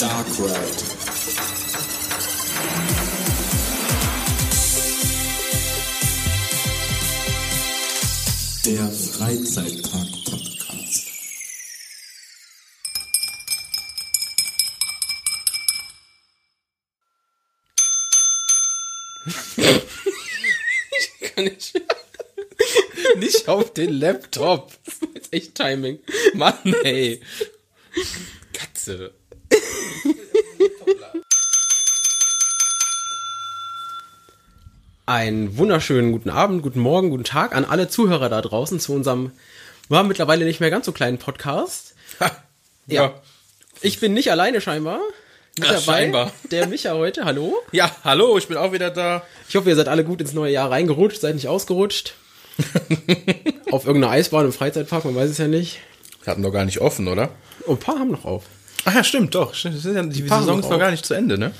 Dark 0.00 0.26
Ride. 0.38 0.80
Der 8.64 8.88
Freizeitpark-Podcast. 8.88 11.06
Kann 21.34 21.46
ich. 21.46 21.74
Nicht 23.18 23.48
auf 23.48 23.74
den 23.74 23.92
Laptop. 23.92 24.72
Das 24.86 24.94
ist 25.24 25.32
echt 25.34 25.54
Timing. 25.56 25.98
Mann, 26.32 26.74
ey. 26.84 27.20
Katze. 28.54 29.12
Einen 35.10 35.56
wunderschönen 35.58 36.12
guten 36.12 36.30
Abend, 36.30 36.62
guten 36.62 36.78
Morgen, 36.78 37.10
guten 37.10 37.24
Tag 37.24 37.52
an 37.56 37.64
alle 37.64 37.88
Zuhörer 37.88 38.28
da 38.28 38.40
draußen 38.40 38.78
zu 38.78 38.94
unserem, 38.94 39.32
war 39.88 40.04
mittlerweile 40.04 40.44
nicht 40.44 40.60
mehr 40.60 40.70
ganz 40.70 40.86
so 40.86 40.92
kleinen 40.92 41.18
Podcast. 41.18 41.96
Ja. 42.86 43.14
Ich 43.80 43.98
bin 43.98 44.14
nicht 44.14 44.30
alleine 44.30 44.60
scheinbar. 44.60 45.00
Mit 45.58 45.68
Ach, 45.68 45.80
scheinbar. 45.80 46.30
Der 46.52 46.68
Micha 46.68 46.92
heute, 46.92 47.24
hallo. 47.24 47.56
Ja, 47.72 47.90
hallo, 48.04 48.38
ich 48.38 48.46
bin 48.46 48.56
auch 48.56 48.70
wieder 48.70 48.90
da. 48.90 49.24
Ich 49.48 49.56
hoffe, 49.56 49.68
ihr 49.68 49.74
seid 49.74 49.88
alle 49.88 50.04
gut 50.04 50.20
ins 50.20 50.32
neue 50.32 50.52
Jahr 50.52 50.70
reingerutscht, 50.70 51.20
seid 51.20 51.34
nicht 51.34 51.48
ausgerutscht. 51.48 52.14
Auf 53.72 53.86
irgendeiner 53.86 54.12
Eisbahn 54.12 54.46
im 54.46 54.52
Freizeitpark, 54.52 55.04
man 55.06 55.16
weiß 55.16 55.30
es 55.30 55.38
ja 55.38 55.48
nicht. 55.48 55.80
Wir 56.22 56.30
hatten 56.30 56.44
doch 56.44 56.52
gar 56.52 56.64
nicht 56.64 56.80
offen, 56.80 57.08
oder? 57.08 57.30
Oh, 57.66 57.72
ein 57.72 57.78
paar 57.78 57.98
haben 57.98 58.12
noch 58.12 58.24
auf. 58.24 58.44
Ach 58.84 58.94
ja, 58.94 59.02
stimmt, 59.02 59.34
doch. 59.34 59.56
Ja, 59.56 59.70
die 59.70 60.22
Paaren 60.22 60.44
Saison 60.44 60.60
ist 60.60 60.70
noch 60.70 60.78
gar 60.78 60.92
nicht 60.92 61.04
zu 61.04 61.14
Ende, 61.14 61.36
ne? 61.36 61.52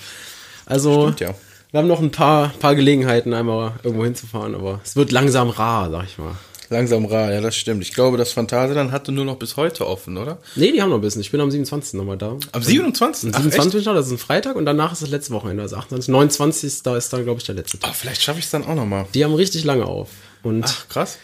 Also, 0.67 1.09
Stimmt, 1.09 1.21
ja. 1.21 1.35
Wir 1.71 1.79
haben 1.79 1.89
noch 1.89 2.01
ein 2.01 2.11
paar, 2.11 2.49
paar 2.59 2.75
Gelegenheiten, 2.75 3.33
einmal 3.35 3.75
irgendwo 3.83 4.05
hinzufahren, 4.05 4.55
aber 4.55 4.81
es 4.85 4.97
wird 4.97 5.13
langsam 5.13 5.51
rar, 5.51 5.91
sag 5.91 6.05
ich 6.05 6.19
mal. 6.19 6.35
Langsam 6.73 7.05
rar, 7.05 7.33
ja, 7.33 7.41
das 7.41 7.57
stimmt. 7.57 7.83
Ich 7.83 7.93
glaube, 7.95 8.17
das 8.17 8.31
Phantasialand 8.33 8.93
hatte 8.93 9.11
nur 9.11 9.25
noch 9.25 9.37
bis 9.37 9.57
heute 9.57 9.89
offen, 9.89 10.17
oder? 10.17 10.39
Nee, 10.55 10.71
die 10.71 10.81
haben 10.81 10.91
noch 10.91 10.99
ein 10.99 11.01
bisschen. 11.01 11.21
Ich 11.21 11.33
bin 11.33 11.41
am 11.41 11.51
27. 11.51 11.95
nochmal 11.95 12.17
da. 12.17 12.37
Am 12.53 12.63
27. 12.63 13.35
Am 13.35 13.43
27. 13.43 13.73
bin 13.73 13.81
ich 13.81 13.87
noch, 13.87 13.95
das 13.95 14.07
ist 14.07 14.13
ein 14.13 14.19
Freitag 14.19 14.55
und 14.55 14.67
danach 14.67 14.93
ist 14.93 15.03
das 15.03 15.09
letzte 15.11 15.33
Wochenende, 15.33 15.63
also 15.65 15.75
28. 15.77 16.09
29. 16.13 16.83
Da 16.85 16.97
ist 16.97 17.13
dann, 17.13 17.25
glaube 17.25 17.41
ich, 17.41 17.47
der 17.47 17.57
letzte 17.57 17.81
Tag. 17.81 17.91
Ah, 17.91 17.93
vielleicht 17.93 18.23
schaffe 18.23 18.39
ich 18.39 18.45
es 18.45 18.53
dann 18.53 18.65
auch 18.65 18.77
nochmal. 18.77 19.07
Die 19.15 19.25
haben 19.25 19.35
richtig 19.35 19.65
lange 19.65 19.85
auf. 19.85 20.11
Und 20.45 20.65
Ach, 20.65 20.89
krass. 20.89 21.19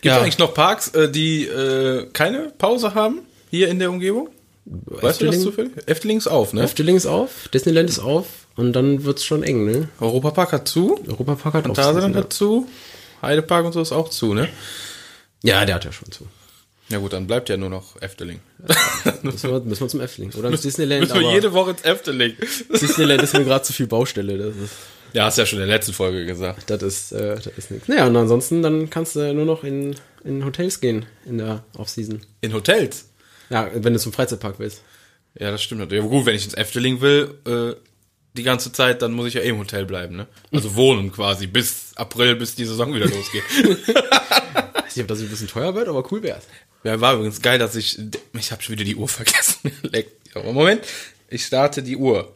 Gibt 0.00 0.12
Ja. 0.12 0.18
es 0.18 0.22
eigentlich 0.22 0.38
noch 0.38 0.54
Parks, 0.54 0.88
äh, 0.88 1.10
die 1.10 1.44
äh, 1.46 2.06
keine 2.12 2.52
Pause 2.56 2.94
haben? 2.94 3.20
Hier 3.50 3.68
in 3.70 3.80
der 3.80 3.90
Umgebung? 3.90 4.28
Weißt 4.64 5.20
du 5.20 5.26
das 5.26 5.34
Efteling? 5.34 5.40
zufällig? 5.40 5.72
Efteling 5.86 6.18
ist 6.18 6.26
auf, 6.28 6.52
ne? 6.52 6.62
Efteling 6.62 6.94
ist 6.96 7.06
auf, 7.06 7.48
Disneyland 7.52 7.88
ist 7.90 7.98
auf 7.98 8.26
und 8.56 8.72
dann 8.72 9.04
wird's 9.04 9.24
schon 9.24 9.42
eng, 9.42 9.64
ne? 9.64 9.88
Europapark 10.00 10.52
hat 10.52 10.68
zu. 10.68 11.00
Europapark 11.08 11.54
hat 11.54 11.64
auch 11.64 11.74
Phantasialand 11.74 12.14
zu, 12.14 12.20
hat 12.20 12.32
zu. 12.32 12.68
Heidepark 13.22 13.64
und 13.66 13.72
so 13.72 13.80
ist 13.80 13.92
auch 13.92 14.08
zu, 14.10 14.34
ne? 14.34 14.48
Ja, 15.42 15.64
der 15.64 15.76
hat 15.76 15.84
ja 15.84 15.92
schon 15.92 16.10
zu. 16.10 16.26
Ja 16.90 16.98
gut, 16.98 17.12
dann 17.14 17.26
bleibt 17.26 17.48
ja 17.48 17.56
nur 17.56 17.70
noch 17.70 18.00
Efteling. 18.02 18.40
Müssen 19.22 19.50
wir, 19.50 19.60
müssen 19.60 19.80
wir 19.84 19.88
zum 19.88 20.00
Efteling. 20.00 20.32
Oder 20.34 20.50
ins 20.50 20.60
Disneyland. 20.60 21.00
Müssen 21.02 21.20
wir 21.20 21.32
jede 21.32 21.52
Woche 21.54 21.70
ins 21.70 21.82
Efteling. 21.82 22.34
Disneyland 22.70 23.22
ist 23.22 23.32
mir 23.32 23.44
gerade 23.44 23.64
zu 23.64 23.72
viel 23.72 23.86
Baustelle. 23.86 24.36
Das 24.36 24.54
ist, 24.54 24.72
Ja, 25.14 25.24
hast 25.24 25.38
ja 25.38 25.46
schon 25.46 25.60
in 25.60 25.66
der 25.66 25.74
letzten 25.76 25.94
Folge 25.94 26.26
gesagt. 26.26 26.68
das 26.68 26.82
ist, 26.82 27.12
äh, 27.12 27.36
das 27.36 27.46
ist 27.56 27.70
nichts. 27.70 27.88
Naja, 27.88 28.06
und 28.06 28.14
ansonsten, 28.16 28.62
dann 28.62 28.90
kannst 28.90 29.16
du 29.16 29.32
nur 29.32 29.46
noch 29.46 29.64
in, 29.64 29.96
in 30.24 30.44
Hotels 30.44 30.80
gehen 30.80 31.06
in 31.24 31.38
der 31.38 31.64
Off-Season. 31.78 32.20
In 32.42 32.52
Hotels. 32.52 33.08
Ja, 33.48 33.70
wenn 33.74 33.94
du 33.94 33.98
zum 33.98 34.12
Freizeitpark 34.12 34.58
willst. 34.58 34.82
Ja, 35.38 35.50
das 35.50 35.62
stimmt 35.62 35.80
natürlich. 35.80 36.02
Aber 36.04 36.10
gut, 36.10 36.26
wenn 36.26 36.36
ich 36.36 36.44
ins 36.44 36.54
Efteling 36.54 37.00
will, 37.00 37.34
äh, 37.46 37.74
die 38.36 38.42
ganze 38.42 38.72
Zeit, 38.72 39.02
dann 39.02 39.12
muss 39.12 39.26
ich 39.26 39.34
ja 39.34 39.40
eh 39.40 39.48
im 39.50 39.58
Hotel 39.58 39.86
bleiben, 39.86 40.16
ne? 40.16 40.26
Also 40.52 40.74
wohnen 40.74 41.12
quasi 41.12 41.46
bis 41.46 41.92
April, 41.94 42.36
bis 42.36 42.54
die 42.54 42.64
Saison 42.64 42.92
wieder 42.92 43.06
losgeht. 43.06 43.44
weiß 44.94 44.96
nicht, 44.96 45.02
ob 45.02 45.08
das 45.08 45.20
ein 45.20 45.28
bisschen 45.28 45.48
teuer 45.48 45.74
wird, 45.74 45.88
aber 45.88 46.10
cool 46.12 46.22
wär's. 46.22 46.44
ja, 46.84 47.00
war 47.00 47.14
übrigens 47.14 47.42
geil, 47.42 47.58
dass 47.58 47.74
ich, 47.76 47.98
ich 48.32 48.52
habe 48.52 48.62
schon 48.62 48.74
wieder 48.74 48.84
die 48.84 48.96
Uhr 48.96 49.08
vergessen. 49.08 49.72
Moment, 50.44 50.84
ich 51.28 51.44
starte 51.44 51.82
die 51.82 51.96
Uhr. 51.96 52.32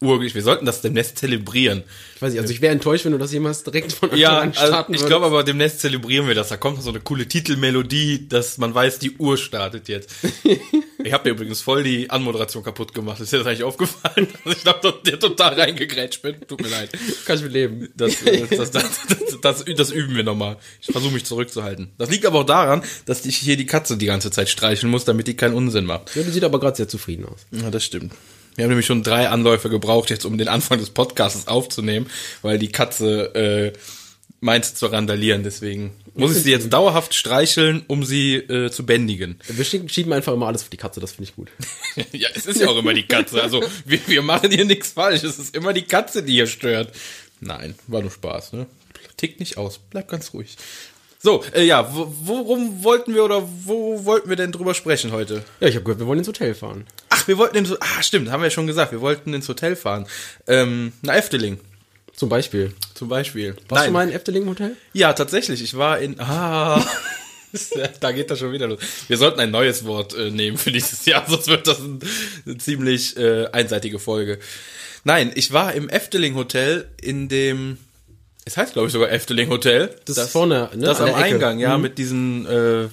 Uhr, 0.00 0.20
wir 0.20 0.42
sollten 0.42 0.66
das 0.66 0.82
demnächst 0.82 1.16
zelebrieren. 1.16 1.82
Ich 2.16 2.22
weiß 2.22 2.32
nicht, 2.32 2.40
also 2.40 2.52
ich 2.52 2.60
wäre 2.60 2.72
enttäuscht, 2.72 3.06
wenn 3.06 3.12
du 3.12 3.18
das 3.18 3.32
jemals 3.32 3.62
direkt 3.62 3.92
von 3.92 4.10
Anfang 4.10 4.20
Ja, 4.20 4.38
an 4.40 4.48
also 4.48 4.66
starten 4.66 4.92
ich 4.92 5.00
würdest. 5.00 5.08
glaube 5.08 5.26
aber 5.26 5.42
demnächst 5.42 5.80
zelebrieren 5.80 6.28
wir 6.28 6.34
das. 6.34 6.48
Da 6.48 6.58
kommt 6.58 6.76
noch 6.76 6.82
so 6.82 6.90
eine 6.90 7.00
coole 7.00 7.26
Titelmelodie, 7.26 8.28
dass 8.28 8.58
man 8.58 8.74
weiß, 8.74 8.98
die 8.98 9.12
Uhr 9.16 9.38
startet 9.38 9.88
jetzt. 9.88 10.10
ich 11.02 11.12
habe 11.14 11.28
mir 11.28 11.34
übrigens 11.34 11.62
voll 11.62 11.82
die 11.82 12.10
Anmoderation 12.10 12.62
kaputt 12.62 12.92
gemacht. 12.92 13.20
Ist 13.20 13.32
dir 13.32 13.38
das 13.38 13.46
eigentlich 13.46 13.64
aufgefallen? 13.64 14.28
Also 14.44 14.50
ich 14.56 14.62
glaube, 14.64 15.00
dir 15.06 15.18
total 15.18 15.54
reingegrätscht 15.58 16.20
bin. 16.20 16.36
Tut 16.46 16.60
mir 16.60 16.68
leid. 16.68 16.90
Kann 17.24 17.38
ich 17.38 17.50
leben. 17.50 17.88
Das, 17.96 18.22
äh, 18.22 18.46
das, 18.54 18.70
das, 18.70 18.84
das, 19.40 19.64
das 19.64 19.90
üben 19.92 20.14
wir 20.14 20.24
nochmal. 20.24 20.58
Ich 20.82 20.92
versuche 20.92 21.14
mich 21.14 21.24
zurückzuhalten. 21.24 21.90
Das 21.96 22.10
liegt 22.10 22.26
aber 22.26 22.40
auch 22.40 22.46
daran, 22.46 22.82
dass 23.06 23.24
ich 23.24 23.36
hier 23.38 23.56
die 23.56 23.66
Katze 23.66 23.96
die 23.96 24.06
ganze 24.06 24.30
Zeit 24.30 24.50
streicheln 24.50 24.90
muss, 24.90 25.06
damit 25.06 25.26
die 25.26 25.36
keinen 25.36 25.54
Unsinn 25.54 25.86
macht. 25.86 26.14
Ja, 26.14 26.22
die 26.22 26.30
sieht 26.30 26.44
aber 26.44 26.60
gerade 26.60 26.76
sehr 26.76 26.88
zufrieden 26.88 27.24
aus. 27.24 27.46
Ja, 27.50 27.70
das 27.70 27.82
stimmt. 27.82 28.12
Wir 28.56 28.64
haben 28.64 28.70
nämlich 28.70 28.86
schon 28.86 29.02
drei 29.02 29.28
Anläufe 29.28 29.68
gebraucht, 29.68 30.10
jetzt 30.10 30.24
um 30.24 30.38
den 30.38 30.48
Anfang 30.48 30.78
des 30.78 30.90
Podcasts 30.90 31.46
aufzunehmen, 31.46 32.06
weil 32.42 32.58
die 32.58 32.72
Katze 32.72 33.34
äh, 33.34 33.72
meint 34.40 34.64
zu 34.64 34.86
randalieren. 34.86 35.42
Deswegen 35.42 35.92
muss 36.14 36.34
ich 36.34 36.42
sie 36.42 36.50
jetzt 36.50 36.72
dauerhaft 36.72 37.14
streicheln, 37.14 37.84
um 37.86 38.04
sie 38.04 38.36
äh, 38.36 38.70
zu 38.70 38.86
bändigen. 38.86 39.38
Wir 39.46 39.64
schieben 39.64 40.12
einfach 40.12 40.32
immer 40.32 40.46
alles 40.46 40.62
für 40.62 40.70
die 40.70 40.78
Katze, 40.78 41.00
das 41.00 41.12
finde 41.12 41.30
ich 41.30 41.36
gut. 41.36 41.50
ja, 42.12 42.28
es 42.34 42.46
ist 42.46 42.60
ja 42.60 42.68
auch 42.68 42.78
immer 42.78 42.94
die 42.94 43.06
Katze. 43.06 43.42
Also 43.42 43.62
wir, 43.84 44.00
wir 44.06 44.22
machen 44.22 44.50
hier 44.50 44.64
nichts 44.64 44.92
falsch. 44.92 45.22
Es 45.22 45.38
ist 45.38 45.54
immer 45.54 45.74
die 45.74 45.82
Katze, 45.82 46.22
die 46.22 46.32
hier 46.32 46.46
stört. 46.46 46.92
Nein, 47.40 47.74
war 47.86 48.00
nur 48.00 48.10
Spaß. 48.10 48.54
Ne? 48.54 48.66
Tickt 49.18 49.40
nicht 49.40 49.58
aus. 49.58 49.78
Bleib 49.90 50.08
ganz 50.08 50.32
ruhig. 50.32 50.56
So, 51.18 51.42
äh, 51.54 51.64
ja, 51.64 51.94
wo, 51.94 52.12
worum 52.22 52.84
wollten 52.84 53.14
wir 53.14 53.24
oder 53.24 53.42
wo 53.64 54.04
wollten 54.04 54.28
wir 54.28 54.36
denn 54.36 54.52
drüber 54.52 54.74
sprechen 54.74 55.12
heute? 55.12 55.42
Ja, 55.60 55.68
ich 55.68 55.74
habe 55.74 55.84
gehört, 55.84 55.98
wir 55.98 56.06
wollen 56.06 56.18
ins 56.18 56.28
Hotel 56.28 56.54
fahren. 56.54 56.86
Ach, 57.08 57.26
wir 57.26 57.38
wollten 57.38 57.56
ins, 57.56 57.72
ah, 57.80 58.02
stimmt, 58.02 58.30
haben 58.30 58.40
wir 58.42 58.46
ja 58.46 58.50
schon 58.50 58.66
gesagt, 58.66 58.92
wir 58.92 59.00
wollten 59.00 59.32
ins 59.34 59.48
Hotel 59.48 59.76
fahren. 59.76 60.06
Ähm, 60.46 60.92
na, 61.02 61.16
Efteling, 61.16 61.58
Zum 62.14 62.28
Beispiel. 62.28 62.74
zum 62.94 63.08
Beispiel. 63.08 63.56
Warst 63.68 63.88
du 63.88 63.90
mal 63.92 64.06
in 64.06 64.14
Efteling 64.14 64.46
Hotel? 64.46 64.76
Ja, 64.92 65.12
tatsächlich, 65.14 65.62
ich 65.62 65.76
war 65.76 65.98
in, 65.98 66.20
ah, 66.20 66.84
da 68.00 68.12
geht 68.12 68.30
das 68.30 68.38
schon 68.38 68.52
wieder 68.52 68.66
los. 68.66 68.80
Wir 69.08 69.16
sollten 69.16 69.40
ein 69.40 69.50
neues 69.50 69.84
Wort 69.84 70.14
äh, 70.14 70.30
nehmen 70.30 70.58
für 70.58 70.70
dieses 70.70 71.06
Jahr, 71.06 71.24
sonst 71.28 71.48
wird 71.48 71.66
das 71.66 71.78
ein, 71.80 71.98
eine 72.44 72.58
ziemlich 72.58 73.16
äh, 73.16 73.46
einseitige 73.46 73.98
Folge. 73.98 74.38
Nein, 75.04 75.32
ich 75.34 75.52
war 75.52 75.72
im 75.72 75.88
Efteling 75.88 76.34
Hotel 76.34 76.88
in 77.00 77.28
dem, 77.28 77.78
es 78.46 78.56
heißt 78.56 78.72
glaube 78.72 78.86
ich 78.86 78.92
sogar 78.92 79.10
Efteling 79.10 79.50
Hotel. 79.50 79.94
Das 80.06 80.16
ist 80.16 80.30
vorne, 80.30 80.70
ne, 80.74 80.86
Das 80.86 81.00
am. 81.00 81.12
Eingang, 81.14 81.58
ja, 81.58 81.76
Mhm. 81.76 81.82
mit 81.82 81.98
diesen 81.98 82.46
äh, 82.46 82.88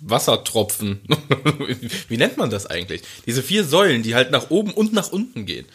Wassertropfen. 0.00 1.00
Wie 2.08 2.16
nennt 2.16 2.36
man 2.38 2.50
das 2.50 2.66
eigentlich? 2.66 3.02
Diese 3.26 3.42
vier 3.42 3.64
Säulen, 3.64 4.02
die 4.02 4.14
halt 4.14 4.30
nach 4.32 4.50
oben 4.50 4.72
und 4.72 4.92
nach 4.92 5.12
unten 5.12 5.46
gehen. 5.46 5.66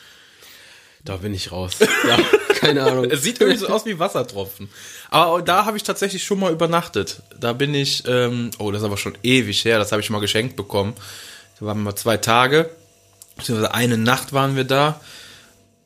Da 1.06 1.16
bin 1.18 1.34
ich 1.34 1.52
raus. 1.54 1.78
Ja, 1.80 2.18
keine 2.56 2.84
Ahnung. 2.84 3.06
Es 3.10 3.22
sieht 3.24 3.40
irgendwie 3.40 3.60
so 3.60 3.68
aus 3.68 3.86
wie 3.86 4.00
Wassertropfen. 4.00 4.70
Aber 5.10 5.42
da 5.42 5.66
habe 5.66 5.78
ich 5.78 5.84
tatsächlich 5.84 6.24
schon 6.24 6.40
mal 6.40 6.52
übernachtet. 6.52 7.22
Da 7.40 7.54
bin 7.54 7.74
ich, 7.74 8.04
ähm, 8.06 8.52
oh, 8.60 8.72
das 8.72 8.82
ist 8.82 8.86
aber 8.86 8.98
schon 8.98 9.18
ewig 9.24 9.64
her, 9.64 9.80
das 9.80 9.92
habe 9.94 10.02
ich 10.02 10.10
mal 10.10 10.20
geschenkt 10.20 10.56
bekommen. 10.58 10.94
Da 11.60 11.66
waren 11.68 11.78
wir 11.78 11.84
mal 11.86 11.96
zwei 11.96 12.18
Tage, 12.18 12.70
beziehungsweise 13.38 13.74
eine 13.74 13.98
Nacht 13.98 14.34
waren 14.34 14.56
wir 14.58 14.66
da. 14.66 15.00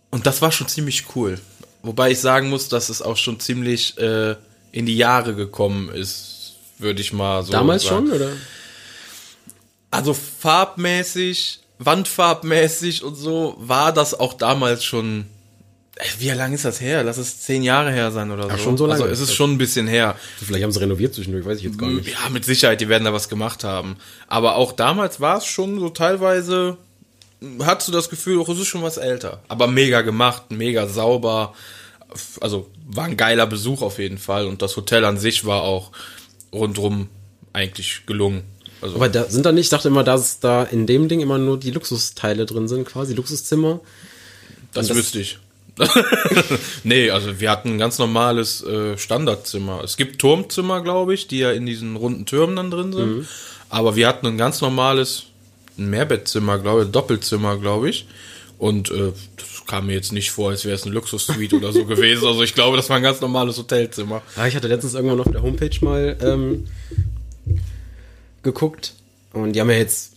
Und 0.10 0.26
das 0.26 0.42
war 0.42 0.52
schon 0.52 0.68
ziemlich 0.68 1.06
cool. 1.16 1.40
Wobei 1.84 2.12
ich 2.12 2.20
sagen 2.20 2.50
muss, 2.50 2.70
dass 2.70 2.90
es 2.90 3.02
auch 3.02 3.18
schon 3.18 3.40
ziemlich 3.40 3.98
äh, 3.98 4.36
in 4.72 4.86
die 4.86 4.98
Jahre 4.98 5.36
gekommen 5.36 5.90
ist, 5.90 6.54
würde 6.80 7.02
ich 7.02 7.14
mal 7.14 7.44
so 7.44 7.52
Damals 7.52 7.84
sagen. 7.84 8.08
schon, 8.08 8.16
oder? 8.16 8.32
Also 9.92 10.14
farbmäßig, 10.14 11.60
wandfarbmäßig 11.80 13.04
und 13.04 13.16
so 13.16 13.56
war 13.60 13.92
das 13.94 14.18
auch 14.20 14.34
damals 14.34 14.84
schon. 14.84 15.26
Äh, 15.98 16.06
Wie 16.20 16.30
lange 16.30 16.56
ist 16.56 16.66
das 16.66 16.82
her? 16.82 17.04
Lass 17.04 17.18
es 17.18 17.42
zehn 17.42 17.62
Jahre 17.64 17.92
her 17.92 18.12
sein 18.12 18.32
oder 18.32 18.50
so. 18.50 18.58
schon 18.58 18.78
so 18.78 18.88
lange 18.88 19.02
Also 19.04 19.14
es 19.14 19.20
ist 19.20 19.36
schon 19.36 19.52
ein 19.52 19.58
bisschen 19.58 19.86
her. 19.86 20.16
Vielleicht 20.44 20.64
haben 20.64 20.72
sie 20.72 20.80
renoviert 20.80 21.14
zwischendurch, 21.14 21.46
weiß 21.46 21.58
ich 21.60 21.66
jetzt 21.66 21.78
gar 21.78 21.90
nicht. 21.90 22.08
Ja, 22.08 22.30
mit 22.32 22.46
Sicherheit, 22.46 22.82
die 22.82 22.90
werden 22.90 23.04
da 23.04 23.14
was 23.14 23.30
gemacht 23.30 23.64
haben. 23.64 23.98
Aber 24.28 24.56
auch 24.56 24.72
damals 24.72 25.20
war 25.20 25.38
es 25.38 25.46
schon 25.46 25.80
so 25.80 25.90
teilweise, 25.90 26.78
hattest 27.64 27.88
du 27.88 27.92
das 27.92 28.10
Gefühl, 28.10 28.40
auch 28.40 28.50
es 28.50 28.60
ist 28.60 28.68
schon 28.68 28.84
was 28.84 28.98
älter. 28.98 29.42
Aber 29.48 29.68
mega 29.68 30.02
gemacht, 30.02 30.44
mega 30.50 30.88
sauber. 30.88 31.54
Also 32.42 32.70
war 32.88 33.06
ein 33.06 33.18
geiler 33.18 33.48
Besuch 33.48 33.82
auf 33.82 34.00
jeden 34.00 34.18
Fall. 34.18 34.48
Und 34.48 34.62
das 34.62 34.76
Hotel 34.78 35.06
an 35.06 35.18
sich 35.18 35.46
war 35.46 35.64
auch 35.64 35.92
rundrum 36.52 37.10
eigentlich 37.54 38.04
gelungen. 38.06 38.44
Also, 38.82 38.96
Aber 38.96 39.10
da 39.10 39.26
sind 39.26 39.46
da 39.46 39.52
nicht, 39.52 39.66
ich 39.66 39.70
dachte 39.70 39.88
immer, 39.88 40.04
dass 40.04 40.40
da 40.40 40.64
in 40.64 40.86
dem 40.86 41.08
Ding 41.08 41.22
immer 41.22 41.38
nur 41.38 41.58
die 41.58 41.72
Luxusteile 41.72 42.46
drin 42.46 42.68
sind, 42.68 42.86
quasi 42.86 43.14
Luxuszimmer. 43.14 43.80
das, 44.74 44.88
das- 44.88 44.98
wüsste 44.98 45.20
ich. 45.20 45.40
nee, 46.84 47.10
also 47.10 47.40
wir 47.40 47.50
hatten 47.50 47.70
ein 47.70 47.78
ganz 47.80 47.98
normales 47.98 48.64
äh, 48.64 48.96
Standardzimmer. 48.96 49.82
Es 49.84 49.98
gibt 49.98 50.20
Turmzimmer, 50.20 50.82
glaube 50.82 51.16
ich, 51.16 51.28
die 51.28 51.40
ja 51.40 51.52
in 51.52 51.66
diesen 51.66 51.96
runden 51.96 52.28
Türmen 52.28 52.56
dann 52.56 52.70
drin 52.70 52.94
sind. 52.94 53.28
Aber 53.70 53.96
wir 53.96 54.08
hatten 54.08 54.28
ein 54.28 54.38
ganz 54.38 54.62
normales 54.62 55.24
ein 55.78 55.90
Mehrbettzimmer, 55.90 56.60
glaube 56.60 56.84
ich, 56.84 56.90
Doppelzimmer, 56.92 57.58
glaube 57.58 57.90
ich. 57.90 58.08
Und 58.60 58.92
äh, 58.92 59.12
das 59.38 59.66
kam 59.68 59.88
mir 59.88 59.94
jetzt 59.94 60.12
nicht 60.14 60.32
vor, 60.32 60.52
als 60.52 60.64
wäre 60.66 60.76
es 60.76 60.84
eine 60.84 60.94
Luxussuite 60.94 61.56
oder 61.58 61.72
so 61.74 61.86
gewesen. 61.88 62.26
Also 62.28 62.44
ich 62.44 62.54
glaube, 62.54 62.78
das 62.78 62.90
war 62.90 62.98
ein 62.98 63.04
ganz 63.04 63.20
normales 63.22 63.58
Hotelzimmer. 63.58 64.22
Ja, 64.38 64.48
ich 64.48 64.56
hatte 64.56 64.68
letztens 64.68 64.94
irgendwann 64.94 65.20
auf 65.20 65.32
der 65.32 65.42
Homepage 65.42 65.78
mal 65.82 66.16
ähm, 66.22 66.68
geguckt 68.44 68.94
und 69.34 69.54
die 69.54 69.62
haben 69.62 69.70
ja 69.70 69.78
jetzt 69.78 70.12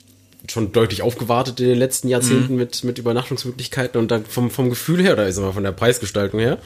schon 0.48 0.70
deutlich 0.70 1.02
aufgewartet 1.02 1.58
in 1.58 1.66
den 1.68 1.78
letzten 1.78 2.08
Jahrzehnten 2.08 2.52
Mhm. 2.52 2.58
mit, 2.58 2.84
mit 2.84 2.98
Übernachtungsmöglichkeiten 2.98 3.98
und 4.00 4.10
dann 4.12 4.24
vom, 4.26 4.50
vom 4.50 4.68
Gefühl 4.70 5.02
her, 5.02 5.14
oder 5.14 5.26
ist 5.26 5.38
mal 5.40 5.52
von 5.52 5.64
der 5.64 5.72
Preisgestaltung 5.72 6.38
her, 6.38 6.58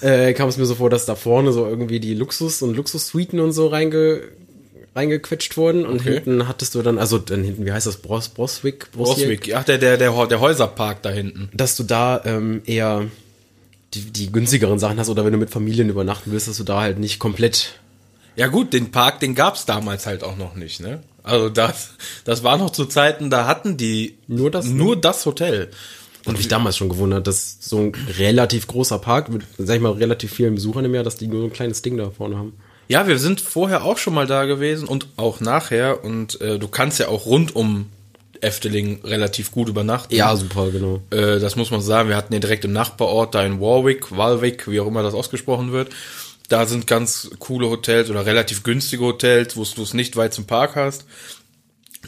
äh, 0.00 0.32
kam 0.32 0.48
es 0.48 0.56
mir 0.56 0.64
so 0.64 0.74
vor, 0.76 0.88
dass 0.88 1.04
da 1.04 1.16
vorne 1.16 1.52
so 1.52 1.66
irgendwie 1.66 2.00
die 2.00 2.14
Luxus- 2.14 2.62
und 2.62 2.74
Luxussuiten 2.74 3.38
und 3.40 3.52
so 3.52 3.66
reinge, 3.66 4.22
reingequetscht 4.94 5.56
wurden 5.56 5.86
und 5.86 6.00
Okay. 6.00 6.14
hinten 6.14 6.48
hattest 6.48 6.74
du 6.74 6.82
dann, 6.82 6.98
also 6.98 7.18
dann 7.18 7.44
hinten, 7.44 7.64
wie 7.64 7.72
heißt 7.72 7.86
das, 7.86 7.98
Bros, 7.98 8.28
Broswick? 8.28 8.90
Broswick, 8.92 9.54
ach, 9.54 9.64
der, 9.64 9.78
der, 9.78 9.96
der, 9.96 10.26
der 10.26 10.40
Häuserpark 10.40 11.02
da 11.02 11.10
hinten. 11.10 11.48
Dass 11.52 11.76
du 11.76 11.84
da 11.84 12.20
ähm, 12.24 12.62
eher 12.66 13.06
die, 13.94 14.02
die 14.10 14.30
günstigeren 14.32 14.78
Sachen 14.78 14.98
hast 14.98 15.08
oder 15.08 15.24
wenn 15.24 15.32
du 15.32 15.38
mit 15.38 15.50
Familien 15.50 15.88
übernachten 15.88 16.32
willst, 16.32 16.48
dass 16.48 16.56
du 16.56 16.64
da 16.64 16.80
halt 16.80 16.98
nicht 16.98 17.18
komplett 17.18 17.78
Ja 18.36 18.46
gut, 18.48 18.72
den 18.72 18.90
Park, 18.90 19.20
den 19.20 19.34
gab's 19.34 19.64
damals 19.66 20.06
halt 20.06 20.24
auch 20.24 20.36
noch 20.36 20.54
nicht, 20.54 20.80
ne? 20.80 21.00
Also 21.22 21.48
das, 21.50 21.90
das 22.24 22.42
war 22.42 22.56
noch 22.56 22.70
zu 22.70 22.86
Zeiten, 22.86 23.30
da 23.30 23.46
hatten 23.46 23.76
die 23.76 24.16
Nur 24.26 24.50
das, 24.50 24.66
nur 24.66 24.98
das 25.00 25.26
Hotel. 25.26 25.70
Und 26.24 26.36
mich 26.36 26.48
damals 26.48 26.76
schon 26.76 26.88
gewundert, 26.90 27.26
dass 27.26 27.56
so 27.60 27.78
ein 27.78 27.92
relativ 28.18 28.66
großer 28.66 28.98
Park 28.98 29.30
mit, 29.30 29.42
sag 29.56 29.76
ich 29.76 29.80
mal, 29.82 29.92
relativ 29.92 30.32
vielen 30.32 30.54
Besuchern 30.54 30.84
im 30.84 30.94
Jahr, 30.94 31.04
dass 31.04 31.16
die 31.16 31.26
nur 31.26 31.40
so 31.40 31.46
ein 31.46 31.52
kleines 31.52 31.80
Ding 31.82 31.96
da 31.96 32.10
vorne 32.10 32.36
haben. 32.36 32.52
Ja, 32.90 33.06
wir 33.06 33.20
sind 33.20 33.40
vorher 33.40 33.84
auch 33.84 33.98
schon 33.98 34.14
mal 34.14 34.26
da 34.26 34.46
gewesen 34.46 34.88
und 34.88 35.06
auch 35.16 35.38
nachher 35.38 36.02
und 36.02 36.40
äh, 36.40 36.58
du 36.58 36.66
kannst 36.66 36.98
ja 36.98 37.06
auch 37.06 37.24
rund 37.24 37.54
um 37.54 37.88
Efteling 38.40 39.04
relativ 39.04 39.52
gut 39.52 39.68
übernachten. 39.68 40.12
super, 40.34 40.72
genau. 40.72 41.00
Äh, 41.12 41.38
das 41.38 41.54
muss 41.54 41.70
man 41.70 41.82
sagen. 41.82 42.08
Wir 42.08 42.16
hatten 42.16 42.32
ja 42.32 42.40
direkt 42.40 42.64
im 42.64 42.72
Nachbarort 42.72 43.36
da 43.36 43.44
in 43.44 43.60
Warwick, 43.60 44.10
Walwick, 44.10 44.68
wie 44.68 44.80
auch 44.80 44.88
immer 44.88 45.04
das 45.04 45.14
ausgesprochen 45.14 45.70
wird. 45.70 45.90
Da 46.48 46.66
sind 46.66 46.88
ganz 46.88 47.30
coole 47.38 47.70
Hotels 47.70 48.10
oder 48.10 48.26
relativ 48.26 48.64
günstige 48.64 49.04
Hotels, 49.04 49.56
wo 49.56 49.62
du 49.62 49.82
es 49.84 49.94
nicht 49.94 50.16
weit 50.16 50.34
zum 50.34 50.46
Park 50.46 50.74
hast. 50.74 51.04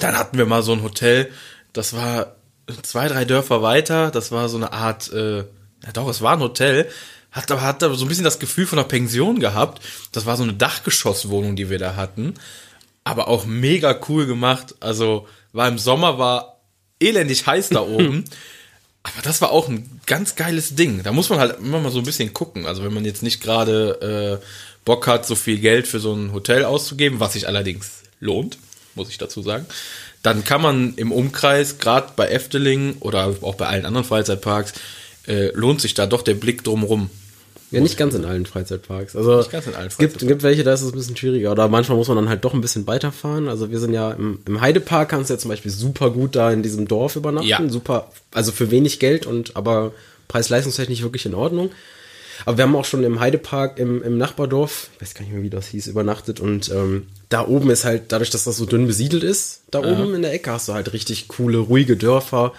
Dann 0.00 0.18
hatten 0.18 0.36
wir 0.36 0.46
mal 0.46 0.64
so 0.64 0.72
ein 0.72 0.82
Hotel, 0.82 1.30
das 1.72 1.94
war 1.94 2.34
zwei, 2.82 3.06
drei 3.06 3.24
Dörfer 3.24 3.62
weiter. 3.62 4.10
Das 4.10 4.32
war 4.32 4.48
so 4.48 4.56
eine 4.56 4.72
Art, 4.72 5.12
äh, 5.12 5.36
ja 5.36 5.92
doch, 5.92 6.08
es 6.08 6.22
war 6.22 6.32
ein 6.32 6.40
Hotel. 6.40 6.88
Hat 7.32 7.50
aber 7.50 7.62
hat 7.62 7.82
aber 7.82 7.94
so 7.94 8.04
ein 8.04 8.08
bisschen 8.08 8.24
das 8.24 8.38
Gefühl 8.38 8.66
von 8.66 8.78
einer 8.78 8.86
Pension 8.86 9.40
gehabt. 9.40 9.82
Das 10.12 10.26
war 10.26 10.36
so 10.36 10.42
eine 10.42 10.52
Dachgeschosswohnung, 10.52 11.56
die 11.56 11.70
wir 11.70 11.78
da 11.78 11.96
hatten. 11.96 12.34
Aber 13.04 13.28
auch 13.28 13.46
mega 13.46 13.98
cool 14.08 14.26
gemacht. 14.26 14.74
Also 14.80 15.26
war 15.52 15.66
im 15.66 15.78
Sommer, 15.78 16.18
war 16.18 16.60
elendig 17.00 17.46
heiß 17.46 17.70
da 17.70 17.80
oben. 17.82 18.24
Aber 19.02 19.22
das 19.22 19.40
war 19.40 19.50
auch 19.50 19.68
ein 19.68 20.00
ganz 20.06 20.36
geiles 20.36 20.74
Ding. 20.76 21.02
Da 21.02 21.12
muss 21.12 21.30
man 21.30 21.40
halt 21.40 21.58
immer 21.58 21.80
mal 21.80 21.90
so 21.90 21.98
ein 21.98 22.04
bisschen 22.04 22.32
gucken. 22.32 22.66
Also 22.66 22.84
wenn 22.84 22.94
man 22.94 23.04
jetzt 23.04 23.22
nicht 23.22 23.42
gerade 23.42 24.40
äh, 24.40 24.46
Bock 24.84 25.06
hat, 25.06 25.26
so 25.26 25.34
viel 25.34 25.58
Geld 25.58 25.88
für 25.88 26.00
so 26.00 26.12
ein 26.12 26.32
Hotel 26.32 26.64
auszugeben, 26.64 27.18
was 27.18 27.32
sich 27.32 27.48
allerdings 27.48 28.02
lohnt, 28.20 28.58
muss 28.94 29.08
ich 29.08 29.18
dazu 29.18 29.42
sagen, 29.42 29.66
dann 30.22 30.44
kann 30.44 30.62
man 30.62 30.94
im 30.96 31.10
Umkreis, 31.12 31.78
gerade 31.78 32.12
bei 32.14 32.28
Efteling 32.28 32.96
oder 33.00 33.34
auch 33.40 33.54
bei 33.56 33.66
allen 33.66 33.86
anderen 33.86 34.06
Freizeitparks, 34.06 34.74
äh, 35.26 35.48
lohnt 35.54 35.80
sich 35.80 35.94
da 35.94 36.06
doch 36.06 36.22
der 36.22 36.34
Blick 36.34 36.62
drumrum. 36.62 37.10
Ja, 37.72 37.80
nicht 37.80 37.96
ganz 37.96 38.14
in 38.14 38.24
allen 38.24 38.46
Freizeitparks. 38.46 39.16
Also 39.16 39.38
Nicht 39.38 39.50
ganz 39.50 39.66
in 39.66 39.74
allen 39.74 39.88
es 39.88 39.96
gibt, 39.96 40.18
gibt 40.18 40.42
welche, 40.42 40.62
da 40.62 40.74
ist 40.74 40.82
es 40.82 40.92
ein 40.92 40.96
bisschen 40.96 41.16
schwieriger. 41.16 41.50
Oder 41.52 41.68
manchmal 41.68 41.96
muss 41.96 42.08
man 42.08 42.16
dann 42.16 42.28
halt 42.28 42.44
doch 42.44 42.54
ein 42.54 42.60
bisschen 42.60 42.86
weiterfahren. 42.86 43.48
Also 43.48 43.70
wir 43.70 43.80
sind 43.80 43.94
ja 43.94 44.12
im, 44.12 44.40
im 44.46 44.60
Heidepark, 44.60 45.08
kannst 45.08 45.30
du 45.30 45.34
ja 45.34 45.38
zum 45.38 45.48
Beispiel 45.48 45.70
super 45.70 46.10
gut 46.10 46.36
da 46.36 46.52
in 46.52 46.62
diesem 46.62 46.86
Dorf 46.86 47.16
übernachten. 47.16 47.48
Ja. 47.48 47.68
Super, 47.68 48.10
also 48.32 48.52
für 48.52 48.70
wenig 48.70 48.98
Geld 48.98 49.26
und 49.26 49.56
aber 49.56 49.92
preis-leistungstechnisch 50.28 51.02
wirklich 51.02 51.26
in 51.26 51.34
Ordnung. 51.34 51.70
Aber 52.44 52.58
wir 52.58 52.64
haben 52.64 52.76
auch 52.76 52.84
schon 52.84 53.04
im 53.04 53.20
Heidepark 53.20 53.78
im, 53.78 54.02
im 54.02 54.18
Nachbardorf, 54.18 54.88
ich 54.94 55.02
weiß 55.02 55.14
gar 55.14 55.22
nicht 55.22 55.32
mehr, 55.32 55.42
wie 55.42 55.50
das 55.50 55.68
hieß, 55.68 55.86
übernachtet. 55.86 56.40
Und 56.40 56.70
ähm, 56.70 57.06
da 57.28 57.46
oben 57.46 57.70
ist 57.70 57.84
halt, 57.84 58.04
dadurch, 58.08 58.30
dass 58.30 58.44
das 58.44 58.56
so 58.56 58.66
dünn 58.66 58.86
besiedelt 58.86 59.22
ist, 59.22 59.62
da 59.70 59.80
oben 59.80 60.14
in 60.14 60.22
der 60.22 60.32
Ecke 60.32 60.50
hast 60.50 60.68
du 60.68 60.74
halt 60.74 60.92
richtig 60.92 61.28
coole, 61.28 61.58
ruhige 61.58 61.96
Dörfer, 61.96 62.52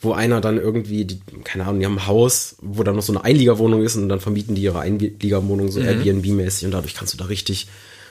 wo 0.00 0.12
einer 0.12 0.40
dann 0.40 0.58
irgendwie, 0.58 1.04
die, 1.04 1.20
keine 1.44 1.64
Ahnung, 1.64 1.80
die 1.80 1.86
haben 1.86 1.98
ein 1.98 2.06
Haus, 2.06 2.56
wo 2.60 2.82
dann 2.82 2.96
noch 2.96 3.02
so 3.02 3.12
eine 3.12 3.24
Einliegerwohnung 3.24 3.82
ist 3.82 3.96
und 3.96 4.08
dann 4.08 4.20
vermieten 4.20 4.54
die 4.54 4.62
ihre 4.62 4.80
Einliegerwohnung 4.80 5.70
so 5.70 5.80
Airbnb-mäßig 5.80 6.66
und 6.66 6.72
dadurch 6.72 6.94
kannst 6.94 7.14
du 7.14 7.18
da 7.18 7.24
richtig 7.24 7.66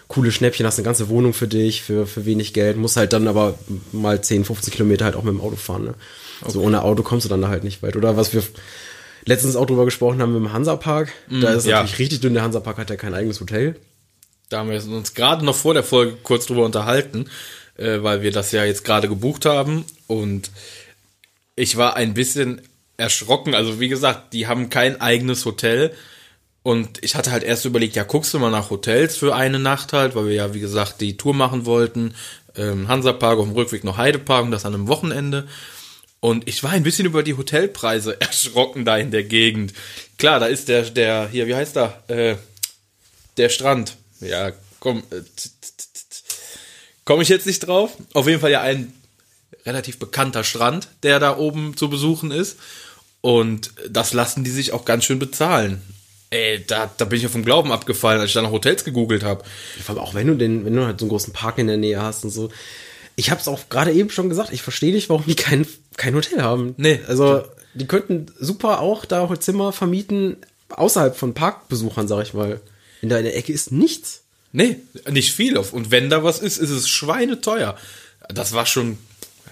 coole 0.07 0.31
Schnäppchen, 0.31 0.65
hast 0.65 0.77
eine 0.77 0.85
ganze 0.85 1.09
Wohnung 1.09 1.33
für 1.33 1.47
dich, 1.47 1.81
für, 1.81 2.05
für 2.05 2.25
wenig 2.25 2.53
Geld, 2.53 2.77
musst 2.77 2.97
halt 2.97 3.13
dann 3.13 3.27
aber 3.27 3.57
mal 3.91 4.21
10, 4.21 4.45
15 4.45 4.73
Kilometer 4.73 5.05
halt 5.05 5.15
auch 5.15 5.23
mit 5.23 5.33
dem 5.33 5.41
Auto 5.41 5.55
fahren. 5.55 5.85
Ne? 5.85 5.93
So 6.47 6.61
ohne 6.61 6.83
Auto 6.83 7.03
kommst 7.03 7.25
du 7.25 7.29
dann 7.29 7.41
da 7.41 7.47
halt 7.47 7.63
nicht 7.63 7.81
weit. 7.81 7.95
Oder 7.95 8.17
was 8.17 8.33
wir 8.33 8.43
letztens 9.25 9.55
auch 9.55 9.65
drüber 9.65 9.85
gesprochen 9.85 10.21
haben 10.21 10.35
im 10.35 10.53
Hansapark, 10.53 11.11
da 11.29 11.49
ist 11.51 11.59
es 11.59 11.65
ja. 11.65 11.77
natürlich 11.77 11.99
richtig 11.99 12.19
dünn, 12.19 12.33
der 12.33 12.43
Hansapark 12.43 12.77
hat 12.77 12.89
ja 12.89 12.95
kein 12.95 13.13
eigenes 13.13 13.39
Hotel. 13.39 13.75
Da 14.49 14.59
haben 14.59 14.69
wir 14.69 14.83
uns 14.95 15.15
gerade 15.15 15.43
noch 15.43 15.55
vor 15.55 15.73
der 15.73 15.83
Folge 15.83 16.17
kurz 16.21 16.45
drüber 16.45 16.65
unterhalten, 16.65 17.25
äh, 17.77 18.03
weil 18.03 18.21
wir 18.21 18.31
das 18.31 18.51
ja 18.51 18.63
jetzt 18.63 18.85
gerade 18.85 19.09
gebucht 19.09 19.45
haben 19.45 19.85
und 20.05 20.51
ich 21.55 21.77
war 21.77 21.95
ein 21.95 22.13
bisschen 22.13 22.61
erschrocken. 22.97 23.55
Also 23.55 23.79
wie 23.79 23.89
gesagt, 23.89 24.33
die 24.33 24.47
haben 24.47 24.69
kein 24.69 25.01
eigenes 25.01 25.45
Hotel 25.45 25.93
und 26.63 27.03
ich 27.03 27.15
hatte 27.15 27.31
halt 27.31 27.43
erst 27.43 27.65
überlegt, 27.65 27.95
ja, 27.95 28.03
guckst 28.03 28.33
du 28.33 28.39
mal 28.39 28.49
nach 28.49 28.69
Hotels 28.69 29.17
für 29.17 29.35
eine 29.35 29.59
Nacht 29.59 29.93
halt, 29.93 30.15
weil 30.15 30.25
wir 30.25 30.33
ja, 30.33 30.53
wie 30.53 30.59
gesagt, 30.59 30.99
die 31.01 31.17
Tour 31.17 31.33
machen 31.33 31.65
wollten. 31.65 32.15
Ähm, 32.57 32.87
Hansapark 32.87 33.37
auf 33.37 33.45
dem 33.45 33.53
Rückweg 33.53 33.83
noch 33.83 33.97
Heidepark 33.97 34.45
und 34.45 34.51
das 34.51 34.65
an 34.65 34.73
einem 34.73 34.87
Wochenende. 34.87 35.47
Und 36.21 36.47
ich 36.47 36.63
war 36.63 36.71
ein 36.71 36.81
bisschen 36.81 37.05
über 37.05 37.21
die 37.21 37.37
Hotelpreise 37.37 38.19
erschrocken 38.21 38.83
da 38.83 38.97
in 38.97 39.11
der 39.11 39.23
Gegend. 39.23 39.73
Klar, 40.17 40.39
da 40.39 40.47
ist 40.47 40.67
der, 40.67 40.89
der, 40.89 41.29
hier, 41.29 41.45
wie 41.45 41.53
heißt 41.53 41.77
er? 41.77 42.03
Äh, 42.07 42.35
der 43.37 43.49
Strand. 43.49 43.97
Ja, 44.21 44.51
komm, 44.79 45.03
äh, 45.11 45.21
komme 47.03 47.21
ich 47.21 47.29
jetzt 47.29 47.45
nicht 47.45 47.59
drauf. 47.59 47.91
Auf 48.13 48.27
jeden 48.27 48.39
Fall 48.41 48.51
ja 48.51 48.61
ein 48.61 48.91
relativ 49.65 49.99
bekannter 49.99 50.43
Strand, 50.43 50.89
der 51.03 51.19
da 51.19 51.37
oben 51.37 51.75
zu 51.77 51.89
besuchen 51.89 52.31
ist. 52.31 52.57
Und 53.21 53.71
das 53.89 54.13
lassen 54.13 54.43
die 54.43 54.51
sich 54.51 54.71
auch 54.71 54.85
ganz 54.85 55.05
schön 55.05 55.19
bezahlen. 55.19 55.81
Ey, 56.29 56.63
da, 56.65 56.91
da 56.97 57.05
bin 57.05 57.17
ich 57.17 57.23
ja 57.23 57.29
vom 57.29 57.45
Glauben 57.45 57.71
abgefallen, 57.71 58.19
als 58.19 58.29
ich 58.29 58.33
da 58.33 58.41
nach 58.41 58.51
Hotels 58.51 58.83
gegoogelt 58.83 59.23
habe. 59.23 59.43
Vor 59.83 59.95
allem 59.95 60.03
auch 60.03 60.13
wenn 60.13 60.27
du 60.27 60.35
den, 60.35 60.65
wenn 60.65 60.75
du 60.75 60.85
halt 60.85 60.99
so 60.99 61.05
einen 61.05 61.09
großen 61.09 61.33
Park 61.33 61.57
in 61.57 61.67
der 61.67 61.77
Nähe 61.77 62.01
hast 62.01 62.23
und 62.23 62.29
so. 62.29 62.49
Ich 63.15 63.31
hab's 63.31 63.47
auch 63.47 63.69
gerade 63.69 63.93
eben 63.93 64.09
schon 64.09 64.29
gesagt, 64.29 64.51
ich 64.51 64.61
verstehe 64.61 64.93
nicht, 64.93 65.09
warum 65.09 65.25
die 65.25 65.35
kein, 65.35 65.65
kein 65.95 66.15
Hotel 66.15 66.41
haben. 66.41 66.75
Nee. 66.77 66.99
Also, 67.07 67.43
die 67.73 67.87
könnten 67.87 68.25
super 68.39 68.81
auch 68.81 69.05
da 69.05 69.29
Zimmer 69.39 69.71
vermieten, 69.71 70.37
außerhalb 70.69 71.15
von 71.15 71.33
Parkbesuchern, 71.33 72.07
sag 72.07 72.23
ich 72.23 72.33
mal. 72.33 72.59
In 73.01 73.09
der, 73.09 73.19
in 73.19 73.25
der 73.25 73.37
Ecke 73.37 73.53
ist 73.53 73.71
nichts. 73.71 74.23
Nee, 74.51 74.77
nicht 75.09 75.33
viel. 75.33 75.57
auf. 75.57 75.73
Und 75.73 75.91
wenn 75.91 76.09
da 76.09 76.23
was 76.23 76.39
ist, 76.39 76.57
ist 76.57 76.69
es 76.69 76.89
schweineteuer. 76.89 77.77
Das 78.29 78.53
war 78.53 78.65
schon, 78.65 78.97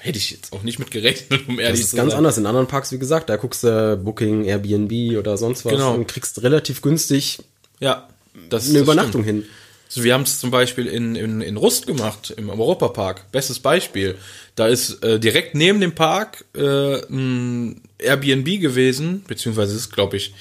hätte 0.03 0.17
ich 0.17 0.31
jetzt 0.31 0.51
auch 0.53 0.63
nicht 0.63 0.79
mit 0.79 0.91
gerechnet, 0.91 1.47
um 1.47 1.55
Das 1.57 1.65
ehrlich 1.65 1.81
ist 1.81 1.89
zu 1.91 1.95
ganz 1.95 2.11
sein. 2.11 2.17
anders 2.17 2.37
in 2.37 2.45
anderen 2.45 2.67
Parks, 2.67 2.91
wie 2.91 2.99
gesagt. 2.99 3.29
Da 3.29 3.37
guckst 3.37 3.63
du 3.63 3.97
Booking, 3.97 4.43
Airbnb 4.45 5.17
oder 5.17 5.37
sonst 5.37 5.63
was 5.65 5.71
Genau. 5.73 5.93
und 5.93 6.07
kriegst 6.07 6.43
relativ 6.43 6.81
günstig 6.81 7.39
Ja, 7.79 8.07
das 8.49 8.65
eine 8.65 8.73
das 8.73 8.81
Übernachtung 8.83 9.23
stimmt. 9.23 9.43
hin. 9.43 9.45
Also 9.89 10.03
wir 10.03 10.13
haben 10.15 10.23
es 10.23 10.39
zum 10.39 10.49
Beispiel 10.51 10.87
in, 10.87 11.15
in, 11.15 11.41
in 11.41 11.55
Rust 11.55 11.85
gemacht, 11.87 12.33
im 12.35 12.49
Europapark. 12.49 13.31
Bestes 13.31 13.59
Beispiel. 13.59 14.15
Da 14.55 14.67
ist 14.67 15.03
äh, 15.03 15.19
direkt 15.19 15.53
neben 15.55 15.79
dem 15.79 15.93
Park 15.93 16.45
äh, 16.55 16.95
ein 17.09 17.81
Airbnb 17.99 18.59
gewesen, 18.59 19.23
beziehungsweise 19.27 19.75
ist, 19.75 19.91
glaube 19.93 20.17
ich, 20.17 20.33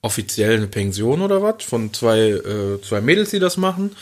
offiziell 0.00 0.56
eine 0.56 0.68
Pension 0.68 1.22
oder 1.22 1.42
was, 1.42 1.64
von 1.64 1.92
zwei, 1.92 2.18
äh, 2.30 2.80
zwei 2.82 3.00
Mädels, 3.00 3.30
die 3.30 3.40
das 3.40 3.56
machen. 3.56 3.96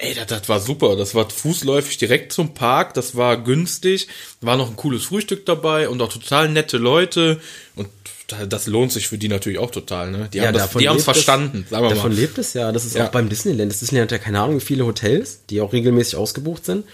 Ey, 0.00 0.14
das, 0.14 0.26
das 0.28 0.48
war 0.48 0.60
super. 0.60 0.96
Das 0.96 1.14
war 1.14 1.28
fußläufig 1.28 1.98
direkt 1.98 2.32
zum 2.32 2.54
Park. 2.54 2.94
Das 2.94 3.16
war 3.16 3.36
günstig. 3.36 4.08
War 4.40 4.56
noch 4.56 4.70
ein 4.70 4.76
cooles 4.76 5.04
Frühstück 5.04 5.44
dabei 5.46 5.88
und 5.88 6.00
auch 6.00 6.12
total 6.12 6.48
nette 6.48 6.78
Leute. 6.78 7.40
Und 7.76 7.88
da- 8.28 8.46
das 8.46 8.66
lohnt 8.66 8.92
sich 8.92 9.08
für 9.08 9.18
die 9.18 9.28
natürlich 9.28 9.58
auch 9.58 9.70
total. 9.70 10.10
Ne? 10.10 10.28
Die 10.32 10.40
haben 10.40 10.54
das, 10.54 10.70
die 10.70 10.86
es 10.86 10.96
es- 10.96 11.04
verstanden, 11.04 11.66
wir 11.68 11.78
Davon 11.80 12.12
mal. 12.12 12.12
lebt 12.18 12.38
es 12.38 12.54
ja. 12.54 12.72
Das 12.72 12.84
ist 12.84 12.96
Ja. 12.96 13.06
auch 13.06 13.10
beim 13.10 13.28
Disneyland. 13.28 13.70
Das 13.70 13.80
Disneyland 13.80 14.10
hat 14.10 14.18
ja 14.20 14.24
keine 14.24 14.40
Ahnung, 14.40 14.56
wie 14.56 14.64
viele 14.64 14.86
Hotels, 14.86 15.40
die 15.50 15.60
auch 15.60 15.72
regelmäßig 15.72 16.16
ausgebucht 16.16 16.64
sind. 16.64 16.84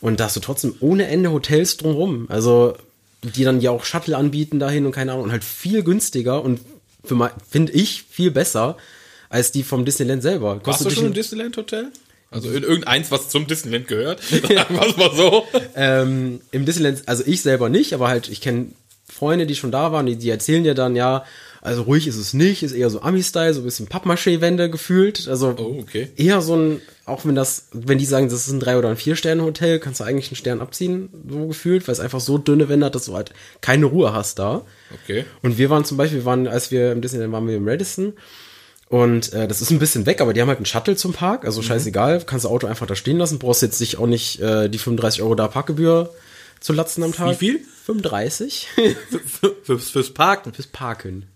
Und 0.00 0.18
da 0.20 0.24
hast 0.24 0.36
du 0.36 0.40
trotzdem 0.40 0.74
ohne 0.80 1.06
Ende 1.08 1.30
Hotels 1.30 1.76
drumrum. 1.76 2.26
Also, 2.28 2.76
die 3.22 3.44
dann 3.44 3.60
ja 3.60 3.70
auch 3.72 3.84
Shuttle 3.84 4.16
anbieten 4.16 4.58
dahin 4.58 4.86
und 4.86 4.92
keine 4.92 5.12
Ahnung. 5.12 5.24
Und 5.24 5.32
halt 5.32 5.44
viel 5.44 5.82
günstiger 5.82 6.42
und 6.42 6.60
finde 7.50 7.72
ich 7.72 8.04
viel 8.10 8.30
besser 8.30 8.76
als 9.28 9.52
die 9.52 9.62
vom 9.62 9.84
Disneyland 9.84 10.22
selber. 10.22 10.56
Warst 10.56 10.64
Kostet 10.64 10.86
du 10.86 10.88
dich 10.90 10.96
schon 10.98 11.04
im 11.06 11.10
ein- 11.12 11.14
Disneyland 11.14 11.56
Hotel? 11.56 11.88
Also 12.30 12.50
in 12.50 12.62
irgendeins, 12.62 13.10
was 13.10 13.28
zum 13.30 13.46
Disneyland 13.46 13.88
gehört? 13.88 14.22
Sagen 14.22 14.74
wir 14.74 14.86
es 14.86 14.96
mal 14.96 15.10
so. 15.14 15.46
ähm, 15.74 16.40
Im 16.50 16.66
Disneyland, 16.66 17.02
also 17.06 17.22
ich 17.26 17.42
selber 17.42 17.68
nicht, 17.68 17.94
aber 17.94 18.08
halt, 18.08 18.28
ich 18.28 18.40
kenne 18.40 18.66
Freunde, 19.08 19.46
die 19.46 19.54
schon 19.54 19.72
da 19.72 19.92
waren, 19.92 20.06
die, 20.06 20.16
die 20.16 20.28
erzählen 20.28 20.62
dir 20.64 20.74
dann, 20.74 20.94
ja, 20.94 21.24
also 21.60 21.82
ruhig 21.82 22.06
ist 22.06 22.16
es 22.16 22.34
nicht, 22.34 22.62
ist 22.62 22.72
eher 22.72 22.90
so 22.90 23.00
Ami-Style, 23.00 23.52
so 23.54 23.62
ein 23.62 23.64
bisschen 23.64 23.88
Pappmaché-Wände 23.88 24.70
gefühlt. 24.70 25.26
Also 25.26 25.54
Oh, 25.58 25.80
okay. 25.80 26.08
eher 26.16 26.40
so 26.40 26.54
ein, 26.54 26.80
auch 27.04 27.24
wenn 27.24 27.34
das, 27.34 27.68
wenn 27.72 27.98
die 27.98 28.04
sagen, 28.04 28.28
das 28.28 28.46
ist 28.46 28.52
ein 28.52 28.60
drei 28.60 28.78
oder 28.78 28.90
ein 28.90 28.96
vier 28.96 29.16
Sterne 29.16 29.42
Hotel, 29.42 29.80
kannst 29.80 30.00
du 30.00 30.04
eigentlich 30.04 30.28
einen 30.28 30.36
Stern 30.36 30.60
abziehen, 30.60 31.08
so 31.28 31.46
gefühlt, 31.48 31.88
weil 31.88 31.92
es 31.94 32.00
einfach 32.00 32.20
so 32.20 32.38
dünne 32.38 32.68
Wände 32.68 32.86
hat, 32.86 32.94
dass 32.94 33.06
du 33.06 33.14
halt 33.16 33.32
keine 33.60 33.86
Ruhe 33.86 34.12
hast 34.12 34.38
da. 34.38 34.62
Okay. 35.02 35.24
Und 35.42 35.58
wir 35.58 35.68
waren 35.70 35.84
zum 35.84 35.96
Beispiel, 35.96 36.20
wir 36.20 36.24
waren, 36.26 36.46
als 36.46 36.70
wir 36.70 36.92
im 36.92 37.00
Disneyland 37.00 37.32
waren 37.32 37.48
wir 37.48 37.56
im 37.56 37.66
Radisson. 37.66 38.12
Und 38.88 39.32
äh, 39.34 39.46
das 39.46 39.60
ist 39.60 39.70
ein 39.70 39.78
bisschen 39.78 40.06
weg, 40.06 40.20
aber 40.20 40.32
die 40.32 40.40
haben 40.40 40.48
halt 40.48 40.58
einen 40.58 40.66
Shuttle 40.66 40.96
zum 40.96 41.12
Park, 41.12 41.44
also 41.44 41.60
scheißegal, 41.60 42.22
kannst 42.24 42.46
du 42.46 42.48
Auto 42.48 42.66
einfach 42.66 42.86
da 42.86 42.94
stehen 42.94 43.18
lassen, 43.18 43.38
brauchst 43.38 43.60
jetzt 43.60 43.76
sich 43.76 43.98
auch 43.98 44.06
nicht 44.06 44.40
äh, 44.40 44.70
die 44.70 44.78
35 44.78 45.22
Euro 45.22 45.34
da 45.34 45.46
Parkgebühr 45.48 46.14
zu 46.60 46.72
latzen 46.72 47.02
am 47.02 47.12
Tag. 47.12 47.32
Wie 47.32 47.34
viel? 47.34 47.60
35 47.84 48.68
Für, 49.40 49.54
fürs, 49.62 49.90
fürs 49.90 50.14
Parken. 50.14 50.52
fürs 50.54 50.66
Parken. 50.66 51.26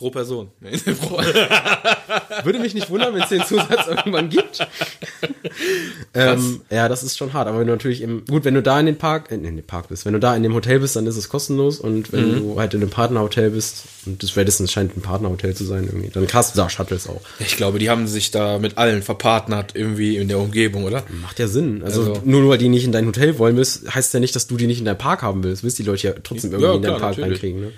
Pro 0.00 0.08
Person. 0.10 0.48
Würde 2.44 2.58
mich 2.58 2.72
nicht 2.72 2.88
wundern, 2.88 3.12
wenn 3.14 3.20
es 3.22 3.28
den 3.28 3.44
Zusatz 3.44 3.86
irgendwann 3.86 4.30
gibt. 4.30 4.58
ähm, 6.14 6.62
ja, 6.70 6.88
das 6.88 7.02
ist 7.02 7.18
schon 7.18 7.34
hart. 7.34 7.48
Aber 7.48 7.60
wenn 7.60 7.66
du 7.66 7.74
natürlich 7.74 8.00
im, 8.00 8.24
gut, 8.24 8.46
wenn 8.46 8.54
du 8.54 8.62
da 8.62 8.80
in 8.80 8.86
den 8.86 8.96
Park, 8.96 9.30
äh, 9.30 9.34
in 9.34 9.42
den 9.42 9.62
Park 9.62 9.88
bist, 9.88 10.06
wenn 10.06 10.14
du 10.14 10.18
da 10.18 10.34
in 10.34 10.42
dem 10.42 10.54
Hotel 10.54 10.80
bist, 10.80 10.96
dann 10.96 11.06
ist 11.06 11.18
es 11.18 11.28
kostenlos. 11.28 11.78
Und 11.80 12.12
wenn 12.14 12.34
du 12.34 12.58
halt 12.58 12.72
in 12.72 12.80
einem 12.80 12.88
Partnerhotel 12.88 13.50
bist, 13.50 13.84
und 14.06 14.22
das 14.22 14.34
Radisson 14.38 14.68
scheint 14.68 14.96
ein 14.96 15.02
Partnerhotel 15.02 15.54
zu 15.54 15.64
sein 15.64 15.84
irgendwie, 15.84 16.08
dann 16.08 16.26
hast 16.32 16.54
du 16.54 16.60
da 16.62 16.70
Shuttles 16.70 17.06
auch. 17.06 17.20
ich 17.38 17.58
glaube, 17.58 17.78
die 17.78 17.90
haben 17.90 18.06
sich 18.06 18.30
da 18.30 18.58
mit 18.58 18.78
allen 18.78 19.02
verpartnert, 19.02 19.72
irgendwie 19.76 20.16
in 20.16 20.28
der 20.28 20.38
Umgebung, 20.38 20.84
oder? 20.84 21.02
Macht 21.20 21.38
ja 21.38 21.46
Sinn. 21.46 21.82
Also, 21.84 22.00
Also- 22.14 22.22
nur 22.24 22.48
weil 22.48 22.56
die 22.56 22.70
nicht 22.70 22.84
in 22.86 22.92
dein 22.92 23.06
Hotel 23.06 23.38
wollen, 23.38 23.54
müssen, 23.54 23.94
heißt 23.94 24.14
ja 24.14 24.20
nicht, 24.20 24.34
dass 24.34 24.46
du 24.46 24.56
die 24.56 24.66
nicht 24.66 24.78
in 24.78 24.86
deinen 24.86 24.96
Park 24.96 25.20
haben 25.20 25.44
willst. 25.44 25.62
Willst 25.62 25.78
die 25.78 25.82
Leute 25.82 26.06
ja 26.06 26.14
trotzdem 26.22 26.52
irgendwie 26.52 26.70
Ja, 26.70 26.76
in 26.76 26.80
deinen 26.82 26.96
klar, 26.96 27.00
Park 27.00 27.18
natürlich. 27.18 27.42
reinkriegen, 27.42 27.60
ne? 27.60 27.72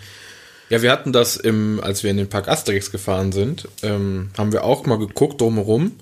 Ja, 0.73 0.81
wir 0.81 0.91
hatten 0.91 1.13
das 1.13 1.37
im, 1.37 1.81
als 1.83 2.03
wir 2.03 2.11
in 2.11 2.17
den 2.17 2.31
Park 2.31 2.49
Asterix 2.49 2.91
gefahren 2.91 3.31
sind, 3.31 3.69
ähm, 3.83 4.31
haben 4.39 4.53
wir 4.53 4.65
auch 4.65 4.87
mal 4.87 4.99
geguckt 4.99 5.39
drumherum. 5.39 5.97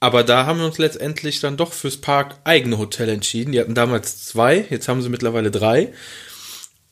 Aber 0.00 0.24
da 0.24 0.46
haben 0.46 0.60
wir 0.60 0.64
uns 0.64 0.78
letztendlich 0.78 1.40
dann 1.40 1.58
doch 1.58 1.74
fürs 1.74 1.98
Park 1.98 2.36
eigene 2.44 2.78
Hotel 2.78 3.10
entschieden. 3.10 3.52
Die 3.52 3.60
hatten 3.60 3.74
damals 3.74 4.24
zwei, 4.24 4.66
jetzt 4.70 4.88
haben 4.88 5.02
sie 5.02 5.10
mittlerweile 5.10 5.50
drei. 5.50 5.92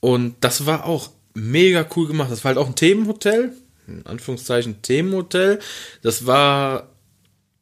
Und 0.00 0.34
das 0.42 0.66
war 0.66 0.84
auch 0.84 1.08
mega 1.32 1.86
cool 1.96 2.06
gemacht. 2.06 2.30
Das 2.30 2.44
war 2.44 2.50
halt 2.50 2.58
auch 2.58 2.68
ein 2.68 2.76
Themenhotel, 2.76 3.54
in 3.86 4.04
Anführungszeichen 4.04 4.82
Themenhotel. 4.82 5.58
Das 6.02 6.26
war 6.26 6.90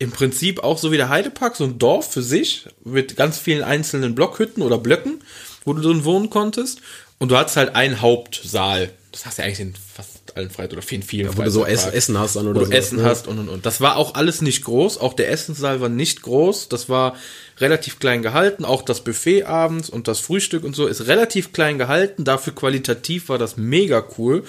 im 0.01 0.11
Prinzip 0.11 0.65
auch 0.65 0.79
so 0.79 0.91
wie 0.91 0.97
der 0.97 1.11
Heidepark, 1.11 1.55
so 1.55 1.63
ein 1.63 1.79
Dorf 1.79 2.13
für 2.13 2.23
sich, 2.23 2.67
mit 2.83 3.15
ganz 3.15 3.39
vielen 3.39 3.63
einzelnen 3.63 4.17
Blockhütten 4.17 4.65
oder 4.65 4.79
Blöcken, 4.79 5.23
wo 5.65 5.75
du 5.75 5.81
drin 5.81 6.05
wohnen 6.05 6.29
konntest. 6.29 6.81
Und 7.21 7.31
du 7.31 7.37
hattest 7.37 7.57
halt 7.57 7.77
einen 7.77 8.01
Hauptsaal. 8.01 8.91
Das 9.13 9.27
hast 9.27 9.39
du 9.39 9.43
ja 9.43 9.47
eigentlich 9.47 9.61
in 9.61 9.75
fast 9.75 10.37
allen 10.37 10.51
Freizeit 10.51 10.73
oder 10.73 10.83
vielen, 10.83 11.03
vielen 11.03 11.37
Wo 11.37 11.43
du 11.43 11.51
so 11.51 11.65
Freizeitparks 11.65 11.95
Essen 11.97 12.19
hast 12.19 12.37
dann 12.37 12.47
wo 12.47 12.51
oder 12.51 12.61
du 12.61 12.67
so. 12.67 12.73
Essen 12.73 13.03
hast 13.03 13.29
und 13.29 13.39
und 13.39 13.49
und. 13.49 13.67
Das 13.67 13.81
war 13.81 13.97
auch 13.97 14.15
alles 14.15 14.41
nicht 14.41 14.65
groß. 14.65 14.99
Auch 14.99 15.13
der 15.13 15.31
Essenssaal 15.31 15.81
war 15.81 15.91
nicht 15.91 16.23
groß. 16.23 16.69
Das 16.69 16.89
war 16.89 17.17
relativ 17.59 17.99
klein 17.99 18.23
gehalten. 18.23 18.65
Auch 18.65 18.83
das 18.83 19.05
Buffet 19.05 19.45
abends 19.45 19.91
und 19.91 20.09
das 20.09 20.21
Frühstück 20.21 20.65
und 20.65 20.75
so 20.75 20.87
ist 20.87 21.09
relativ 21.09 21.53
klein 21.53 21.77
gehalten. 21.77 22.25
Dafür 22.25 22.55
qualitativ 22.55 23.29
war 23.29 23.39
das 23.39 23.57
mega 23.57 24.03
cool. 24.17 24.45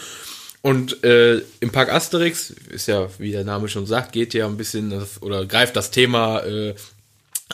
Und 0.61 1.03
äh, 1.03 1.41
im 1.59 1.71
Park 1.71 1.91
Asterix 1.91 2.51
ist 2.51 2.87
ja, 2.87 3.09
wie 3.17 3.31
der 3.31 3.43
Name 3.43 3.67
schon 3.67 3.87
sagt, 3.87 4.13
geht 4.13 4.33
ja 4.33 4.45
ein 4.45 4.57
bisschen 4.57 4.91
das, 4.91 5.21
oder 5.21 5.45
greift 5.45 5.75
das 5.75 5.91
Thema 5.91 6.39
äh, 6.45 6.75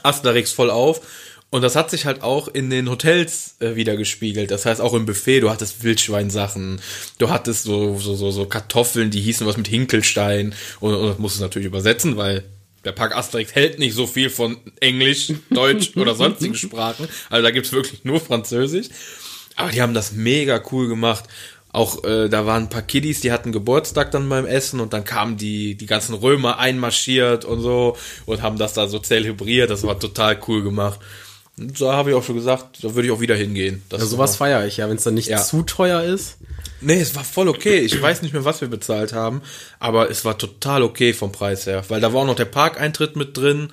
Asterix 0.03 0.51
voll 0.51 0.69
auf. 0.69 1.01
Und 1.49 1.61
das 1.61 1.77
hat 1.77 1.89
sich 1.89 2.05
halt 2.05 2.23
auch 2.23 2.49
in 2.49 2.69
den 2.69 2.89
Hotels 2.89 3.55
äh, 3.59 3.75
wieder 3.75 3.95
gespiegelt. 3.95 4.51
Das 4.51 4.65
heißt 4.65 4.81
auch 4.81 4.93
im 4.93 5.05
Buffet, 5.05 5.39
du 5.39 5.49
hattest 5.49 5.83
Wildschweinsachen, 5.83 6.81
du 7.19 7.29
hattest 7.29 7.63
so, 7.63 7.97
so, 7.97 8.15
so, 8.15 8.31
so 8.31 8.45
Kartoffeln, 8.45 9.11
die 9.11 9.21
hießen 9.21 9.47
was 9.47 9.55
mit 9.55 9.67
Hinkelstein 9.67 10.53
und, 10.81 10.93
und 10.93 11.07
das 11.07 11.19
musst 11.19 11.37
du 11.37 11.41
natürlich 11.41 11.67
übersetzen, 11.67 12.17
weil 12.17 12.43
der 12.83 12.91
Park 12.91 13.15
Asterix 13.15 13.55
hält 13.55 13.79
nicht 13.79 13.95
so 13.95 14.07
viel 14.07 14.29
von 14.29 14.57
Englisch, 14.81 15.31
Deutsch 15.49 15.95
oder 15.95 16.15
sonstigen 16.15 16.55
Sprachen. 16.55 17.07
Also 17.29 17.43
da 17.43 17.51
gibt's 17.51 17.71
wirklich 17.71 18.03
nur 18.03 18.19
Französisch. 18.19 18.87
Aber 19.55 19.71
die 19.71 19.81
haben 19.81 19.93
das 19.93 20.11
mega 20.11 20.61
cool 20.71 20.87
gemacht. 20.87 21.25
Auch 21.71 22.03
äh, 22.03 22.29
da 22.29 22.45
waren 22.45 22.63
ein 22.63 22.69
paar 22.69 22.81
Kiddies, 22.81 23.21
die 23.21 23.31
hatten 23.31 23.51
Geburtstag 23.51 24.11
dann 24.11 24.29
beim 24.29 24.45
Essen 24.45 24.79
und 24.79 24.93
dann 24.93 25.03
kamen 25.03 25.37
die, 25.37 25.75
die 25.75 25.85
ganzen 25.85 26.15
Römer 26.15 26.59
einmarschiert 26.59 27.45
und 27.45 27.61
so 27.61 27.97
und 28.25 28.41
haben 28.41 28.57
das 28.57 28.73
da 28.73 28.87
so 28.87 28.99
zelebriert. 28.99 29.69
Das 29.69 29.83
war 29.83 29.99
total 29.99 30.39
cool 30.47 30.63
gemacht. 30.63 30.99
Da 31.59 31.93
habe 31.93 32.11
ich 32.11 32.15
auch 32.15 32.23
schon 32.23 32.35
gesagt, 32.35 32.83
da 32.83 32.93
würde 32.93 33.07
ich 33.07 33.11
auch 33.13 33.19
wieder 33.19 33.35
hingehen. 33.35 33.81
Das 33.89 34.01
Ja, 34.01 34.07
sowas 34.07 34.35
feiere 34.35 34.67
ich 34.67 34.77
ja, 34.77 34.87
wenn 34.89 34.97
es 34.97 35.03
dann 35.03 35.15
nicht 35.15 35.27
Ja. 35.27 35.41
zu 35.41 35.63
teuer 35.63 36.03
ist. 36.03 36.37
Nee, 36.81 37.01
es 37.01 37.15
war 37.15 37.23
voll 37.23 37.47
okay. 37.47 37.79
Ich 37.79 37.99
weiß 37.99 38.21
nicht 38.21 38.33
mehr, 38.33 38.45
was 38.45 38.61
wir 38.61 38.67
bezahlt 38.67 39.11
haben, 39.13 39.41
aber 39.79 40.11
es 40.11 40.23
war 40.23 40.37
total 40.37 40.83
okay 40.83 41.13
vom 41.13 41.31
Preis 41.31 41.65
her, 41.65 41.83
weil 41.87 41.99
da 41.99 42.13
war 42.13 42.21
auch 42.21 42.25
noch 42.27 42.35
der 42.35 42.45
Parkeintritt 42.45 43.15
mit 43.15 43.35
drin 43.35 43.69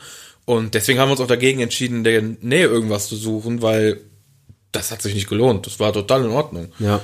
und 0.47 0.73
deswegen 0.73 0.99
haben 0.99 1.09
wir 1.09 1.13
uns 1.13 1.21
auch 1.21 1.27
dagegen 1.27 1.61
entschieden, 1.61 1.99
in 1.99 2.05
der 2.05 2.23
Nähe 2.23 2.67
irgendwas 2.67 3.09
zu 3.09 3.17
suchen, 3.17 3.61
weil 3.61 4.01
das 4.73 4.91
hat 4.91 5.03
sich 5.03 5.15
nicht 5.15 5.29
gelohnt. 5.29 5.67
Das 5.67 5.79
war 5.79 5.93
total 5.93 6.25
in 6.25 6.31
Ordnung. 6.31 6.73
Ja. 6.79 6.97
Ja, 6.97 7.01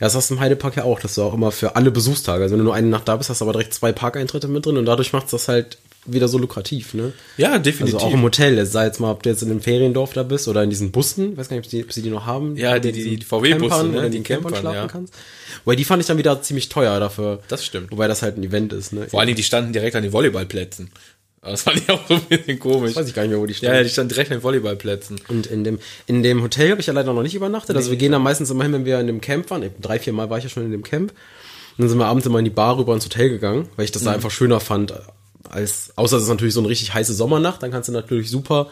das 0.00 0.14
hast 0.14 0.30
du 0.30 0.34
im 0.34 0.40
Heidepark 0.40 0.76
ja 0.76 0.84
auch. 0.84 0.98
Das 1.00 1.12
ist 1.12 1.18
auch 1.18 1.32
immer 1.34 1.52
für 1.52 1.76
alle 1.76 1.90
Besuchstage. 1.90 2.42
Also 2.42 2.52
wenn 2.54 2.58
du 2.58 2.64
nur 2.64 2.74
eine 2.74 2.88
Nacht 2.88 3.08
da 3.08 3.16
bist, 3.16 3.28
hast 3.30 3.40
du 3.40 3.44
aber 3.44 3.52
direkt 3.52 3.72
zwei 3.74 3.92
Parkeintritte 3.92 4.48
mit 4.48 4.64
drin 4.66 4.76
und 4.78 4.84
dadurch 4.86 5.12
macht 5.12 5.32
das 5.32 5.48
halt 5.48 5.78
wieder 6.06 6.28
so 6.28 6.38
lukrativ, 6.38 6.94
ne? 6.94 7.12
Ja, 7.36 7.58
definitiv. 7.58 7.94
Also 7.96 8.06
auch 8.06 8.12
im 8.12 8.22
Hotel, 8.22 8.64
sei 8.66 8.86
jetzt 8.86 9.00
mal, 9.00 9.10
ob 9.10 9.22
du 9.22 9.30
jetzt 9.30 9.42
in 9.42 9.50
einem 9.50 9.60
Feriendorf 9.60 10.12
da 10.12 10.22
bist 10.22 10.48
oder 10.48 10.62
in 10.62 10.70
diesen 10.70 10.90
Bussen, 10.92 11.36
weiß 11.36 11.48
gar 11.48 11.56
nicht, 11.56 11.66
ob, 11.66 11.70
die, 11.70 11.84
ob 11.84 11.92
sie 11.92 12.02
die 12.02 12.10
noch 12.10 12.26
haben. 12.26 12.56
Ja, 12.56 12.78
die- 12.78 12.92
die 12.92 13.24
VW-Busse, 13.24 13.68
Campern 13.68 13.90
ne, 13.92 13.98
oder 13.98 14.08
die 14.10 14.18
die 14.18 14.22
Campern 14.22 14.52
Campern, 14.52 14.60
schlafen 14.60 14.76
ja. 14.76 14.86
kannst. 14.88 15.14
Wobei 15.64 15.76
die 15.76 15.84
fand 15.84 16.00
ich 16.02 16.06
dann 16.06 16.18
wieder 16.18 16.40
ziemlich 16.42 16.68
teuer 16.68 16.98
dafür. 17.00 17.40
Das 17.48 17.64
stimmt. 17.64 17.90
Wobei 17.90 18.08
das 18.08 18.22
halt 18.22 18.36
ein 18.38 18.44
Event 18.44 18.72
ist, 18.72 18.92
ne? 18.92 19.06
Vor 19.08 19.20
allen 19.20 19.26
Dingen, 19.28 19.36
die 19.36 19.42
standen 19.42 19.72
direkt 19.72 19.96
an 19.96 20.02
den 20.02 20.12
Volleyballplätzen. 20.12 20.90
Das 21.42 21.62
fand 21.62 21.76
ich 21.76 21.88
auch 21.90 22.00
so 22.08 22.14
ein 22.14 22.22
bisschen 22.22 22.58
komisch. 22.58 22.96
weiß 22.96 23.06
ich 23.06 23.14
gar 23.14 23.22
nicht 23.22 23.30
mehr, 23.30 23.38
wo 23.40 23.46
die 23.46 23.54
stehen. 23.54 23.72
Ja, 23.72 23.80
die 23.82 23.88
standen 23.88 24.08
direkt 24.08 24.32
an 24.32 24.38
den 24.38 24.42
Volleyballplätzen. 24.42 25.20
Und 25.28 25.46
in 25.46 25.62
dem, 25.62 25.78
in 26.06 26.24
dem 26.24 26.42
Hotel 26.42 26.70
habe 26.72 26.80
ich 26.80 26.88
ja 26.88 26.92
leider 26.92 27.12
noch 27.12 27.22
nicht 27.22 27.36
übernachtet. 27.36 27.76
Also 27.76 27.90
wir 27.90 27.96
gehen 27.96 28.10
da 28.10 28.18
meistens 28.18 28.50
immer 28.50 28.64
hin, 28.64 28.72
wenn 28.72 28.84
wir 28.84 28.98
in 28.98 29.06
dem 29.06 29.20
Camp 29.20 29.48
waren. 29.50 29.62
Drei, 29.80 30.00
vier 30.00 30.12
Mal 30.12 30.28
war 30.28 30.38
ich 30.38 30.44
ja 30.44 30.50
schon 30.50 30.64
in 30.64 30.72
dem 30.72 30.82
Camp. 30.82 31.12
Und 31.12 31.82
dann 31.82 31.88
sind 31.88 31.98
wir 31.98 32.06
abends 32.06 32.26
immer 32.26 32.40
in 32.40 32.44
die 32.46 32.50
Bar 32.50 32.78
rüber 32.78 32.94
ins 32.94 33.04
Hotel 33.04 33.28
gegangen, 33.28 33.68
weil 33.76 33.84
ich 33.84 33.92
das 33.92 34.02
da 34.02 34.10
einfach 34.12 34.30
schöner 34.32 34.58
fand. 34.58 34.92
Als, 35.50 35.92
außer 35.96 36.16
es 36.16 36.24
ist 36.24 36.28
natürlich 36.28 36.54
so 36.54 36.60
eine 36.60 36.68
richtig 36.68 36.94
heiße 36.94 37.14
Sommernacht, 37.14 37.62
dann 37.62 37.70
kannst 37.70 37.88
du 37.88 37.92
natürlich 37.92 38.30
super 38.30 38.68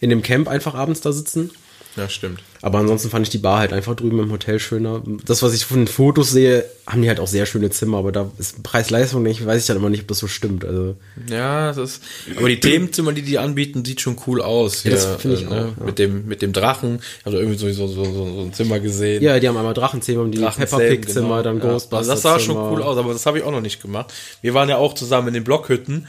in 0.00 0.10
dem 0.10 0.22
Camp 0.22 0.48
einfach 0.48 0.74
abends 0.74 1.00
da 1.00 1.12
sitzen. 1.12 1.50
Ja, 1.96 2.08
stimmt. 2.08 2.40
Aber 2.62 2.78
ansonsten 2.78 3.10
fand 3.10 3.26
ich 3.26 3.30
die 3.30 3.38
Bar 3.38 3.60
halt 3.60 3.72
einfach 3.72 3.94
drüben 3.94 4.18
im 4.20 4.30
Hotel 4.30 4.58
schöner. 4.58 5.02
Das, 5.24 5.42
was 5.42 5.54
ich 5.54 5.64
von 5.64 5.78
den 5.78 5.86
Fotos 5.86 6.30
sehe, 6.30 6.64
haben 6.86 7.02
die 7.02 7.08
halt 7.08 7.20
auch 7.20 7.26
sehr 7.26 7.46
schöne 7.46 7.70
Zimmer, 7.70 7.98
aber 7.98 8.12
da 8.12 8.30
ist 8.38 8.62
Preis-Leistung, 8.62 9.24
ich 9.26 9.44
weiß 9.44 9.60
ich 9.60 9.66
dann 9.66 9.76
immer 9.76 9.90
nicht, 9.90 10.02
ob 10.02 10.08
das 10.08 10.18
so 10.18 10.26
stimmt. 10.26 10.64
Also, 10.64 10.96
Ja, 11.28 11.68
das 11.68 11.76
ist, 11.76 12.02
aber 12.36 12.48
die 12.48 12.60
Themenzimmer, 12.60 13.12
die 13.12 13.22
die 13.22 13.38
anbieten, 13.38 13.84
sieht 13.84 14.00
schon 14.00 14.16
cool 14.26 14.40
aus. 14.42 14.84
Ja, 14.84 14.90
das 14.92 15.06
finde 15.18 15.36
ich 15.36 15.42
äh, 15.42 15.46
auch, 15.46 15.50
ne? 15.50 15.74
ja. 15.78 15.84
Mit 15.84 15.98
dem, 15.98 16.26
mit 16.26 16.42
dem 16.42 16.52
Drachen. 16.52 17.00
Ich 17.20 17.26
habe 17.26 17.36
da 17.36 17.42
irgendwie 17.42 17.58
so, 17.58 17.72
so, 17.72 17.86
so, 17.86 18.04
so 18.04 18.40
ein 18.42 18.52
Zimmer 18.52 18.80
gesehen. 18.80 19.22
ja, 19.22 19.38
die 19.38 19.48
haben 19.48 19.56
einmal 19.56 19.74
Drachenzimmer, 19.74 20.26
die 20.28 20.38
Peppa 20.38 20.78
Pig-Zimmer, 20.78 21.42
dann 21.42 21.56
genau. 21.56 21.66
Ja. 21.66 21.72
Ghostbusters. 21.74 22.08
Also 22.08 22.10
das 22.10 22.22
sah 22.22 22.38
schon 22.40 22.56
cool 22.56 22.82
aus, 22.82 22.96
aber 22.96 23.12
das 23.12 23.24
habe 23.26 23.38
ich 23.38 23.44
auch 23.44 23.52
noch 23.52 23.60
nicht 23.60 23.80
gemacht. 23.80 24.12
Wir 24.40 24.54
waren 24.54 24.68
ja 24.68 24.76
auch 24.78 24.94
zusammen 24.94 25.28
in 25.28 25.34
den 25.34 25.44
Blockhütten 25.44 26.06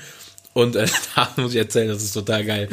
und 0.59 0.75
äh, 0.75 0.87
da 1.15 1.29
muss 1.37 1.51
ich 1.53 1.57
erzählen, 1.57 1.87
das 1.87 2.03
ist 2.03 2.13
total 2.13 2.45
geil. 2.45 2.67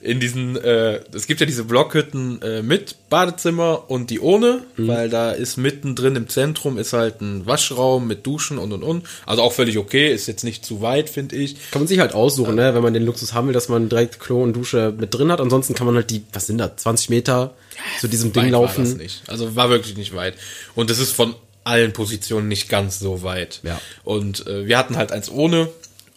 In 0.00 0.20
diesen, 0.20 0.56
äh, 0.56 1.00
es 1.14 1.26
gibt 1.26 1.40
ja 1.40 1.46
diese 1.46 1.64
Blockhütten 1.64 2.42
äh, 2.42 2.62
mit 2.62 2.96
Badezimmer 3.10 3.90
und 3.90 4.10
die 4.10 4.20
ohne, 4.20 4.62
Mhm. 4.76 4.88
weil 4.88 5.08
da 5.08 5.30
ist 5.32 5.56
mittendrin 5.56 6.16
im 6.16 6.28
Zentrum 6.28 6.78
ist 6.78 6.92
halt 6.92 7.20
ein 7.20 7.46
Waschraum 7.46 8.06
mit 8.06 8.26
Duschen 8.26 8.58
und 8.58 8.72
und 8.72 8.82
und. 8.82 9.06
Also 9.24 9.42
auch 9.42 9.52
völlig 9.52 9.78
okay, 9.78 10.12
ist 10.12 10.26
jetzt 10.26 10.44
nicht 10.44 10.64
zu 10.66 10.82
weit, 10.82 11.08
finde 11.08 11.36
ich. 11.36 11.70
Kann 11.70 11.82
man 11.82 11.86
sich 11.88 11.98
halt 12.00 12.12
aussuchen, 12.14 12.54
ne, 12.56 12.74
wenn 12.74 12.82
man 12.82 12.92
den 12.94 13.04
Luxus 13.04 13.32
haben 13.34 13.46
will, 13.46 13.54
dass 13.54 13.68
man 13.68 13.88
direkt 13.88 14.20
Klo 14.20 14.42
und 14.42 14.52
Dusche 14.54 14.92
mit 14.96 15.14
drin 15.14 15.30
hat. 15.32 15.40
Ansonsten 15.40 15.74
kann 15.74 15.86
man 15.86 15.94
halt 15.96 16.10
die, 16.10 16.22
was 16.32 16.46
sind 16.46 16.58
da, 16.58 16.76
20 16.76 17.08
Meter 17.10 17.54
zu 18.00 18.08
diesem 18.08 18.32
Ding 18.32 18.44
Weit 18.44 18.52
War 18.52 18.62
das 18.66 18.76
laufen. 18.78 18.96
nicht. 18.98 19.22
Also 19.28 19.56
war 19.56 19.70
wirklich 19.70 19.96
nicht 19.96 20.14
weit. 20.14 20.34
Und 20.74 20.90
es 20.90 20.98
ist 20.98 21.12
von 21.12 21.34
allen 21.64 21.92
Positionen 21.94 22.46
nicht 22.48 22.68
ganz 22.68 22.98
so 22.98 23.22
weit. 23.22 23.60
Ja. 23.62 23.80
Und 24.02 24.46
äh, 24.46 24.66
wir 24.66 24.76
hatten 24.76 24.96
halt 24.96 25.12
eins 25.12 25.30
ohne. 25.30 25.68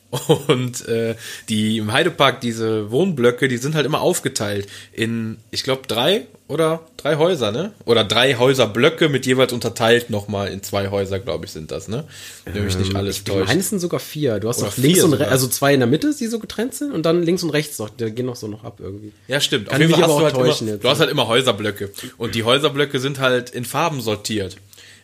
Und 0.47 0.87
äh, 0.87 1.15
die 1.49 1.77
im 1.77 1.91
Heidepark, 1.91 2.39
diese 2.39 2.91
Wohnblöcke, 2.91 3.47
die 3.49 3.57
sind 3.57 3.75
halt 3.75 3.85
immer 3.85 4.01
aufgeteilt 4.01 4.67
in, 4.93 5.37
ich 5.51 5.63
glaube, 5.63 5.81
drei 5.87 6.27
oder 6.47 6.79
drei 6.95 7.17
Häuser, 7.17 7.51
ne? 7.51 7.73
Oder 7.83 8.05
drei 8.05 8.35
Häuserblöcke 8.35 9.09
mit 9.09 9.25
jeweils 9.25 9.51
unterteilt 9.51 10.09
nochmal 10.09 10.47
in 10.47 10.63
zwei 10.63 10.89
Häuser, 10.91 11.19
glaube 11.19 11.45
ich, 11.45 11.51
sind 11.51 11.71
das, 11.71 11.89
ne? 11.89 12.05
Wenn 12.45 12.63
mich 12.63 12.77
nicht 12.77 12.95
alles 12.95 13.17
Ich 13.17 13.23
täuscht. 13.25 13.47
meine, 13.47 13.59
es 13.59 13.69
sind 13.69 13.79
sogar 13.79 13.99
vier. 13.99 14.39
Du 14.39 14.47
hast 14.47 14.59
Oder 14.59 14.67
noch 14.67 14.77
links 14.77 15.03
und 15.03 15.13
rechts, 15.13 15.31
also 15.31 15.47
zwei 15.47 15.73
in 15.73 15.81
der 15.81 15.87
Mitte, 15.87 16.13
die 16.17 16.27
so 16.27 16.39
getrennt 16.39 16.73
sind, 16.73 16.93
und 16.93 17.05
dann 17.05 17.21
links 17.23 17.43
und 17.43 17.49
rechts 17.49 17.77
noch, 17.79 17.89
die 17.89 18.09
gehen 18.11 18.27
noch 18.27 18.37
so 18.37 18.47
noch 18.47 18.63
ab 18.63 18.79
irgendwie. 18.79 19.11
Ja, 19.27 19.41
stimmt. 19.41 19.67
Kann 19.67 19.85
mich 19.85 19.93
aber 19.97 20.13
auch 20.13 20.21
halt 20.21 20.35
täuschen 20.35 20.67
immer, 20.67 20.75
jetzt, 20.75 20.85
du 20.85 20.89
hast 20.89 21.01
halt 21.01 21.09
immer 21.11 21.27
Häuserblöcke. 21.27 21.91
Und 22.17 22.33
die 22.33 22.45
Häuserblöcke 22.45 22.99
sind 23.01 23.19
halt 23.19 23.49
in 23.49 23.65
Farben 23.65 23.99
sortiert. 23.99 24.55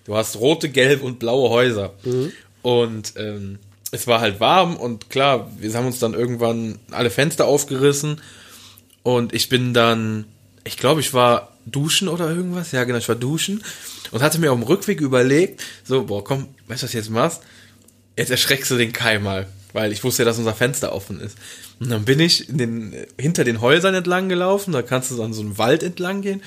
Du 0.06 0.16
hast 0.16 0.38
rote, 0.38 0.70
gelb 0.70 1.04
und 1.04 1.20
blaue 1.20 1.50
Häuser. 1.50 1.94
Mhm. 2.04 2.32
Und 2.62 3.14
ähm, 3.18 3.60
es 3.94 4.08
war 4.08 4.20
halt 4.20 4.40
warm 4.40 4.76
und 4.76 5.12
klar, 5.12 5.52
wir 5.60 5.72
haben 5.74 5.86
uns 5.86 6.00
dann 6.00 6.16
irgendwann 6.16 6.80
alle 6.90 7.12
Fenster 7.12 7.46
aufgerissen 7.46 8.20
und 9.04 9.34
ich 9.34 9.50
bin 9.50 9.74
dann, 9.74 10.26
ich 10.64 10.78
glaube, 10.78 11.00
ich 11.00 11.14
war 11.14 11.56
duschen 11.68 12.08
oder 12.08 12.30
irgendwas. 12.30 12.72
Ja, 12.72 12.86
genau, 12.86 12.98
ich 12.98 13.08
war 13.08 13.16
duschen 13.16 13.64
und 14.12 14.24
hatte 14.24 14.40
mir 14.40 14.52
auf 14.52 14.58
dem 14.58 14.68
Rückweg 14.68 15.00
überlegt, 15.00 15.64
so, 15.84 16.06
boah, 16.06 16.24
komm, 16.24 16.48
weißt 16.68 16.82
du, 16.82 16.86
was 16.86 16.92
du 16.92 16.98
jetzt 16.98 17.12
machst? 17.12 17.42
Jetzt 18.18 18.32
erschreckst 18.32 18.72
du 18.72 18.78
den 18.78 18.94
Kai 18.94 19.20
mal, 19.20 19.48
weil 19.74 19.92
ich 19.92 20.04
wusste 20.04 20.24
ja, 20.24 20.26
dass 20.26 20.40
unser 20.40 20.56
Fenster 20.56 20.94
offen 20.94 21.20
ist. 21.20 21.38
Und 21.80 21.92
dann 21.92 22.04
bin 22.04 22.20
ich 22.20 22.48
den, 22.50 22.96
hinter 23.20 23.44
den 23.44 23.62
Häusern 23.62 23.94
entlang 23.94 24.28
gelaufen, 24.28 24.72
da 24.72 24.82
kannst 24.82 25.12
du 25.12 25.22
an 25.22 25.34
so 25.34 25.42
einem 25.42 25.60
Wald 25.60 25.84
entlang 25.84 26.22
gehen. 26.24 26.42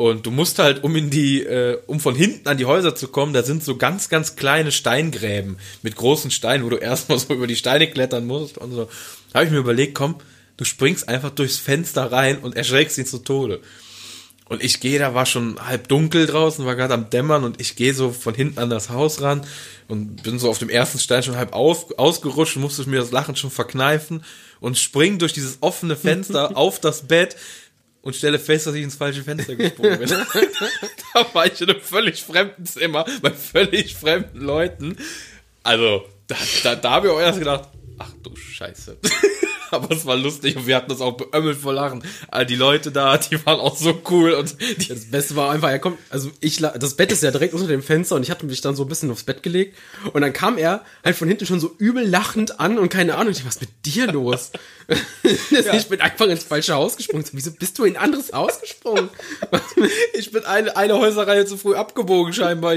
Und 0.00 0.24
du 0.24 0.30
musst 0.30 0.58
halt, 0.58 0.82
um 0.82 0.96
in 0.96 1.10
die, 1.10 1.42
äh, 1.42 1.78
um 1.86 2.00
von 2.00 2.14
hinten 2.14 2.48
an 2.48 2.56
die 2.56 2.64
Häuser 2.64 2.94
zu 2.94 3.08
kommen, 3.08 3.34
da 3.34 3.42
sind 3.42 3.62
so 3.62 3.76
ganz, 3.76 4.08
ganz 4.08 4.34
kleine 4.34 4.72
Steingräben 4.72 5.58
mit 5.82 5.94
großen 5.94 6.30
Steinen, 6.30 6.64
wo 6.64 6.70
du 6.70 6.76
erstmal 6.80 7.18
so 7.18 7.34
über 7.34 7.46
die 7.46 7.54
Steine 7.54 7.86
klettern 7.86 8.26
musst 8.26 8.56
und 8.56 8.72
so. 8.72 8.88
Da 9.30 9.34
habe 9.34 9.44
ich 9.44 9.50
mir 9.50 9.58
überlegt, 9.58 9.94
komm, 9.94 10.14
du 10.56 10.64
springst 10.64 11.06
einfach 11.06 11.28
durchs 11.28 11.58
Fenster 11.58 12.10
rein 12.10 12.38
und 12.38 12.56
erschreckst 12.56 12.96
ihn 12.96 13.04
zu 13.04 13.18
Tode. 13.18 13.60
Und 14.48 14.64
ich 14.64 14.80
gehe, 14.80 14.98
da 14.98 15.12
war 15.12 15.26
schon 15.26 15.60
halb 15.66 15.88
dunkel 15.88 16.26
draußen, 16.26 16.64
war 16.64 16.76
gerade 16.76 16.94
am 16.94 17.10
Dämmern 17.10 17.44
und 17.44 17.60
ich 17.60 17.76
gehe 17.76 17.92
so 17.92 18.10
von 18.10 18.34
hinten 18.34 18.58
an 18.58 18.70
das 18.70 18.88
Haus 18.88 19.20
ran 19.20 19.42
und 19.86 20.22
bin 20.22 20.38
so 20.38 20.48
auf 20.48 20.58
dem 20.58 20.70
ersten 20.70 20.98
Stein 20.98 21.22
schon 21.22 21.36
halb 21.36 21.52
auf, 21.52 21.98
ausgerutscht 21.98 22.56
musste 22.56 22.88
mir 22.88 23.00
das 23.00 23.12
Lachen 23.12 23.36
schon 23.36 23.50
verkneifen 23.50 24.24
und 24.60 24.78
spring 24.78 25.18
durch 25.18 25.34
dieses 25.34 25.58
offene 25.60 25.94
Fenster 25.94 26.56
auf 26.56 26.80
das 26.80 27.02
Bett 27.02 27.36
und 28.02 28.16
stelle 28.16 28.38
fest, 28.38 28.66
dass 28.66 28.74
ich 28.74 28.82
ins 28.82 28.94
falsche 28.94 29.22
Fenster 29.22 29.54
gesprungen 29.54 29.98
bin. 29.98 30.08
da 31.14 31.34
war 31.34 31.46
ich 31.46 31.60
in 31.60 31.70
einem 31.70 31.80
völlig 31.80 32.22
fremden 32.22 32.64
Zimmer 32.66 33.04
bei 33.22 33.30
völlig 33.30 33.94
fremden 33.94 34.40
Leuten. 34.40 34.96
Also, 35.62 36.06
da, 36.26 36.36
da, 36.62 36.76
da 36.76 36.90
habe 36.92 37.08
ich 37.08 37.12
auch 37.12 37.20
erst 37.20 37.38
gedacht, 37.38 37.68
ach 37.98 38.12
du 38.22 38.34
Scheiße. 38.34 38.98
Aber 39.76 39.90
es 39.94 40.06
war 40.06 40.16
lustig 40.16 40.56
und 40.56 40.66
wir 40.66 40.76
hatten 40.76 40.90
das 40.90 41.00
auch 41.00 41.12
beömmelt 41.12 41.58
vor 41.58 41.72
Lachen. 41.72 42.02
All 42.28 42.46
die 42.46 42.56
Leute 42.56 42.90
da, 42.90 43.16
die 43.18 43.44
waren 43.46 43.60
auch 43.60 43.76
so 43.76 44.00
cool 44.10 44.32
und 44.32 44.56
die, 44.78 44.88
Das 44.88 45.06
Beste 45.06 45.36
war 45.36 45.50
einfach, 45.50 45.70
er 45.70 45.78
kommt, 45.78 45.98
also 46.10 46.30
ich, 46.40 46.58
das 46.58 46.94
Bett 46.94 47.12
ist 47.12 47.22
ja 47.22 47.30
direkt 47.30 47.54
unter 47.54 47.66
dem 47.66 47.82
Fenster 47.82 48.16
und 48.16 48.22
ich 48.22 48.30
hatte 48.30 48.46
mich 48.46 48.60
dann 48.60 48.76
so 48.76 48.84
ein 48.84 48.88
bisschen 48.88 49.10
aufs 49.10 49.24
Bett 49.24 49.42
gelegt 49.42 49.76
und 50.12 50.22
dann 50.22 50.32
kam 50.32 50.58
er 50.58 50.84
halt 51.04 51.16
von 51.16 51.28
hinten 51.28 51.46
schon 51.46 51.60
so 51.60 51.74
übel 51.78 52.06
lachend 52.06 52.60
an 52.60 52.78
und 52.78 52.88
keine 52.88 53.14
Ahnung, 53.16 53.32
ich 53.32 53.38
dachte, 53.38 53.48
was 53.48 53.56
ist 53.56 53.62
mit 53.62 53.86
dir 53.86 54.06
los? 54.12 54.50
Ich 55.50 55.88
bin 55.88 56.00
einfach 56.00 56.26
ins 56.26 56.44
falsche 56.44 56.74
Haus 56.74 56.96
gesprungen. 56.96 57.24
So, 57.24 57.32
Wieso 57.34 57.52
bist 57.52 57.78
du 57.78 57.84
in 57.84 57.96
ein 57.96 58.02
anderes 58.02 58.32
Haus 58.32 58.60
gesprungen? 58.60 59.08
ich 60.14 60.30
bin 60.32 60.44
eine, 60.44 60.76
eine 60.76 60.98
Häuserreihe 60.98 61.46
zu 61.46 61.56
früh 61.56 61.74
abgebogen 61.74 62.32
scheinbar. 62.32 62.74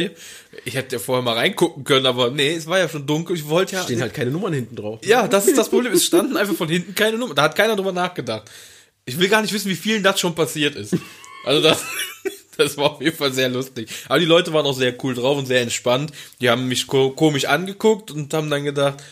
Ich 0.65 0.75
hätte 0.75 0.95
ja 0.95 0.99
vorher 0.99 1.21
mal 1.21 1.33
reingucken 1.33 1.83
können, 1.83 2.05
aber 2.05 2.31
nee, 2.31 2.53
es 2.53 2.67
war 2.67 2.79
ja 2.79 2.89
schon 2.89 3.05
dunkel. 3.05 3.35
Ich 3.35 3.47
wollte 3.47 3.75
ja. 3.75 3.83
Stehen 3.83 4.01
halt 4.01 4.13
keine 4.13 4.31
Nummern 4.31 4.53
hinten 4.53 4.75
drauf. 4.75 4.99
Ja, 5.03 5.27
das 5.27 5.47
ist 5.47 5.57
das 5.57 5.69
Problem. 5.69 5.93
Es 5.93 6.05
standen 6.05 6.37
einfach 6.37 6.55
von 6.55 6.69
hinten 6.69 6.95
keine 6.95 7.17
Nummer. 7.17 7.33
Da 7.33 7.43
hat 7.43 7.55
keiner 7.55 7.75
drüber 7.75 7.91
nachgedacht. 7.91 8.49
Ich 9.05 9.19
will 9.19 9.29
gar 9.29 9.41
nicht 9.41 9.53
wissen, 9.53 9.69
wie 9.69 9.75
vielen 9.75 10.03
das 10.03 10.19
schon 10.19 10.35
passiert 10.35 10.75
ist. 10.75 10.95
Also 11.45 11.61
das, 11.61 11.83
das 12.57 12.77
war 12.77 12.91
auf 12.91 13.01
jeden 13.01 13.17
Fall 13.17 13.33
sehr 13.33 13.49
lustig. 13.49 13.89
Aber 14.07 14.19
die 14.19 14.25
Leute 14.25 14.53
waren 14.53 14.65
auch 14.65 14.77
sehr 14.77 14.95
cool 15.03 15.13
drauf 15.13 15.37
und 15.37 15.45
sehr 15.45 15.61
entspannt. 15.61 16.11
Die 16.39 16.49
haben 16.49 16.67
mich 16.67 16.87
ko 16.87 17.11
komisch 17.11 17.45
angeguckt 17.45 18.11
und 18.11 18.33
haben 18.33 18.49
dann 18.49 18.63
gedacht, 18.63 19.03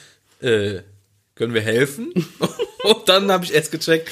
äh, 0.41 0.81
können 1.36 1.53
wir 1.53 1.62
helfen? 1.62 2.13
Und 2.83 3.10
dann 3.10 3.31
habe 3.31 3.45
ich 3.45 3.53
erst 3.53 3.71
gecheckt, 3.71 4.12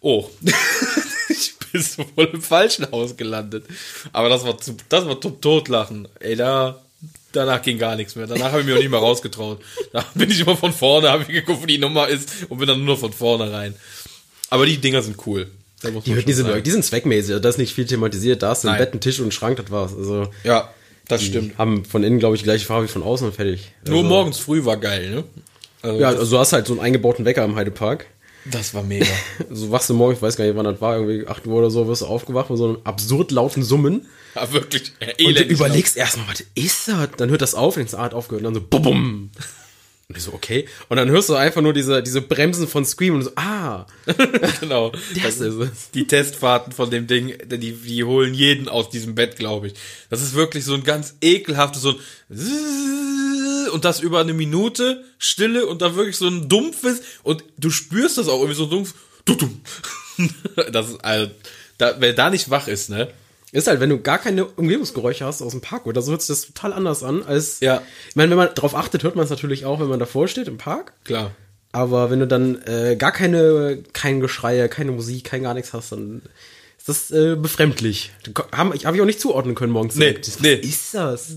oh, 0.00 0.28
ich 1.28 1.57
bin 1.72 1.82
so 1.82 2.04
voll 2.14 2.30
im 2.32 2.42
falschen 2.42 2.90
Haus 2.90 3.16
gelandet. 3.16 3.64
Aber 4.12 4.28
das 4.28 4.44
war 4.44 4.58
zu, 4.58 4.76
das 4.88 5.06
war 5.06 5.20
zum 5.20 5.40
Totlachen. 5.40 6.08
Ey, 6.20 6.36
da, 6.36 6.82
danach 7.32 7.62
ging 7.62 7.78
gar 7.78 7.96
nichts 7.96 8.16
mehr. 8.16 8.26
Danach 8.26 8.52
habe 8.52 8.60
ich 8.60 8.66
mich 8.66 8.74
auch 8.74 8.80
nicht 8.80 8.90
mehr 8.90 9.00
rausgetraut. 9.00 9.60
Da 9.92 10.04
bin 10.14 10.30
ich 10.30 10.40
immer 10.40 10.56
von 10.56 10.72
vorne, 10.72 11.10
habe 11.10 11.22
ich 11.22 11.28
geguckt, 11.28 11.62
wo 11.62 11.66
die 11.66 11.78
Nummer 11.78 12.08
ist 12.08 12.30
und 12.48 12.58
bin 12.58 12.68
dann 12.68 12.84
nur 12.84 12.96
von 12.96 13.12
vorne 13.12 13.52
rein. 13.52 13.74
Aber 14.50 14.66
die 14.66 14.78
Dinger 14.78 15.02
sind 15.02 15.16
cool. 15.26 15.50
Die, 15.82 16.24
die, 16.24 16.32
sind, 16.32 16.66
die 16.66 16.70
sind 16.70 16.84
zweckmäßig, 16.84 17.40
da 17.40 17.48
ist 17.48 17.58
nicht 17.58 17.72
viel 17.72 17.86
thematisiert, 17.86 18.42
da 18.42 18.50
ist 18.50 18.66
ein. 18.66 18.78
Bett, 18.78 18.94
ein 18.94 19.00
Tisch 19.00 19.20
und 19.20 19.28
ein 19.28 19.32
Schrank, 19.32 19.58
das 19.58 19.70
war's. 19.70 19.94
Also, 19.96 20.28
Ja, 20.42 20.70
das 21.06 21.22
stimmt. 21.22 21.56
haben 21.56 21.84
von 21.84 22.02
innen, 22.02 22.18
glaube 22.18 22.34
ich, 22.34 22.42
die 22.42 22.46
gleiche 22.46 22.66
Farbe 22.66 22.84
wie 22.86 22.88
von 22.88 23.04
außen 23.04 23.28
und 23.28 23.34
fertig. 23.34 23.72
Nur 23.86 23.98
also, 23.98 24.08
morgens 24.08 24.38
früh 24.38 24.64
war 24.64 24.76
geil, 24.76 25.10
ne? 25.10 25.24
Also, 25.82 26.00
Ja, 26.00 26.08
also 26.08 26.30
du 26.32 26.38
hast 26.38 26.52
halt 26.52 26.66
so 26.66 26.72
einen 26.72 26.80
eingebauten 26.80 27.24
Wecker 27.24 27.44
im 27.44 27.54
Heidepark. 27.54 28.06
Das 28.50 28.74
war 28.74 28.82
mega. 28.82 29.06
So 29.50 29.70
wachst 29.70 29.88
du 29.90 29.94
morgens, 29.94 30.18
ich 30.18 30.22
weiß 30.22 30.36
gar 30.36 30.44
nicht, 30.44 30.56
wann 30.56 30.64
das 30.64 30.80
war, 30.80 30.96
irgendwie 30.96 31.26
8 31.26 31.46
Uhr 31.46 31.54
oder 31.56 31.70
so, 31.70 31.86
wirst 31.86 32.02
du 32.02 32.06
aufgewacht 32.06 32.50
mit 32.50 32.58
so 32.58 32.64
einem 32.66 32.78
absurd 32.84 33.30
lauten 33.30 33.62
Summen. 33.62 34.06
ja, 34.34 34.52
wirklich. 34.52 34.92
Äh, 35.00 35.24
Und 35.24 35.38
du 35.38 35.44
überlegst 35.44 35.96
erstmal, 35.96 36.28
was 36.28 36.44
ist 36.54 36.88
das? 36.88 37.08
Dann 37.16 37.30
hört 37.30 37.42
das 37.42 37.54
auf, 37.54 37.74
denkst 37.74 37.94
ah, 37.94 38.02
hat 38.02 38.14
aufgehört, 38.14 38.44
und 38.44 38.54
dann 38.54 38.62
so, 38.62 38.66
bum, 38.68 38.82
bum. 38.82 39.30
Und 40.10 40.16
ich 40.16 40.22
so, 40.22 40.32
okay. 40.32 40.66
Und 40.88 40.96
dann 40.96 41.10
hörst 41.10 41.28
du 41.28 41.34
einfach 41.34 41.60
nur 41.60 41.74
diese, 41.74 42.02
diese 42.02 42.22
Bremsen 42.22 42.66
von 42.66 42.86
Scream 42.86 43.16
und 43.16 43.24
so, 43.24 43.30
ah, 43.36 43.86
genau. 44.60 44.90
das 45.22 45.34
ist 45.40 45.54
es. 45.54 45.90
Die 45.90 46.06
Testfahrten 46.06 46.72
von 46.72 46.90
dem 46.90 47.06
Ding, 47.06 47.34
die, 47.44 47.72
die 47.72 48.04
holen 48.04 48.32
jeden 48.32 48.70
aus 48.70 48.88
diesem 48.88 49.14
Bett, 49.14 49.36
glaube 49.36 49.66
ich. 49.66 49.74
Das 50.08 50.22
ist 50.22 50.34
wirklich 50.34 50.64
so 50.64 50.72
ein 50.72 50.82
ganz 50.82 51.16
ekelhaftes, 51.20 51.82
so 51.82 51.90
ein 51.90 51.98
Und 53.70 53.84
das 53.84 54.00
über 54.00 54.20
eine 54.20 54.32
Minute 54.34 55.04
Stille 55.18 55.66
und 55.66 55.82
dann 55.82 55.96
wirklich 55.96 56.16
so 56.16 56.26
ein 56.28 56.48
dumpfes 56.48 57.00
und 57.22 57.44
du 57.58 57.70
spürst 57.70 58.18
das 58.18 58.28
auch 58.28 58.38
irgendwie 58.40 58.54
so 58.56 58.66
dumpf. 58.66 58.94
Das 60.72 60.88
ist, 60.88 61.04
also, 61.04 61.30
da, 61.78 61.94
wer 62.00 62.12
da 62.12 62.28
nicht 62.30 62.50
wach 62.50 62.66
ist, 62.66 62.90
ne? 62.90 63.08
Ist 63.52 63.66
halt, 63.68 63.78
wenn 63.80 63.88
du 63.88 64.00
gar 64.00 64.18
keine 64.18 64.44
Umgebungsgeräusche 64.44 65.24
hast 65.24 65.40
aus 65.42 65.52
dem 65.52 65.60
Park 65.60 65.86
oder 65.86 66.02
so, 66.02 66.10
hört 66.10 66.20
sich 66.22 66.28
das 66.28 66.46
total 66.46 66.72
anders 66.72 67.02
an 67.02 67.22
als, 67.22 67.60
Ja. 67.60 67.82
ich 68.08 68.16
meine, 68.16 68.30
wenn 68.30 68.36
man 68.36 68.54
drauf 68.54 68.74
achtet, 68.74 69.04
hört 69.04 69.14
man 69.16 69.24
es 69.24 69.30
natürlich 69.30 69.64
auch, 69.64 69.80
wenn 69.80 69.86
man 69.88 70.00
davor 70.00 70.26
steht 70.28 70.48
im 70.48 70.58
Park. 70.58 70.92
Klar. 71.04 71.30
Aber 71.72 72.10
wenn 72.10 72.18
du 72.18 72.26
dann 72.26 72.60
äh, 72.66 72.96
gar 72.96 73.12
keine, 73.12 73.82
kein 73.92 74.20
Geschrei, 74.20 74.66
keine 74.68 74.90
Musik, 74.92 75.24
kein 75.24 75.42
gar 75.44 75.54
nichts 75.54 75.72
hast, 75.72 75.92
dann 75.92 76.22
ist 76.76 76.88
das 76.88 77.10
äh, 77.10 77.36
befremdlich. 77.36 78.10
Habe 78.52 78.74
hab 78.84 78.94
ich 78.94 79.00
auch 79.00 79.06
nicht 79.06 79.20
zuordnen 79.20 79.54
können 79.54 79.72
morgens. 79.72 79.94
Nee, 79.94 80.18
nee. 80.40 80.58
Was 80.58 80.68
ist 80.68 80.94
das? 80.94 81.36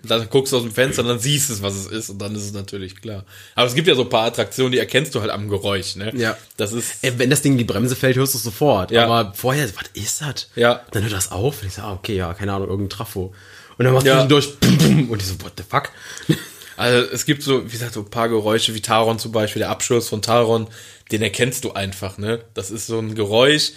Und 0.00 0.10
dann 0.10 0.28
guckst 0.30 0.52
du 0.52 0.58
aus 0.58 0.62
dem 0.62 0.70
Fenster 0.72 1.02
und 1.02 1.08
dann 1.08 1.18
siehst 1.18 1.50
du, 1.50 1.60
was 1.62 1.74
es 1.74 1.86
ist 1.86 2.08
und 2.10 2.18
dann 2.18 2.34
ist 2.36 2.42
es 2.44 2.52
natürlich 2.52 3.00
klar. 3.00 3.24
Aber 3.56 3.66
es 3.66 3.74
gibt 3.74 3.88
ja 3.88 3.94
so 3.96 4.02
ein 4.02 4.08
paar 4.08 4.26
Attraktionen, 4.26 4.70
die 4.72 4.78
erkennst 4.78 5.14
du 5.14 5.20
halt 5.20 5.30
am 5.32 5.48
Geräusch, 5.48 5.96
ne? 5.96 6.12
Ja. 6.16 6.36
Das 6.56 6.72
ist, 6.72 7.02
Äh, 7.04 7.14
wenn 7.18 7.30
das 7.30 7.42
Ding 7.42 7.52
in 7.52 7.58
die 7.58 7.64
Bremse 7.64 7.96
fällt, 7.96 8.16
hörst 8.16 8.34
du 8.34 8.38
es 8.38 8.44
sofort. 8.44 8.90
Ja. 8.92 9.06
Aber 9.08 9.34
vorher, 9.34 9.64
was 9.74 9.88
ist 9.94 10.20
das? 10.20 10.48
Ja. 10.54 10.82
Dann 10.92 11.02
hört 11.02 11.12
das 11.12 11.32
auf 11.32 11.62
und 11.62 11.68
ich 11.68 11.74
so, 11.74 11.82
ah, 11.82 11.94
okay, 11.94 12.14
ja, 12.16 12.32
keine 12.34 12.52
Ahnung, 12.52 12.68
irgendein 12.68 12.90
Trafo. 12.90 13.34
Und 13.76 13.84
dann 13.84 13.92
machst 13.94 14.06
Ja. 14.06 14.22
du 14.22 14.28
durch 14.28 14.58
bum, 14.60 14.78
bum, 14.78 15.10
und 15.10 15.20
ich 15.20 15.26
so, 15.28 15.34
what 15.40 15.52
the 15.56 15.64
fuck? 15.68 15.90
Also 16.76 17.10
es 17.10 17.26
gibt 17.26 17.42
so, 17.42 17.66
wie 17.66 17.70
gesagt, 17.72 17.94
so 17.94 18.00
ein 18.02 18.08
paar 18.10 18.28
Geräusche 18.28 18.72
wie 18.72 18.80
Taron 18.80 19.18
zum 19.18 19.32
Beispiel, 19.32 19.58
der 19.58 19.70
Abschuss 19.70 20.08
von 20.08 20.22
Taron, 20.22 20.68
den 21.10 21.22
erkennst 21.22 21.64
du 21.64 21.72
einfach, 21.72 22.18
ne? 22.18 22.44
Das 22.54 22.70
ist 22.70 22.86
so 22.86 23.00
ein 23.00 23.16
Geräusch. 23.16 23.72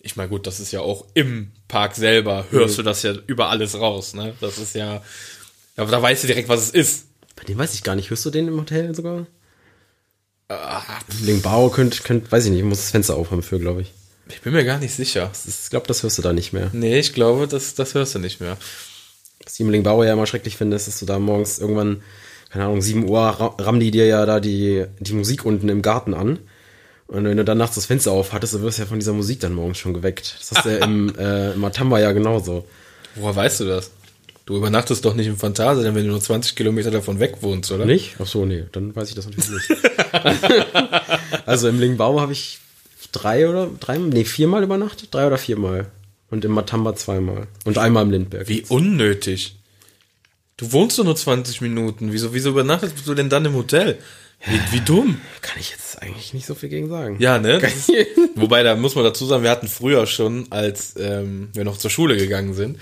Ich 0.00 0.16
meine, 0.16 0.28
gut, 0.30 0.48
das 0.48 0.58
ist 0.58 0.72
ja 0.72 0.80
auch 0.80 1.04
im 1.14 1.52
Park 1.68 1.94
selber, 1.94 2.44
hörst 2.50 2.76
du 2.76 2.82
das 2.82 3.04
ja 3.04 3.12
über 3.28 3.50
alles 3.50 3.78
raus, 3.78 4.14
ne? 4.14 4.34
Das 4.40 4.58
ist 4.58 4.74
ja, 4.74 5.00
aber 5.76 5.90
da 5.90 6.00
weißt 6.02 6.22
du 6.22 6.26
direkt, 6.28 6.48
was 6.48 6.62
es 6.64 6.70
ist. 6.70 7.06
Bei 7.36 7.44
dem 7.44 7.58
weiß 7.58 7.74
ich 7.74 7.82
gar 7.82 7.94
nicht. 7.96 8.10
Hörst 8.10 8.24
du 8.24 8.30
den 8.30 8.48
im 8.48 8.58
Hotel 8.58 8.94
sogar? 8.94 9.26
Ah, 10.48 10.82
Lingbao 11.22 11.70
könnt, 11.70 12.04
könnt, 12.04 12.30
weiß 12.30 12.44
ich 12.44 12.50
nicht, 12.50 12.60
ich 12.60 12.64
muss 12.66 12.78
das 12.78 12.90
Fenster 12.90 13.16
aufhaben 13.16 13.42
für, 13.42 13.58
glaube 13.58 13.82
ich. 13.82 13.92
Ich 14.28 14.40
bin 14.42 14.52
mir 14.52 14.64
gar 14.64 14.78
nicht 14.78 14.94
sicher. 14.94 15.30
Ist- 15.32 15.64
Ich 15.64 15.70
glaube, 15.70 15.86
das 15.86 16.02
hörst 16.02 16.18
du 16.18 16.22
da 16.22 16.32
nicht 16.32 16.52
mehr. 16.52 16.70
Nee, 16.72 16.98
ich 16.98 17.12
glaube, 17.12 17.48
das, 17.48 17.74
das 17.74 17.94
hörst 17.94 18.14
du 18.14 18.18
nicht 18.18 18.40
mehr. 18.40 18.56
Was 19.44 19.54
ich 19.54 19.60
im 19.60 19.70
Lingbao 19.70 20.04
ja 20.04 20.12
immer 20.12 20.26
schrecklich 20.26 20.56
finde, 20.56 20.76
ist, 20.76 20.86
dass 20.86 20.98
du 21.00 21.06
da 21.06 21.18
morgens 21.18 21.58
irgendwann, 21.58 22.02
keine 22.50 22.64
Ahnung, 22.66 22.82
7 22.82 23.08
Uhr 23.08 23.20
ra- 23.20 23.54
rammen 23.58 23.80
die 23.80 23.90
dir 23.90 24.06
ja 24.06 24.24
da 24.26 24.40
die, 24.40 24.84
die 25.00 25.12
Musik 25.14 25.44
unten 25.44 25.68
im 25.68 25.82
Garten 25.82 26.14
an. 26.14 26.38
Und 27.06 27.24
wenn 27.24 27.36
du 27.36 27.44
dann 27.44 27.58
nachts 27.58 27.74
das 27.74 27.86
Fenster 27.86 28.12
auf 28.12 28.32
hattest, 28.32 28.54
dann 28.54 28.62
wirst 28.62 28.78
du 28.78 28.82
ja 28.82 28.88
von 28.88 28.98
dieser 28.98 29.12
Musik 29.12 29.40
dann 29.40 29.52
morgens 29.54 29.78
schon 29.78 29.92
geweckt. 29.92 30.36
Das 30.40 30.52
hast 30.52 30.64
du 30.66 30.70
ja 30.78 30.84
im, 30.84 31.14
äh, 31.18 31.52
im 31.52 31.60
Matamba 31.60 31.98
ja 32.00 32.12
genauso. 32.12 32.66
Woher 33.16 33.36
weißt 33.36 33.60
du 33.60 33.64
das? 33.66 33.90
Du 34.46 34.56
übernachtest 34.56 35.04
doch 35.04 35.14
nicht 35.14 35.26
im 35.26 35.38
Phantasialand, 35.38 35.96
wenn 35.96 36.04
du 36.04 36.10
nur 36.10 36.20
20 36.20 36.54
Kilometer 36.54 36.90
davon 36.90 37.18
weg 37.18 37.36
wohnst, 37.40 37.72
oder? 37.72 37.86
Nicht? 37.86 38.16
Ach 38.18 38.26
so, 38.26 38.44
nee, 38.44 38.64
dann 38.72 38.94
weiß 38.94 39.08
ich 39.08 39.14
das 39.14 39.26
natürlich 39.26 39.50
nicht. 39.50 39.70
also 41.46 41.68
im 41.68 41.80
Lingbao 41.80 42.20
habe 42.20 42.32
ich 42.32 42.58
drei 43.12 43.48
oder 43.48 43.70
drei, 43.80 43.96
nee, 43.96 44.24
viermal 44.24 44.62
übernachtet, 44.62 45.14
drei 45.14 45.26
oder 45.26 45.38
viermal. 45.38 45.86
Und 46.30 46.44
im 46.44 46.52
Matamba 46.52 46.94
zweimal. 46.94 47.46
Und 47.64 47.78
einmal 47.78 48.02
im 48.02 48.10
Lindberg. 48.10 48.48
Wie 48.48 48.64
unnötig. 48.68 49.56
Du 50.56 50.72
wohnst 50.72 50.98
doch 50.98 51.04
nur 51.04 51.16
20 51.16 51.60
Minuten. 51.60 52.12
Wieso, 52.12 52.34
wieso 52.34 52.50
übernachtest 52.50 53.06
du 53.06 53.14
denn 53.14 53.30
dann 53.30 53.44
im 53.44 53.54
Hotel? 53.54 53.98
Wie, 54.44 54.60
wie 54.72 54.80
dumm. 54.80 55.20
Kann 55.40 55.58
ich 55.58 55.70
jetzt 55.70 56.02
eigentlich 56.02 56.34
nicht 56.34 56.46
so 56.46 56.54
viel 56.54 56.68
gegen 56.68 56.88
sagen. 56.88 57.16
Ja, 57.18 57.38
ne? 57.38 57.58
Ist, 57.58 57.90
wobei, 58.34 58.62
da 58.62 58.76
muss 58.76 58.94
man 58.94 59.04
dazu 59.04 59.24
sagen, 59.26 59.42
wir 59.42 59.50
hatten 59.50 59.68
früher 59.68 60.06
schon, 60.06 60.50
als 60.50 60.94
ähm, 60.98 61.48
wir 61.54 61.64
noch 61.64 61.78
zur 61.78 61.90
Schule 61.90 62.16
gegangen 62.16 62.54
sind, 62.54 62.78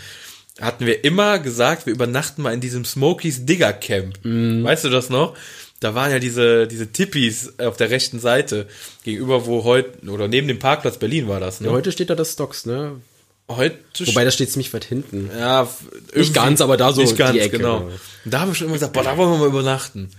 hatten 0.62 0.86
wir 0.86 1.04
immer 1.04 1.38
gesagt, 1.38 1.86
wir 1.86 1.92
übernachten 1.92 2.42
mal 2.42 2.54
in 2.54 2.60
diesem 2.60 2.84
Smokies 2.84 3.44
Digger 3.44 3.72
Camp. 3.72 4.18
Weißt 4.24 4.84
du 4.84 4.88
das 4.88 5.10
noch? 5.10 5.36
Da 5.80 5.94
waren 5.96 6.12
ja 6.12 6.20
diese, 6.20 6.68
diese 6.68 6.92
Tippis 6.92 7.54
auf 7.58 7.76
der 7.76 7.90
rechten 7.90 8.20
Seite 8.20 8.68
gegenüber, 9.02 9.46
wo 9.46 9.64
heute, 9.64 10.08
oder 10.08 10.28
neben 10.28 10.46
dem 10.46 10.60
Parkplatz 10.60 10.96
Berlin 10.98 11.26
war 11.26 11.40
das, 11.40 11.60
ne? 11.60 11.66
Ja, 11.66 11.72
heute 11.72 11.90
steht 11.90 12.08
da 12.08 12.14
das 12.14 12.32
Stocks, 12.34 12.66
ne? 12.66 13.00
Heute 13.48 13.76
Wobei, 14.06 14.24
das 14.24 14.34
steht 14.34 14.50
ziemlich 14.50 14.72
weit 14.72 14.84
hinten. 14.84 15.28
Ja, 15.36 15.68
irgendwie- 16.12 16.32
ganz, 16.32 16.60
aber 16.60 16.76
da 16.76 16.92
so 16.92 17.02
nicht 17.02 17.18
ganz, 17.18 17.32
die 17.32 17.40
Ecke, 17.40 17.58
genau. 17.58 17.80
genau. 17.80 17.92
Und 18.24 18.32
da 18.32 18.40
haben 18.40 18.50
wir 18.50 18.54
schon 18.54 18.68
immer 18.68 18.76
gesagt, 18.76 18.92
boah, 18.92 19.02
da 19.02 19.16
wollen 19.16 19.32
wir 19.32 19.38
mal 19.38 19.48
übernachten. 19.48 20.10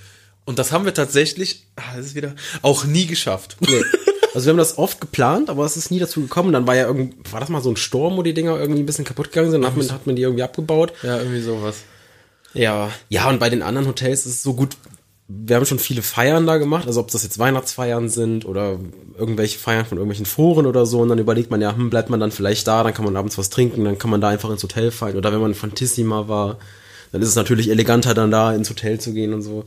Und 0.45 0.60
das 0.60 0.73
haben 0.73 0.84
wir 0.84 0.93
tatsächlich, 0.93 1.63
ah, 1.77 1.95
das 1.95 2.08
ist 2.08 2.15
wieder, 2.15 2.36
auch 2.62 2.84
nie 2.84 3.06
geschafft. 3.08 3.56
Also 4.34 4.46
wir 4.46 4.52
haben 4.52 4.58
das 4.58 4.78
oft 4.78 5.00
geplant, 5.00 5.50
aber 5.50 5.65
es 5.65 5.78
ist 5.78 5.91
nie 5.91 6.00
dazu 6.00 6.22
gekommen. 6.22 6.54
Dann 6.54 6.65
war 6.65 6.76
ja 6.76 6.88
irgend, 6.88 7.32
war 7.32 7.39
das 7.39 7.50
mal 7.50 7.62
so 7.62 7.69
ein 7.69 7.78
Sturm, 7.78 8.17
wo 8.17 8.24
die 8.24 8.34
Dinger 8.34 8.60
irgendwie 8.60 8.82
ein 8.82 8.86
bisschen 8.86 9.06
kaputt 9.06 9.32
gegangen 9.32 9.52
sind. 9.52 9.62
Dann 9.62 9.72
hat 9.72 9.78
man, 9.78 9.91
hat 9.91 10.08
man 10.08 10.15
die 10.15 10.24
irgendwie 10.24 10.43
abgebaut. 10.43 10.93
Ja, 11.04 11.17
irgendwie 11.17 11.41
sowas. 11.41 11.84
Ja. 12.54 12.89
Ja, 13.10 13.30
und 13.30 13.39
bei 13.39 13.50
den 13.50 13.62
anderen 13.62 13.88
Hotels 13.88 14.26
ist 14.26 14.34
es 14.34 14.43
so 14.43 14.54
gut. 14.54 14.78
Wir 15.28 15.56
haben 15.56 15.65
schon 15.65 15.80
viele 15.80 16.02
Feiern 16.02 16.46
da 16.46 16.58
gemacht, 16.58 16.86
also 16.86 17.00
ob 17.00 17.10
das 17.10 17.24
jetzt 17.24 17.39
Weihnachtsfeiern 17.39 18.10
sind 18.10 18.46
oder 18.46 18.78
irgendwelche 19.17 19.58
Feiern 19.58 19.86
von 19.86 19.98
irgendwelchen 19.98 20.26
Foren 20.26 20.65
oder 20.65 20.86
so. 20.86 21.00
Und 21.00 21.10
dann 21.10 21.19
überlegt 21.19 21.50
man 21.50 21.62
ja, 21.62 21.76
hm, 21.76 21.89
bleibt 21.89 22.10
man 22.10 22.19
dann 22.19 22.32
vielleicht 22.32 22.67
da, 22.67 22.84
dann 22.84 22.93
kann 22.93 23.06
man 23.06 23.15
abends 23.15 23.38
was 23.38 23.50
trinken, 23.50 23.86
dann 23.86 23.98
kann 23.98 24.10
man 24.10 24.22
da 24.22 24.30
einfach 24.30 24.50
ins 24.50 24.63
Hotel 24.63 24.91
feiern. 24.91 25.17
Oder 25.17 25.32
wenn 25.32 25.41
man 25.41 25.54
Fantissima 25.54 26.28
war, 26.28 26.58
dann 27.12 27.22
ist 27.22 27.30
es 27.30 27.36
natürlich 27.36 27.69
eleganter, 27.69 28.13
dann 28.13 28.32
da 28.32 28.54
ins 28.54 28.69
Hotel 28.69 29.00
zu 29.00 29.13
gehen 29.13 29.34
und 29.34 29.43
so. 29.43 29.65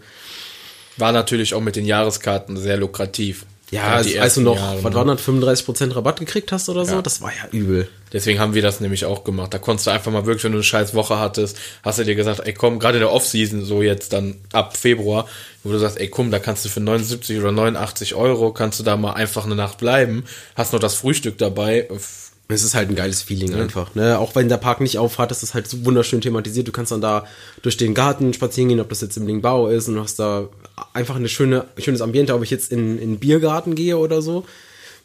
War 0.99 1.13
natürlich 1.13 1.55
auch 1.55 1.61
mit 1.61 1.77
den 1.77 1.87
Jahreskarten 1.87 2.57
sehr 2.57 2.77
lukrativ. 2.77 3.47
Ja, 3.71 3.89
also, 3.95 4.11
die 4.11 4.21
als 4.21 4.35
du 4.35 4.43
noch, 4.43 4.55
Jahre, 4.57 4.85
was 4.85 4.95
waren 4.95 5.09
das, 5.09 5.23
35% 5.27 5.97
Rabatt 5.97 6.21
gekriegt 6.21 6.53
hast 6.53 6.69
oder 6.69 6.85
so, 6.85 6.95
Ja. 6.97 7.03
das 7.03 7.21
war 7.21 7.31
ja 7.31 7.49
übel. 7.51 7.89
Deswegen 8.13 8.39
haben 8.39 8.55
wir 8.55 8.63
das 8.63 8.79
nämlich 8.81 9.05
auch 9.05 9.25
gemacht. 9.25 9.53
Da 9.53 9.59
konntest 9.59 9.89
du 9.89 9.91
einfach 9.91 10.13
mal 10.13 10.25
wirklich, 10.25 10.45
wenn 10.45 10.53
du 10.53 10.59
eine 10.59 10.63
scheiß 10.65 10.95
Woche 10.95 11.19
hattest, 11.19 11.59
hast 11.83 11.99
du 11.99 12.05
dir 12.05 12.15
gesagt, 12.15 12.41
ey 12.45 12.53
komm, 12.53 12.79
gerade 12.79 12.99
in 12.99 13.01
der 13.01 13.13
Off-Season, 13.13 13.65
so 13.65 13.83
jetzt 13.83 14.13
dann 14.13 14.37
ab 14.53 14.77
Februar, 14.77 15.27
wo 15.65 15.73
du 15.73 15.79
sagst, 15.79 15.99
ey 15.99 16.09
komm, 16.09 16.31
da 16.31 16.39
kannst 16.39 16.65
du 16.65 16.69
für 16.69 16.81
79 16.81 17.41
oder 17.41 17.51
89 17.51 18.15
Euro, 18.15 18.53
kannst 18.53 18.79
du 18.79 18.85
da 18.85 18.97
mal 18.97 19.15
einfach 19.15 19.45
eine 19.45 19.57
Nacht 19.57 19.79
bleiben, 19.79 20.25
hast 20.55 20.73
noch 20.73 20.81
das 20.81 20.95
Frühstück 20.95 21.37
dabei. 21.39 21.89
Es 22.49 22.63
ist 22.63 22.77
halt 22.77 22.89
ein 22.89 22.95
geiles 22.95 23.23
Feeling 23.23 23.55
einfach. 23.55 23.95
Ne? 23.97 24.19
Auch 24.19 24.37
wenn 24.37 24.49
der 24.49 24.57
Park 24.57 24.81
nicht 24.81 24.99
aufhat, 24.99 25.33
ist 25.33 25.43
es 25.43 25.55
halt 25.55 25.67
so 25.67 25.85
wunderschön 25.85 26.21
thematisiert. 26.21 26.69
Du 26.69 26.73
kannst 26.73 26.93
dann 26.93 27.01
da 27.01 27.27
durch 27.63 27.77
den 27.77 27.93
Garten 27.93 28.33
spazieren 28.35 28.69
gehen, 28.69 28.81
ob 28.81 28.89
das 28.89 29.01
jetzt 29.01 29.17
im 29.17 29.27
Lingbao 29.27 29.67
ist 29.69 29.89
und 29.89 29.97
du 29.97 30.01
hast 30.01 30.21
da 30.21 30.49
einfach 30.93 31.17
eine 31.17 31.29
schöne, 31.29 31.65
schönes 31.79 32.01
Ambiente, 32.01 32.35
ob 32.35 32.43
ich 32.45 32.51
jetzt 32.51 32.71
in, 32.71 32.99
in 32.99 33.03
einen 33.03 33.19
Biergarten 33.19 33.75
gehe 33.75 33.99
oder 33.99 34.23
so, 34.23 34.45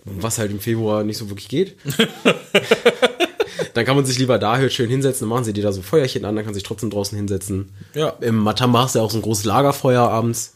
was 0.05 0.37
halt 0.37 0.51
im 0.51 0.59
Februar 0.59 1.03
nicht 1.03 1.17
so 1.17 1.29
wirklich 1.29 1.49
geht. 1.49 1.77
dann 3.73 3.85
kann 3.85 3.95
man 3.95 4.05
sich 4.05 4.19
lieber 4.19 4.37
da 4.37 4.57
halt 4.57 4.71
schön 4.71 4.89
hinsetzen, 4.89 5.21
dann 5.21 5.29
machen 5.29 5.43
sie 5.43 5.53
dir 5.53 5.63
da 5.63 5.71
so 5.71 5.81
Feuerchen 5.81 6.25
an, 6.25 6.35
dann 6.35 6.45
kann 6.45 6.53
sich 6.53 6.63
trotzdem 6.63 6.91
draußen 6.91 7.17
hinsetzen. 7.17 7.73
Ja. 7.95 8.09
Im 8.21 8.35
Matamba 8.37 8.83
hast 8.83 8.93
du 8.93 8.99
ja 8.99 9.05
auch 9.05 9.11
so 9.11 9.17
ein 9.17 9.23
großes 9.23 9.45
Lagerfeuer 9.45 10.03
abends. 10.03 10.53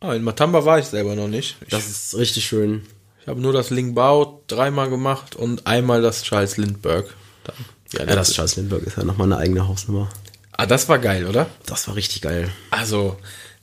Ah, 0.00 0.14
in 0.14 0.22
Matamba 0.22 0.64
war 0.64 0.78
ich 0.78 0.86
selber 0.86 1.14
noch 1.14 1.28
nicht. 1.28 1.56
Ich, 1.62 1.68
Das 1.68 1.88
ist 1.88 2.16
richtig 2.16 2.44
schön. 2.44 2.82
Ich 3.24 3.28
habe 3.28 3.40
nur 3.40 3.54
das 3.54 3.70
Lingbao 3.70 4.44
dreimal 4.48 4.90
gemacht 4.90 5.34
und 5.34 5.66
einmal 5.66 6.02
das 6.02 6.26
scheiß 6.26 6.58
Lindbergh. 6.58 7.08
Dann. 7.44 7.56
Ja, 7.94 8.00
Ja, 8.00 8.16
das 8.16 8.34
Charles 8.34 8.56
Lindbergh 8.56 8.84
ist 8.86 8.98
ja 8.98 9.04
nochmal 9.04 9.32
eine 9.32 9.38
eigene 9.38 9.66
Hausnummer. 9.66 10.10
ah, 10.52 10.66
das 10.66 10.90
war 10.90 10.98
geil, 10.98 11.26
oder? 11.26 11.48
Das 11.64 11.88
war 11.88 11.96
richtig 11.96 12.20
geil. 12.20 12.50
Also, 12.70 13.16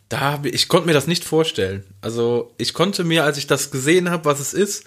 da 0.09 0.39
ich, 0.43 0.53
ich 0.53 0.67
konnte 0.67 0.87
mir 0.87 0.93
das 0.93 1.05
nicht 1.05 1.23
vorstellen. 1.23 1.83
Also, 2.01 2.51
ich 2.57 2.73
konnte 2.73 3.03
mir, 3.03 3.23
als 3.23 3.37
ich 3.37 3.45
das 3.45 3.69
gesehen 3.69 4.09
habe, 4.09 4.25
was 4.25 4.39
es 4.39 4.55
ist, 4.55 4.85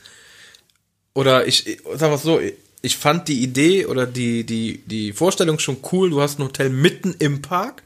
oder 1.14 1.46
ich, 1.46 1.68
ich 1.68 1.80
sag 1.94 2.10
mal 2.10 2.18
so, 2.18 2.40
ich 2.82 2.96
fand 2.96 3.28
die 3.28 3.44
Idee 3.44 3.86
oder 3.86 4.06
die, 4.06 4.44
die, 4.44 4.78
die 4.86 5.12
Vorstellung 5.12 5.60
schon 5.60 5.76
cool. 5.92 6.10
Du 6.10 6.20
hast 6.20 6.40
ein 6.40 6.44
Hotel 6.44 6.68
mitten 6.68 7.14
im 7.20 7.42
Park. 7.42 7.84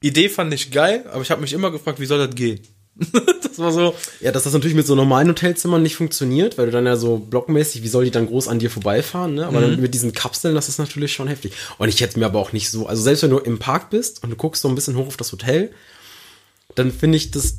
Idee 0.00 0.28
fand 0.28 0.54
ich 0.54 0.70
geil, 0.70 1.04
aber 1.10 1.22
ich 1.22 1.32
habe 1.32 1.40
mich 1.40 1.52
immer 1.52 1.72
gefragt, 1.72 1.98
wie 1.98 2.06
soll 2.06 2.24
das 2.24 2.36
gehen? 2.36 2.60
das 3.42 3.58
war 3.58 3.72
so, 3.72 3.94
Ja, 4.20 4.32
dass 4.32 4.44
das 4.44 4.52
natürlich 4.52 4.76
mit 4.76 4.86
so 4.86 4.94
normalen 4.94 5.28
Hotelzimmern 5.28 5.82
nicht 5.82 5.96
funktioniert, 5.96 6.58
weil 6.58 6.66
du 6.66 6.72
dann 6.72 6.86
ja 6.86 6.96
so 6.96 7.16
blockmäßig, 7.18 7.82
wie 7.82 7.88
soll 7.88 8.04
die 8.04 8.10
dann 8.10 8.26
groß 8.26 8.48
an 8.48 8.58
dir 8.58 8.70
vorbeifahren, 8.70 9.34
ne? 9.34 9.46
Aber 9.46 9.60
dann 9.60 9.80
mit 9.80 9.94
diesen 9.94 10.12
Kapseln, 10.12 10.54
das 10.54 10.68
ist 10.68 10.78
natürlich 10.78 11.12
schon 11.12 11.28
heftig. 11.28 11.52
Und 11.78 11.88
ich 11.88 12.00
hätte 12.00 12.18
mir 12.18 12.26
aber 12.26 12.38
auch 12.38 12.52
nicht 12.52 12.70
so, 12.70 12.86
also 12.86 13.02
selbst 13.02 13.22
wenn 13.22 13.30
du 13.30 13.38
im 13.38 13.58
Park 13.58 13.90
bist 13.90 14.22
und 14.22 14.30
du 14.30 14.36
guckst 14.36 14.62
so 14.62 14.68
ein 14.68 14.74
bisschen 14.74 14.96
hoch 14.96 15.06
auf 15.06 15.16
das 15.16 15.32
Hotel, 15.32 15.70
dann 16.74 16.90
finde 16.92 17.16
ich, 17.16 17.30
das 17.30 17.58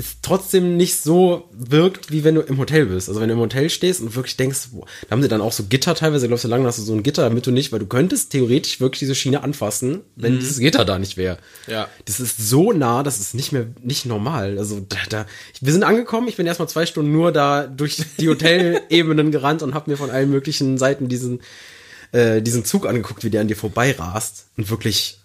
ist 0.00 0.20
trotzdem 0.22 0.78
nicht 0.78 0.96
so 0.96 1.48
wirkt, 1.52 2.10
wie 2.10 2.24
wenn 2.24 2.34
du 2.34 2.40
im 2.40 2.56
Hotel 2.56 2.86
bist. 2.86 3.08
Also 3.08 3.20
wenn 3.20 3.28
du 3.28 3.34
im 3.34 3.40
Hotel 3.40 3.68
stehst 3.68 4.00
und 4.00 4.16
wirklich 4.16 4.36
denkst, 4.36 4.70
boah, 4.72 4.86
da 5.02 5.10
haben 5.10 5.22
sie 5.22 5.28
dann 5.28 5.42
auch 5.42 5.52
so 5.52 5.64
Gitter 5.64 5.94
teilweise, 5.94 6.26
glaubst 6.26 6.44
du, 6.44 6.48
lang 6.48 6.64
hast 6.64 6.78
du 6.78 6.82
so 6.82 6.94
ein 6.94 7.02
Gitter, 7.02 7.22
damit 7.22 7.46
du 7.46 7.50
nicht, 7.50 7.70
weil 7.70 7.80
du 7.80 7.86
könntest 7.86 8.32
theoretisch 8.32 8.80
wirklich 8.80 9.00
diese 9.00 9.14
Schiene 9.14 9.42
anfassen, 9.42 10.00
wenn 10.16 10.38
dieses 10.38 10.58
Gitter 10.58 10.86
da 10.86 10.98
nicht 10.98 11.18
wäre. 11.18 11.36
Ja. 11.66 11.86
Das 12.06 12.18
ist 12.18 12.38
so 12.38 12.72
nah, 12.72 13.02
das 13.02 13.20
ist 13.20 13.34
nicht 13.34 13.52
mehr, 13.52 13.66
nicht 13.82 14.06
normal. 14.06 14.58
Also 14.58 14.80
da, 14.88 14.96
da, 15.10 15.26
wir 15.60 15.72
sind 15.72 15.84
angekommen, 15.84 16.28
ich 16.28 16.36
bin 16.36 16.46
erstmal 16.46 16.68
zwei 16.68 16.86
Stunden 16.86 17.12
nur 17.12 17.30
da 17.30 17.66
durch 17.66 18.02
die 18.18 18.28
Hotelebenen 18.30 19.30
gerannt 19.30 19.62
und 19.62 19.74
habe 19.74 19.90
mir 19.90 19.98
von 19.98 20.10
allen 20.10 20.30
möglichen 20.30 20.78
Seiten 20.78 21.08
diesen, 21.08 21.42
äh, 22.12 22.40
diesen 22.40 22.64
Zug 22.64 22.86
angeguckt, 22.86 23.22
wie 23.22 23.30
der 23.30 23.42
an 23.42 23.48
dir 23.48 23.56
vorbeirast. 23.56 24.46
Und 24.56 24.70
wirklich, 24.70 25.19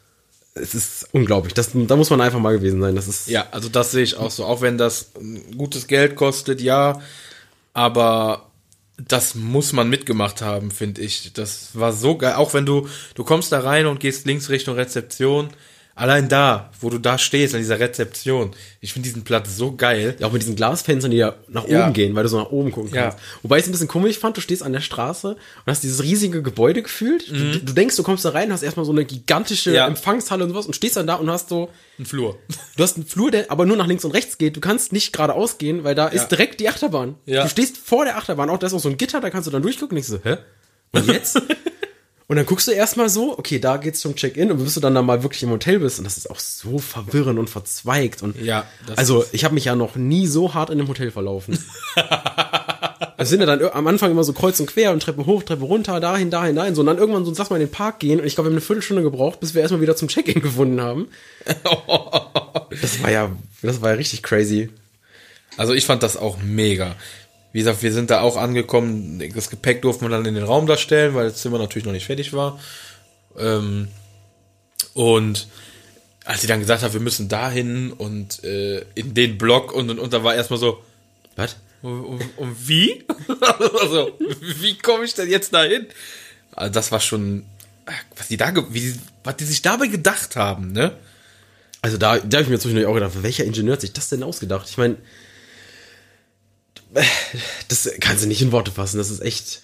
es 0.56 0.74
ist 0.74 1.10
unglaublich. 1.12 1.54
Das, 1.54 1.72
da 1.74 1.96
muss 1.96 2.10
man 2.10 2.22
einfach 2.22 2.40
mal 2.40 2.58
gewesen 2.58 2.82
sein. 2.82 2.96
Das 2.96 3.08
ist, 3.08 3.28
ja, 3.28 3.48
also 3.52 3.70
das 3.70 3.92
sehe 3.92 4.04
ich 4.04 4.18
auch 4.18 4.32
so. 4.32 4.46
Auch 4.46 4.62
wenn 4.62 4.78
das 4.78 5.12
ein 5.16 5.58
gutes 5.58 5.88
Geld 5.88 6.16
kostet, 6.16 6.62
ja, 6.62 7.02
aber 7.74 8.50
das 8.98 9.36
muss 9.36 9.74
man 9.74 9.90
mitgemacht 9.90 10.42
haben, 10.42 10.72
finde 10.72 11.02
ich. 11.02 11.34
Das 11.34 11.72
war 11.74 11.92
so 11.92 12.18
geil. 12.18 12.36
Auch 12.36 12.54
wenn 12.54 12.66
du, 12.66 12.88
du 13.16 13.26
kommst 13.26 13.52
da 13.52 13.60
rein 13.60 13.86
und 13.86 14.00
gehst 14.00 14.26
links 14.26 14.50
Richtung 14.50 14.76
Rezeption. 14.76 15.50
Allein 15.98 16.28
da, 16.28 16.72
wo 16.82 16.90
du 16.90 16.98
da 16.98 17.18
stehst, 17.18 17.54
an 17.56 17.62
dieser 17.62 17.80
Rezeption. 17.80 18.52
Ich 18.82 18.92
finde 18.92 19.08
diesen 19.08 19.24
Platz 19.24 19.56
so 19.56 19.78
geil. 19.78 20.18
Ja, 20.20 20.28
auch 20.28 20.34
mit 20.34 20.42
diesen 20.42 20.58
Glasfenstern, 20.58 21.10
die 21.10 21.16
ja 21.18 21.36
nach 21.48 21.66
Ja. 21.70 21.86
oben 21.86 21.94
gehen, 21.94 22.14
weil 22.16 22.24
du 22.24 22.30
so 22.30 22.38
nach 22.38 22.50
oben 22.52 22.70
gucken 22.72 22.94
Ja. 22.94 23.04
kannst. 23.12 23.20
Wobei 23.44 23.56
ich 23.58 23.62
es 23.64 23.70
ein 23.70 23.72
bisschen 23.72 23.88
komisch 23.88 24.20
fand, 24.20 24.36
du 24.36 24.42
stehst 24.42 24.62
an 24.62 24.74
der 24.74 24.82
Straße 24.82 25.30
und 25.30 25.38
hast 25.66 25.84
dieses 25.84 26.04
riesige 26.04 26.42
Gebäude 26.44 26.82
gefühlt. 26.84 27.30
Du, 27.30 27.60
du 27.62 27.72
denkst, 27.74 27.96
du 27.96 28.04
kommst 28.04 28.26
da 28.26 28.32
rein, 28.32 28.52
hast 28.52 28.62
erstmal 28.62 28.86
so 28.86 28.92
eine 28.92 29.06
gigantische 29.06 29.70
Mhm. 29.70 29.76
Ja. 29.78 29.88
Empfangshalle 29.88 30.44
und 30.44 30.50
sowas 30.50 30.66
und 30.66 30.76
stehst 30.76 30.98
dann 30.98 31.08
da 31.08 31.16
und 31.16 31.30
hast 31.30 31.48
so, 31.48 31.70
Ein 31.98 32.06
Flur. 32.06 32.38
du 32.76 32.84
hast 32.84 32.98
einen 32.98 33.06
Flur, 33.06 33.32
der 33.32 33.50
aber 33.50 33.66
nur 33.66 33.78
nach 33.78 33.88
links 33.88 34.04
und 34.04 34.12
rechts 34.12 34.38
geht. 34.38 34.58
Du 34.58 34.60
kannst 34.60 34.92
nicht 34.92 35.14
geradeaus 35.14 35.58
gehen, 35.60 35.86
weil 35.86 35.96
da 35.96 36.08
ist 36.10 36.24
Ja. 36.24 36.28
direkt 36.28 36.60
die 36.60 36.68
Achterbahn. 36.68 37.16
Ja. 37.26 37.44
Du 37.44 37.50
stehst 37.50 37.78
vor 37.78 38.04
der 38.04 38.18
Achterbahn, 38.18 38.50
auch 38.50 38.58
da 38.60 38.68
ist 38.68 38.74
auch 38.74 38.80
so 38.82 38.90
ein 38.90 38.98
Gitter, 38.98 39.22
da 39.22 39.30
kannst 39.30 39.48
du 39.48 39.52
dann 39.52 39.62
durchgucken 39.62 39.96
und 39.96 40.02
ich 40.02 40.08
so, 40.08 40.20
hä? 40.22 40.38
Und 40.92 41.08
jetzt? 41.08 41.42
Und 42.28 42.38
dann 42.38 42.46
guckst 42.46 42.68
du 42.68 42.72
erstmal 42.72 43.08
so, 43.08 43.38
okay, 43.38 43.60
da 43.60 43.78
geht's 43.78 44.00
zum 44.00 44.16
Check-in 44.16 44.52
und 44.52 44.64
bis 44.64 44.74
du 44.74 44.80
dann 44.80 44.96
da 44.96 45.04
mal 45.04 45.22
wirklich 45.22 45.44
im 45.44 45.52
Hotel 45.52 45.80
bist 45.80 46.00
und 46.00 46.06
das 46.06 46.18
ist 46.18 46.30
auch 46.30 46.40
so 46.40 46.80
verwirrend 46.80 47.38
und 47.38 47.52
verzweigt 47.52 48.24
und 48.24 48.42
Ja, 48.42 48.66
also 48.96 49.24
ich 49.32 49.44
habe 49.44 49.54
mich 49.54 49.66
ja 49.66 49.76
noch 49.76 49.96
nie 49.96 50.26
so 50.26 50.56
hart 50.56 50.72
in 50.72 50.80
einem 50.80 50.88
Hotel 50.88 51.12
verlaufen. 51.12 51.64
Es 53.18 53.30
sind 53.30 53.42
ja 53.42 53.46
dann 53.46 53.62
am 53.72 53.86
Anfang 53.86 54.10
immer 54.10 54.24
so 54.24 54.34
kreuz 54.34 54.60
und 54.60 54.66
quer 54.66 54.92
und 54.92 55.04
Treppe 55.04 55.28
hoch, 55.28 55.44
Treppe 55.44 55.66
runter, 55.66 56.00
dahin, 56.00 56.32
dahin, 56.32 56.56
dahin. 56.56 56.74
So, 56.74 56.82
und 56.82 56.88
dann 56.88 56.98
irgendwann 56.98 57.26
so, 57.26 57.34
lass 57.38 57.52
mal 57.52 57.58
in 57.58 57.68
den 57.68 57.72
Park 57.72 58.00
gehen. 58.00 58.20
Und 58.20 58.26
ich 58.26 58.34
glaube, 58.34 58.48
wir 58.48 58.52
haben 58.52 58.56
eine 58.56 58.66
Viertelstunde 58.66 59.04
gebraucht, 59.04 59.40
bis 59.40 59.54
wir 59.54 59.62
erstmal 59.62 59.82
wieder 59.82 59.96
zum 59.96 60.08
Check-in 60.08 60.42
gefunden 60.42 60.82
haben. 60.82 61.08
Das 62.82 63.02
war 63.02 63.10
ja, 63.10 63.32
das 63.62 63.82
war 63.82 63.92
ja 63.92 63.96
richtig 63.96 64.22
crazy. 64.22 64.70
Also 65.56 65.74
ich 65.74 65.86
fand 65.86 66.04
das 66.04 66.18
auch 66.18 66.38
mega. 66.44 66.96
Wie 67.56 67.60
gesagt, 67.60 67.84
wir 67.84 67.94
sind 67.94 68.10
da 68.10 68.20
auch 68.20 68.36
angekommen. 68.36 69.24
Das 69.34 69.50
Gepäck 69.50 69.82
durften 69.82 70.04
wir 70.04 70.10
dann 70.10 70.26
in 70.26 70.36
den 70.36 70.44
Raum 70.44 70.68
da 70.68 70.76
stellen, 70.76 71.16
weil 71.16 71.30
das 71.30 71.38
Zimmer 71.38 71.58
natürlich 71.58 71.86
noch 71.86 71.94
nicht 71.94 72.06
fertig 72.06 72.34
war. 72.34 72.60
Ähm, 73.38 73.88
und 74.94 75.48
als 76.26 76.42
sie 76.42 76.48
dann 76.48 76.60
gesagt 76.60 76.84
hat, 76.84 76.92
wir 76.92 77.00
müssen 77.00 77.30
dahin 77.30 77.94
und 77.94 78.44
äh, 78.44 78.84
in 78.96 79.14
den 79.14 79.38
Block 79.38 79.72
und, 79.72 79.90
und, 79.90 80.00
und 80.00 80.12
da 80.12 80.22
war 80.22 80.36
erstmal 80.36 80.60
so, 80.60 80.84
Was? 81.38 81.56
und, 81.82 82.20
und 82.36 82.68
wie? 82.68 83.06
also, 83.80 84.12
wie 84.60 84.78
komme 84.78 85.06
ich 85.06 85.14
denn 85.14 85.30
jetzt 85.30 85.54
dahin? 85.54 85.88
Also 86.52 86.74
das 86.74 86.92
war 86.92 87.00
schon, 87.00 87.46
was 88.18 88.28
die 88.28 88.36
da, 88.36 88.54
wie, 88.72 89.00
was 89.24 89.38
die 89.38 89.46
sich 89.46 89.62
dabei 89.62 89.88
gedacht 89.88 90.36
haben, 90.36 90.74
ne? 90.74 90.92
Also 91.82 91.98
da, 91.98 92.18
da 92.18 92.38
habe 92.38 92.44
ich 92.44 92.50
mir 92.50 92.60
zwischendurch 92.60 92.88
auch 92.88 92.96
gedacht, 92.96 93.24
welcher 93.24 93.46
Ingenieur 93.46 93.76
hat 93.76 93.82
sich 93.82 93.94
das 93.94 94.10
denn 94.10 94.24
ausgedacht? 94.24 94.68
Ich 94.70 94.78
meine, 94.78 94.98
das 97.68 97.90
kannst 98.00 98.24
du 98.24 98.28
nicht 98.28 98.42
in 98.42 98.52
Worte 98.52 98.72
fassen. 98.72 98.98
Das 98.98 99.10
ist 99.10 99.22
echt. 99.22 99.62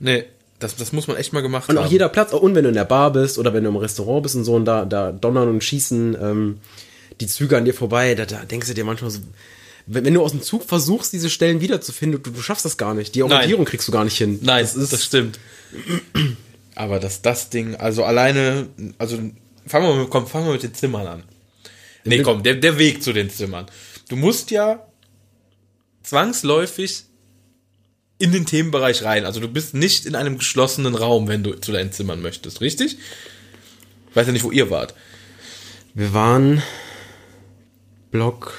Nee, 0.00 0.24
das, 0.58 0.76
das 0.76 0.92
muss 0.92 1.06
man 1.06 1.16
echt 1.16 1.32
mal 1.32 1.40
gemacht 1.40 1.68
Und 1.68 1.76
haben. 1.78 1.86
auch 1.86 1.90
jeder 1.90 2.08
Platz, 2.08 2.32
und 2.32 2.54
wenn 2.54 2.62
du 2.64 2.68
in 2.68 2.74
der 2.74 2.84
Bar 2.84 3.12
bist 3.12 3.38
oder 3.38 3.52
wenn 3.54 3.64
du 3.64 3.70
im 3.70 3.76
Restaurant 3.76 4.22
bist 4.22 4.34
und 4.36 4.44
so 4.44 4.54
und 4.54 4.64
da, 4.64 4.84
da 4.84 5.12
donnern 5.12 5.48
und 5.48 5.62
schießen 5.64 6.16
ähm, 6.20 6.58
die 7.20 7.26
Züge 7.26 7.56
an 7.56 7.64
dir 7.64 7.74
vorbei, 7.74 8.14
da, 8.14 8.24
da 8.26 8.44
denkst 8.44 8.68
du 8.68 8.74
dir 8.74 8.84
manchmal 8.84 9.10
so, 9.10 9.20
wenn, 9.86 10.04
wenn 10.04 10.14
du 10.14 10.22
aus 10.22 10.30
dem 10.32 10.42
Zug 10.42 10.64
versuchst, 10.64 11.12
diese 11.12 11.30
Stellen 11.30 11.60
wiederzufinden, 11.60 12.22
du, 12.22 12.30
du 12.30 12.40
schaffst 12.42 12.64
das 12.64 12.76
gar 12.76 12.94
nicht. 12.94 13.14
Die 13.14 13.22
Orientierung 13.22 13.64
kriegst 13.64 13.86
du 13.88 13.92
gar 13.92 14.04
nicht 14.04 14.16
hin. 14.16 14.38
Nein, 14.42 14.62
das 14.62 14.76
ist, 14.76 14.92
das 14.92 15.04
stimmt. 15.04 15.38
Aber 16.74 16.98
dass 17.00 17.22
das 17.22 17.50
Ding, 17.50 17.74
also 17.76 18.04
alleine, 18.04 18.68
also 18.98 19.18
fangen 19.66 19.88
wir, 19.88 19.94
mit- 19.96 20.10
komm, 20.10 20.26
fangen 20.26 20.46
wir 20.46 20.52
mit 20.52 20.62
den 20.62 20.74
Zimmern 20.74 21.06
an. 21.06 21.22
Nee, 22.04 22.22
komm, 22.22 22.42
der, 22.42 22.54
der 22.54 22.78
Weg 22.78 23.02
zu 23.02 23.12
den 23.12 23.30
Zimmern. 23.30 23.66
Du 24.08 24.16
musst 24.16 24.50
ja 24.50 24.84
zwangsläufig 26.12 27.04
in 28.18 28.32
den 28.32 28.44
Themenbereich 28.44 29.02
rein. 29.02 29.24
Also 29.24 29.40
du 29.40 29.48
bist 29.48 29.72
nicht 29.72 30.04
in 30.04 30.14
einem 30.14 30.36
geschlossenen 30.36 30.94
Raum, 30.94 31.26
wenn 31.26 31.42
du 31.42 31.54
zu 31.54 31.72
deinen 31.72 31.90
Zimmern 31.90 32.20
möchtest, 32.20 32.60
richtig? 32.60 32.98
Ich 34.10 34.16
weiß 34.16 34.26
ja 34.26 34.32
nicht, 34.34 34.44
wo 34.44 34.50
ihr 34.50 34.68
wart. 34.68 34.94
wir 35.94 36.12
waren 36.12 36.62
Block 38.10 38.52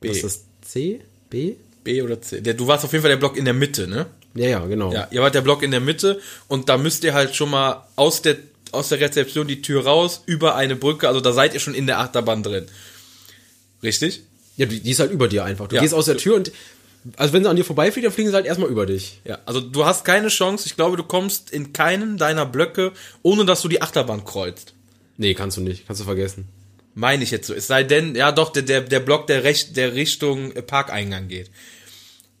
B. 0.00 0.10
Was 0.10 0.18
ist 0.18 0.24
das? 0.24 0.44
C? 0.60 1.00
B? 1.30 1.54
B 1.82 2.02
oder 2.02 2.20
C. 2.20 2.42
Der, 2.42 2.52
du 2.52 2.66
warst 2.66 2.84
auf 2.84 2.92
jeden 2.92 3.00
Fall 3.02 3.10
der 3.10 3.16
Block 3.16 3.38
in 3.38 3.46
der 3.46 3.54
Mitte, 3.54 3.88
ne? 3.88 4.06
Ja, 4.34 4.48
ja, 4.48 4.66
genau. 4.66 4.92
Ja, 4.92 5.08
ihr 5.10 5.22
wart 5.22 5.34
der 5.34 5.40
Block 5.40 5.62
in 5.62 5.70
der 5.70 5.80
Mitte 5.80 6.20
und 6.46 6.68
da 6.68 6.76
müsst 6.76 7.04
ihr 7.04 7.14
halt 7.14 7.34
schon 7.34 7.48
mal 7.48 7.88
aus 7.96 8.20
der, 8.20 8.36
aus 8.70 8.90
der 8.90 9.00
Rezeption 9.00 9.48
die 9.48 9.62
Tür 9.62 9.84
raus, 9.84 10.22
über 10.26 10.56
eine 10.56 10.76
Brücke, 10.76 11.08
also 11.08 11.22
da 11.22 11.32
seid 11.32 11.54
ihr 11.54 11.60
schon 11.60 11.74
in 11.74 11.86
der 11.86 12.00
Achterbahn 12.00 12.42
drin. 12.42 12.66
Richtig? 13.82 14.24
Ja, 14.60 14.66
die, 14.66 14.80
die 14.80 14.90
ist 14.90 15.00
halt 15.00 15.10
über 15.10 15.26
dir 15.28 15.44
einfach. 15.44 15.68
Du 15.68 15.76
Ja. 15.76 15.82
gehst 15.82 15.94
aus 15.94 16.04
der 16.06 16.16
Tür 16.18 16.36
und 16.36 16.52
Also 17.16 17.32
wenn 17.32 17.42
sie 17.42 17.48
an 17.48 17.56
dir 17.56 17.64
vorbeifliegen, 17.64 18.04
dann 18.08 18.12
fliegen 18.14 18.28
sie 18.28 18.34
halt 18.34 18.44
erstmal 18.44 18.68
über 18.68 18.84
dich. 18.84 19.20
Ja, 19.24 19.38
also 19.46 19.60
du 19.60 19.86
hast 19.86 20.04
keine 20.04 20.28
Chance. 20.28 20.64
Ich 20.66 20.76
glaube, 20.76 20.98
du 20.98 21.02
kommst 21.02 21.50
in 21.50 21.72
keinen 21.72 22.18
deiner 22.18 22.44
Blöcke, 22.44 22.92
ohne 23.22 23.46
dass 23.46 23.62
du 23.62 23.68
die 23.68 23.80
Achterbahn 23.80 24.24
kreuzt. 24.24 24.74
Nee, 25.16 25.32
kannst 25.32 25.56
du 25.56 25.62
nicht. 25.62 25.86
Kannst 25.86 26.00
du 26.02 26.04
vergessen. 26.04 26.46
Meine 26.94 27.22
ich 27.22 27.30
jetzt 27.30 27.46
so. 27.46 27.54
Es 27.54 27.66
sei 27.68 27.84
denn, 27.84 28.14
ja 28.16 28.32
doch, 28.32 28.50
der, 28.52 28.62
der, 28.64 28.82
der 28.82 29.00
Block, 29.00 29.26
der, 29.28 29.44
recht, 29.44 29.76
der 29.78 29.94
Richtung 29.94 30.52
äh, 30.52 30.60
Parkeingang 30.60 31.28
geht. 31.28 31.50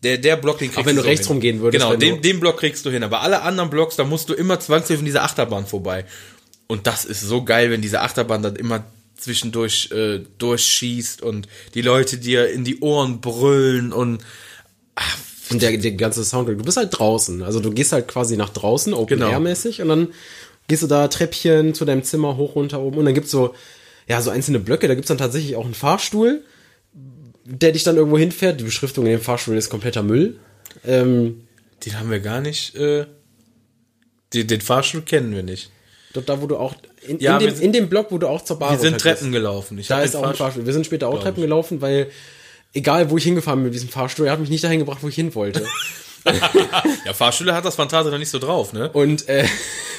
Der, 0.02 0.18
der 0.18 0.36
Block, 0.36 0.58
den 0.58 0.68
kriegst 0.68 0.78
Aber 0.78 0.86
wenn 0.88 0.96
du 0.96 1.02
so 1.02 1.08
rechts 1.08 1.26
hin. 1.26 1.34
rumgehen 1.34 1.60
würdest, 1.60 1.82
Genau, 1.82 1.96
den, 1.96 2.16
du- 2.16 2.20
den 2.20 2.40
Block 2.40 2.58
kriegst 2.58 2.84
du 2.84 2.90
hin. 2.90 3.02
Aber 3.02 3.20
alle 3.22 3.40
anderen 3.42 3.70
Blocks, 3.70 3.96
da 3.96 4.04
musst 4.04 4.28
du 4.28 4.34
immer 4.34 4.60
zwangsläufig 4.60 4.96
von 4.98 5.04
dieser 5.06 5.22
Achterbahn 5.22 5.66
vorbei. 5.66 6.04
Und 6.66 6.86
das 6.86 7.04
ist 7.06 7.20
so 7.22 7.44
geil, 7.44 7.70
wenn 7.70 7.80
diese 7.80 8.00
Achterbahn 8.02 8.42
dann 8.42 8.56
immer 8.56 8.84
zwischendurch 9.22 9.90
äh, 9.92 10.20
durchschießt 10.38 11.22
und 11.22 11.48
die 11.74 11.82
Leute 11.82 12.18
dir 12.18 12.50
in 12.50 12.64
die 12.64 12.80
Ohren 12.80 13.20
brüllen 13.20 13.92
und 13.92 14.22
Und 15.50 15.62
der, 15.62 15.76
der 15.76 15.92
ganze 15.92 16.24
Soundtrack. 16.24 16.58
Du 16.58 16.64
bist 16.64 16.76
halt 16.76 16.96
draußen. 16.96 17.42
Also 17.42 17.60
du 17.60 17.72
gehst 17.72 17.92
halt 17.92 18.06
quasi 18.06 18.36
nach 18.36 18.50
draußen, 18.50 18.94
Open 18.94 19.18
Genau. 19.18 19.30
Und 19.80 19.88
dann 19.88 20.08
gehst 20.68 20.82
du 20.82 20.86
da 20.86 21.08
Treppchen 21.08 21.74
zu 21.74 21.84
deinem 21.84 22.04
Zimmer 22.04 22.36
hoch, 22.36 22.54
runter, 22.54 22.80
oben. 22.80 22.98
Und 22.98 23.04
dann 23.04 23.14
gibt's 23.14 23.32
so, 23.32 23.54
ja, 24.06 24.20
so 24.20 24.30
einzelne 24.30 24.60
Blöcke. 24.60 24.86
Da 24.86 24.94
gibt's 24.94 25.08
dann 25.08 25.18
tatsächlich 25.18 25.56
auch 25.56 25.64
einen 25.64 25.74
Fahrstuhl, 25.74 26.44
der 27.44 27.72
dich 27.72 27.82
dann 27.82 27.96
irgendwo 27.96 28.18
hinfährt. 28.18 28.60
Die 28.60 28.64
Beschriftung 28.64 29.06
in 29.06 29.12
dem 29.12 29.20
Fahrstuhl 29.20 29.56
ist 29.56 29.70
kompletter 29.70 30.04
Müll. 30.04 30.38
Ähm, 30.84 31.48
den 31.84 31.98
haben 31.98 32.10
wir 32.10 32.20
gar 32.20 32.40
nicht. 32.40 32.76
Äh, 32.76 33.06
den, 34.32 34.46
den 34.46 34.60
Fahrstuhl 34.60 35.02
kennen 35.02 35.34
wir 35.34 35.42
nicht. 35.42 35.70
dort 36.12 36.28
da, 36.28 36.40
wo 36.40 36.46
du 36.46 36.56
auch, 36.56 36.74
in, 37.10 37.18
Ja, 37.20 37.34
in, 37.38 37.40
dem, 37.46 37.54
sind- 37.54 37.64
in 37.64 37.72
dem 37.72 37.88
Block, 37.88 38.06
wo 38.10 38.18
du 38.18 38.26
auch 38.28 38.42
zur 38.42 38.58
Bar 38.58 38.72
Wir 38.72 38.78
sind. 38.78 38.98
Treppen 38.98 39.32
gelaufen. 39.32 39.78
Ich 39.78 39.88
Da 39.88 40.00
ist 40.02 40.14
auch 40.16 40.22
ein 40.26 40.34
Fahrstuhl. 40.34 40.64
Wir 40.66 40.72
sind 40.72 40.86
später 40.86 41.08
auch 41.08 41.20
Treppen 41.20 41.42
gelaufen, 41.42 41.80
weil 41.80 42.10
egal 42.72 43.10
wo 43.10 43.16
ich 43.18 43.24
hingefahren 43.24 43.58
bin 43.60 43.64
mit 43.66 43.74
diesem 43.74 43.88
Fahrstuhl, 43.88 44.26
er 44.26 44.32
hat 44.32 44.40
mich 44.40 44.50
nicht 44.50 44.64
dahin 44.64 44.78
gebracht, 44.78 44.98
wo 45.02 45.08
ich 45.08 45.14
hin 45.14 45.34
wollte. 45.34 45.64
Ja, 47.06 47.14
Fahrstühle 47.14 47.54
hat 47.54 47.64
das 47.64 47.76
Phantase 47.76 48.10
noch 48.10 48.18
nicht 48.18 48.28
so 48.28 48.38
drauf, 48.38 48.74
ne? 48.74 48.90
Und 48.92 49.26
äh, 49.26 49.46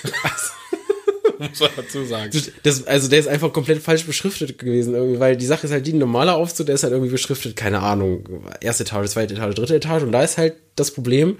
Muss 1.39 1.59
man 1.59 1.69
dazu 1.75 2.05
sagen. 2.05 2.29
das, 2.61 2.85
also 2.85 3.07
der 3.09 3.17
ist 3.19 3.27
einfach 3.27 3.51
komplett 3.51 3.81
falsch 3.81 4.05
beschriftet 4.05 4.59
gewesen, 4.59 4.93
irgendwie, 4.93 5.19
weil 5.19 5.35
die 5.35 5.47
Sache 5.47 5.65
ist 5.65 5.73
halt 5.73 5.87
die, 5.87 5.93
ein 5.93 5.97
normaler 5.97 6.35
Aufzug, 6.35 6.67
der 6.67 6.75
ist 6.75 6.83
halt 6.83 6.93
irgendwie 6.93 7.11
beschriftet, 7.11 7.55
keine 7.55 7.79
Ahnung, 7.81 8.45
erste 8.61 8.83
Etage, 8.83 9.09
zweite 9.09 9.33
Etage, 9.33 9.55
dritte 9.55 9.75
Etage. 9.75 10.03
Und 10.03 10.11
da 10.11 10.21
ist 10.21 10.37
halt 10.37 10.53
das 10.75 10.91
Problem, 10.91 11.37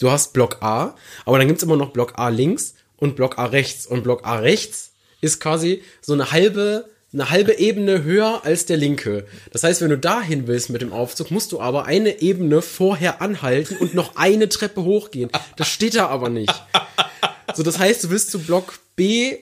du 0.00 0.10
hast 0.10 0.32
Block 0.32 0.56
A, 0.62 0.96
aber 1.24 1.38
dann 1.38 1.46
gibt's 1.46 1.62
immer 1.62 1.76
noch 1.76 1.90
Block 1.90 2.14
A 2.18 2.30
links 2.30 2.74
und 2.96 3.14
Block 3.14 3.38
A 3.38 3.44
rechts. 3.44 3.86
Und 3.86 4.02
Block 4.02 4.26
A 4.26 4.38
rechts 4.38 4.90
ist 5.24 5.40
quasi 5.40 5.82
so 6.00 6.12
eine 6.12 6.30
halbe, 6.30 6.88
eine 7.12 7.30
halbe 7.30 7.58
Ebene 7.58 8.04
höher 8.04 8.42
als 8.44 8.66
der 8.66 8.76
linke. 8.76 9.26
Das 9.52 9.64
heißt, 9.64 9.80
wenn 9.80 9.90
du 9.90 9.98
dahin 9.98 10.46
willst 10.46 10.70
mit 10.70 10.82
dem 10.82 10.92
Aufzug, 10.92 11.30
musst 11.30 11.52
du 11.52 11.60
aber 11.60 11.86
eine 11.86 12.20
Ebene 12.20 12.62
vorher 12.62 13.20
anhalten 13.22 13.76
und 13.76 13.94
noch 13.94 14.16
eine 14.16 14.48
Treppe 14.48 14.84
hochgehen. 14.84 15.30
Das 15.56 15.68
steht 15.68 15.94
da 15.94 16.08
aber 16.08 16.28
nicht. 16.28 16.54
So, 17.54 17.62
das 17.62 17.78
heißt, 17.78 18.04
du 18.04 18.10
willst 18.10 18.30
zu 18.30 18.38
Block 18.40 18.78
B 18.96 19.38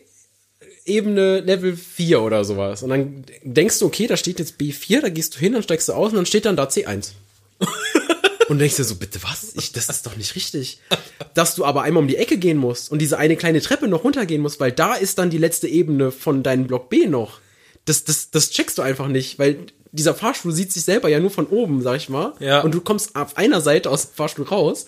Ebene 0.84 1.40
Level 1.40 1.76
4 1.76 2.20
oder 2.20 2.44
sowas. 2.44 2.82
Und 2.82 2.90
dann 2.90 3.24
denkst 3.44 3.78
du, 3.78 3.86
okay, 3.86 4.08
da 4.08 4.16
steht 4.16 4.40
jetzt 4.40 4.60
B4, 4.60 5.00
da 5.00 5.08
gehst 5.08 5.36
du 5.36 5.38
hin, 5.38 5.52
dann 5.52 5.62
steigst 5.62 5.88
du 5.88 5.92
aus 5.92 6.10
und 6.10 6.16
dann 6.16 6.26
steht 6.26 6.44
dann 6.44 6.56
da 6.56 6.64
C1. 6.64 7.12
Und 8.52 8.58
denkst 8.58 8.76
dir 8.76 8.84
so, 8.84 8.96
bitte 8.96 9.22
was? 9.22 9.54
Ich, 9.54 9.72
das 9.72 9.88
ist 9.88 10.04
doch 10.04 10.14
nicht 10.14 10.36
richtig. 10.36 10.78
Dass 11.32 11.54
du 11.54 11.64
aber 11.64 11.84
einmal 11.84 12.02
um 12.02 12.06
die 12.08 12.18
Ecke 12.18 12.36
gehen 12.36 12.58
musst 12.58 12.92
und 12.92 12.98
diese 12.98 13.16
eine 13.16 13.34
kleine 13.34 13.62
Treppe 13.62 13.88
noch 13.88 14.04
runtergehen 14.04 14.42
musst, 14.42 14.60
weil 14.60 14.72
da 14.72 14.92
ist 14.92 15.16
dann 15.16 15.30
die 15.30 15.38
letzte 15.38 15.68
Ebene 15.68 16.12
von 16.12 16.42
deinem 16.42 16.66
Block 16.66 16.90
B 16.90 17.06
noch. 17.06 17.40
Das, 17.86 18.04
das, 18.04 18.30
das 18.30 18.50
checkst 18.50 18.76
du 18.76 18.82
einfach 18.82 19.08
nicht, 19.08 19.38
weil 19.38 19.68
dieser 19.90 20.14
Fahrstuhl 20.14 20.52
sieht 20.52 20.70
sich 20.70 20.84
selber 20.84 21.08
ja 21.08 21.18
nur 21.18 21.30
von 21.30 21.46
oben, 21.46 21.80
sag 21.80 21.96
ich 21.96 22.10
mal. 22.10 22.34
Ja. 22.40 22.60
Und 22.60 22.74
du 22.74 22.82
kommst 22.82 23.16
auf 23.16 23.38
einer 23.38 23.62
Seite 23.62 23.88
aus 23.88 24.08
dem 24.08 24.16
Fahrstuhl 24.16 24.44
raus 24.44 24.84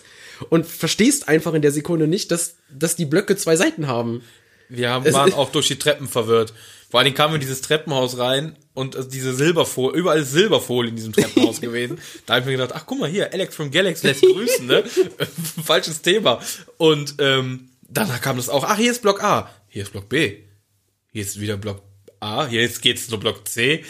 und 0.49 0.67
verstehst 0.67 1.27
einfach 1.27 1.55
in 1.55 1.63
der 1.63 1.71
Sekunde 1.71 2.05
nicht, 2.05 2.29
dass, 2.29 2.57
dass 2.69 2.95
die 2.95 3.05
Blöcke 3.05 3.35
zwei 3.35 3.55
Seiten 3.55 3.87
haben. 3.87 4.21
Wir 4.69 4.91
haben, 4.91 5.11
waren 5.11 5.33
auch 5.33 5.51
durch 5.51 5.69
die 5.69 5.79
Treppen 5.79 6.07
verwirrt. 6.07 6.53
Vor 6.95 6.99
allen 6.99 7.07
Dingen 7.07 7.17
kamen 7.17 7.33
wir 7.33 7.35
in 7.35 7.41
dieses 7.41 7.59
Treppenhaus 7.59 8.19
rein 8.19 8.55
und 8.73 8.95
also 8.95 9.09
diese 9.09 9.33
Silberfolie, 9.33 9.99
überall 9.99 10.19
ist 10.19 10.31
Silberfolie 10.31 10.91
in 10.91 10.95
diesem 10.95 11.11
Treppenhaus 11.11 11.59
gewesen. 11.61 11.99
Da 12.25 12.35
habe 12.35 12.39
ich 12.39 12.45
mir 12.45 12.53
gedacht, 12.53 12.71
ach 12.73 12.85
guck 12.85 13.01
mal 13.01 13.09
hier, 13.09 13.33
Alex 13.33 13.53
from 13.53 13.69
Galaxy 13.69 14.07
lässt 14.07 14.21
grüßen, 14.21 14.65
ne? 14.65 14.81
Falsches 15.65 16.01
Thema. 16.01 16.39
Und 16.77 17.15
ähm, 17.19 17.67
dann 17.81 18.07
kam 18.21 18.37
das 18.37 18.47
auch, 18.47 18.63
ach 18.63 18.77
hier 18.77 18.91
ist 18.91 19.01
Block 19.01 19.21
A, 19.21 19.49
hier 19.67 19.83
ist 19.83 19.91
Block 19.91 20.07
B, 20.07 20.43
hier 21.11 21.21
ist 21.21 21.37
wieder 21.37 21.57
Block 21.57 21.81
A, 22.21 22.47
hier 22.47 22.61
jetzt 22.61 22.81
geht's 22.81 23.09
zu 23.09 23.19
Block 23.19 23.45
C. 23.45 23.83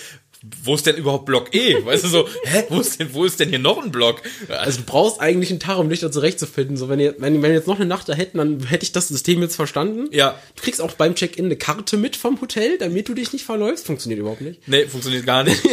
Wo 0.64 0.76
ist 0.76 0.86
denn 0.86 0.96
überhaupt 0.96 1.26
Block 1.26 1.56
E? 1.56 1.84
Weißt 1.84 2.04
du 2.04 2.08
so, 2.08 2.28
hä, 2.44 2.66
wo 2.70 2.80
ist 2.80 3.00
denn, 3.00 3.14
wo 3.14 3.26
ist 3.26 3.40
denn 3.40 3.50
hier 3.50 3.60
noch 3.60 3.82
ein 3.84 3.92
Block? 3.92 4.22
Also 4.48 4.80
du 4.80 4.86
brauchst 4.86 5.20
eigentlich 5.20 5.50
einen 5.50 5.60
Tag, 5.60 5.78
um 5.78 5.90
dich 5.90 6.02
da 6.02 6.12
zurechtzufinden. 6.12 6.78
So, 6.78 6.88
wenn, 6.90 7.00
ihr, 7.00 7.16
wenn, 7.18 7.34
wenn 7.42 7.42
wir 7.42 7.54
jetzt 7.54 7.68
noch 7.68 7.78
eine 7.78 7.86
Nacht 7.86 8.10
da 8.10 8.14
hätten, 8.14 8.38
dann 8.38 8.64
hätte 8.64 8.84
ich 8.84 8.92
das 8.92 9.08
System 9.08 9.42
jetzt 9.42 9.56
verstanden. 9.56 10.08
Ja. 10.12 10.40
Du 10.56 10.62
kriegst 10.62 10.82
auch 10.82 10.92
beim 10.94 11.16
Check-in 11.16 11.46
eine 11.46 11.56
Karte 11.56 11.98
mit 11.98 12.16
vom 12.16 12.40
Hotel, 12.42 12.78
damit 12.78 13.10
du 13.10 13.14
dich 13.14 13.34
nicht 13.34 13.46
verläufst. 13.46 13.88
Funktioniert 13.88 14.20
überhaupt 14.20 14.42
nicht. 14.42 14.68
Nee, 14.68 14.86
funktioniert 14.88 15.26
gar 15.26 15.44
nicht. 15.44 15.62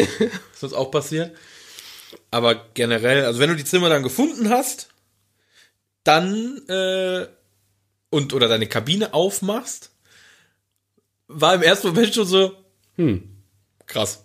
Das 0.53 0.71
wird 0.71 0.75
auch 0.75 0.93
passieren. 0.93 1.33
Aber 2.31 2.67
generell, 2.75 3.25
also 3.25 3.41
wenn 3.41 3.51
du 3.51 3.57
die 3.57 3.65
Zimmer 3.65 3.89
dann 3.89 4.05
gefunden 4.05 4.49
hast, 4.49 4.89
dann 6.05 6.59
äh, 6.69 7.27
und 8.11 8.33
oder 8.33 8.47
deine 8.47 8.69
Kabine 8.69 9.13
aufmachst, 9.13 9.91
war 11.29 11.55
im 11.55 11.63
ersten 11.63 11.89
Moment 11.89 12.15
schon 12.15 12.27
so, 12.27 12.53
hm, 12.97 13.29
krass. 13.87 14.25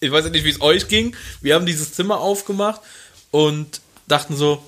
Ich 0.00 0.10
weiß 0.10 0.24
ja 0.24 0.30
nicht, 0.30 0.44
wie 0.44 0.50
es 0.50 0.60
euch 0.60 0.88
ging. 0.88 1.16
Wir 1.40 1.54
haben 1.54 1.66
dieses 1.66 1.92
Zimmer 1.92 2.20
aufgemacht 2.20 2.80
und 3.30 3.80
dachten 4.06 4.36
so, 4.36 4.62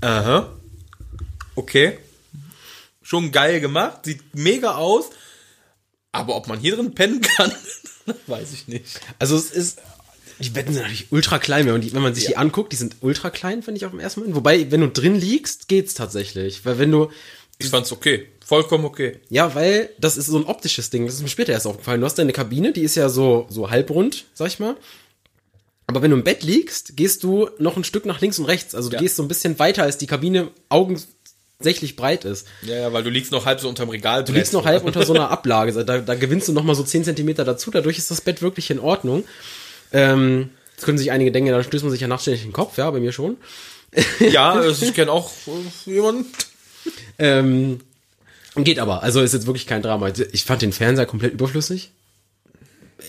aha, 0.00 0.52
okay, 1.54 1.98
schon 3.02 3.32
geil 3.32 3.60
gemacht, 3.60 4.04
sieht 4.04 4.22
mega 4.34 4.76
aus, 4.76 5.06
aber 6.12 6.36
ob 6.36 6.48
man 6.48 6.58
hier 6.58 6.76
drin 6.76 6.94
pennen 6.94 7.20
kann, 7.20 7.52
weiß 8.26 8.52
ich 8.52 8.68
nicht. 8.68 9.00
Also 9.18 9.36
es 9.36 9.50
ist. 9.50 9.78
Die 10.38 10.48
Betten 10.48 10.72
sind 10.72 10.82
natürlich 10.82 11.12
ultra 11.12 11.38
klein, 11.38 11.66
wenn 11.66 11.72
man, 11.72 11.82
die, 11.82 11.92
wenn 11.92 12.00
man 12.00 12.14
sich 12.14 12.24
die 12.24 12.38
anguckt, 12.38 12.72
die 12.72 12.76
sind 12.76 12.96
ultra 13.02 13.28
klein, 13.28 13.62
finde 13.62 13.76
ich 13.76 13.84
auf 13.84 13.90
dem 13.90 14.00
ersten 14.00 14.20
Moment. 14.20 14.36
Wobei, 14.36 14.70
wenn 14.70 14.80
du 14.80 14.88
drin 14.88 15.14
liegst, 15.14 15.68
geht's 15.68 15.92
tatsächlich. 15.92 16.64
Weil 16.64 16.78
wenn 16.78 16.90
du, 16.90 17.10
Ich 17.58 17.68
fand's 17.68 17.92
okay, 17.92 18.26
vollkommen 18.50 18.84
okay. 18.84 19.20
ja, 19.28 19.54
weil 19.54 19.90
das 20.00 20.16
ist 20.16 20.26
so 20.26 20.36
ein 20.36 20.42
optisches 20.44 20.90
Ding, 20.90 21.06
das 21.06 21.14
ist 21.14 21.22
mir 21.22 21.28
später 21.28 21.52
erst 21.52 21.68
aufgefallen. 21.68 22.00
Du 22.00 22.04
hast 22.04 22.16
deine 22.18 22.32
Kabine, 22.32 22.72
die 22.72 22.80
ist 22.82 22.96
ja 22.96 23.08
so, 23.08 23.46
so 23.48 23.70
halbrund, 23.70 24.24
sag 24.34 24.48
ich 24.48 24.58
mal. 24.58 24.74
Aber 25.86 26.02
wenn 26.02 26.10
du 26.10 26.16
im 26.16 26.24
Bett 26.24 26.42
liegst, 26.42 26.96
gehst 26.96 27.22
du 27.22 27.48
noch 27.58 27.76
ein 27.76 27.84
Stück 27.84 28.06
nach 28.06 28.20
links 28.20 28.40
und 28.40 28.46
rechts. 28.46 28.74
Also 28.74 28.88
du 28.90 28.96
Ja. 28.96 29.02
gehst 29.02 29.14
so 29.14 29.22
ein 29.22 29.28
bisschen 29.28 29.60
weiter, 29.60 29.84
als 29.84 29.98
die 29.98 30.08
Kabine 30.08 30.48
augensächlich 30.68 31.94
breit 31.94 32.24
ist. 32.24 32.48
Ja, 32.62 32.74
ja, 32.74 32.92
weil 32.92 33.04
du 33.04 33.10
liegst 33.10 33.30
noch 33.30 33.46
halb 33.46 33.60
so 33.60 33.68
unterm 33.68 33.88
Regal. 33.88 34.24
Du 34.24 34.32
liegst 34.32 34.52
noch 34.52 34.64
halb 34.64 34.84
unter 34.84 35.06
so 35.06 35.14
einer 35.14 35.30
Ablage. 35.30 35.84
Da, 35.84 35.98
da 35.98 36.14
gewinnst 36.16 36.48
du 36.48 36.52
noch 36.52 36.64
mal 36.64 36.74
so 36.74 36.82
10 36.82 37.04
Zentimeter 37.04 37.44
dazu. 37.44 37.70
Dadurch 37.70 37.98
ist 37.98 38.10
das 38.10 38.20
Bett 38.20 38.42
wirklich 38.42 38.68
in 38.70 38.80
Ordnung. 38.80 39.22
Ähm, 39.92 40.50
jetzt 40.74 40.84
können 40.84 40.98
sich 40.98 41.12
einige 41.12 41.30
denken, 41.30 41.50
da 41.52 41.62
stößt 41.62 41.84
man 41.84 41.92
sich 41.92 42.00
ja 42.00 42.08
nachts 42.08 42.22
ständig 42.22 42.42
den 42.42 42.52
Kopf. 42.52 42.76
Ja, 42.78 42.90
bei 42.90 42.98
mir 42.98 43.12
schon. 43.12 43.36
Ja, 44.18 44.52
also 44.54 44.84
ich 44.84 44.92
kenne 44.94 45.12
auch 45.12 45.30
äh, 45.86 45.90
jemanden. 45.90 46.26
Ähm, 47.18 47.80
geht 48.64 48.78
aber. 48.78 49.02
Also 49.02 49.20
ist 49.20 49.34
jetzt 49.34 49.46
wirklich 49.46 49.66
kein 49.66 49.82
Drama. 49.82 50.10
Ich 50.32 50.44
fand 50.44 50.62
den 50.62 50.72
Fernseher 50.72 51.06
komplett 51.06 51.32
überflüssig. 51.32 51.90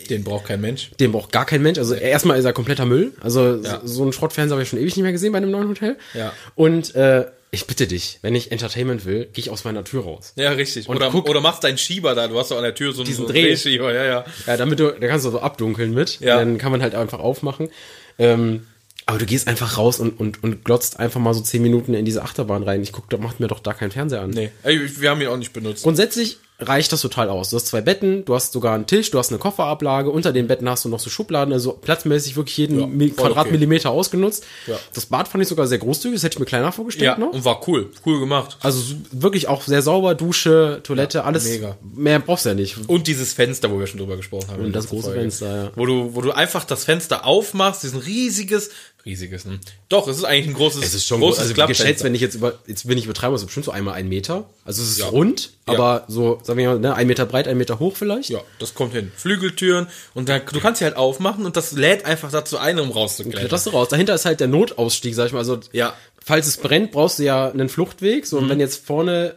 Den 0.10 0.24
braucht 0.24 0.46
kein 0.46 0.62
Mensch. 0.62 0.92
Den 1.00 1.12
braucht 1.12 1.32
gar 1.32 1.46
kein 1.46 1.62
Mensch. 1.62 1.78
Also 1.78 1.94
erstmal 1.96 2.40
ist 2.40 2.46
er 2.46 2.54
kompletter 2.54 2.86
Müll. 2.86 3.12
Also 3.20 3.58
Ja. 3.62 3.82
so, 3.84 4.04
einen 4.04 4.14
Schrottfernseher 4.14 4.54
habe 4.56 4.64
ich 4.64 4.70
schon 4.70 4.80
ewig 4.80 4.96
nicht 4.96 5.04
mehr 5.04 5.12
gesehen 5.12 5.32
bei 5.34 5.38
einem 5.38 5.52
neuen 5.52 5.68
Hotel. 5.68 5.98
Ja. 6.14 6.32
Und 6.56 6.96
äh, 6.96 7.26
ich 7.52 7.68
bitte 7.68 7.88
dich, 7.88 8.20
wenn 8.22 8.34
ich 8.34 8.52
Entertainment 8.54 9.06
will, 9.06 9.26
gehe 9.26 9.44
ich 9.44 9.50
aus 9.50 9.66
meiner 9.66 9.84
Tür 9.84 10.04
raus. 10.04 10.32
Ja, 10.38 10.52
richtig. 10.52 10.88
Und 10.88 10.96
oder, 10.96 11.10
guck- 11.12 11.28
oder 11.30 11.42
machst 11.42 11.66
deinen 11.66 11.78
Schieber 11.78 12.16
da. 12.16 12.30
Du 12.30 12.40
hast 12.40 12.52
doch 12.52 12.58
an 12.58 12.64
der 12.64 12.74
Tür 12.76 12.94
so 12.94 13.02
einen, 13.02 13.08
Diesen 13.08 13.24
so 13.28 13.28
einen 13.28 13.34
Dreh. 13.34 13.48
Drehschieber. 13.50 13.94
Ja, 13.94 14.06
ja. 14.06 14.26
Ja, 14.48 14.56
damit 14.58 14.80
du, 14.80 14.92
da 14.98 15.08
kannst 15.08 15.26
du 15.26 15.30
so 15.32 15.42
abdunkeln 15.42 15.94
mit. 15.94 16.22
Ja. 16.22 16.38
Dann 16.38 16.58
kann 16.58 16.72
man 16.72 16.82
halt 16.82 16.96
einfach 16.96 17.20
aufmachen. 17.20 17.70
Ähm, 18.18 18.68
aber 19.12 19.20
du 19.20 19.26
gehst 19.26 19.50
einfach 19.50 19.78
raus 19.78 20.00
und, 20.00 20.18
und, 20.22 20.42
und 20.42 20.64
glotzt 20.64 20.98
einfach 20.98 21.20
mal 21.20 21.34
so 21.34 21.42
zehn 21.42 21.62
Minuten 21.62 21.94
in 21.94 22.06
diese 22.06 22.22
Achterbahn 22.22 22.64
rein. 22.64 22.82
Ich 22.82 22.94
guck, 22.94 23.10
da 23.10 23.18
macht 23.18 23.42
mir 23.42 23.48
doch 23.48 23.60
da 23.60 23.74
keinen 23.74 23.92
Fernseher 23.92 24.22
an. 24.22 24.30
Nee, 24.30 24.52
ey, 24.64 24.80
wir 25.02 25.10
haben 25.10 25.20
ihn 25.20 25.28
auch 25.28 25.36
nicht 25.36 25.52
benutzt. 25.52 25.84
Grundsätzlich 25.84 26.38
reicht 26.62 26.92
das 26.94 27.02
total 27.02 27.30
aus. 27.30 27.50
Du 27.50 27.56
hast 27.56 27.68
zwei 27.68 27.82
Betten, 27.82 28.24
du 28.26 28.36
hast 28.36 28.54
sogar 28.54 28.76
einen 28.76 28.86
Tisch, 28.86 29.12
du 29.12 29.18
hast 29.20 29.30
eine 29.32 29.40
Kofferablage, 29.40 30.10
unter 30.10 30.32
den 30.32 30.48
Betten 30.48 30.70
hast 30.70 30.86
du 30.86 30.90
noch 30.90 31.00
so 31.00 31.10
Schubladen, 31.10 31.54
also 31.54 31.74
platzmäßig 31.74 32.36
wirklich 32.36 32.58
jeden 32.58 33.00
Ja, 33.02 33.08
Quadratmillimeter 33.16 33.90
ausgenutzt. 33.90 34.46
Ja. 34.68 34.78
Das 34.94 35.08
Bad 35.08 35.28
fand 35.28 35.42
ich 35.42 35.48
sogar 35.48 35.68
sehr 35.68 35.80
großzügig, 35.80 36.16
das 36.18 36.24
hätte 36.24 36.36
ich 36.36 36.40
mir 36.40 36.46
kleiner 36.46 36.72
vorgestellt 36.72 37.06
ja, 37.06 37.18
noch. 37.18 37.34
und 37.34 37.44
war 37.46 37.68
cool. 37.68 37.90
Cool 38.06 38.20
gemacht. 38.20 38.58
Also 38.62 38.80
so- 38.80 38.96
wirklich 39.12 39.48
auch 39.48 39.64
sehr 39.64 39.82
sauber, 39.82 40.16
Dusche, 40.16 40.80
Toilette, 40.84 41.24
alles. 41.24 41.46
mega. 41.46 41.78
Mehr 41.96 42.20
brauchst 42.20 42.46
du 42.46 42.50
ja 42.50 42.56
nicht. 42.56 42.78
Und 42.88 43.08
dieses 43.08 43.34
Fenster, 43.34 43.72
wo 43.72 43.80
wir 43.80 43.88
schon 43.88 44.00
drüber 44.00 44.18
gesprochen 44.18 44.48
haben. 44.52 44.64
Und 44.66 44.74
das 44.76 44.88
große 44.88 45.12
Fenster, 45.14 45.56
ja. 45.66 45.72
Wo 45.76 45.86
du, 45.86 46.14
wo 46.16 46.22
du 46.22 46.32
einfach 46.32 46.64
das 46.64 46.84
Fenster 46.84 47.26
aufmachst, 47.26 47.84
diesen 47.84 48.00
riesiges, 48.00 48.70
riesiges, 49.06 49.46
hm. 49.46 49.60
Doch, 49.90 50.08
es 50.08 50.18
ist 50.18 50.24
eigentlich 50.26 50.48
ein 50.50 50.54
großes, 50.54 50.84
Es 50.84 50.94
ist 50.94 51.08
schon 51.08 51.20
großes 51.20 51.38
groß. 51.38 51.42
Also 51.44 51.54
Klappfenster. 51.56 51.84
geschätzt, 51.86 52.04
wenn 52.04 52.14
ich 52.16 52.22
jetzt 52.22 52.36
über, 52.36 52.54
jetzt 52.68 52.88
bin 52.88 52.98
ich 52.98 53.06
übertreiben, 53.06 53.36
ist 53.36 53.42
es 53.42 53.46
bestimmt 53.48 53.66
so 53.66 53.72
einmal 53.72 53.96
ein 53.96 54.08
Meter. 54.08 54.46
Also 54.64 54.84
es 54.84 54.92
ist 54.92 55.00
Ja. 55.00 55.08
rund. 55.08 55.52
Aber 55.66 56.06
so, 56.08 56.40
sagen 56.44 56.58
wir 56.60 56.70
mal, 56.70 56.80
ne, 56.80 56.96
ein 56.96 57.08
Meter 57.08 57.26
breit, 57.26 57.48
ein 57.48 57.58
Meter 57.58 57.80
hoch 57.80 57.96
vielleicht. 57.96 58.30
Ja, 58.30 58.40
das 58.60 58.74
kommt 58.74 58.94
hin. 58.94 59.12
Flügeltüren 59.16 59.88
und 60.14 60.28
da, 60.30 60.40
du 60.40 60.60
kannst 60.60 60.80
sie 60.80 60.86
halt 60.86 60.98
aufmachen 60.98 61.46
und 61.46 61.56
das 61.56 61.72
lädt 61.74 62.06
einfach 62.06 62.32
dazu 62.32 62.58
ein, 62.58 62.80
um 62.80 62.90
rauszuklettern. 62.92 63.48
Du 63.64 63.70
raus. 63.72 63.90
Dahinter 63.90 64.16
ist 64.16 64.26
halt 64.26 64.40
der 64.40 64.48
Notausstieg, 64.48 65.14
sag 65.16 65.28
ich 65.28 65.34
mal. 65.34 65.40
Also, 65.40 65.60
Ja. 65.72 65.94
falls 66.24 66.48
es 66.48 66.58
brennt, 66.58 66.92
brauchst 66.92 67.20
du 67.20 67.24
ja 67.24 67.50
einen 67.50 67.70
Fluchtweg. 67.70 68.26
So, 68.26 68.38
und 68.40 68.50
wenn 68.50 68.60
jetzt 68.60 68.86
vorne 68.86 69.36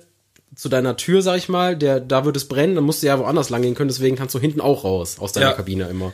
zu 0.56 0.68
deiner 0.68 0.96
Tür, 0.96 1.20
sag 1.20 1.37
ich 1.37 1.48
mal, 1.48 1.76
der, 1.76 2.00
da 2.00 2.24
wird 2.24 2.37
es 2.37 2.46
brennen, 2.48 2.74
dann 2.76 2.84
musst 2.84 3.02
du 3.02 3.06
ja 3.08 3.18
woanders 3.18 3.50
lang 3.50 3.62
gehen 3.62 3.74
können, 3.74 3.88
deswegen 3.88 4.16
kannst 4.16 4.34
du 4.34 4.38
hinten 4.38 4.60
auch 4.60 4.84
raus 4.84 5.16
aus 5.18 5.32
deiner 5.32 5.46
Ja. 5.48 5.52
Kabine 5.52 5.88
immer. 5.88 6.12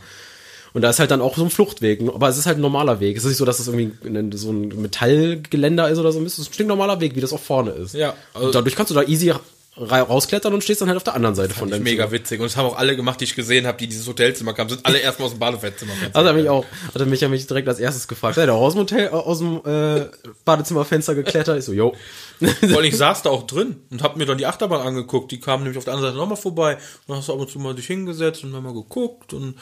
Und 0.72 0.82
da 0.82 0.90
ist 0.90 0.98
halt 1.00 1.10
dann 1.10 1.20
auch 1.20 1.36
so 1.36 1.42
ein 1.44 1.50
Fluchtweg, 1.50 2.00
aber 2.14 2.28
es 2.28 2.38
ist 2.38 2.46
halt 2.46 2.56
ein 2.58 2.60
normaler 2.62 3.00
Weg. 3.00 3.16
Es 3.16 3.24
ist 3.24 3.30
nicht 3.30 3.38
so, 3.38 3.44
dass 3.44 3.58
das 3.58 3.66
irgendwie 3.68 4.36
so 4.36 4.50
ein 4.52 4.68
Metallgeländer 4.80 5.88
ist 5.90 5.98
oder 5.98 6.12
so. 6.12 6.22
Es 6.24 6.38
ist 6.38 6.48
ein 6.48 6.52
stinknormaler 6.54 7.00
Weg, 7.00 7.16
wie 7.16 7.20
das 7.20 7.32
auch 7.32 7.40
vorne 7.40 7.72
ist. 7.72 7.94
Ja, 7.94 8.14
also- 8.34 8.50
dadurch 8.52 8.76
kannst 8.76 8.90
du 8.90 8.94
da 8.94 9.02
easy 9.02 9.32
rausklettern 9.76 10.52
und 10.52 10.64
stehst 10.64 10.80
dann 10.80 10.88
halt 10.88 10.96
auf 10.96 11.04
der 11.04 11.14
anderen 11.14 11.34
Seite 11.34 11.54
von 11.54 11.70
deinem 11.70 11.84
Mega 11.84 12.04
Zimmer. 12.04 12.12
witzig. 12.12 12.40
Und 12.40 12.46
das 12.46 12.56
haben 12.56 12.66
auch 12.66 12.76
alle 12.76 12.96
gemacht, 12.96 13.20
die 13.20 13.24
ich 13.24 13.36
gesehen 13.36 13.66
habe, 13.66 13.78
die 13.78 13.86
dieses 13.86 14.06
Hotelzimmer 14.06 14.52
kamen, 14.52 14.68
sind 14.68 14.84
alle 14.84 14.98
erstmal 15.02 15.26
aus 15.26 15.32
dem 15.32 15.38
Badezimmer. 15.38 15.92
Also 16.12 16.28
hat 16.28 16.36
mich 16.36 16.48
auch, 16.48 16.64
hat 16.92 17.00
er 17.00 17.06
mich 17.06 17.20
ja 17.20 17.28
mich 17.28 17.46
direkt 17.46 17.68
als 17.68 17.78
erstes 17.78 18.08
gefragt. 18.08 18.34
Seid 18.34 18.48
ihr 18.48 18.54
auch 18.54 18.60
aus 18.60 18.74
dem 18.74 18.80
Hotel, 18.80 19.08
aus 19.08 19.38
dem 19.38 19.60
äh, 19.64 20.06
Badezimmerfenster 20.44 21.14
geklettert? 21.14 21.58
Ich 21.58 21.64
so, 21.64 21.72
yo. 21.72 21.94
Allem, 22.40 22.84
ich 22.84 22.96
saß 22.96 23.22
da 23.22 23.30
auch 23.30 23.46
drin 23.46 23.76
und 23.90 24.02
hab 24.02 24.16
mir 24.16 24.26
dann 24.26 24.38
die 24.38 24.46
Achterbahn 24.46 24.86
angeguckt. 24.86 25.30
Die 25.30 25.40
kamen 25.40 25.62
nämlich 25.62 25.78
auf 25.78 25.84
der 25.84 25.94
anderen 25.94 26.12
Seite 26.12 26.20
nochmal 26.20 26.36
vorbei. 26.36 26.74
Und 26.74 26.80
dann 27.08 27.18
hast 27.18 27.28
du 27.28 27.32
ab 27.32 27.38
und 27.38 27.50
zu 27.50 27.58
mal 27.58 27.74
dich 27.74 27.86
hingesetzt 27.86 28.42
und 28.44 28.52
dann 28.52 28.62
mal 28.62 28.74
geguckt. 28.74 29.32
Und 29.32 29.54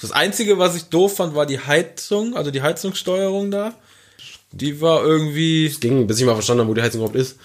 das 0.00 0.12
Einzige, 0.12 0.58
was 0.58 0.76
ich 0.76 0.84
doof 0.84 1.16
fand, 1.16 1.34
war 1.34 1.44
die 1.44 1.60
Heizung, 1.60 2.36
also 2.36 2.50
die 2.50 2.62
Heizungssteuerung 2.62 3.50
da. 3.50 3.74
Die 4.52 4.80
war 4.80 5.04
irgendwie. 5.04 5.68
Ging, 5.80 6.06
bis 6.06 6.18
ich 6.18 6.24
mal 6.24 6.34
verstanden 6.34 6.62
habe, 6.62 6.70
wo 6.70 6.74
die 6.74 6.82
Heizung 6.82 7.00
überhaupt 7.00 7.16
ist. 7.16 7.36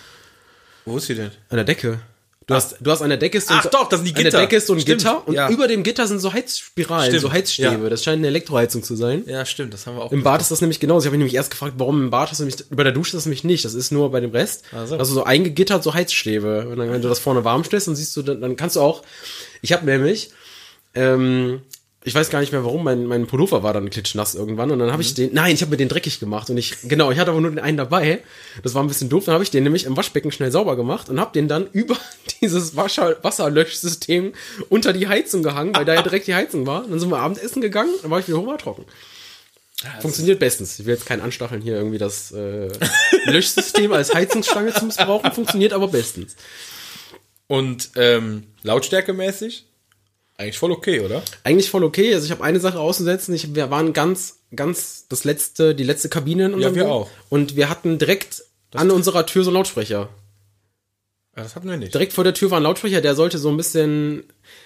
Wo 0.86 0.98
ist 0.98 1.08
sie 1.08 1.16
denn? 1.16 1.32
An 1.50 1.58
der 1.58 1.66
Decke. 1.66 2.00
Du 2.48 2.54
hast, 2.54 2.76
du 2.80 2.92
hast 2.92 3.02
an 3.02 3.10
der 3.10 3.18
Decke 3.18 3.40
ist 3.40 3.48
so, 3.48 3.56
Ach 3.56 3.66
doch, 3.66 3.90
das 3.90 4.02
sind 4.02 4.10
die 4.10 4.12
An 4.12 4.18
Gitter. 4.24 4.30
der 4.38 4.42
Decke 4.42 4.58
ist 4.58 4.68
so 4.68 4.74
ein 4.74 4.80
Stimmt, 4.80 5.00
Gitter 5.00 5.28
und 5.28 5.34
ja. 5.34 5.50
über 5.50 5.68
dem 5.68 5.82
Gitter 5.82 6.06
sind 6.06 6.20
so 6.20 6.32
Heizspiralen, 6.32 7.08
Stimmt, 7.08 7.22
so 7.24 7.32
Heizstäbe. 7.32 7.84
ja. 7.84 7.90
Das 7.90 8.04
scheint 8.04 8.18
eine 8.20 8.28
Elektroheizung 8.28 8.84
zu 8.84 8.96
sein. 8.96 9.24
Ja, 9.26 9.46
stimmt, 9.48 9.74
das 9.74 9.88
haben 9.88 9.98
wir 9.98 10.04
auch. 10.04 10.12
Im 10.12 10.22
Bad 10.22 10.42
ist 10.42 10.52
das 10.52 10.62
nämlich 10.62 10.80
genauso. 10.80 11.06
Ich 11.06 11.08
habe 11.08 11.18
mich 11.18 11.22
nämlich 11.24 11.34
erst 11.36 11.50
gefragt, 11.50 11.74
warum 11.78 12.04
im 12.04 12.10
Bad 12.12 12.30
hast 12.30 12.40
du 12.40 12.44
nämlich, 12.44 12.64
bei 12.70 12.84
der 12.84 12.92
Dusche 12.92 13.10
ist 13.10 13.22
das 13.22 13.26
nämlich 13.26 13.44
nicht. 13.44 13.66
Das 13.66 13.74
ist 13.74 13.92
nur 13.92 14.12
bei 14.12 14.20
dem 14.20 14.30
Rest. 14.30 14.64
Ach 14.76 14.86
so. 14.86 14.96
Also 14.96 15.16
so 15.16 15.24
eingegittert, 15.24 15.82
so 15.84 15.96
Heizstäbe. 15.96 16.68
Und 16.70 16.78
dann, 16.78 16.92
wenn 16.92 17.02
du 17.02 17.10
das 17.10 17.18
vorne 17.18 17.44
warm 17.44 17.64
stellst, 17.64 17.88
dann 17.88 17.96
siehst 17.96 18.16
du, 18.16 18.22
dann, 18.22 18.40
dann 18.42 18.56
kannst 18.56 18.76
du 18.76 18.82
auch, 18.82 19.02
ich 19.64 19.74
habe 19.74 19.84
nämlich, 19.88 20.30
ähm, 20.94 21.64
ich 22.06 22.14
weiß 22.16 22.30
gar 22.30 22.40
nicht 22.40 22.52
mehr 22.52 22.64
warum, 22.64 22.84
mein, 22.84 23.06
mein 23.08 23.26
Pullover 23.28 23.64
war 23.64 23.74
dann 23.74 23.90
klitschnass 23.90 24.36
irgendwann 24.36 24.70
und 24.72 24.80
dann 24.80 24.92
habe 24.92 25.02
ich 25.02 25.12
Mhm. 25.12 25.16
den, 25.16 25.34
nein, 25.34 25.54
ich 25.56 25.62
habe 25.62 25.72
mir 25.72 25.78
den 25.78 25.90
dreckig 25.90 26.20
gemacht 26.20 26.50
und 26.50 26.58
ich, 26.58 26.76
genau, 26.84 27.12
ich 27.12 27.18
hatte 27.18 27.32
aber 27.32 27.42
nur 27.42 27.50
den 27.50 27.60
einen 27.60 27.78
dabei. 27.78 28.22
Das 28.64 28.76
war 28.76 28.84
ein 28.84 28.88
bisschen 28.88 29.10
doof. 29.10 29.26
Dann 29.26 29.34
habe 29.34 29.44
ich 29.44 29.50
den 29.50 29.64
nämlich 29.64 29.86
im 29.86 29.98
Waschbecken 29.98 30.32
schnell 30.32 30.52
sauber 30.52 30.76
gemacht 30.76 31.10
und 31.10 31.20
habe 31.20 31.32
den 31.34 31.48
dann 31.48 31.68
über 31.74 31.98
dieses 32.42 32.76
Wasser, 32.76 33.18
Wasserlöschsystem 33.24 34.34
unter 34.70 34.94
die 34.94 35.08
Heizung 35.08 35.42
gehangen, 35.44 35.76
weil 35.76 35.86
da 35.86 35.96
ja 35.96 36.04
direkt 36.04 36.28
die 36.28 36.36
Heizung 36.36 36.68
war. 36.68 36.86
Dann 36.88 37.00
sind 37.00 37.10
wir 37.10 37.18
Abendessen 37.18 37.62
gegangen, 37.62 37.94
dann 38.02 38.12
war 38.12 38.20
ich 38.20 38.28
wieder 38.28 38.38
hoch 38.40 38.56
trocken. 38.58 38.86
Funktioniert 40.00 40.40
bestens. 40.40 40.80
Ich 40.80 40.86
will 40.86 40.94
jetzt 40.94 41.06
keinen 41.06 41.22
anstacheln, 41.22 41.62
hier 41.62 41.76
irgendwie 41.76 41.98
das 41.98 42.32
äh, 42.32 42.70
Löschsystem 43.26 43.92
als 43.94 44.14
Heizungsstange 44.14 44.74
zu 44.74 44.86
missbrauchen. 44.86 45.32
Funktioniert 45.32 45.74
aber 45.74 45.88
bestens. 45.90 46.36
Und 47.48 47.90
ähm, 47.96 48.44
lautstärkemäßig? 48.64 49.66
Eigentlich 50.38 50.58
voll 50.58 50.72
okay, 50.72 51.00
oder? 51.00 51.24
Eigentlich 51.44 51.70
voll 51.70 51.84
okay. 51.84 52.14
Also 52.14 52.26
ich 52.26 52.32
habe 52.32 52.44
eine 52.44 52.60
Sache 52.60 52.80
auszusetzen. 52.80 53.34
Ich, 53.34 53.56
wir 53.56 53.72
waren 53.72 53.94
ganz, 53.94 54.40
ganz 54.56 55.06
das 55.08 55.24
letzte, 55.24 55.74
die 55.76 55.84
letzte 55.84 56.10
Kabine 56.10 56.48
in 56.48 56.54
unserem 56.54 56.76
wir 56.76 56.84
Ding. 56.84 56.92
auch. 56.92 57.10
Und 57.30 57.56
wir 57.56 57.70
hatten 57.70 57.98
direkt 57.98 58.44
an 58.74 58.92
unserer 58.92 59.26
Tür 59.26 59.44
so 59.46 59.50
einen 59.50 59.56
Lautsprecher. 59.56 60.10
Ja, 61.38 61.44
das 61.44 61.56
hatten 61.56 61.70
wir 61.70 61.78
nicht. 61.78 61.94
Direkt 61.94 62.14
vor 62.14 62.24
der 62.24 62.34
Tür 62.34 62.52
war 62.52 62.60
ein 62.60 62.64
Lautsprecher, 62.64 63.02
der 63.02 63.16
sollte 63.16 63.38
so 63.38 63.50
ein 63.50 63.58
bisschen, 63.58 64.24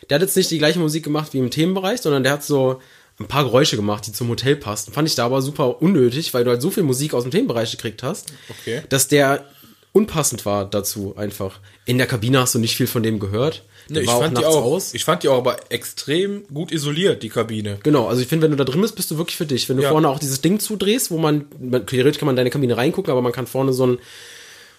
der 0.10 0.15
hat 0.15 0.21
jetzt 0.21 0.36
nicht 0.38 0.49
die 0.51 0.58
gleiche 0.58 0.79
Musik 0.79 1.03
gemacht 1.03 1.34
wie 1.34 1.39
im 1.39 1.51
Themenbereich, 1.51 2.01
sondern 2.01 2.23
der 2.23 2.34
hat 2.34 2.43
so 2.43 2.79
ein 3.19 3.27
paar 3.27 3.43
Geräusche 3.43 3.75
gemacht, 3.75 4.08
die 4.08 4.12
zum 4.12 4.29
Hotel 4.29 4.55
passten. 4.55 4.91
Fand 4.93 5.08
ich 5.08 5.15
da 5.15 5.25
aber 5.25 5.41
super 5.41 5.82
unnötig, 5.82 6.34
weil 6.34 6.43
du 6.43 6.51
halt 6.51 6.62
so 6.62 6.69
viel 6.71 6.84
Musik 6.84 7.13
aus 7.13 7.23
dem 7.23 7.32
Themenbereich 7.32 7.71
gekriegt 7.71 8.01
hast, 8.03 8.32
Okay. 8.49 8.82
dass 8.89 9.08
der 9.08 9.45
unpassend 9.91 10.45
war 10.45 10.65
dazu 10.69 11.15
einfach. 11.17 11.60
In 11.86 11.97
der 11.97 12.08
Kabine 12.08 12.39
hast 12.39 12.55
du 12.55 12.60
nicht 12.60 12.77
viel 12.77 12.88
von 12.88 13.03
dem 13.03 13.19
gehört. 13.19 13.63
Der 13.89 14.04
ich, 14.04 14.10
fand 14.10 14.38
die 14.38 14.45
auch, 14.45 14.63
aus. 14.63 14.93
ich 14.93 15.04
fand 15.06 15.23
die 15.23 15.28
auch 15.30 15.38
aber 15.39 15.58
extrem 15.69 16.45
gut 16.54 16.71
isoliert, 16.71 17.23
die 17.23 17.30
Kabine. 17.30 17.78
Genau, 17.84 18.08
also 18.08 18.21
ich 18.21 18.28
finde, 18.28 18.43
wenn 18.45 18.52
du 18.52 18.58
da 18.58 18.63
drin 18.63 18.82
bist, 18.82 18.95
bist 18.95 19.10
du 19.12 19.17
wirklich 19.17 19.36
für 19.38 19.45
dich. 19.45 19.67
Wenn 19.69 19.78
du 19.78 19.84
Ja. 19.84 19.89
vorne 19.89 20.08
auch 20.10 20.19
dieses 20.19 20.41
Ding 20.41 20.60
zudrehst, 20.60 21.12
wo 21.12 21.17
man, 21.17 21.45
man 21.60 21.86
theoretisch 21.86 22.19
kann 22.19 22.25
man 22.28 22.34
in 22.34 22.38
deine 22.38 22.49
Kabine 22.52 22.78
reingucken, 22.78 23.12
aber 23.12 23.21
man 23.21 23.32
kann 23.32 23.47
vorne 23.47 23.73
so 23.73 23.86
ein, 23.88 23.99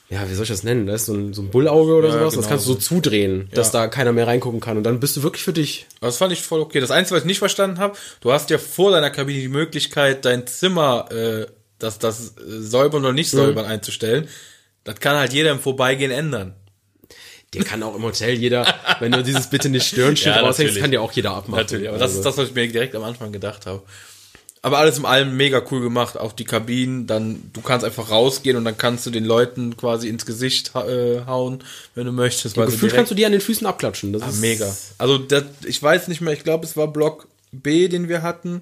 ja, 0.09 0.29
wie 0.29 0.35
soll 0.35 0.43
ich 0.43 0.49
das 0.49 0.65
nennen? 0.65 0.87
Da 0.87 0.95
ist 0.95 1.07
so 1.07 1.15
ein, 1.15 1.33
so 1.35 1.43
ein 1.43 1.51
Bullauge 1.51 1.95
oder 1.95 2.09
Ja, 2.09 2.15
sowas. 2.15 2.31
genau 2.33 2.41
Das 2.43 2.49
kannst 2.49 2.67
du 2.67 2.73
so 2.73 2.79
zudrehen, 2.79 3.49
dass 3.55 3.71
da 3.71 3.87
keiner 3.87 4.13
mehr 4.13 4.27
reingucken 4.27 4.59
kann. 4.61 4.77
Und 4.77 4.83
dann 4.83 4.99
bist 4.99 5.17
du 5.17 5.23
wirklich 5.23 5.45
für 5.45 5.53
dich. 5.53 5.87
Das 6.01 6.17
fand 6.17 6.33
ich 6.33 6.43
voll 6.43 6.61
okay. 6.61 6.81
Das 6.81 6.91
Einzige, 6.91 7.15
was 7.17 7.23
ich 7.23 7.27
nicht 7.29 7.39
verstanden 7.39 7.79
habe, 7.79 7.97
du 8.21 8.33
hast 8.33 8.51
ja 8.51 8.59
vor 8.59 8.91
deiner 8.91 9.11
Kabine 9.11 9.39
die 9.41 9.49
Möglichkeit, 9.49 10.25
dein 10.25 10.47
Zimmer, 10.49 11.07
äh, 11.13 11.47
das, 11.79 11.99
das 12.01 12.31
äh, 12.39 12.43
säubern 12.61 13.03
oder 13.03 13.11
Mhm. 13.11 13.17
nicht 13.17 13.31
säubern 13.31 13.65
einzustellen. 13.67 14.27
Das 14.83 14.99
kann 14.99 15.17
halt 15.17 15.33
jeder 15.33 15.53
im 15.53 15.61
Vorbeigehen 15.61 16.11
ändern. 16.11 16.55
Der 17.55 17.65
kann 17.65 17.83
auch 17.83 17.97
im 17.97 18.03
Hotel 18.05 18.35
jeder, 18.35 18.65
wenn 19.01 19.11
du 19.13 19.23
dieses 19.25 19.49
bitte 19.49 19.69
nicht 19.69 19.87
stören 19.89 20.15
Ja, 20.17 20.41
raushängst, 20.41 20.77
kann 20.79 20.91
dir 20.93 21.03
auch 21.03 21.11
jeder 21.13 21.33
abmachen. 21.33 21.63
Natürlich, 21.63 21.89
aber 21.89 21.99
das 21.99 22.11
Also, 22.11 22.19
ist 22.21 22.25
das, 22.27 22.37
was 22.37 22.49
ich 22.51 22.55
mir 22.55 22.69
direkt 22.71 22.95
am 22.95 23.03
Anfang 23.03 23.33
gedacht 23.33 23.67
habe. 23.67 23.83
Aber 24.63 24.79
alles 24.79 24.99
in 24.99 25.07
allem 25.07 25.37
mega 25.39 25.63
cool 25.71 25.81
gemacht, 25.81 26.19
auch 26.19 26.33
die 26.33 26.45
Kabinen, 26.45 27.07
dann, 27.07 27.51
du 27.55 27.63
kannst 27.63 27.85
einfach 27.85 28.11
rausgehen 28.11 28.57
und 28.59 28.65
dann 28.67 28.77
kannst 28.77 29.07
du 29.07 29.11
den 29.11 29.25
Leuten 29.25 29.75
quasi 29.77 30.09
ins 30.09 30.27
Gesicht 30.27 30.73
äh, 30.77 31.23
hauen, 31.27 31.65
wenn 31.95 32.05
du 32.05 32.13
möchtest. 32.13 32.55
Gefühlt 32.57 32.81
direkt- 32.83 32.95
kannst 32.95 33.11
du 33.11 33.15
die 33.15 33.25
an 33.25 33.33
den 33.33 33.41
Füßen 33.41 33.67
abklatschen. 33.67 34.13
Das 34.13 34.23
Ah, 34.23 34.29
ist 34.29 34.41
mega. 34.43 34.77
Also 34.99 35.17
das, 35.19 35.45
ich 35.65 35.83
weiß 35.83 36.09
nicht 36.09 36.21
mehr, 36.21 36.35
ich 36.35 36.45
glaube 36.45 36.67
es 36.67 36.77
war 36.77 36.89
Block 36.89 37.27
B, 37.53 37.89
den 37.89 38.09
wir 38.11 38.21
hatten. 38.23 38.61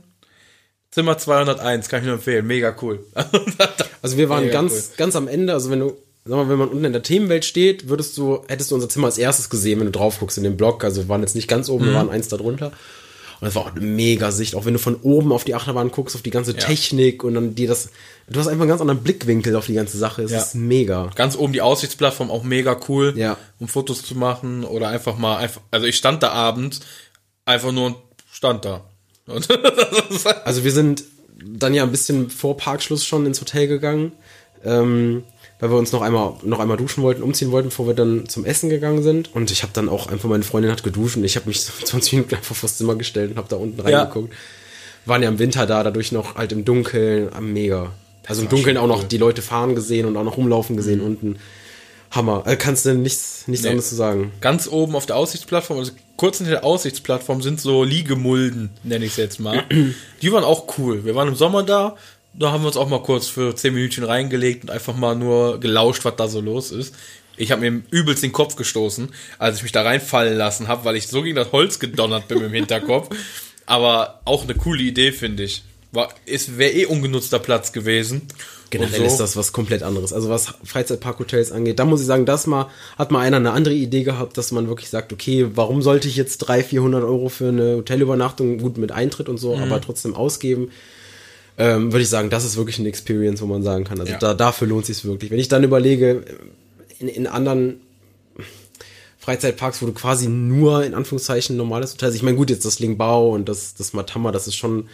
Zimmer 0.93 1.19
201, 1.19 1.89
kann 1.89 2.01
ich 2.01 2.07
nur 2.07 2.15
empfehlen, 2.15 2.47
mega 2.47 2.75
cool. 2.81 3.05
Also 4.01 4.17
wir 4.17 4.29
waren 4.29 4.45
Mega 4.45 4.53
ganz, 4.53 4.93
ganz 4.97 5.17
am 5.17 5.27
Ende, 5.27 5.53
also 5.53 5.71
wenn 5.71 5.81
du, 5.81 5.97
sag 6.29 6.37
mal, 6.37 6.49
wenn 6.49 6.59
man 6.59 6.69
unten 6.69 6.85
in 6.85 6.93
der 6.93 7.03
Themenwelt 7.03 7.45
steht, 7.45 7.89
würdest 7.89 8.17
du, 8.19 8.43
hättest 8.49 8.71
du 8.71 8.75
unser 8.75 8.89
Zimmer 8.89 9.07
als 9.07 9.19
erstes 9.19 9.51
gesehen, 9.51 9.81
wenn 9.81 9.87
du 9.87 9.93
drauf 9.93 10.19
guckst 10.21 10.39
in 10.39 10.45
den 10.45 10.57
Block. 10.57 10.85
Also 10.85 11.03
wir 11.03 11.09
waren 11.09 11.23
jetzt 11.23 11.35
nicht 11.35 11.49
ganz 11.49 11.69
oben, 11.69 11.85
Mhm. 11.85 11.89
wir 11.89 11.95
waren 11.97 12.11
eins 12.11 12.29
da 12.29 12.37
drunter. 12.37 12.73
Und 13.41 13.45
das 13.47 13.55
war 13.55 13.63
auch 13.63 13.71
eine 13.71 13.81
mega 13.87 14.33
Sicht, 14.33 14.57
auch 14.57 14.65
wenn 14.65 14.73
du 14.73 14.81
von 14.81 14.97
oben 14.97 15.31
auf 15.31 15.45
die 15.45 15.55
Achterbahn 15.55 15.93
guckst, 15.93 16.17
auf 16.17 16.23
die 16.23 16.31
ganze 16.31 16.55
Technik 16.57 17.23
und 17.23 17.35
dann 17.35 17.55
dir 17.55 17.69
das, 17.69 17.91
du 18.29 18.41
hast 18.41 18.49
einfach 18.49 18.63
einen 18.63 18.69
ganz 18.69 18.81
anderen 18.81 19.01
Blickwinkel 19.05 19.55
auf 19.55 19.67
die 19.67 19.75
ganze 19.75 19.97
Sache. 19.97 20.23
Es 20.23 20.33
Ja. 20.33 20.39
ist 20.39 20.57
mega. 20.57 21.09
Ganz 21.15 21.37
oben 21.37 21.53
die 21.53 21.63
Aussichtsplattform 21.63 22.33
auch 22.33 22.43
mega 22.43 22.77
cool, 22.89 23.15
Ja. 23.17 23.39
um 23.61 23.69
Fotos 23.69 24.03
zu 24.03 24.17
machen 24.17 24.65
oder 24.65 24.89
einfach 24.89 25.17
mal 25.19 25.37
einfach, 25.37 25.61
also 25.71 25.87
ich 25.87 25.95
stand 25.97 26.25
da 26.25 26.31
abends 26.31 26.81
einfach 27.45 27.71
nur 27.71 27.87
und 27.87 27.97
stand 28.33 28.65
da. 28.65 28.85
Und 29.29 29.47
Also 30.45 30.65
wir 30.65 30.73
sind 30.73 31.05
dann 31.45 31.75
ja 31.75 31.85
ein 31.85 31.93
bisschen 31.93 32.31
vor 32.31 32.57
Parkschluss 32.57 33.05
schon 33.05 33.25
ins 33.27 33.41
Hotel 33.41 33.69
gegangen, 33.69 34.11
ähm, 34.65 35.23
weil 35.61 35.71
wir 35.71 35.77
uns 35.77 35.93
noch 35.93 36.03
einmal 36.03 36.35
noch 36.43 36.61
einmal 36.61 36.77
duschen 36.77 37.03
wollten, 37.03 37.23
umziehen 37.23 37.51
wollten, 37.51 37.69
bevor 37.71 37.87
wir 37.87 37.95
dann 37.95 38.29
zum 38.29 38.45
Essen 38.45 38.69
gegangen 38.71 39.03
sind. 39.03 39.35
Und 39.35 39.51
ich 39.51 39.63
habe 39.63 39.73
dann 39.73 39.89
auch 39.89 40.07
einfach 40.07 40.29
meine 40.29 40.45
Freundin 40.45 40.71
hat 40.71 40.83
geduscht 40.83 41.17
und 41.17 41.25
ich 41.25 41.37
habe 41.37 41.49
mich 41.49 41.61
so 41.63 41.73
20 41.85 42.13
Minuten 42.15 42.35
einfach 42.37 42.55
vors 42.57 42.77
Zimmer 42.79 42.95
gestellt 42.97 43.31
und 43.33 43.37
habe 43.39 43.49
da 43.49 43.57
unten 43.57 43.79
Ja. 43.89 43.99
reingeguckt. 44.03 44.33
Waren 45.05 45.23
ja 45.23 45.29
im 45.29 45.39
Winter 45.39 45.67
da, 45.67 45.83
dadurch 45.83 46.13
noch 46.13 46.35
halt 46.37 46.53
im 46.53 46.65
Dunkeln, 46.65 47.33
am 47.33 47.53
mega. 47.53 47.91
Also 48.27 48.43
im 48.43 48.49
Dunkeln 48.51 48.77
auch 48.77 48.87
noch 48.87 48.99
cool. 48.99 49.05
Mhm. 49.05 49.09
die 49.09 49.17
Leute 49.19 49.41
fahren 49.43 49.75
gesehen 49.75 50.05
und 50.07 50.17
auch 50.19 50.25
noch 50.25 50.37
rumlaufen 50.37 50.77
gesehen 50.77 51.01
unten. 51.01 51.37
Hammer. 52.11 52.43
Also 52.47 52.57
kannst 52.59 52.87
du 52.87 52.95
nichts, 52.95 53.45
nichts 53.49 53.65
Nee. 53.65 53.71
anderes 53.71 53.89
zu 53.91 53.95
sagen. 53.95 54.33
ganz 54.41 54.67
oben 54.69 54.95
auf 54.97 55.05
der 55.07 55.17
Aussichtsplattform, 55.17 55.79
also 55.79 55.93
kurz 56.17 56.39
hinter 56.39 56.53
der 56.53 56.65
Aussichtsplattform 56.65 57.43
sind 57.43 57.61
so 57.61 57.85
Liegemulden, 57.85 58.71
nenne 58.83 59.05
ich 59.05 59.13
es 59.13 59.17
jetzt 59.19 59.41
mal. 59.41 59.65
Die 60.23 60.33
waren 60.33 60.45
auch 60.45 60.79
cool. 60.79 61.05
Wir 61.05 61.15
waren 61.15 61.29
im 61.29 61.35
Sommer 61.35 61.63
da, 61.63 61.97
da 62.35 62.53
haben 62.53 62.63
wir 62.63 62.69
uns 62.69 62.77
auch 62.77 62.89
mal 62.89 63.03
kurz 63.03 63.27
für 63.27 63.55
10 63.55 63.75
Minütchen 63.75 64.05
reingelegt 64.05 64.65
und 64.65 64.71
einfach 64.71 64.97
mal 64.97 65.15
nur 65.17 65.61
gelauscht, 65.61 66.05
was 66.05 66.17
da 66.17 66.29
so 66.29 66.41
los 66.41 66.71
ist. 66.71 66.95
Ich 67.37 67.53
habe 67.53 67.71
mir 67.71 67.83
übelst 67.91 68.23
den 68.23 68.33
Kopf 68.33 68.57
gestoßen, 68.57 69.11
als 69.39 69.57
ich 69.59 69.63
mich 69.63 69.73
da 69.73 69.83
reinfallen 69.83 70.37
lassen 70.37 70.67
habe, 70.69 70.85
weil 70.85 70.97
ich 70.97 71.07
so 71.07 71.23
gegen 71.23 71.37
das 71.37 71.53
Holz 71.53 71.79
gedonnert 71.79 72.29
bin 72.29 72.41
im 72.43 72.53
Hinterkopf. 72.53 73.15
Aber 73.67 74.21
auch 74.25 74.45
eine 74.45 74.55
coole 74.55 74.83
Idee, 74.83 75.13
finde 75.13 75.45
ich. 75.45 75.63
War, 75.93 76.09
es 76.27 76.59
wäre 76.59 76.73
eh 76.73 76.87
ungenutzter 76.87 77.39
Platz 77.39 77.73
gewesen. 77.73 78.23
Generell 78.71 79.01
so. 79.01 79.05
ist 79.07 79.17
das 79.19 79.37
was 79.37 79.53
komplett 79.53 79.83
anderes. 79.83 80.13
Also 80.13 80.29
was 80.29 80.55
Freizeitparkhotels 80.65 81.53
angeht, 81.53 81.79
da 81.79 81.85
muss 81.85 82.01
ich 82.01 82.07
sagen, 82.07 82.27
das 82.27 82.47
mal 82.47 82.69
hat 82.99 83.11
mal 83.11 83.21
einer 83.21 83.39
eine 83.39 83.53
andere 83.53 83.75
Idee 83.75 84.03
gehabt, 84.03 84.37
dass 84.37 84.53
man 84.53 84.69
wirklich 84.69 84.91
sagt, 84.91 85.13
okay, 85.13 85.47
warum 85.55 85.81
sollte 85.81 86.09
ich 86.09 86.17
jetzt 86.17 86.39
300, 86.39 86.67
400 86.67 87.05
Euro 87.05 87.29
für 87.31 87.49
eine 87.49 87.77
Hotelübernachtung, 87.77 88.59
gut 88.59 88.77
mit 88.77 88.93
Eintritt 88.93 89.29
und 89.29 89.39
so, 89.39 89.57
Mhm. 89.57 89.63
aber 89.63 89.81
trotzdem 89.81 90.15
ausgeben? 90.15 90.71
Ähm, 91.59 91.93
würde 91.93 92.03
ich 92.03 92.09
sagen, 92.09 92.31
das 92.31 92.45
ist 92.45 92.57
wirklich 92.57 92.79
eine 92.79 92.89
Experience, 92.89 93.43
wo 93.43 93.47
man 93.47 93.63
sagen 93.63 93.85
kann. 93.85 93.99
Also 94.01 94.13
Ja. 94.13 94.19
da, 94.19 94.35
dafür 94.35 94.69
lohnt 94.69 94.87
sich 94.87 95.05
wirklich. 95.05 95.31
Wenn 95.31 95.41
ich 95.41 95.49
dann 95.49 95.65
überlege, 95.65 96.23
in, 97.01 97.09
in 97.09 97.27
anderen 97.27 97.81
Freizeitparks, 99.19 99.83
wo 99.83 99.87
du 99.87 99.93
quasi 99.93 100.29
nur 100.29 100.85
in 100.85 100.95
Anführungszeichen 100.95 101.57
normales 101.57 101.93
Hotel, 101.93 102.07
also 102.07 102.17
ich 102.17 102.23
meine 102.23 102.37
gut, 102.37 102.51
jetzt 102.51 102.65
das 102.65 102.79
Lingbao 102.79 103.35
und 103.35 103.49
das, 103.49 103.75
das 103.75 103.93
Matama, 103.93 104.33
das 104.33 104.47
ist 104.47 104.55
schon 104.57 104.89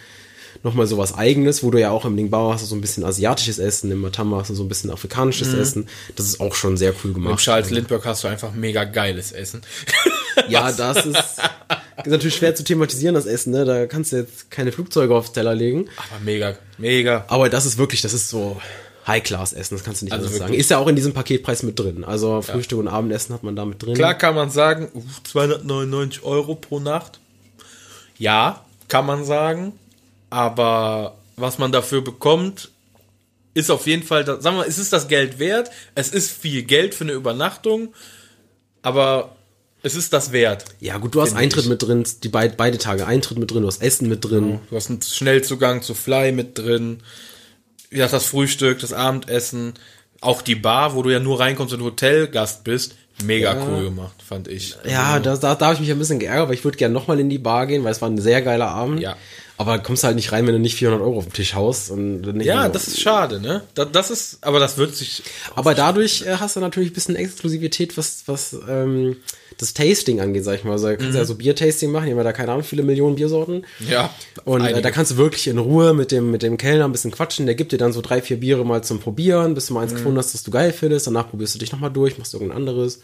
nochmal 0.63 0.87
so 0.87 0.97
was 0.97 1.13
eigenes, 1.15 1.63
wo 1.63 1.69
du 1.71 1.79
ja 1.79 1.91
auch 1.91 2.05
im 2.05 2.15
Lingbao 2.15 2.51
hast 2.51 2.63
du 2.63 2.65
so 2.67 2.75
ein 2.75 2.81
bisschen 2.81 3.03
asiatisches 3.03 3.59
Essen, 3.59 3.91
im 3.91 4.01
Matamba 4.01 4.39
hast 4.39 4.49
du 4.49 4.55
so 4.55 4.63
ein 4.63 4.67
bisschen 4.69 4.89
afrikanisches 4.89 5.53
Essen. 5.53 5.87
Das 6.15 6.25
ist 6.25 6.39
auch 6.39 6.55
schon 6.55 6.77
sehr 6.77 6.93
cool 7.03 7.11
Im 7.11 7.13
gemacht. 7.13 7.39
Charles 7.43 7.69
Lindbergh 7.69 8.03
hast 8.05 8.23
du 8.23 8.27
einfach 8.27 8.53
mega 8.53 8.83
geiles 8.85 9.31
Essen. 9.31 9.61
Ja, 10.49 10.71
das 10.77 11.05
ist, 11.05 11.39
ist 11.97 12.07
natürlich 12.11 12.35
schwer 12.35 12.55
zu 12.55 12.63
thematisieren, 12.63 13.15
das 13.15 13.25
Essen, 13.25 13.51
ne? 13.51 13.65
Da 13.65 13.85
kannst 13.87 14.11
du 14.11 14.17
jetzt 14.17 14.51
keine 14.51 14.71
Flugzeuge 14.71 15.15
aufs 15.15 15.31
Teller 15.31 15.55
legen. 15.55 15.87
Aber 15.97 16.19
mega, 16.23 16.57
mega. 16.77 17.25
Aber 17.27 17.49
das 17.49 17.65
ist 17.65 17.77
wirklich, 17.77 18.01
das 18.01 18.13
ist 18.13 18.29
so 18.29 18.59
High-Class-Essen, 19.07 19.75
das 19.77 19.83
kannst 19.85 20.01
du 20.01 20.05
nicht 20.05 20.13
Also 20.13 20.25
anders 20.25 20.39
sagen. 20.39 20.53
Ist 20.53 20.69
ja 20.71 20.77
auch 20.79 20.87
in 20.87 20.95
diesem 20.95 21.13
Paketpreis 21.13 21.63
mit 21.63 21.79
drin. 21.79 22.03
Also 22.03 22.41
Frühstück 22.41 22.79
und 22.79 22.87
Abendessen 22.87 23.33
hat 23.35 23.43
man 23.43 23.55
da 23.55 23.63
mit 23.65 23.81
drin. 23.83 23.93
Klar 23.93 24.15
kann 24.15 24.33
man 24.35 24.49
sagen, 24.49 24.89
uh, 24.95 25.03
299 25.23 26.23
Euro 26.23 26.55
pro 26.55 26.79
Nacht. 26.79 27.19
Ja, 28.17 28.65
kann 28.87 29.05
man 29.05 29.23
sagen. 29.23 29.73
Aber 30.29 31.17
was 31.37 31.59
man 31.59 31.71
dafür 31.71 32.01
bekommt, 32.01 32.71
ist 33.53 33.69
auf 33.71 33.87
jeden 33.87 34.03
Fall, 34.03 34.23
das- 34.23 34.43
sagen 34.43 34.55
wir 34.57 34.63
mal, 34.63 34.67
es 34.67 34.77
ist 34.79 34.91
das 34.91 35.07
Geld 35.07 35.37
wert. 35.39 35.69
Es 35.93 36.09
ist 36.09 36.31
viel 36.31 36.63
Geld 36.63 36.95
für 36.95 37.03
eine 37.03 37.13
Übernachtung. 37.13 37.93
Aber 38.81 39.34
es 39.85 39.93
ist 39.93 40.13
das 40.13 40.31
wert. 40.31 40.65
Ja, 40.79 40.97
gut, 40.97 41.13
du 41.13 41.21
hast 41.21 41.35
Eintritt 41.35 41.65
ich. 41.65 41.69
mit 41.69 41.83
drin, 41.83 42.03
die 42.23 42.29
beid, 42.29 42.57
beide 42.57 42.79
Tage 42.79 43.05
Eintritt 43.05 43.37
mit 43.37 43.51
drin, 43.51 43.61
du 43.61 43.67
hast 43.67 43.83
Essen 43.83 44.09
mit 44.09 44.25
drin. 44.25 44.59
Du 44.69 44.75
hast 44.75 44.89
einen 44.89 45.01
Schnellzugang 45.01 45.83
zu 45.83 45.93
Fly 45.93 46.31
mit 46.31 46.57
drin. 46.57 47.01
Wie 47.91 47.97
gesagt, 47.97 48.13
das 48.13 48.25
Frühstück, 48.25 48.79
das 48.79 48.93
Abendessen. 48.93 49.73
Auch 50.21 50.41
die 50.41 50.55
Bar, 50.55 50.95
wo 50.95 51.03
du 51.03 51.11
ja 51.11 51.19
nur 51.19 51.39
reinkommst 51.39 51.73
und 51.75 51.83
Hotelgast 51.83 52.63
bist. 52.63 52.95
Mega 53.23 53.55
cool 53.63 53.83
gemacht, 53.85 54.15
fand 54.27 54.47
ich. 54.47 54.75
Ja, 54.89 55.19
da, 55.19 55.37
da, 55.37 55.53
da 55.53 55.65
habe 55.65 55.75
ich 55.75 55.79
mich 55.79 55.91
ein 55.91 55.99
bisschen 55.99 56.19
geärgert, 56.19 56.47
weil 56.47 56.55
ich 56.55 56.63
würde 56.63 56.77
gerne 56.77 56.93
nochmal 56.93 57.19
in 57.19 57.29
die 57.29 57.37
Bar 57.37 57.67
gehen, 57.67 57.83
weil 57.83 57.91
es 57.91 58.01
war 58.01 58.09
ein 58.09 58.17
sehr 58.17 58.41
geiler 58.41 58.69
Abend. 58.69 58.99
Ja. 58.99 59.15
Aber 59.57 59.79
kommst 59.79 60.03
halt 60.03 60.15
nicht 60.17 60.31
rein, 60.33 60.45
wenn 60.47 60.53
du 60.53 60.59
nicht 60.59 60.75
400 60.75 61.01
Euro 61.01 61.17
auf 61.19 61.25
dem 61.25 61.33
Tisch 61.33 61.53
haust. 61.53 61.89
Und 61.89 62.41
Ja, 62.41 62.67
das 62.67 62.87
ist 62.89 62.99
schade, 62.99 63.39
ne? 63.39 63.61
Das, 63.73 63.87
das 63.93 64.11
ist, 64.11 64.37
aber 64.41 64.59
das 64.59 64.77
wird 64.77 64.93
sich. 64.95 65.23
Aber 65.55 65.73
dadurch 65.73 66.23
äh, 66.23 66.35
hast 66.39 66.57
du 66.57 66.59
natürlich 66.59 66.91
ein 66.91 66.93
bisschen 66.93 67.15
Exklusivität, 67.15 67.97
was, 67.97 68.23
was 68.25 68.55
ähm, 68.67 69.15
das 69.57 69.73
Tasting 69.73 70.19
angeht, 70.19 70.43
sag 70.43 70.55
ich 70.59 70.65
mal. 70.65 70.73
Also, 70.73 70.87
da 70.87 70.95
kannst 70.97 71.13
du 71.13 71.17
ja 71.19 71.23
so 71.23 71.35
Biertasting 71.35 71.89
machen, 71.89 72.07
die 72.07 72.11
haben 72.11 72.21
da 72.21 72.33
keine 72.33 72.51
Ahnung, 72.51 72.63
viele 72.65 72.83
Millionen 72.83 73.15
Biersorten. 73.15 73.65
Ja. 73.87 74.13
Und 74.43 74.65
äh, 74.65 74.81
da 74.81 74.91
kannst 74.91 75.11
du 75.11 75.17
wirklich 75.17 75.47
in 75.47 75.57
Ruhe 75.57 75.93
mit 75.93 76.11
dem, 76.11 76.31
mit 76.31 76.43
dem 76.43 76.57
Kellner 76.57 76.83
ein 76.83 76.91
bisschen 76.91 77.11
quatschen. 77.11 77.45
Der 77.45 77.55
gibt 77.55 77.71
dir 77.71 77.77
dann 77.77 77.93
so 77.93 78.01
drei, 78.01 78.21
vier 78.21 78.37
Biere 78.41 78.65
mal 78.65 78.83
zum 78.83 78.99
Probieren, 78.99 79.53
bis 79.53 79.67
du 79.67 79.73
mal 79.73 79.83
eins 79.83 79.93
Mhm. 79.93 79.97
gefunden 79.97 80.17
hast, 80.17 80.33
das 80.33 80.43
du 80.43 80.51
geil 80.51 80.73
findest. 80.73 81.07
Danach 81.07 81.29
probierst 81.29 81.55
du 81.55 81.59
dich 81.59 81.71
nochmal 81.71 81.91
durch, 81.91 82.17
machst 82.17 82.33
irgendein 82.33 82.57
anderes. 82.57 82.99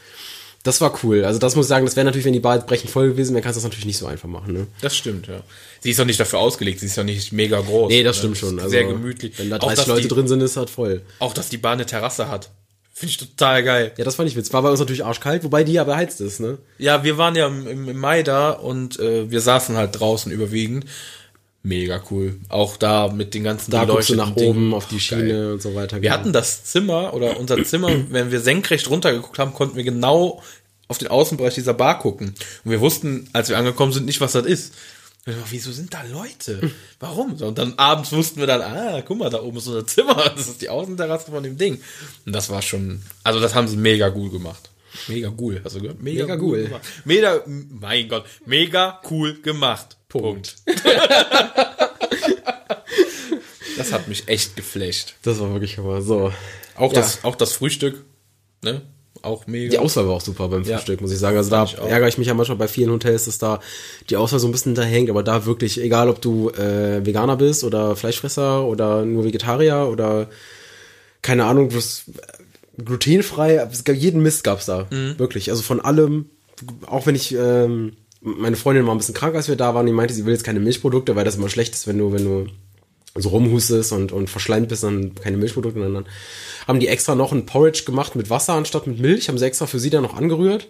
Das 0.64 0.80
war 0.80 1.00
cool. 1.04 1.26
Also 1.26 1.40
das 1.40 1.56
muss 1.56 1.66
ich 1.66 1.70
sagen, 1.70 1.86
das 1.86 1.96
wäre 1.96 2.06
natürlich, 2.06 2.26
wenn 2.26 2.34
die 2.34 2.40
Bar 2.40 2.56
jetzt 2.56 2.68
brechend 2.68 2.92
voll 2.92 3.10
gewesen 3.10 3.34
wäre, 3.34 3.42
kannst 3.42 3.58
du 3.58 3.60
das 3.60 3.64
natürlich 3.64 3.86
nicht 3.86 3.98
so 3.98 4.06
einfach 4.06 4.30
machen. 4.30 4.54
Ne? 4.54 4.68
Das 4.82 4.96
stimmt, 4.96 5.28
ja. 5.28 5.42
Sie 5.80 5.90
ist 5.90 6.00
doch 6.00 6.06
nicht 6.06 6.20
dafür 6.20 6.40
ausgelegt, 6.40 6.80
sie 6.80 6.86
ist 6.86 6.98
doch 6.98 7.04
nicht 7.04 7.32
mega 7.32 7.60
groß. 7.60 7.90
Nee, 7.90 8.04
das 8.04 8.18
ne? 8.18 8.20
stimmt 8.20 8.38
schon. 8.38 8.60
Also, 8.60 8.70
sehr 8.70 8.84
gemütlich. 8.84 9.34
Wenn 9.38 9.50
da 9.50 9.58
auch, 9.58 9.62
30 9.62 9.78
dass 9.78 9.88
Leute 9.88 10.02
die, 10.04 10.08
drin 10.10 10.28
sind, 10.28 10.42
ist 10.42 10.58
halt 10.58 10.70
voll. 10.70 11.02
Auch, 11.18 11.34
dass 11.34 11.50
die 11.50 11.58
Bar 11.58 11.74
eine 11.74 11.86
Terrasse 11.86 12.28
hat. 12.28 12.52
Finde 12.94 13.12
ich 13.12 13.18
total 13.18 13.64
geil. 13.64 13.92
Ja, 13.98 14.04
das 14.04 14.16
fand 14.16 14.30
ich 14.30 14.36
witzig. 14.36 14.54
War 14.54 14.62
bei 14.62 14.70
uns 14.70 14.80
natürlich 14.80 15.04
arschkalt, 15.04 15.44
wobei 15.44 15.64
die 15.64 15.74
ja 15.74 15.84
beheizt 15.84 16.22
ist, 16.22 16.40
ne? 16.40 16.60
Ja, 16.78 17.04
wir 17.04 17.18
waren 17.18 17.36
ja 17.36 17.48
im, 17.48 17.66
im, 17.66 17.90
im 17.90 17.98
Mai 17.98 18.22
da 18.22 18.52
und 18.52 19.00
äh, 19.00 19.32
wir 19.32 19.42
saßen 19.42 19.76
halt 19.76 20.00
draußen 20.00 20.32
überwiegend. 20.32 20.86
Mega 21.64 22.02
cool. 22.10 22.40
Auch 22.50 22.76
da 22.76 23.10
mit 23.10 23.34
den 23.36 23.44
ganzen 23.44 23.70
Da 23.70 23.86
guckst 23.86 24.10
du 24.10 24.16
nach 24.16 24.34
Dingen. 24.34 24.50
oben 24.50 24.74
auf 24.74 24.88
die 24.88 25.00
Schiene 25.00 25.28
geil. 25.28 25.52
und 25.54 25.62
so 25.62 25.76
weiter. 25.76 25.98
Wir 25.98 26.10
genau. 26.10 26.14
hatten 26.16 26.34
das 26.34 26.64
Zimmer 26.64 27.14
oder 27.14 27.40
unser 27.40 27.64
Zimmer, 27.64 27.90
wenn 28.10 28.32
wir 28.32 28.40
senkrecht 28.42 28.90
runtergeguckt 28.90 29.38
haben, 29.38 29.54
konnten 29.54 29.76
wir 29.76 29.84
genau 29.84 30.42
auf 30.88 30.98
den 30.98 31.10
Außenbereich 31.10 31.54
dieser 31.54 31.76
Bar 31.76 32.00
gucken. 32.00 32.34
Und 32.64 32.72
wir 32.72 32.82
wussten, 32.82 33.30
als 33.34 33.50
wir 33.50 33.58
angekommen 33.58 33.92
sind, 33.94 34.06
nicht, 34.06 34.22
was 34.22 34.32
das 34.32 34.46
ist. 34.46 34.74
Und 35.26 35.34
wir 35.34 35.34
dachten, 35.36 35.52
Wieso 35.52 35.72
sind 35.72 35.94
da 35.94 36.02
Leute? 36.12 36.72
Warum? 37.00 37.34
Und 37.34 37.58
dann 37.60 37.76
abends 37.78 38.12
wussten 38.12 38.40
wir 38.40 38.48
dann, 38.48 38.62
ah, 38.62 39.04
guck 39.04 39.20
mal, 39.20 39.30
da 39.30 39.42
oben 39.44 39.58
ist 39.58 39.68
unser 39.68 39.86
Zimmer. 39.86 40.16
Das 40.36 40.48
ist 40.48 40.64
die 40.64 40.70
Außenterrasse 40.70 41.30
von 41.30 41.44
dem 41.44 41.58
Ding. 41.58 41.80
Und 42.26 42.34
das 42.34 42.50
war 42.50 42.64
schon, 42.64 43.04
also 43.24 43.40
das 43.40 43.54
haben 43.54 43.68
sie 43.68 43.78
mega 43.78 44.12
cool 44.16 44.32
gemacht. 44.32 44.72
Mega 45.08 45.32
cool, 45.40 45.62
hast 45.64 45.76
du 45.76 45.82
gehört? 45.82 46.02
Mega 46.02 46.36
cool. 46.36 46.64
gemacht. 46.64 46.82
Mega, 47.06 47.42
mein 47.46 48.10
Gott, 48.10 48.26
mega 48.46 49.00
cool 49.10 49.40
gemacht. 49.42 49.96
Punkt. 50.12 50.56
das 53.78 53.92
hat 53.94 54.08
mich 54.08 54.28
echt 54.28 54.56
geflasht. 54.56 55.16
Das 55.24 55.40
war 55.40 55.52
wirklich 55.54 55.78
aber 55.80 56.02
so. 56.02 56.32
Auch, 56.76 56.94
Ja. 56.94 57.00
das, 57.00 57.24
auch 57.24 57.36
das 57.36 57.54
Frühstück, 57.54 58.04
ne? 58.64 58.82
Auch 59.24 59.46
mega. 59.46 59.70
Die 59.70 59.78
Auswahl 59.78 60.08
war 60.08 60.16
auch 60.16 60.22
super 60.22 60.48
beim 60.50 60.64
Ja. 60.64 60.78
Frühstück, 60.78 61.00
muss 61.02 61.12
ich 61.12 61.20
sagen. 61.20 61.38
Also 61.38 61.52
da 61.52 61.66
ärgere 61.88 62.08
ich 62.08 62.18
mich 62.18 62.28
ja 62.28 62.34
manchmal 62.34 62.58
bei 62.58 62.68
vielen 62.68 62.90
Hotels, 62.92 63.26
dass 63.26 63.38
da 63.38 63.60
die 64.10 64.18
Auswahl 64.18 64.40
so 64.40 64.48
ein 64.48 64.52
bisschen 64.52 64.74
da 64.74 64.82
hängt, 64.82 65.10
aber 65.12 65.22
da 65.22 65.46
wirklich, 65.46 65.80
egal 65.80 66.10
ob 66.10 66.22
du 66.22 66.50
äh, 66.50 67.06
Veganer 67.06 67.38
bist 67.38 67.64
oder 67.64 67.96
Fleischfresser 67.96 68.66
oder 68.66 69.06
nur 69.06 69.24
Vegetarier 69.24 69.88
oder 69.92 70.28
keine 71.22 71.46
Ahnung, 71.46 71.70
bloß 71.70 72.06
äh, 72.78 72.82
glutenfrei, 72.84 73.56
es 73.72 73.84
gab, 73.84 73.96
jeden 73.96 74.24
Mist 74.24 74.44
gab's 74.44 74.66
da. 74.66 74.88
Mhm. 74.90 75.20
Wirklich. 75.20 75.52
Also 75.52 75.62
von 75.62 75.80
allem, 75.80 76.30
auch 76.88 77.06
wenn 77.06 77.14
ich, 77.16 77.34
ähm, 77.36 77.94
meine 78.22 78.56
Freundin 78.56 78.86
war 78.86 78.94
ein 78.96 78.98
bisschen 78.98 79.14
krank, 79.16 79.36
als 79.36 79.48
wir 79.48 79.56
da 79.56 79.74
waren, 79.74 79.86
die 79.86 79.92
meinte, 79.92 80.14
sie 80.14 80.26
will 80.26 80.34
jetzt 80.34 80.44
keine 80.44 80.60
Milchprodukte, 80.60 81.16
weil 81.16 81.26
das 81.26 81.36
immer 81.36 81.50
schlecht 81.50 81.74
ist, 81.74 81.88
wenn 81.88 81.98
du, 81.98 82.12
wenn 82.14 82.24
du 82.24 82.48
so 83.16 83.30
rumhustest 83.30 83.92
und, 83.92 84.12
und 84.12 84.30
verschleimt 84.30 84.70
bist, 84.70 84.84
dann 84.84 85.16
keine 85.16 85.38
Milchprodukte, 85.38 85.82
und 85.82 85.94
dann 85.94 86.06
haben 86.68 86.80
die 86.80 86.88
extra 86.88 87.16
noch 87.16 87.32
ein 87.32 87.46
Porridge 87.46 87.84
gemacht 87.86 88.16
mit 88.16 88.30
Wasser 88.30 88.54
anstatt 88.54 88.88
mit 88.88 89.00
Milch, 89.00 89.28
haben 89.28 89.38
sie 89.38 89.46
extra 89.46 89.66
für 89.66 89.80
sie 89.80 89.90
dann 89.90 90.04
noch 90.04 90.16
angerührt. 90.16 90.68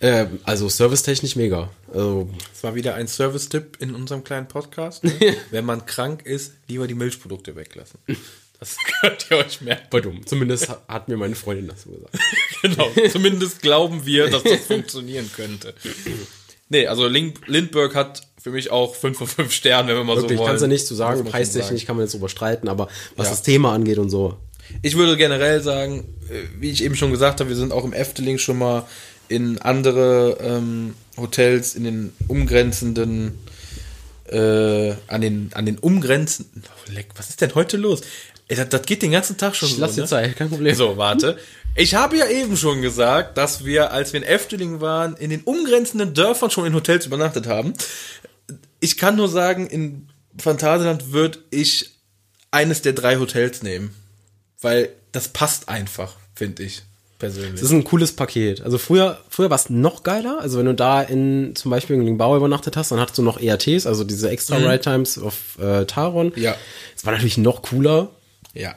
Äh, 0.00 0.26
also 0.44 0.68
servicetechnisch 0.68 1.36
mega. 1.36 1.70
Also, 1.92 2.28
Das 2.52 2.62
war 2.64 2.74
wieder 2.74 2.94
ein 2.94 3.08
Service-Tipp 3.08 3.78
in 3.80 3.94
unserem 3.94 4.24
kleinen 4.24 4.48
Podcast. 4.48 5.02
Ne? 5.20 5.36
Wenn 5.50 5.64
man 5.64 5.86
krank 5.86 6.26
ist, 6.26 6.52
lieber 6.68 6.86
die 6.86 6.94
Milchprodukte 6.94 7.56
weglassen. 7.56 7.98
Das 8.60 8.76
könnt 9.00 9.26
ihr 9.30 9.38
euch 9.38 9.60
merken. 9.60 10.02
dumm. 10.02 10.26
Zumindest 10.26 10.68
hat, 10.68 10.82
hat 10.88 11.08
mir 11.08 11.16
meine 11.16 11.34
Freundin 11.34 11.68
das 11.68 11.82
so 11.82 11.90
gesagt. 11.90 12.18
Genau. 12.62 12.90
Zumindest 13.12 13.62
glauben 13.62 14.04
wir, 14.04 14.28
dass 14.30 14.42
das 14.42 14.60
funktionieren 14.62 15.30
könnte. 15.34 15.74
Nee, 16.68 16.86
also 16.86 17.06
Lindbergh 17.06 17.94
hat 17.94 18.22
für 18.40 18.50
mich 18.50 18.70
auch 18.70 18.94
5 18.94 19.16
von 19.18 19.26
5 19.26 19.52
Sternen, 19.52 19.88
wenn 19.88 19.96
wir 19.96 20.04
mal 20.04 20.16
Wirklich, 20.16 20.32
so 20.32 20.38
wollen. 20.38 20.48
kannst 20.50 20.62
du 20.62 20.68
nicht 20.68 20.86
zu 20.86 20.94
Muss 20.94 20.98
sagen, 20.98 21.24
preistechnisch 21.24 21.84
kann 21.86 21.96
man 21.96 22.04
jetzt 22.04 22.14
drüber 22.14 22.28
streiten, 22.28 22.68
aber 22.68 22.88
was 23.16 23.26
Ja. 23.26 23.30
das 23.32 23.42
Thema 23.42 23.72
angeht 23.72 23.98
und 23.98 24.10
so. 24.10 24.36
Ich 24.82 24.96
würde 24.96 25.16
generell 25.16 25.62
sagen, 25.62 26.04
äh, 26.30 26.42
wie 26.60 26.70
ich 26.70 26.84
eben 26.84 26.94
schon 26.94 27.10
gesagt 27.10 27.40
habe, 27.40 27.48
wir 27.48 27.56
sind 27.56 27.72
auch 27.72 27.84
im 27.84 27.92
Efteling 27.92 28.38
schon 28.38 28.58
mal 28.58 28.86
in 29.28 29.58
andere 29.58 30.38
ähm, 30.40 30.94
Hotels, 31.16 31.74
in 31.74 31.84
den 31.84 32.12
umgrenzenden, 32.28 33.38
äh, 34.30 34.92
an 35.06 35.20
den, 35.20 35.50
an 35.54 35.66
den 35.66 35.78
umgrenzenden, 35.78 36.64
oh, 36.66 36.92
leck, 36.92 37.08
was 37.16 37.30
ist 37.30 37.40
denn 37.40 37.54
heute 37.54 37.76
los? 37.76 38.02
Das, 38.48 38.68
das 38.68 38.82
geht 38.82 39.02
den 39.02 39.10
ganzen 39.10 39.36
Tag 39.36 39.54
schon 39.56 39.68
Ich 39.68 39.74
so, 39.74 39.80
lass 39.80 39.94
dir 39.94 40.02
ne? 40.02 40.06
Zeit, 40.06 40.36
kein 40.36 40.48
Problem. 40.48 40.74
So, 40.74 40.96
warte. 40.96 41.38
Ich 41.74 41.94
habe 41.94 42.16
ja 42.16 42.26
eben 42.26 42.56
schon 42.56 42.82
gesagt, 42.82 43.38
dass 43.38 43.64
wir, 43.64 43.92
als 43.92 44.12
wir 44.12 44.20
in 44.20 44.26
Efteling 44.26 44.80
waren, 44.80 45.16
in 45.16 45.30
den 45.30 45.42
umgrenzenden 45.42 46.12
Dörfern 46.12 46.50
schon 46.50 46.66
in 46.66 46.74
Hotels 46.74 47.06
übernachtet 47.06 47.46
haben. 47.46 47.74
Ich 48.80 48.98
kann 48.98 49.16
nur 49.16 49.28
sagen, 49.28 49.66
in 49.66 50.08
Phantasialand 50.38 51.12
würde 51.12 51.38
ich 51.50 51.92
eines 52.50 52.82
der 52.82 52.92
drei 52.92 53.18
Hotels 53.18 53.62
nehmen. 53.62 53.94
Weil 54.60 54.90
das 55.12 55.28
passt 55.28 55.68
einfach, 55.68 56.16
finde 56.34 56.64
ich, 56.64 56.82
persönlich. 57.18 57.52
Das 57.52 57.62
ist 57.62 57.70
ein 57.70 57.84
cooles 57.84 58.12
Paket. 58.12 58.60
Also 58.62 58.78
früher, 58.78 59.20
früher 59.28 59.50
war 59.50 59.56
es 59.56 59.70
noch 59.70 60.02
geiler. 60.02 60.40
Also 60.40 60.58
wenn 60.58 60.66
du 60.66 60.74
da 60.74 61.02
in 61.02 61.54
zum 61.54 61.70
Beispiel 61.70 61.96
in 61.96 62.02
Lingbao 62.02 62.36
übernachtet 62.36 62.76
hast, 62.76 62.90
dann 62.90 62.98
hattest 62.98 63.18
du 63.18 63.22
noch 63.22 63.40
ERTs, 63.40 63.86
also 63.86 64.04
diese 64.04 64.30
extra 64.30 64.56
Ride 64.56 64.80
Times 64.80 65.18
auf 65.18 65.58
äh, 65.60 65.84
Taron. 65.84 66.32
Ja. 66.34 66.56
Das 66.94 67.06
war 67.06 67.12
natürlich 67.12 67.38
noch 67.38 67.62
cooler. 67.62 68.10
Ja, 68.54 68.74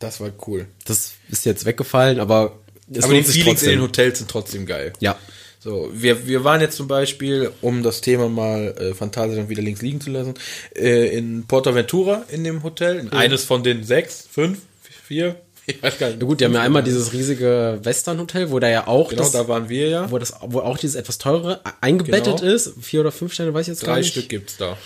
das 0.00 0.20
war 0.20 0.30
cool. 0.48 0.66
Das 0.86 1.12
ist 1.30 1.44
jetzt 1.46 1.64
weggefallen, 1.64 2.18
aber 2.18 2.58
es 2.92 3.04
Aber 3.04 3.14
die 3.14 3.22
Feelings 3.22 3.62
in 3.62 3.70
den. 3.70 3.82
Hotels 3.82 4.18
sind 4.18 4.28
trotzdem 4.30 4.66
geil. 4.66 4.92
Ja. 4.98 5.16
So, 5.62 5.90
wir, 5.92 6.26
wir 6.26 6.42
waren 6.42 6.62
jetzt 6.62 6.76
zum 6.76 6.88
Beispiel, 6.88 7.52
um 7.60 7.82
das 7.82 8.00
Thema 8.00 8.30
mal 8.30 8.74
äh, 8.78 8.94
Phantasialand 8.94 9.50
wieder 9.50 9.60
links 9.62 9.82
liegen 9.82 10.00
zu 10.00 10.10
lassen, 10.10 10.34
äh, 10.74 11.16
in 11.16 11.44
Portaventura 11.46 12.24
in 12.30 12.44
dem 12.44 12.62
Hotel. 12.62 12.98
In 12.98 13.12
Eines 13.12 13.44
von 13.44 13.62
den 13.62 13.84
sechs, 13.84 14.26
fünf, 14.32 14.58
vier, 15.06 15.36
ich 15.66 15.82
weiß 15.82 15.98
gar 15.98 16.06
nicht. 16.08 16.20
Ja 16.22 16.26
gut, 16.26 16.40
die 16.40 16.46
haben 16.46 16.54
ja 16.54 16.62
einmal 16.62 16.82
dieses 16.82 17.12
riesige 17.12 17.78
Western-Hotel, 17.82 18.50
wo 18.50 18.58
da 18.58 18.70
ja 18.70 18.86
auch 18.86 19.10
Genau, 19.10 19.22
das, 19.22 19.32
da 19.32 19.48
waren 19.48 19.68
wir 19.68 19.88
ja. 19.88 20.10
wo 20.10 20.16
das, 20.16 20.32
wo 20.40 20.60
auch 20.60 20.78
dieses 20.78 20.96
etwas 20.96 21.18
teurere 21.18 21.60
eingebettet 21.82 22.38
Genau. 22.40 22.52
ist. 22.54 22.72
Vier 22.80 23.00
oder 23.00 23.12
fünf 23.12 23.34
Sterne, 23.34 23.52
weiß 23.52 23.68
ich 23.68 23.74
jetzt 23.74 23.84
gar 23.84 23.96
Drei 23.96 24.00
nicht. 24.00 24.12
Stück 24.12 24.30
gibt's 24.30 24.56
da. 24.56 24.78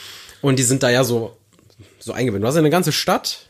Und 0.43 0.59
die 0.59 0.65
sind 0.65 0.83
da 0.83 0.91
ja 0.91 1.05
so, 1.05 1.37
so 2.01 2.13
eingebettet. 2.13 2.43
Du 2.43 2.49
hast 2.49 2.57
ja 2.57 2.59
eine 2.59 2.71
ganze 2.71 2.91
Stadt. 2.91 3.44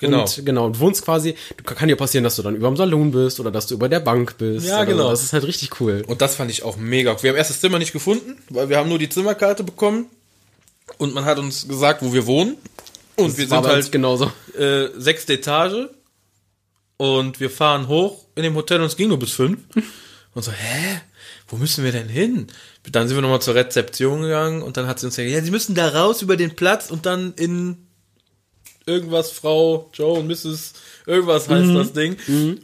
Genau. 0.00 0.22
Und, 0.22 0.46
genau, 0.46 0.66
und 0.66 0.80
wohnst 0.80 1.04
quasi, 1.04 1.34
du, 1.58 1.62
kann 1.62 1.88
dir 1.88 1.96
passieren, 1.96 2.24
dass 2.24 2.36
du 2.36 2.42
dann 2.42 2.56
über 2.56 2.68
dem 2.68 2.76
Salon 2.76 3.10
bist 3.10 3.38
oder 3.38 3.50
dass 3.50 3.66
du 3.66 3.74
über 3.74 3.88
der 3.88 4.00
Bank 4.00 4.38
bist. 4.38 4.66
Ja, 4.66 4.84
genau. 4.84 5.04
So. 5.04 5.10
Das 5.10 5.22
ist 5.22 5.32
halt 5.34 5.44
richtig 5.44 5.78
cool. 5.78 6.02
Und 6.06 6.22
das 6.22 6.36
fand 6.36 6.50
ich 6.50 6.62
auch 6.62 6.78
mega. 6.78 7.22
Wir 7.22 7.30
haben 7.30 7.36
erst 7.36 7.50
das 7.50 7.60
Zimmer 7.60 7.78
nicht 7.78 7.92
gefunden, 7.92 8.42
weil 8.48 8.70
wir 8.70 8.78
haben 8.78 8.88
nur 8.88 8.98
die 8.98 9.10
Zimmerkarte 9.10 9.62
bekommen. 9.62 10.06
Und 10.96 11.14
man 11.14 11.26
hat 11.26 11.38
uns 11.38 11.68
gesagt, 11.68 12.02
wo 12.02 12.14
wir 12.14 12.26
wohnen. 12.26 12.56
Und 13.16 13.36
wir 13.36 13.50
war 13.50 13.62
sind 13.62 13.72
halt 13.72 13.92
genauso. 13.92 14.32
äh, 14.58 14.88
sechste 14.96 15.34
Etage 15.34 15.88
und 16.96 17.38
wir 17.38 17.50
fahren 17.50 17.86
hoch 17.86 18.24
in 18.34 18.42
dem 18.42 18.54
Hotel 18.54 18.80
und 18.80 18.86
es 18.86 18.96
ging 18.96 19.08
nur 19.08 19.18
bis 19.18 19.32
fünf. 19.32 19.60
Und 19.74 19.84
und 20.34 20.42
so, 20.42 20.52
hä? 20.52 21.00
Wo 21.48 21.56
müssen 21.56 21.84
wir 21.84 21.92
denn 21.92 22.08
hin? 22.08 22.46
Dann 22.90 23.08
sind 23.08 23.16
wir 23.16 23.22
nochmal 23.22 23.42
zur 23.42 23.54
Rezeption 23.54 24.22
gegangen 24.22 24.62
und 24.62 24.76
dann 24.76 24.86
hat 24.86 24.98
sie 24.98 25.06
uns 25.06 25.16
gesagt, 25.16 25.32
ja, 25.34 25.42
sie 25.42 25.50
müssen 25.50 25.74
da 25.74 25.88
raus 25.88 26.22
über 26.22 26.36
den 26.36 26.56
Platz 26.56 26.90
und 26.90 27.06
dann 27.06 27.34
in 27.34 27.89
irgendwas, 28.90 29.30
Frau, 29.30 29.88
Joe 29.94 30.18
und 30.18 30.26
Mrs. 30.26 30.72
Irgendwas 31.06 31.48
heißt 31.48 31.66
Mhm. 31.66 31.74
das 31.76 31.92
Ding. 31.92 32.16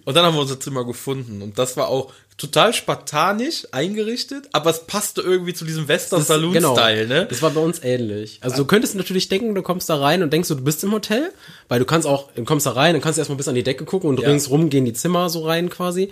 Und 0.05 0.15
dann 0.15 0.25
haben 0.25 0.35
wir 0.35 0.41
unser 0.43 0.61
Zimmer 0.61 0.85
gefunden. 0.85 1.41
Und 1.43 1.59
das 1.59 1.77
war 1.77 1.89
auch 1.89 2.13
total 2.39 2.75
spartanisch 2.75 3.67
eingerichtet, 3.73 4.49
aber 4.53 4.69
es 4.69 4.81
passte 4.87 5.23
irgendwie 5.23 5.55
zu 5.55 5.65
diesem 5.65 5.89
Western 5.89 6.23
Saloon 6.23 6.53
genau. 6.53 6.75
Style, 6.77 7.07
ne? 7.07 7.27
Das 7.31 7.41
war 7.41 7.49
bei 7.51 7.61
uns 7.63 7.83
ähnlich. 7.83 8.39
Also 8.43 8.59
du 8.59 8.65
könntest 8.67 8.95
natürlich 8.95 9.29
denken, 9.29 9.55
du 9.55 9.63
kommst 9.63 9.89
da 9.89 9.97
rein 9.97 10.23
und 10.23 10.33
denkst, 10.33 10.49
du 10.49 10.57
bist 10.57 10.85
im 10.85 10.93
Hotel, 10.93 11.33
weil 11.69 11.79
du 11.79 11.87
kannst 11.87 12.07
auch, 12.07 12.29
du 12.33 12.45
kommst 12.45 12.67
da 12.67 12.73
rein, 12.73 12.93
dann 12.93 13.01
kannst 13.01 13.17
du 13.17 13.21
erstmal 13.23 13.39
bis 13.39 13.49
an 13.49 13.55
die 13.55 13.63
Decke 13.63 13.87
gucken 13.87 14.11
und 14.11 14.21
Ja. 14.21 14.29
ringsrum 14.29 14.69
gehen 14.69 14.85
die 14.85 14.93
Zimmer 14.93 15.31
so 15.31 15.47
rein 15.47 15.71
quasi. 15.71 16.11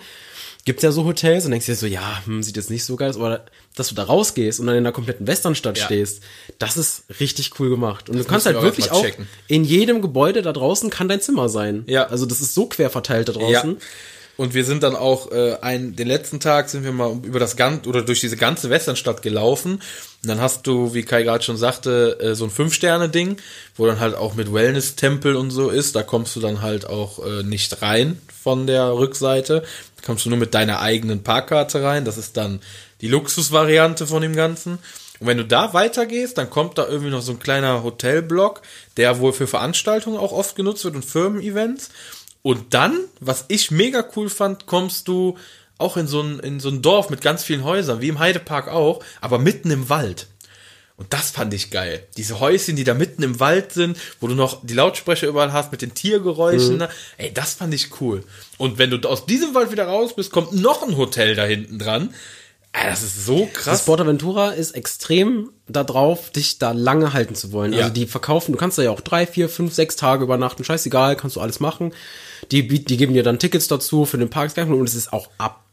Gibt's 0.65 0.81
ja 0.83 0.91
so 0.91 1.05
Hotels 1.05 1.45
und 1.45 1.51
denkst 1.51 1.67
dir 1.67 1.75
so, 1.75 1.85
ja, 1.85 2.21
hm, 2.25 2.41
sieht 2.41 2.57
jetzt 2.57 2.71
nicht 2.71 2.83
so 2.83 2.95
geil 2.95 3.09
aus, 3.11 3.15
aber 3.17 3.45
dass 3.75 3.89
du 3.89 3.95
da 3.95 4.03
rausgehst 4.03 4.59
und 4.59 4.65
dann 4.65 4.75
in 4.75 4.83
der 4.83 4.93
kompletten 4.93 5.27
Westernstadt 5.27 5.77
Ja. 5.77 5.85
stehst, 5.85 6.23
das 6.57 6.75
ist 6.75 7.03
richtig 7.19 7.51
cool 7.59 7.69
gemacht. 7.69 8.09
Und 8.09 8.17
du 8.17 8.23
kannst 8.23 8.47
halt 8.47 8.55
wir 8.57 8.63
wirklich 8.63 8.91
auch, 8.91 9.03
checken. 9.03 9.27
in 9.47 9.63
jedem 9.63 10.01
Gebäude 10.01 10.41
da 10.41 10.51
draußen 10.53 10.89
kann 10.89 11.07
dein 11.07 11.21
Zimmer 11.21 11.49
sein. 11.49 11.83
Ja. 11.87 12.07
Also 12.07 12.25
das 12.25 12.41
ist 12.41 12.55
so 12.55 12.65
quer 12.65 12.89
verteilt 12.89 13.29
da 13.29 13.33
Ja. 13.33 13.39
draußen. 13.61 13.77
Und 14.37 14.53
wir 14.53 14.65
sind 14.65 14.83
dann 14.83 14.97
auch 14.97 15.31
äh, 15.31 15.55
ein, 15.61 15.95
den 15.95 16.07
letzten 16.09 16.41
Tag 16.41 16.67
sind 16.67 16.83
wir 16.83 16.91
mal 16.91 17.09
über 17.23 17.39
das 17.39 17.55
ganze 17.55 17.87
oder 17.87 18.01
durch 18.01 18.19
diese 18.19 18.35
ganze 18.35 18.69
Westernstadt 18.69 19.21
gelaufen. 19.21 19.75
Und 19.75 19.81
dann 20.27 20.41
hast 20.41 20.67
du, 20.67 20.93
wie 20.93 21.03
Kai 21.03 21.23
gerade 21.23 21.41
schon 21.41 21.55
sagte, 21.55 22.17
äh, 22.19 22.35
so 22.35 22.43
ein 22.43 22.49
Fünf-Sterne-Ding, 22.49 23.37
wo 23.77 23.85
dann 23.85 24.01
halt 24.01 24.13
auch 24.15 24.33
mit 24.33 24.51
Wellness-Tempel 24.51 25.37
und 25.37 25.51
so 25.51 25.69
ist. 25.69 25.95
Da 25.95 26.03
kommst 26.03 26.35
du 26.35 26.41
dann 26.41 26.61
halt 26.61 26.85
auch 26.85 27.25
äh, 27.25 27.43
nicht 27.43 27.81
rein 27.81 28.19
von 28.43 28.67
der 28.67 28.91
Rückseite. 28.97 29.63
Kommst 30.05 30.25
du 30.25 30.29
nur 30.29 30.37
mit 30.37 30.53
deiner 30.53 30.79
eigenen 30.79 31.23
Parkkarte 31.23 31.83
rein. 31.83 32.05
Das 32.05 32.17
ist 32.17 32.37
dann 32.37 32.61
die 33.01 33.07
Luxusvariante 33.07 34.07
von 34.07 34.21
dem 34.21 34.35
Ganzen. 34.35 34.79
Und 35.19 35.27
wenn 35.27 35.37
du 35.37 35.45
da 35.45 35.73
weitergehst, 35.73 36.37
dann 36.37 36.49
kommt 36.49 36.77
da 36.77 36.87
irgendwie 36.87 37.11
noch 37.11 37.21
so 37.21 37.31
ein 37.31 37.39
kleiner 37.39 37.83
Hotelblock, 37.83 38.61
der 38.97 39.19
wohl 39.19 39.33
für 39.33 39.47
Veranstaltungen 39.47 40.17
auch 40.17 40.31
oft 40.31 40.55
genutzt 40.55 40.83
wird 40.83 40.95
und 40.95 41.05
Firmen-Events. 41.05 41.89
Und 42.41 42.73
dann, 42.73 42.99
was 43.19 43.45
ich 43.47 43.71
mega 43.71 44.05
cool 44.15 44.29
fand, 44.29 44.67
kommst 44.67 45.07
du 45.07 45.37
auch 45.77 45.97
in 45.97 46.07
so 46.07 46.21
ein, 46.21 46.39
in 46.39 46.59
so 46.59 46.69
ein 46.69 46.81
Dorf 46.81 47.09
mit 47.09 47.21
ganz 47.21 47.43
vielen 47.43 47.63
Häusern, 47.63 48.01
wie 48.01 48.09
im 48.09 48.19
Heidepark 48.19 48.67
auch, 48.67 49.03
aber 49.19 49.39
mitten 49.39 49.71
im 49.71 49.89
Wald. 49.89 50.27
Und 50.97 51.11
das 51.11 51.31
fand 51.31 51.53
ich 51.53 51.71
geil. 51.71 52.07
Diese 52.15 52.39
Häuschen, 52.39 52.77
die 52.77 52.85
da 52.85 52.93
mitten 52.93 53.21
im 53.21 53.39
Wald 53.41 53.73
sind, 53.73 53.97
wo 54.21 54.27
du 54.27 54.33
noch 54.33 54.65
die 54.65 54.73
Lautsprecher 54.73 55.27
überall 55.27 55.51
hast 55.51 55.71
mit 55.71 55.81
den 55.81 55.93
Tiergeräuschen. 55.93 56.77
ne? 56.77 56.89
Ey, 57.17 57.33
das 57.33 57.55
fand 57.55 57.73
ich 57.73 57.99
cool. 57.99 58.23
Und 58.57 58.77
wenn 58.77 58.91
du 58.91 58.97
aus 59.07 59.25
diesem 59.25 59.53
Wald 59.53 59.71
wieder 59.71 59.87
raus 59.87 60.15
bist, 60.15 60.31
kommt 60.31 60.53
noch 60.53 60.83
ein 60.87 60.95
Hotel 60.95 61.35
da 61.35 61.43
hinten 61.43 61.79
dran. 61.79 62.13
Ey, 62.71 62.89
das 62.89 63.03
ist 63.03 63.25
so 63.25 63.49
Das 63.53 63.63
krass. 63.63 63.85
Portaventura 63.85 64.51
ist 64.51 64.71
extrem 64.71 65.49
darauf, 65.67 66.29
dich 66.29 66.59
da 66.59 66.71
lange 66.71 67.13
halten 67.13 67.35
zu 67.35 67.51
wollen. 67.51 67.73
Ja. 67.73 67.83
Also 67.83 67.93
die 67.93 68.05
verkaufen, 68.05 68.51
du 68.51 68.57
kannst 68.57 68.77
da 68.77 68.83
ja 68.83 68.91
auch 68.91 69.01
drei, 69.01 69.25
vier, 69.27 69.49
fünf, 69.49 69.73
sechs 69.73 69.95
Tage 69.95 70.23
übernachten, 70.23 70.63
scheißegal, 70.63 71.15
kannst 71.15 71.35
du 71.35 71.41
alles 71.41 71.59
machen. 71.59 71.93
Die, 72.51 72.67
die 72.67 72.97
geben 72.97 73.13
dir 73.13 73.23
dann 73.23 73.39
Tickets 73.39 73.67
dazu 73.67 74.05
für 74.05 74.17
den 74.17 74.29
Park 74.29 74.55
und 74.57 74.87
es 74.87 74.95
ist 74.95 75.11
auch 75.11 75.29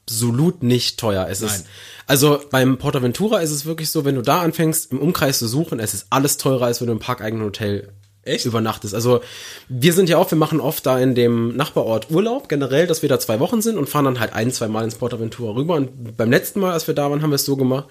absolut 0.07 0.63
nicht 0.63 0.99
teuer. 0.99 1.27
Es 1.29 1.43
ist, 1.43 1.65
Nein. 1.65 1.67
also 2.07 2.41
beim 2.51 2.79
Portaventura 2.79 3.41
ist 3.41 3.51
es 3.51 3.65
wirklich 3.65 3.91
so, 3.91 4.05
wenn 4.05 4.17
du 4.17 4.23
da 4.23 4.41
anfängst, 4.41 4.93
im 4.93 4.99
Umkreis 4.99 5.39
zu 5.39 5.49
suchen, 5.49 5.81
es 5.81 5.95
ist 5.95 6.07
alles 6.11 6.37
teurer, 6.37 6.67
als 6.67 6.81
wenn 6.81 6.89
du 6.89 6.93
im 6.93 6.99
parkeigenen 6.99 7.45
Hotel 7.45 7.93
Echt? 8.25 8.45
übernachtest. 8.45 8.95
Also 8.95 9.21
wir 9.69 9.93
sind 9.93 10.09
ja 10.09 10.19
auch, 10.19 10.31
wir 10.31 10.39
machen 10.39 10.61
oft 10.61 10.87
da 10.87 10.99
in 10.99 11.15
dem 11.15 11.57
Nachbarort 11.57 12.11
Urlaub 12.11 12.49
generell, 12.49 12.87
dass 12.87 13.03
wir 13.03 13.09
da 13.09 13.19
zwei 13.19 13.41
Wochen 13.41 13.63
sind 13.63 13.79
und 13.79 13.89
fahren 13.89 14.05
dann 14.05 14.21
halt 14.21 14.33
ein, 14.33 14.53
zwei 14.53 14.69
Mal 14.69 14.85
ins 14.85 14.97
Portaventura 14.97 15.55
rüber. 15.55 15.75
Und 15.75 16.17
beim 16.17 16.31
letzten 16.31 16.61
Mal, 16.61 16.73
als 16.73 16.87
wir 16.87 16.95
da 16.95 17.11
waren, 17.11 17.23
haben 17.23 17.31
wir 17.31 17.37
es 17.37 17.45
so 17.45 17.57
gemacht, 17.57 17.89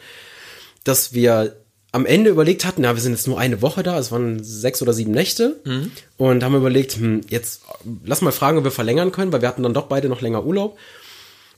dass 0.83 1.13
wir 1.13 1.55
am 1.93 2.05
Ende 2.05 2.29
überlegt 2.29 2.63
hatten, 2.63 2.85
ja, 2.85 2.95
wir 2.95 3.01
sind 3.01 3.11
jetzt 3.11 3.27
nur 3.27 3.37
eine 3.37 3.61
Woche 3.61 3.83
da, 3.83 3.99
es 3.99 4.13
waren 4.13 4.41
sechs 4.41 4.81
oder 4.81 4.93
sieben 4.93 5.11
Nächte 5.11 5.59
und 6.15 6.41
haben 6.41 6.55
überlegt, 6.55 6.93
hm, 6.93 7.21
jetzt 7.29 7.63
lass 8.05 8.21
mal 8.21 8.31
fragen, 8.31 8.57
ob 8.57 8.63
wir 8.63 8.71
verlängern 8.71 9.11
können, 9.11 9.33
weil 9.33 9.41
wir 9.41 9.49
hatten 9.49 9.63
dann 9.63 9.73
doch 9.73 9.87
beide 9.87 10.07
noch 10.07 10.21
länger 10.21 10.45
Urlaub. 10.45 10.77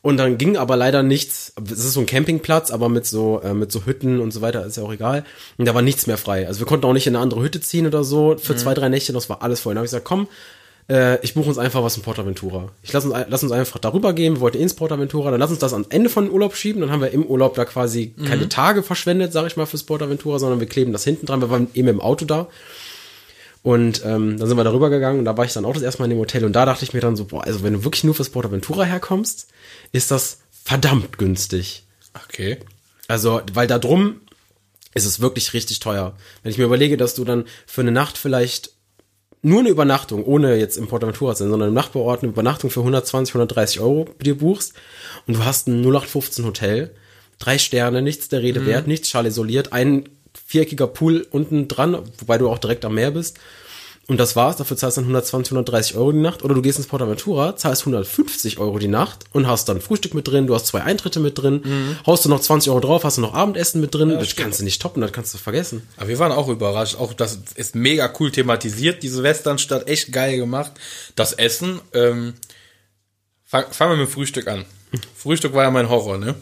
Und 0.03 0.17
dann 0.17 0.37
ging 0.37 0.57
aber 0.57 0.75
leider 0.75 1.01
nichts. 1.01 1.53
Es 1.63 1.85
ist 1.85 1.93
so 1.93 2.01
ein 2.01 2.05
Campingplatz, 2.05 2.71
aber 2.71 2.89
mit 2.89 3.05
so 3.05 3.39
äh, 3.41 3.53
mit 3.53 3.71
so 3.71 3.85
Hütten 3.85 4.19
und 4.19 4.31
so 4.31 4.41
weiter 4.41 4.65
ist 4.65 4.75
ja 4.75 4.83
auch 4.83 4.91
egal. 4.91 5.23
Und 5.57 5.65
da 5.65 5.73
war 5.73 5.81
nichts 5.81 6.07
mehr 6.07 6.17
frei. 6.17 6.45
Also 6.45 6.59
wir 6.59 6.67
konnten 6.67 6.85
auch 6.85 6.91
nicht 6.91 7.07
in 7.07 7.15
eine 7.15 7.23
andere 7.23 7.41
Hütte 7.41 7.61
ziehen 7.61 7.87
oder 7.87 8.03
so 8.03 8.35
für 8.37 8.53
zwei 8.57 8.73
drei 8.73 8.89
Nächte. 8.89 9.13
Das 9.13 9.29
war 9.29 9.41
alles 9.41 9.61
voll. 9.61 9.73
Dann 9.73 9.77
habe 9.77 9.85
ich 9.85 9.91
gesagt, 9.91 10.03
komm, 10.03 10.27
äh, 10.89 11.23
ich 11.23 11.35
buche 11.35 11.47
uns 11.47 11.57
einfach 11.57 11.83
was 11.83 11.95
in 11.95 12.03
Portaventura. 12.03 12.67
Ich 12.81 12.91
lass 12.91 13.05
uns 13.05 13.15
lass 13.29 13.43
uns 13.43 13.53
einfach 13.53 13.79
darüber 13.79 14.11
gehen. 14.11 14.35
Wir 14.35 14.41
wollten 14.41 14.57
ins 14.57 14.73
Portaventura. 14.73 15.31
Dann 15.31 15.39
lass 15.39 15.51
uns 15.51 15.59
das 15.59 15.73
am 15.73 15.85
Ende 15.87 16.09
von 16.09 16.29
Urlaub 16.29 16.57
schieben. 16.57 16.81
Dann 16.81 16.91
haben 16.91 17.01
wir 17.01 17.11
im 17.11 17.25
Urlaub 17.25 17.55
da 17.55 17.63
quasi 17.63 18.13
keine 18.27 18.49
Tage 18.49 18.83
verschwendet, 18.83 19.31
sage 19.31 19.47
ich 19.47 19.55
mal, 19.55 19.65
fürs 19.67 19.83
Portaventura, 19.83 20.37
sondern 20.37 20.59
wir 20.59 20.67
kleben 20.67 20.91
das 20.91 21.05
hinten 21.05 21.27
dran. 21.27 21.39
Wir 21.39 21.49
waren 21.49 21.69
eben 21.75 21.87
im 21.87 22.01
Auto 22.01 22.25
da. 22.25 22.49
Und 23.64 24.03
ähm, 24.05 24.38
dann 24.38 24.47
sind 24.47 24.57
wir 24.57 24.66
darüber 24.66 24.89
gegangen 24.89 25.20
und 25.20 25.26
da 25.26 25.38
war 25.38 25.45
ich 25.45 25.53
dann 25.53 25.64
auch 25.64 25.74
das 25.74 25.84
erste 25.84 26.01
Mal 26.01 26.05
in 26.05 26.11
dem 26.11 26.20
Hotel 26.20 26.43
und 26.43 26.53
da 26.53 26.66
dachte 26.66 26.84
ich 26.84 26.93
mir 26.93 26.99
dann 26.99 27.16
so, 27.16 27.26
boah, 27.26 27.45
also 27.45 27.64
wenn 27.64 27.74
du 27.74 27.84
wirklich 27.86 28.03
nur 28.03 28.14
fürs 28.14 28.30
Portaventura 28.30 28.84
herkommst, 28.84 29.47
ist 29.93 30.11
das 30.11 30.39
verdammt 30.51 31.18
günstig. 31.18 31.84
Okay. 32.26 32.59
Also, 33.07 33.41
weil 33.53 33.68
da 33.68 33.80
drum 33.80 34.20
ist 34.93 35.05
es 35.05 35.22
wirklich 35.22 35.53
richtig 35.53 35.80
teuer. 35.80 36.16
Wenn 36.43 36.51
ich 36.51 36.57
mir 36.57 36.66
überlege, 36.66 36.97
dass 36.97 37.16
du 37.16 37.24
dann 37.24 37.45
für 37.66 37.82
eine 37.82 37.91
Nacht 37.91 38.18
vielleicht 38.18 38.72
nur 39.41 39.59
eine 39.59 39.70
Übernachtung, 39.70 40.24
ohne 40.26 40.55
jetzt 40.55 40.78
im 40.78 40.88
Portaventura 40.88 41.34
zu 41.34 41.43
sein, 41.43 41.49
sondern 41.49 41.70
im 41.70 41.76
Nachbarort 41.76 42.24
eine 42.24 42.32
Übernachtung 42.32 42.70
für 42.70 42.80
120, 42.80 43.34
130 43.34 43.80
Euro 43.80 44.07
dir 44.22 44.38
buchst 44.38 44.74
und 45.26 45.36
du 45.38 45.45
hast 45.45 45.68
ein 45.68 45.82
0815 45.82 46.45
Hotel, 46.45 46.95
drei 47.39 47.57
Sterne, 47.57 48.01
nichts 48.01 48.30
der 48.30 48.41
Rede 48.41 48.66
wert, 48.66 48.88
nichts 48.88 49.09
schallisoliert, 49.09 49.74
ein 49.74 50.07
viereckiger 50.45 50.87
Pool 50.87 51.27
unten 51.31 51.67
dran, 51.67 51.97
wobei 52.17 52.37
du 52.37 52.49
auch 52.49 52.59
direkt 52.59 52.85
am 52.85 52.95
Meer 52.95 53.11
bist. 53.11 53.39
Und 54.05 54.17
das 54.17 54.35
war's, 54.35 54.57
dafür 54.57 54.75
zahlst 54.75 54.97
du 54.97 55.01
dann 55.01 55.05
120, 55.05 55.53
130 55.53 55.95
Euro 55.95 56.11
die 56.11 56.19
Nacht. 56.19 56.43
Oder 56.43 56.55
du 56.55 56.61
gehst 56.61 56.77
ins 56.77 56.87
Portaventura, 56.87 57.55
zahlst 57.55 57.83
150 57.83 58.57
Euro 58.59 58.77
die 58.77 58.89
Nacht 58.89 59.19
und 59.31 59.47
hast 59.47 59.69
dann 59.69 59.79
Frühstück 59.79 60.13
mit 60.13 60.27
drin, 60.27 60.45
du 60.45 60.53
hast 60.53 60.67
zwei 60.67 60.81
Eintritte 60.81 61.21
mit 61.21 61.37
drin, 61.37 61.97
haust 62.05 62.25
du 62.25 62.29
noch 62.29 62.41
20 62.41 62.69
Euro 62.69 62.81
drauf, 62.81 63.05
hast 63.05 63.15
du 63.17 63.21
noch 63.21 63.33
Abendessen 63.33 63.79
mit 63.79 63.95
drin. 63.95 64.09
das 64.09 64.27
stimmt. 64.27 64.43
kannst 64.43 64.59
du 64.59 64.65
nicht 64.65 64.81
toppen, 64.81 65.01
das 65.01 65.13
kannst 65.13 65.33
du 65.33 65.37
vergessen. 65.37 65.87
Aber 65.95 66.09
wir 66.09 66.19
waren 66.19 66.33
auch 66.33 66.49
überrascht. 66.49 66.97
Auch 66.97 67.13
das 67.13 67.39
ist 67.55 67.75
mega 67.75 68.11
cool 68.19 68.29
thematisiert, 68.29 69.03
diese 69.03 69.23
Westernstadt, 69.23 69.87
echt 69.87 70.11
geil 70.11 70.35
gemacht. 70.35 70.73
Das 71.15 71.31
Essen, 71.31 71.79
ähm, 71.93 72.33
fang, 73.45 73.71
fangen 73.71 73.91
wir 73.91 73.97
mit 73.97 74.09
dem 74.09 74.11
Frühstück 74.11 74.49
an. 74.49 74.65
Frühstück 75.15 75.53
war 75.53 75.63
ja 75.63 75.71
mein 75.71 75.87
Horror, 75.87 76.17
ne? 76.17 76.35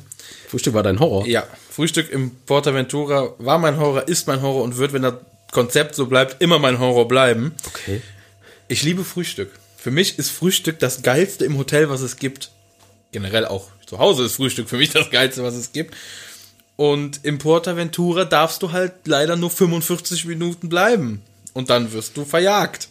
Frühstück 0.48 0.74
war 0.74 0.82
dein 0.82 1.00
Horror. 1.00 1.28
Ja, 1.28 1.46
Frühstück 1.72 2.12
im 2.12 2.32
Portaventura 2.46 3.34
war 3.38 3.58
mein 3.58 3.78
Horror, 3.78 4.10
ist 4.10 4.28
mein 4.28 4.42
Horror 4.42 4.62
und 4.64 4.78
wird, 4.78 4.92
wenn 4.92 5.04
das 5.04 5.14
Konzept 5.52 5.96
so 5.96 6.08
bleibt, 6.08 6.42
immer 6.42 6.60
mein 6.60 6.80
Horror 6.80 7.08
bleiben. 7.08 7.56
Okay. 7.66 8.02
Ich 8.68 8.84
liebe 8.84 9.06
Frühstück. 9.06 9.58
Für 9.78 9.90
mich 9.90 10.20
ist 10.20 10.32
Frühstück 10.32 10.80
das 10.80 11.02
geilste 11.02 11.46
im 11.46 11.58
Hotel, 11.58 11.90
was 11.90 12.02
es 12.02 12.18
gibt. 12.18 12.52
Generell 13.14 13.46
auch 13.46 13.70
zu 13.86 14.00
Hause 14.00 14.26
ist 14.26 14.36
Frühstück 14.36 14.68
für 14.68 14.76
mich 14.76 14.90
das 14.90 15.10
geilste, 15.12 15.44
was 15.44 15.56
es 15.56 15.72
gibt. 15.72 15.96
Und 16.76 17.22
im 17.24 17.38
Portaventura 17.38 18.26
darfst 18.26 18.62
du 18.64 18.74
halt 18.74 18.94
leider 19.06 19.38
nur 19.38 19.50
45 19.50 20.26
Minuten 20.26 20.68
bleiben. 20.68 21.22
Und 21.54 21.70
dann 21.70 21.94
wirst 21.94 22.18
du 22.18 22.26
verjagt. 22.26 22.90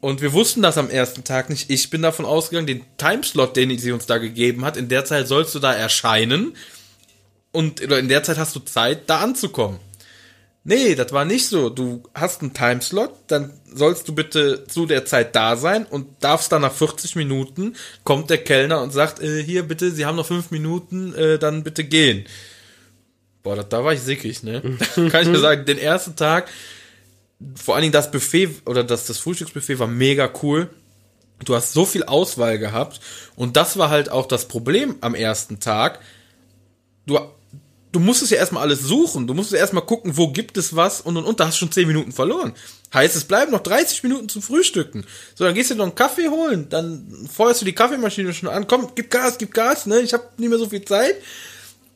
Und 0.00 0.20
wir 0.20 0.32
wussten 0.32 0.62
das 0.62 0.78
am 0.78 0.88
ersten 0.88 1.24
Tag 1.24 1.50
nicht. 1.50 1.68
Ich 1.68 1.90
bin 1.90 2.02
davon 2.02 2.26
ausgegangen, 2.26 2.68
den 2.68 2.84
Timeslot, 2.96 3.56
den 3.56 3.76
sie 3.76 3.90
uns 3.90 4.06
da 4.06 4.18
gegeben 4.18 4.64
hat, 4.64 4.76
in 4.76 4.88
der 4.88 5.04
Zeit 5.04 5.26
sollst 5.26 5.52
du 5.56 5.58
da 5.58 5.72
erscheinen. 5.72 6.54
Und 7.52 7.82
oder 7.82 7.98
in 7.98 8.08
der 8.08 8.22
Zeit 8.22 8.38
hast 8.38 8.54
du 8.54 8.60
Zeit, 8.60 9.08
da 9.08 9.20
anzukommen. 9.20 9.80
Nee, 10.64 10.94
das 10.94 11.12
war 11.12 11.24
nicht 11.24 11.46
so. 11.48 11.70
Du 11.70 12.02
hast 12.14 12.42
einen 12.42 12.52
Timeslot, 12.52 13.14
dann 13.28 13.58
sollst 13.72 14.06
du 14.06 14.14
bitte 14.14 14.64
zu 14.66 14.84
der 14.84 15.06
Zeit 15.06 15.34
da 15.34 15.56
sein 15.56 15.86
und 15.86 16.08
darfst 16.20 16.52
dann 16.52 16.60
nach 16.60 16.74
40 16.74 17.16
Minuten 17.16 17.74
kommt 18.04 18.28
der 18.28 18.36
Kellner 18.36 18.82
und 18.82 18.92
sagt, 18.92 19.22
äh, 19.22 19.42
hier 19.42 19.62
bitte, 19.62 19.90
Sie 19.90 20.04
haben 20.04 20.16
noch 20.16 20.26
fünf 20.26 20.50
Minuten, 20.50 21.14
äh, 21.14 21.38
dann 21.38 21.64
bitte 21.64 21.84
gehen. 21.84 22.26
Boah, 23.42 23.56
da, 23.56 23.62
da 23.62 23.82
war 23.82 23.94
ich 23.94 24.00
sickig, 24.00 24.42
ne? 24.42 24.60
Kann 24.94 25.22
ich 25.22 25.28
mir 25.28 25.38
sagen, 25.38 25.64
den 25.64 25.78
ersten 25.78 26.16
Tag, 26.16 26.50
vor 27.54 27.74
allen 27.74 27.82
Dingen 27.82 27.92
das 27.92 28.10
Buffet 28.10 28.50
oder 28.66 28.84
das, 28.84 29.06
das 29.06 29.16
Frühstücksbuffet 29.18 29.78
war 29.78 29.86
mega 29.86 30.30
cool. 30.42 30.68
Du 31.46 31.54
hast 31.54 31.72
so 31.72 31.86
viel 31.86 32.02
Auswahl 32.02 32.58
gehabt 32.58 33.00
und 33.36 33.56
das 33.56 33.78
war 33.78 33.88
halt 33.88 34.10
auch 34.10 34.26
das 34.26 34.48
Problem 34.48 34.96
am 35.00 35.14
ersten 35.14 35.60
Tag. 35.60 36.00
Du, 37.06 37.18
du 37.92 38.00
musstest 38.00 38.32
ja 38.32 38.38
erstmal 38.38 38.62
alles 38.62 38.80
suchen. 38.82 39.26
Du 39.26 39.34
musstest 39.34 39.60
erstmal 39.60 39.84
gucken, 39.84 40.16
wo 40.16 40.28
gibt 40.28 40.56
es 40.56 40.76
was 40.76 41.00
und 41.00 41.16
und 41.16 41.24
und. 41.24 41.40
Da 41.40 41.46
hast 41.46 41.54
du 41.54 41.60
schon 41.60 41.72
10 41.72 41.86
Minuten 41.86 42.12
verloren. 42.12 42.52
Heißt, 42.92 43.16
es 43.16 43.24
bleiben 43.24 43.52
noch 43.52 43.62
30 43.62 44.02
Minuten 44.02 44.28
zum 44.28 44.42
Frühstücken. 44.42 45.04
So, 45.34 45.44
dann 45.44 45.54
gehst 45.54 45.70
du 45.70 45.74
noch 45.74 45.84
einen 45.84 45.94
Kaffee 45.94 46.28
holen. 46.28 46.68
Dann 46.68 47.28
feuerst 47.32 47.60
du 47.60 47.64
die 47.64 47.74
Kaffeemaschine 47.74 48.32
schon 48.34 48.48
an. 48.48 48.66
Komm, 48.66 48.88
gib 48.94 49.10
Gas, 49.10 49.38
gib 49.38 49.52
Gas, 49.52 49.86
ne? 49.86 50.00
Ich 50.00 50.12
habe 50.12 50.24
nicht 50.36 50.48
mehr 50.48 50.58
so 50.58 50.68
viel 50.68 50.84
Zeit. 50.84 51.16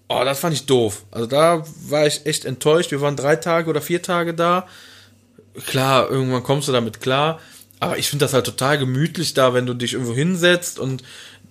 Oh, 0.09 0.23
das 0.25 0.41
fand 0.41 0.55
ich 0.55 0.67
doof. 0.67 1.05
Also 1.11 1.27
da 1.27 1.65
war 1.89 2.07
ich 2.07 2.27
echt 2.27 2.45
enttäuscht. 2.45 2.91
Wir 2.91 3.01
waren 3.01 3.17
drei 3.17 3.37
Tage 3.37 3.71
oder 3.71 3.81
vier 3.81 4.03
Tage 4.03 4.35
da. 4.35 4.67
Klar, 5.67 6.11
irgendwann 6.11 6.43
kommst 6.43 6.69
du 6.69 6.73
damit 6.73 7.01
klar. 7.01 7.41
Aber 7.81 7.99
ich 7.99 8.09
finde 8.09 8.25
das 8.25 8.33
halt 8.33 8.47
total 8.47 8.79
gemütlich 8.79 9.35
da, 9.35 9.55
wenn 9.55 9.67
du 9.67 9.75
dich 9.75 9.95
irgendwo 9.95 10.15
hinsetzt 10.15 10.79
und 10.79 11.03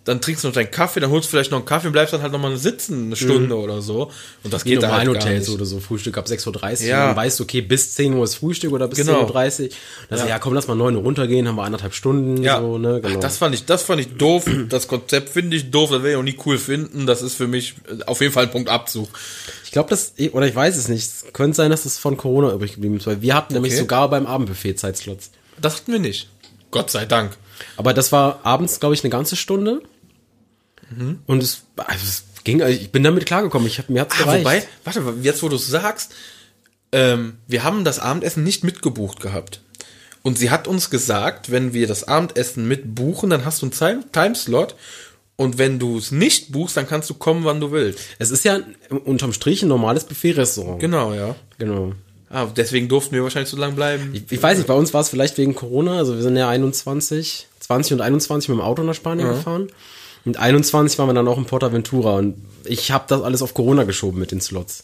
dann 0.03 0.19
trinkst 0.19 0.43
du 0.43 0.47
noch 0.47 0.55
deinen 0.55 0.71
Kaffee, 0.71 0.99
dann 0.99 1.11
holst 1.11 1.27
du 1.27 1.29
vielleicht 1.31 1.51
noch 1.51 1.59
einen 1.59 1.65
Kaffee 1.67 1.85
und 1.85 1.93
bleibst 1.93 2.11
dann 2.11 2.23
halt 2.23 2.31
nochmal 2.31 2.57
sitzen, 2.57 3.05
eine 3.05 3.15
Stunde 3.15 3.55
oder 3.55 3.83
so. 3.83 4.09
Und 4.43 4.51
das 4.51 4.65
Wie 4.65 4.69
geht 4.69 4.81
da 4.81 4.87
normal 4.87 5.07
halt 5.07 5.17
Hotels 5.17 5.49
oder 5.49 5.65
so, 5.65 5.79
Frühstück 5.79 6.17
ab 6.17 6.25
6.30 6.25 6.47
Uhr. 6.81 6.87
Ja. 6.87 7.01
Und 7.03 7.07
dann 7.09 7.15
weißt 7.17 7.39
du, 7.39 7.43
okay, 7.43 7.61
bis 7.61 7.93
10 7.93 8.15
Uhr 8.15 8.23
ist 8.23 8.35
Frühstück 8.35 8.71
oder 8.71 8.87
bis 8.87 8.97
Genau. 8.97 9.25
10.30 9.27 9.63
Uhr. 9.65 9.69
Dann 10.09 10.19
ja. 10.19 10.27
ja, 10.27 10.39
komm, 10.39 10.55
lass 10.55 10.67
mal 10.67 10.73
9 10.75 10.95
Uhr 10.95 11.03
runtergehen, 11.03 11.47
haben 11.47 11.55
wir 11.55 11.63
anderthalb 11.63 11.93
Stunden. 11.93 12.41
Ja, 12.41 12.59
So, 12.59 12.79
ne? 12.79 12.99
genau. 12.99 13.15
Ach, 13.17 13.19
das 13.21 13.37
fand 13.37 13.53
ich, 13.53 13.65
das 13.65 13.83
fand 13.83 14.01
ich 14.01 14.15
doof. 14.17 14.45
Das 14.69 14.87
Konzept 14.87 15.29
finde 15.29 15.55
ich 15.57 15.69
doof. 15.69 15.91
Das 15.91 16.01
werde 16.01 16.11
ich 16.13 16.17
auch 16.17 16.23
nie 16.23 16.37
cool 16.47 16.57
finden. 16.57 17.05
Das 17.05 17.21
ist 17.21 17.35
für 17.35 17.47
mich 17.47 17.75
äh, 17.87 18.03
auf 18.05 18.21
jeden 18.21 18.33
Fall 18.33 18.45
ein 18.45 18.51
Punkt 18.51 18.69
Abzug. 18.69 19.07
ich 19.63 19.71
glaube, 19.71 19.89
das, 19.91 20.13
oder 20.31 20.47
ich 20.47 20.55
weiß 20.55 20.77
es 20.77 20.87
nicht, 20.87 21.03
es 21.03 21.25
könnte 21.31 21.55
sein, 21.55 21.69
dass 21.69 21.85
es 21.85 21.99
von 21.99 22.17
Corona 22.17 22.51
übrig 22.53 22.73
geblieben 22.73 22.97
ist, 22.97 23.05
weil 23.05 23.21
wir 23.21 23.35
hatten 23.35 23.53
nämlich 23.53 23.73
Okay. 23.73 23.81
sogar 23.81 24.09
beim 24.09 24.25
Abendbuffet 24.25 24.73
Zeitslots. 24.79 25.29
Das 25.61 25.75
hatten 25.75 25.91
wir 25.91 25.99
nicht. 25.99 26.27
Gott 26.71 26.89
sei 26.89 27.05
Dank. 27.05 27.37
Aber 27.77 27.93
das 27.93 28.11
war 28.11 28.39
abends, 28.43 28.79
glaube 28.79 28.95
ich, 28.95 29.03
eine 29.03 29.11
ganze 29.11 29.35
Stunde. 29.35 29.81
Mhm. 30.95 31.19
Und 31.25 31.41
es, 31.43 31.61
also 31.77 32.03
es 32.05 32.23
ging, 32.43 32.61
also 32.61 32.77
ich 32.79 32.91
bin 32.91 33.03
damit 33.03 33.25
klargekommen. 33.25 33.67
Ich 33.67 33.77
hab, 33.79 33.89
mir 33.89 34.01
hat's 34.01 34.15
Ah, 34.19 34.23
gereicht. 34.23 34.45
wobei, 34.45 34.63
warte, 34.83 35.03
jetzt 35.21 35.41
wo 35.43 35.49
du 35.49 35.55
es 35.55 35.67
sagst, 35.67 36.11
ähm, 36.91 37.37
wir 37.47 37.63
haben 37.63 37.83
das 37.85 37.99
Abendessen 37.99 38.43
nicht 38.43 38.63
mitgebucht 38.63 39.19
gehabt. 39.21 39.61
Und 40.23 40.37
sie 40.37 40.49
hat 40.51 40.67
uns 40.67 40.89
gesagt, 40.89 41.51
wenn 41.51 41.73
wir 41.73 41.87
das 41.87 42.07
Abendessen 42.07 42.67
mitbuchen, 42.67 43.29
dann 43.29 43.45
hast 43.45 43.61
du 43.61 43.65
einen 43.67 43.71
Time- 43.73 44.03
Timeslot. 44.11 44.75
Und 45.35 45.57
wenn 45.57 45.79
du 45.79 45.97
es 45.97 46.11
nicht 46.11 46.51
buchst, 46.51 46.77
dann 46.77 46.87
kannst 46.87 47.09
du 47.09 47.15
kommen, 47.15 47.45
wann 47.45 47.59
du 47.59 47.71
willst. 47.71 47.99
es 48.19 48.29
ist 48.29 48.45
ja 48.45 48.59
unterm 49.05 49.33
Strich 49.33 49.63
ein 49.63 49.69
normales 49.69 50.03
Buffet-Restaurant. 50.03 50.79
Genau, 50.79 51.13
ja. 51.13 51.35
Genau. 51.57 51.93
Ah, 52.29 52.45
deswegen 52.45 52.87
durften 52.87 53.15
wir 53.15 53.23
wahrscheinlich 53.23 53.49
so 53.49 53.57
lange 53.57 53.73
bleiben. 53.73 54.11
Ich, 54.13 54.31
ich 54.31 54.41
weiß 54.43 54.57
nicht, 54.59 54.67
bei 54.67 54.73
uns 54.75 54.93
war 54.93 55.01
es 55.01 55.09
vielleicht 55.09 55.37
wegen 55.39 55.55
Corona. 55.55 55.97
Also 55.97 56.15
wir 56.15 56.21
sind 56.21 56.37
ja 56.37 56.47
21, 56.47 57.47
20 57.59 57.93
und 57.93 58.01
21 58.01 58.49
mit 58.49 58.57
dem 58.59 58.61
Auto 58.61 58.83
nach 58.83 58.93
Spanien 58.93 59.27
gefahren. 59.29 59.69
Und 60.25 60.37
21 60.37 60.97
waren 60.99 61.07
wir 61.09 61.13
dann 61.13 61.27
auch 61.27 61.37
in 61.37 61.45
Portaventura. 61.45 62.17
Und 62.17 62.35
ich 62.65 62.91
habe 62.91 63.05
das 63.07 63.21
alles 63.21 63.41
auf 63.41 63.53
Corona 63.53 63.83
geschoben 63.83 64.19
mit 64.19 64.31
den 64.31 64.41
Slots. 64.41 64.83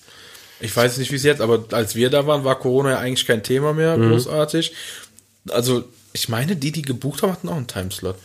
Ich 0.59 0.75
weiß 0.75 0.97
nicht, 0.97 1.11
wie 1.11 1.15
es 1.17 1.23
jetzt, 1.23 1.41
aber 1.41 1.65
als 1.71 1.95
wir 1.95 2.09
da 2.09 2.25
waren, 2.25 2.43
war 2.43 2.57
Corona 2.57 2.91
ja 2.91 2.99
eigentlich 2.99 3.27
kein 3.27 3.43
Thema 3.43 3.73
mehr, 3.73 3.97
großartig. 3.97 4.73
Also, 5.49 5.83
ich 6.13 6.29
meine, 6.29 6.55
die, 6.55 6.71
die 6.71 6.81
gebucht 6.81 7.21
haben, 7.21 7.31
hatten 7.31 7.49
auch 7.49 7.55
einen 7.55 7.67
Timeslot. 7.67 8.15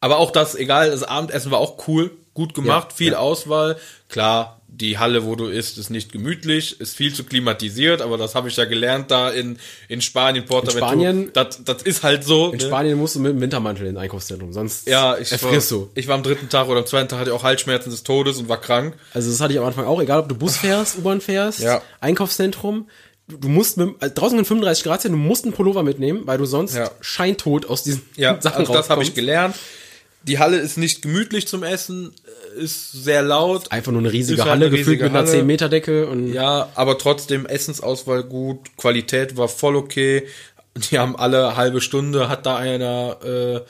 Aber 0.00 0.18
auch 0.18 0.30
das, 0.30 0.54
egal, 0.54 0.90
das 0.90 1.02
Abendessen 1.02 1.50
war 1.50 1.58
auch 1.58 1.86
cool, 1.88 2.10
gut 2.32 2.54
gemacht, 2.54 2.88
Ja, 2.92 2.96
viel 2.96 3.12
ja. 3.12 3.18
Auswahl. 3.18 3.76
Klar, 4.08 4.57
die 4.70 4.98
Halle, 4.98 5.24
wo 5.24 5.34
du 5.34 5.46
isst, 5.46 5.78
ist 5.78 5.88
nicht 5.90 6.12
gemütlich, 6.12 6.78
ist 6.80 6.94
viel 6.96 7.12
zu 7.14 7.24
klimatisiert, 7.24 8.02
aber 8.02 8.18
das 8.18 8.34
habe 8.34 8.48
ich 8.48 8.56
ja 8.56 8.64
gelernt 8.66 9.10
da 9.10 9.30
in, 9.30 9.58
in 9.88 10.00
Spanien, 10.02 10.44
Portaventura. 10.44 10.88
Spanien- 10.92 11.30
Das, 11.32 11.64
das 11.64 11.82
ist 11.82 12.02
halt 12.02 12.22
so. 12.22 12.52
In 12.52 12.58
ne? 12.58 12.64
Spanien 12.66 12.98
musst 12.98 13.16
du 13.16 13.20
mit 13.20 13.32
dem 13.32 13.40
Wintermantel 13.40 13.86
in 13.86 13.94
den 13.94 13.98
Einkaufszentrum, 14.02 14.52
sonst 14.52 14.86
Ja, 14.86 15.16
ich 15.16 15.30
war, 15.32 15.38
erfrierst 15.42 15.70
du. 15.70 15.90
ich 15.94 16.06
war 16.06 16.14
am 16.16 16.22
dritten 16.22 16.48
Tag 16.48 16.68
oder 16.68 16.80
am 16.80 16.86
zweiten 16.86 17.08
Tag 17.08 17.18
hatte 17.20 17.30
ich 17.30 17.36
auch 17.36 17.42
Halsschmerzen 17.44 17.90
des 17.90 18.02
Todes 18.02 18.36
und 18.38 18.48
war 18.48 18.60
krank. 18.60 18.94
Also 19.14 19.30
das 19.30 19.40
hatte 19.40 19.54
ich 19.54 19.58
am 19.58 19.64
Anfang 19.64 19.86
auch, 19.86 20.00
egal 20.02 20.20
ob 20.20 20.28
du 20.28 20.36
Bus 20.36 20.58
fährst, 20.58 20.98
U-Bahn 20.98 21.20
fährst, 21.22 21.60
Ja. 21.60 21.80
Einkaufszentrum. 22.00 22.88
Du, 23.26 23.48
musst 23.48 23.76
mit, 23.76 23.90
also 24.00 24.14
draußen 24.14 24.38
sind 24.38 24.46
35 24.46 24.84
Grad 24.84 25.04
du 25.04 25.10
musst 25.10 25.44
einen 25.44 25.52
Pullover 25.52 25.82
mitnehmen, 25.82 26.22
weil 26.24 26.38
du 26.38 26.46
sonst 26.46 26.74
Ja. 26.74 26.90
scheintot 27.00 27.66
aus 27.66 27.82
diesen 27.82 28.02
Ja, 28.16 28.36
Sachen 28.40 28.60
also 28.60 28.72
das 28.72 28.88
habe 28.90 29.02
ich 29.02 29.08
rauskommst. 29.08 29.14
gelernt. 29.14 29.54
Die 30.22 30.38
Halle 30.38 30.58
ist 30.58 30.76
nicht 30.76 31.02
gemütlich 31.02 31.46
zum 31.46 31.62
Essen, 31.62 32.12
äh, 32.56 32.62
ist 32.62 32.92
sehr 32.92 33.22
laut. 33.22 33.70
Einfach 33.72 33.92
nur 33.92 34.00
eine 34.00 34.12
riesige 34.12 34.42
halt 34.42 34.50
Halle, 34.50 34.66
eine 34.66 34.70
gefüllt 34.70 34.88
riesige 34.88 35.04
mit 35.04 35.12
einer 35.12 35.20
Halle. 35.20 35.30
10 35.30 35.46
Meter 35.46 35.68
Decke 35.68 36.06
und 36.06 36.32
Ja, 36.32 36.68
aber 36.74 36.98
trotzdem 36.98 37.46
Essensauswahl 37.46 38.24
gut, 38.24 38.76
Qualität 38.76 39.36
war 39.36 39.48
voll 39.48 39.76
okay. 39.76 40.26
Die 40.90 40.98
haben 40.98 41.16
alle 41.16 41.56
halbe 41.56 41.80
Stunde, 41.80 42.28
hat 42.28 42.46
da 42.46 42.56
einer 42.56 43.16
äh, 43.24 43.60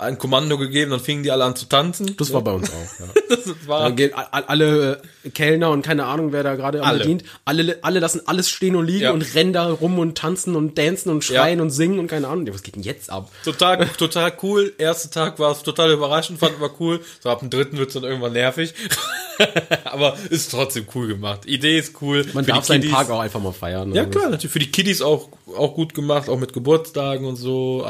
ein 0.00 0.18
Kommando 0.18 0.58
gegeben, 0.58 0.90
dann 0.90 1.00
fingen 1.00 1.22
die 1.22 1.30
alle 1.30 1.44
an 1.44 1.54
zu 1.56 1.66
tanzen. 1.66 2.16
das 2.16 2.32
war 2.32 2.42
bei 2.42 2.52
uns 2.52 2.70
auch. 2.70 3.00
Ja. 3.00 3.06
Das 3.30 3.68
war 3.68 3.88
Dann 3.90 4.12
a- 4.12 4.42
alle 4.48 5.00
äh, 5.24 5.30
Kellner 5.30 5.70
und 5.70 5.82
keine 5.82 6.04
Ahnung, 6.06 6.32
wer 6.32 6.42
da 6.42 6.56
gerade 6.56 6.82
Alle. 6.82 6.98
bedient, 6.98 7.22
alle, 7.44 7.78
alle 7.82 8.00
lassen 8.00 8.20
alles 8.26 8.50
stehen 8.50 8.74
und 8.74 8.86
liegen 8.86 9.02
Ja. 9.02 9.12
und 9.12 9.22
rennen 9.36 9.52
da 9.52 9.70
rum 9.70 9.98
und 10.00 10.18
tanzen 10.18 10.56
und 10.56 10.76
dancen 10.76 11.10
und 11.10 11.22
schreien 11.22 11.58
Ja. 11.58 11.62
und 11.62 11.70
singen 11.70 12.00
und 12.00 12.08
keine 12.08 12.26
Ahnung. 12.26 12.48
Was 12.52 12.62
geht 12.64 12.74
denn 12.74 12.82
jetzt 12.82 13.08
ab? 13.10 13.30
total, 13.44 13.86
total 13.98 14.32
cool. 14.42 14.72
Erster 14.78 15.10
Tag 15.12 15.38
war 15.38 15.52
es 15.52 15.62
total 15.62 15.92
überraschend, 15.92 16.40
fanden 16.40 16.60
wir 16.60 16.70
cool. 16.80 17.00
So 17.20 17.30
ab 17.30 17.38
dem 17.40 17.50
dritten 17.50 17.78
wird's 17.78 17.94
dann 17.94 18.02
irgendwann 18.02 18.32
nervig. 18.32 18.74
aber 19.84 20.16
ist 20.28 20.50
trotzdem 20.50 20.86
cool 20.94 21.06
gemacht. 21.08 21.46
Idee 21.46 21.78
ist 21.78 21.94
cool. 22.02 22.26
Man 22.32 22.44
Für 22.44 22.52
darf 22.52 22.64
seinen 22.64 22.82
Kiddies- 22.82 22.92
Park 22.94 23.10
auch 23.10 23.20
einfach 23.20 23.40
mal 23.40 23.52
feiern. 23.52 23.94
Ja, 23.94 24.04
klar, 24.06 24.28
natürlich. 24.30 24.52
Für 24.52 24.58
die 24.58 24.70
Kiddies 24.72 25.02
auch, 25.02 25.28
auch 25.56 25.74
gut 25.74 25.94
gemacht, 25.94 26.28
auch 26.28 26.38
mit 26.38 26.52
Geburtstagen 26.52 27.26
und 27.26 27.36
so. 27.36 27.86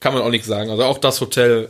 Kann 0.00 0.12
man 0.14 0.22
auch 0.22 0.30
nichts 0.30 0.46
sagen. 0.46 0.70
Also 0.70 0.84
auch 0.84 0.98
das 0.98 1.20
Hotel, 1.20 1.68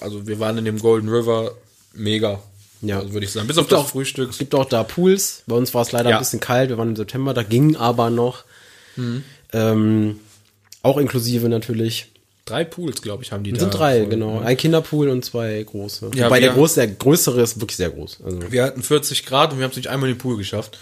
also 0.00 0.26
wir 0.26 0.38
waren 0.38 0.58
in 0.58 0.64
dem 0.64 0.78
Golden 0.78 1.08
River, 1.08 1.52
mega. 1.94 2.40
Ja. 2.82 2.98
Also 3.00 3.12
würde 3.12 3.24
ich 3.26 3.32
sagen. 3.32 3.46
Bis 3.46 3.58
auf 3.58 3.68
das 3.68 3.80
auch- 3.80 3.88
Frühstück. 3.88 4.30
Es 4.30 4.38
gibt 4.38 4.54
auch 4.54 4.66
da 4.66 4.82
Pools. 4.82 5.42
Bei 5.46 5.56
uns 5.56 5.72
war 5.74 5.82
es 5.82 5.92
leider 5.92 6.10
Ja. 6.10 6.16
ein 6.16 6.22
bisschen 6.22 6.40
kalt. 6.40 6.68
Wir 6.68 6.78
waren 6.78 6.90
im 6.90 6.96
September, 6.96 7.32
da 7.34 7.42
ging 7.42 7.76
aber 7.76 8.10
noch. 8.10 8.44
Mhm. 8.96 9.24
Ähm, 9.52 10.20
auch 10.82 10.98
inklusive 10.98 11.48
natürlich. 11.48 12.12
Drei 12.44 12.62
Pools, 12.64 13.02
glaube 13.02 13.24
ich, 13.24 13.32
haben 13.32 13.42
die 13.42 13.50
Es 13.50 13.58
da. 13.58 13.64
sind 13.64 13.74
drei, 13.74 14.00
voll. 14.00 14.08
genau. 14.08 14.38
Ein 14.40 14.56
Kinderpool 14.56 15.08
und 15.08 15.24
zwei 15.24 15.60
große. 15.64 16.10
Ja, 16.14 16.26
Wobei 16.26 16.38
der 16.38 16.52
große, 16.52 16.76
der 16.76 16.86
größere 16.88 17.40
ist 17.42 17.58
wirklich 17.60 17.76
sehr 17.76 17.90
groß. 17.90 18.18
Also, 18.24 18.52
Wir 18.52 18.62
hatten 18.62 18.82
40 18.84 19.26
Grad 19.26 19.50
und 19.52 19.58
wir 19.58 19.64
haben 19.64 19.72
es 19.72 19.76
nicht 19.76 19.88
einmal 19.88 20.08
in 20.10 20.14
den 20.14 20.20
Pool 20.20 20.36
geschafft. 20.36 20.78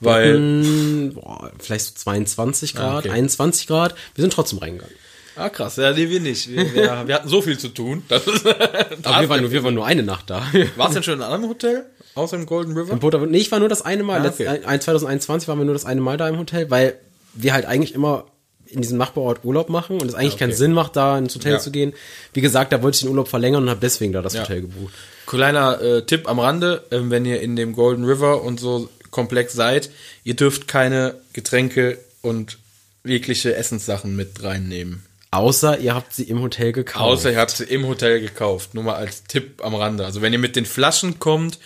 Weil, 0.00 0.38
mh, 0.38 1.14
boah, 1.14 1.50
vielleicht 1.58 1.86
so 1.86 1.92
22 1.96 2.74
Grad, 2.76 2.94
Ah, 2.94 2.98
okay. 2.98 3.10
21 3.10 3.66
Grad. 3.66 3.96
Wir 4.14 4.22
sind 4.22 4.32
trotzdem 4.32 4.58
reingegangen. 4.60 4.94
Ah 5.38 5.48
krass, 5.48 5.76
ja, 5.76 5.92
nee, 5.92 6.08
wir 6.08 6.20
nicht. 6.20 6.48
Wir, 6.50 6.74
wir, 6.74 7.02
wir 7.06 7.14
hatten 7.14 7.28
so 7.28 7.40
viel 7.42 7.58
zu 7.58 7.68
tun. 7.68 8.02
Das 8.08 8.26
ist, 8.26 8.46
Aber 8.46 9.20
wir 9.22 9.28
waren, 9.28 9.40
nur, 9.42 9.50
wir 9.52 9.64
waren 9.64 9.74
nur 9.74 9.86
eine 9.86 10.02
Nacht 10.02 10.28
da. 10.30 10.42
Warst 10.76 10.90
du 10.90 10.94
denn 10.94 11.02
schon 11.02 11.14
in 11.14 11.22
einem 11.22 11.32
anderen 11.34 11.50
Hotel? 11.54 11.86
Außer 12.14 12.36
im 12.36 12.46
Golden 12.46 12.76
River? 12.76 12.92
Im 12.92 13.00
Porta- 13.00 13.24
nee, 13.26 13.38
ich 13.38 13.50
war 13.52 13.60
nur 13.60 13.68
das 13.68 13.82
eine 13.82 14.02
Mal. 14.02 14.20
Ah, 14.26 14.28
okay. 14.28 14.48
ein- 14.48 14.80
2021 14.80 15.46
waren 15.48 15.58
wir 15.58 15.64
nur 15.64 15.74
das 15.74 15.84
eine 15.84 16.00
Mal 16.00 16.16
da 16.16 16.28
im 16.28 16.38
Hotel, 16.38 16.70
weil 16.70 16.94
wir 17.34 17.52
halt 17.52 17.66
eigentlich 17.66 17.94
immer 17.94 18.24
in 18.66 18.82
diesem 18.82 18.98
Nachbarort 18.98 19.44
Urlaub 19.44 19.70
machen 19.70 20.00
und 20.00 20.06
es 20.08 20.14
eigentlich 20.14 20.34
okay. 20.34 20.44
keinen 20.46 20.52
Sinn 20.54 20.72
macht, 20.72 20.94
da 20.96 21.16
ins 21.16 21.34
Hotel 21.34 21.52
Ja. 21.52 21.58
zu 21.58 21.70
gehen. 21.70 21.94
Wie 22.34 22.40
gesagt, 22.42 22.72
da 22.72 22.82
wollte 22.82 22.96
ich 22.96 23.00
den 23.02 23.08
Urlaub 23.10 23.28
verlängern 23.28 23.62
und 23.62 23.70
habe 23.70 23.80
deswegen 23.80 24.12
da 24.12 24.20
das 24.20 24.34
Ja. 24.34 24.42
Hotel 24.42 24.62
gebucht. 24.62 24.92
Kleiner 25.26 25.80
äh, 25.80 26.02
Tipp 26.04 26.28
am 26.28 26.38
Rande, 26.38 26.84
ähm, 26.90 27.10
wenn 27.10 27.24
ihr 27.24 27.40
in 27.40 27.56
dem 27.56 27.72
Golden 27.74 28.04
River 28.04 28.42
und 28.42 28.60
so 28.60 28.88
Komplex 29.10 29.54
seid, 29.54 29.90
ihr 30.24 30.34
dürft 30.34 30.68
keine 30.68 31.14
Getränke 31.32 31.98
und 32.20 32.58
jegliche 33.04 33.54
Essenssachen 33.54 34.16
mit 34.16 34.42
reinnehmen. 34.42 35.02
Außer 35.30 35.78
ihr 35.78 35.94
habt 35.94 36.14
sie 36.14 36.24
im 36.24 36.40
Hotel 36.40 36.72
gekauft. 36.72 37.04
Außer 37.04 37.32
ihr 37.32 37.38
habt 37.38 37.50
sie 37.50 37.64
im 37.64 37.86
Hotel 37.86 38.20
gekauft. 38.20 38.74
Nur 38.74 38.84
mal 38.84 38.94
als 38.94 39.24
Tipp 39.24 39.62
am 39.64 39.74
Rande. 39.74 40.04
Also 40.04 40.22
wenn 40.22 40.32
ihr 40.32 40.38
mit 40.38 40.56
den 40.56 40.66
Flaschen 40.66 41.18
kommt, 41.18 41.58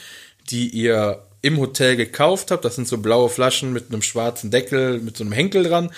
die 0.50 0.68
ihr 0.68 1.22
im 1.42 1.58
Hotel 1.58 1.96
gekauft 1.96 2.50
habt, 2.50 2.64
das 2.64 2.76
sind 2.76 2.88
so 2.88 2.98
blaue 2.98 3.28
Flaschen 3.28 3.72
mit 3.72 3.90
einem 3.90 4.02
schwarzen 4.02 4.50
Deckel, 4.50 4.98
mit 4.98 5.16
so 5.16 5.24
einem 5.24 5.32
Henkel 5.32 5.64
dran, 5.64 5.90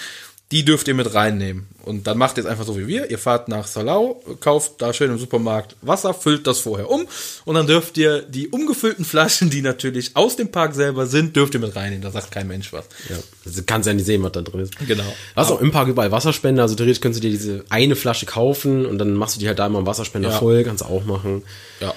die 0.54 0.64
dürft 0.64 0.86
ihr 0.86 0.94
mit 0.94 1.14
reinnehmen. 1.14 1.66
Und 1.82 2.06
dann 2.06 2.16
macht 2.16 2.38
ihr 2.38 2.44
es 2.44 2.48
einfach 2.48 2.64
so 2.64 2.78
wie 2.78 2.86
wir. 2.86 3.10
Ihr 3.10 3.18
fahrt 3.18 3.48
nach 3.48 3.66
Salau, 3.66 4.22
kauft 4.38 4.74
da 4.78 4.92
schön 4.92 5.10
im 5.10 5.18
Supermarkt 5.18 5.74
Wasser, 5.82 6.14
füllt 6.14 6.46
das 6.46 6.60
vorher 6.60 6.88
um 6.90 7.08
und 7.44 7.56
dann 7.56 7.66
dürft 7.66 7.98
ihr 7.98 8.22
die 8.22 8.46
umgefüllten 8.48 9.04
Flaschen, 9.04 9.50
die 9.50 9.62
natürlich 9.62 10.12
aus 10.14 10.36
dem 10.36 10.52
Park 10.52 10.74
selber 10.76 11.06
sind, 11.06 11.34
dürft 11.34 11.54
ihr 11.54 11.60
mit 11.60 11.74
reinnehmen. 11.74 12.02
Da 12.02 12.12
sagt 12.12 12.30
kein 12.30 12.46
Mensch 12.46 12.72
was. 12.72 12.84
Ja. 13.10 13.16
Also 13.44 13.62
kannst 13.66 13.88
ja 13.88 13.94
nicht 13.94 14.06
sehen, 14.06 14.22
was 14.22 14.30
da 14.30 14.42
drin 14.42 14.60
ist. 14.60 14.74
Genau. 14.86 15.02
Hast 15.34 15.50
auch 15.50 15.60
im 15.60 15.72
Park 15.72 15.88
überall 15.88 16.12
Wasserspender, 16.12 16.62
also 16.62 16.76
theoretisch 16.76 17.00
kannst 17.00 17.18
du 17.18 17.20
dir 17.20 17.30
diese 17.30 17.64
eine 17.68 17.96
Flasche 17.96 18.24
kaufen 18.24 18.86
und 18.86 18.98
dann 18.98 19.14
machst 19.14 19.34
du 19.34 19.40
die 19.40 19.48
halt 19.48 19.58
da 19.58 19.66
immer 19.66 19.80
im 19.80 19.86
Wasserspender 19.86 20.30
Ja. 20.30 20.38
voll, 20.38 20.62
kannst 20.62 20.84
du 20.84 20.86
auch 20.86 21.04
machen. 21.04 21.42
Ja. 21.80 21.92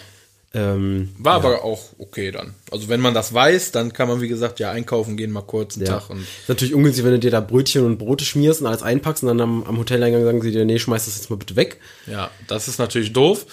Ähm, 0.53 1.09
War 1.17 1.35
aber 1.35 1.63
auch 1.63 1.89
okay 1.97 2.31
dann. 2.31 2.53
Also 2.71 2.87
wenn 2.87 3.01
man 3.01 3.13
das 3.13 3.33
weiß, 3.33 3.73
dann 3.73 3.91
kann 3.91 4.07
man, 4.07 4.21
wie 4.21 4.29
gesagt, 4.29 4.59
ja 4.59 4.71
einkaufen 4.71 5.17
gehen, 5.17 5.31
mal 5.31 5.41
kurz 5.41 5.75
einen 5.75 5.85
ja. 5.85 5.99
Tag 5.99 6.09
und 6.09 6.21
ist 6.21 6.47
natürlich 6.47 6.73
ungünstig, 6.73 7.03
wenn 7.03 7.11
du 7.11 7.19
dir 7.19 7.31
da 7.31 7.41
Brötchen 7.41 7.85
und 7.85 7.97
Brote 7.97 8.23
schmierst 8.23 8.61
und 8.61 8.67
alles 8.67 8.81
einpackst 8.81 9.23
und 9.23 9.27
dann 9.27 9.41
am, 9.41 9.63
am 9.65 9.77
Hoteleingang 9.77 10.23
sagen 10.23 10.41
sie 10.41 10.51
dir, 10.51 10.63
nee, 10.63 10.79
schmeiß 10.79 11.05
das 11.05 11.17
jetzt 11.17 11.29
mal 11.29 11.35
bitte 11.35 11.57
weg. 11.57 11.79
Ja, 12.05 12.31
das 12.47 12.69
ist 12.69 12.79
natürlich 12.79 13.11
doof. 13.11 13.45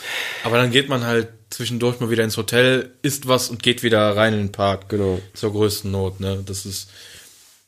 Aber 0.45 0.57
dann 0.57 0.71
geht 0.71 0.89
man 0.89 1.05
halt 1.05 1.29
zwischendurch 1.51 1.99
mal 1.99 2.11
wieder 2.11 2.23
ins 2.23 2.37
Hotel, 2.37 2.93
isst 3.03 3.27
was 3.27 3.51
und 3.51 3.63
geht 3.63 3.83
wieder 3.83 4.17
rein 4.17 4.33
in 4.33 4.39
den 4.39 4.53
Park. 4.53 4.89
Genau. 4.89 5.21
Zur 5.35 5.53
größten 5.53 5.91
Not, 5.91 6.21
ne? 6.21 6.43
Das 6.47 6.65
ist. 6.65 6.91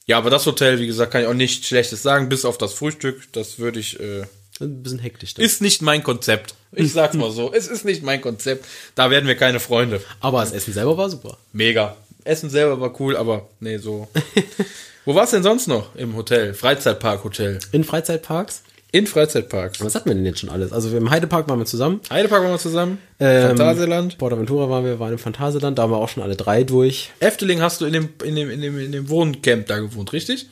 Ja, 0.06 0.18
aber 0.18 0.30
das 0.30 0.46
Hotel, 0.46 0.78
wie 0.78 0.86
gesagt, 0.86 1.12
kann 1.12 1.22
ich 1.22 1.26
auch 1.26 1.34
nichts 1.34 1.66
Schlechtes 1.66 2.00
sagen, 2.00 2.28
bis 2.28 2.44
auf 2.44 2.58
das 2.58 2.74
Frühstück. 2.74 3.24
Das 3.32 3.58
würde 3.58 3.80
ich. 3.80 3.98
Äh, 3.98 4.22
Ein 4.60 4.82
bisschen 4.82 4.98
hektisch. 4.98 5.34
Dann. 5.34 5.44
ist 5.44 5.60
nicht 5.60 5.82
mein 5.82 6.02
Konzept. 6.02 6.54
Ich 6.72 6.92
sag's 6.92 7.14
mal 7.14 7.30
so. 7.30 7.52
Es 7.52 7.68
ist 7.68 7.84
nicht 7.84 8.02
mein 8.02 8.20
Konzept. 8.20 8.64
Da 8.94 9.10
werden 9.10 9.26
wir 9.26 9.36
keine 9.36 9.60
Freunde. 9.60 10.00
Aber 10.20 10.40
das 10.40 10.52
Essen 10.52 10.72
selber 10.72 10.96
war 10.96 11.10
super. 11.10 11.36
Mega. 11.52 11.96
Essen 12.24 12.50
selber 12.50 12.80
war 12.80 12.98
cool, 13.00 13.16
aber 13.16 13.48
nee, 13.60 13.78
so. 13.78 14.08
Wo 15.04 15.14
war's 15.14 15.30
denn 15.30 15.42
sonst 15.42 15.68
noch 15.68 15.94
im 15.94 16.16
Hotel? 16.16 16.52
Freizeitpark-Hotel. 16.52 17.60
In 17.72 17.84
Freizeitparks. 17.84 18.62
In 18.92 19.06
Freizeitparks. 19.06 19.84
Was 19.84 19.94
hatten 19.94 20.08
wir 20.08 20.14
denn 20.14 20.24
jetzt 20.24 20.40
schon 20.40 20.48
alles? 20.48 20.72
Also 20.72 20.96
im 20.96 21.10
Heidepark 21.10 21.48
waren 21.48 21.58
wir 21.58 21.66
zusammen. 21.66 22.00
Heidepark 22.10 22.42
waren 22.42 22.52
wir 22.52 22.58
zusammen. 22.58 22.98
Ähm, 23.20 23.48
Phantasialand. 23.48 24.18
Portaventura 24.18 24.70
waren 24.70 24.84
wir, 24.84 24.98
waren 24.98 25.12
im 25.12 25.18
Phantasialand, 25.18 25.78
da 25.78 25.82
haben 25.82 25.92
wir 25.92 25.98
auch 25.98 26.08
schon 26.08 26.22
alle 26.22 26.34
drei 26.34 26.64
durch. 26.64 27.10
Efteling 27.20 27.60
hast 27.60 27.80
du 27.80 27.84
in 27.84 27.92
dem, 27.92 28.08
in 28.24 28.34
dem, 28.34 28.50
in 28.50 28.60
dem, 28.60 28.78
in 28.78 28.92
dem 28.92 29.08
Wohncamp 29.08 29.66
da 29.66 29.78
gewohnt, 29.78 30.12
richtig? 30.12 30.46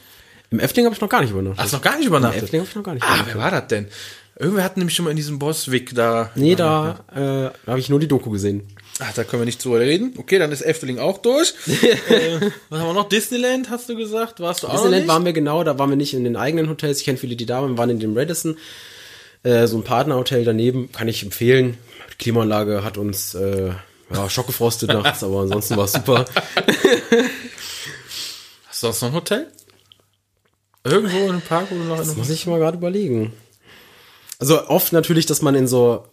Im 0.55 0.61
Efteling 0.61 0.87
habe 0.87 0.95
ich 0.95 1.01
noch 1.01 1.09
gar 1.09 1.21
nicht 1.21 1.33
übernachtet. 1.33 1.59
Hast 1.65 1.73
noch 1.73 1.83
gar 1.83 1.97
nicht 1.99 2.07
übernachtet? 2.07 2.39
Im 2.39 2.45
Efteling 2.45 2.61
habe 2.61 2.71
ich 2.71 2.77
noch 2.77 2.85
gar 2.85 2.95
nicht 2.95 3.03
Ah, 3.03 3.07
übernachtet. 3.09 3.35
wer 3.35 3.43
war 3.43 3.51
das 3.51 3.67
denn? 3.67 3.89
Irgendwer 4.39 4.63
hat 4.63 4.77
nämlich 4.77 4.95
schon 4.95 5.05
mal 5.05 5.11
in 5.11 5.17
diesem 5.17 5.41
Boswick 5.41 5.97
da. 5.97 6.31
Nee, 6.37 6.55
da, 6.55 7.01
äh, 7.13 7.51
habe 7.69 7.81
ich 7.81 7.89
nur 7.89 7.99
die 7.99 8.07
Doku 8.07 8.31
gesehen. 8.31 8.63
Ach, 9.01 9.13
da 9.15 9.25
können 9.25 9.43
wir 9.43 9.47
nicht 9.47 9.65
drüber 9.65 9.81
reden. 9.81 10.15
Okay, 10.17 10.39
dann 10.39 10.53
ist 10.53 10.63
Efteling 10.63 11.01
auch 11.01 11.19
durch. 11.19 11.55
äh, 11.67 12.41
was 12.69 12.79
haben 12.81 12.87
wir 12.89 12.93
noch? 12.95 13.09
Disneyland, 13.09 13.69
hast 13.69 13.89
du 13.89 13.97
gesagt? 13.97 14.39
Warst 14.39 14.63
du 14.63 14.69
auch 14.69 14.75
noch 14.75 14.83
Disneyland 14.83 15.09
waren 15.09 15.25
wir 15.25 15.33
genau, 15.33 15.65
da 15.65 15.77
waren 15.77 15.91
wir 15.91 15.97
nicht 15.97 16.15
in 16.15 16.23
den 16.23 16.37
eigenen 16.37 16.69
Hotels. 16.69 17.01
Ich 17.01 17.05
kenne 17.05 17.19
viele, 17.19 17.35
die 17.35 17.47
da 17.47 17.61
waren, 17.63 17.71
wir 17.73 17.79
waren 17.79 17.91
in 17.91 17.99
dem 17.99 18.17
Radisson. 18.17 18.57
Äh, 19.43 19.67
so 19.67 19.77
ein 19.77 19.83
Partnerhotel 19.83 20.45
daneben, 20.45 20.93
kann 20.93 21.09
ich 21.09 21.25
empfehlen. 21.25 21.79
Die 22.13 22.17
Klimaanlage 22.19 22.85
hat 22.85 22.97
uns 22.97 23.35
äh, 23.35 23.73
ja, 24.13 24.31
Schock 24.31 24.47
gefrostet 24.47 24.91
nachts, 24.91 25.25
aber 25.25 25.41
ansonsten 25.41 25.77
war 25.77 25.87
es 25.87 25.93
super. 25.95 26.25
Hast 28.69 28.83
du 28.83 28.87
sonst 28.87 29.03
noch 29.03 29.09
ein 29.09 29.15
Hotel? 29.15 29.47
Irgendwo 30.85 31.19
in 31.19 31.31
einem 31.31 31.41
Park, 31.41 31.71
du 31.71 31.77
noch 31.77 32.01
in 32.01 32.09
einem 32.09 32.19
Muss 32.19 32.31
ich 32.31 32.47
mal 32.47 32.59
gerade 32.59 32.77
überlegen. 32.77 33.33
Also 34.39 34.69
oft 34.69 34.93
natürlich, 34.93 35.27
dass 35.27 35.43
man 35.43 35.55
in 35.55 35.67
so 35.67 36.05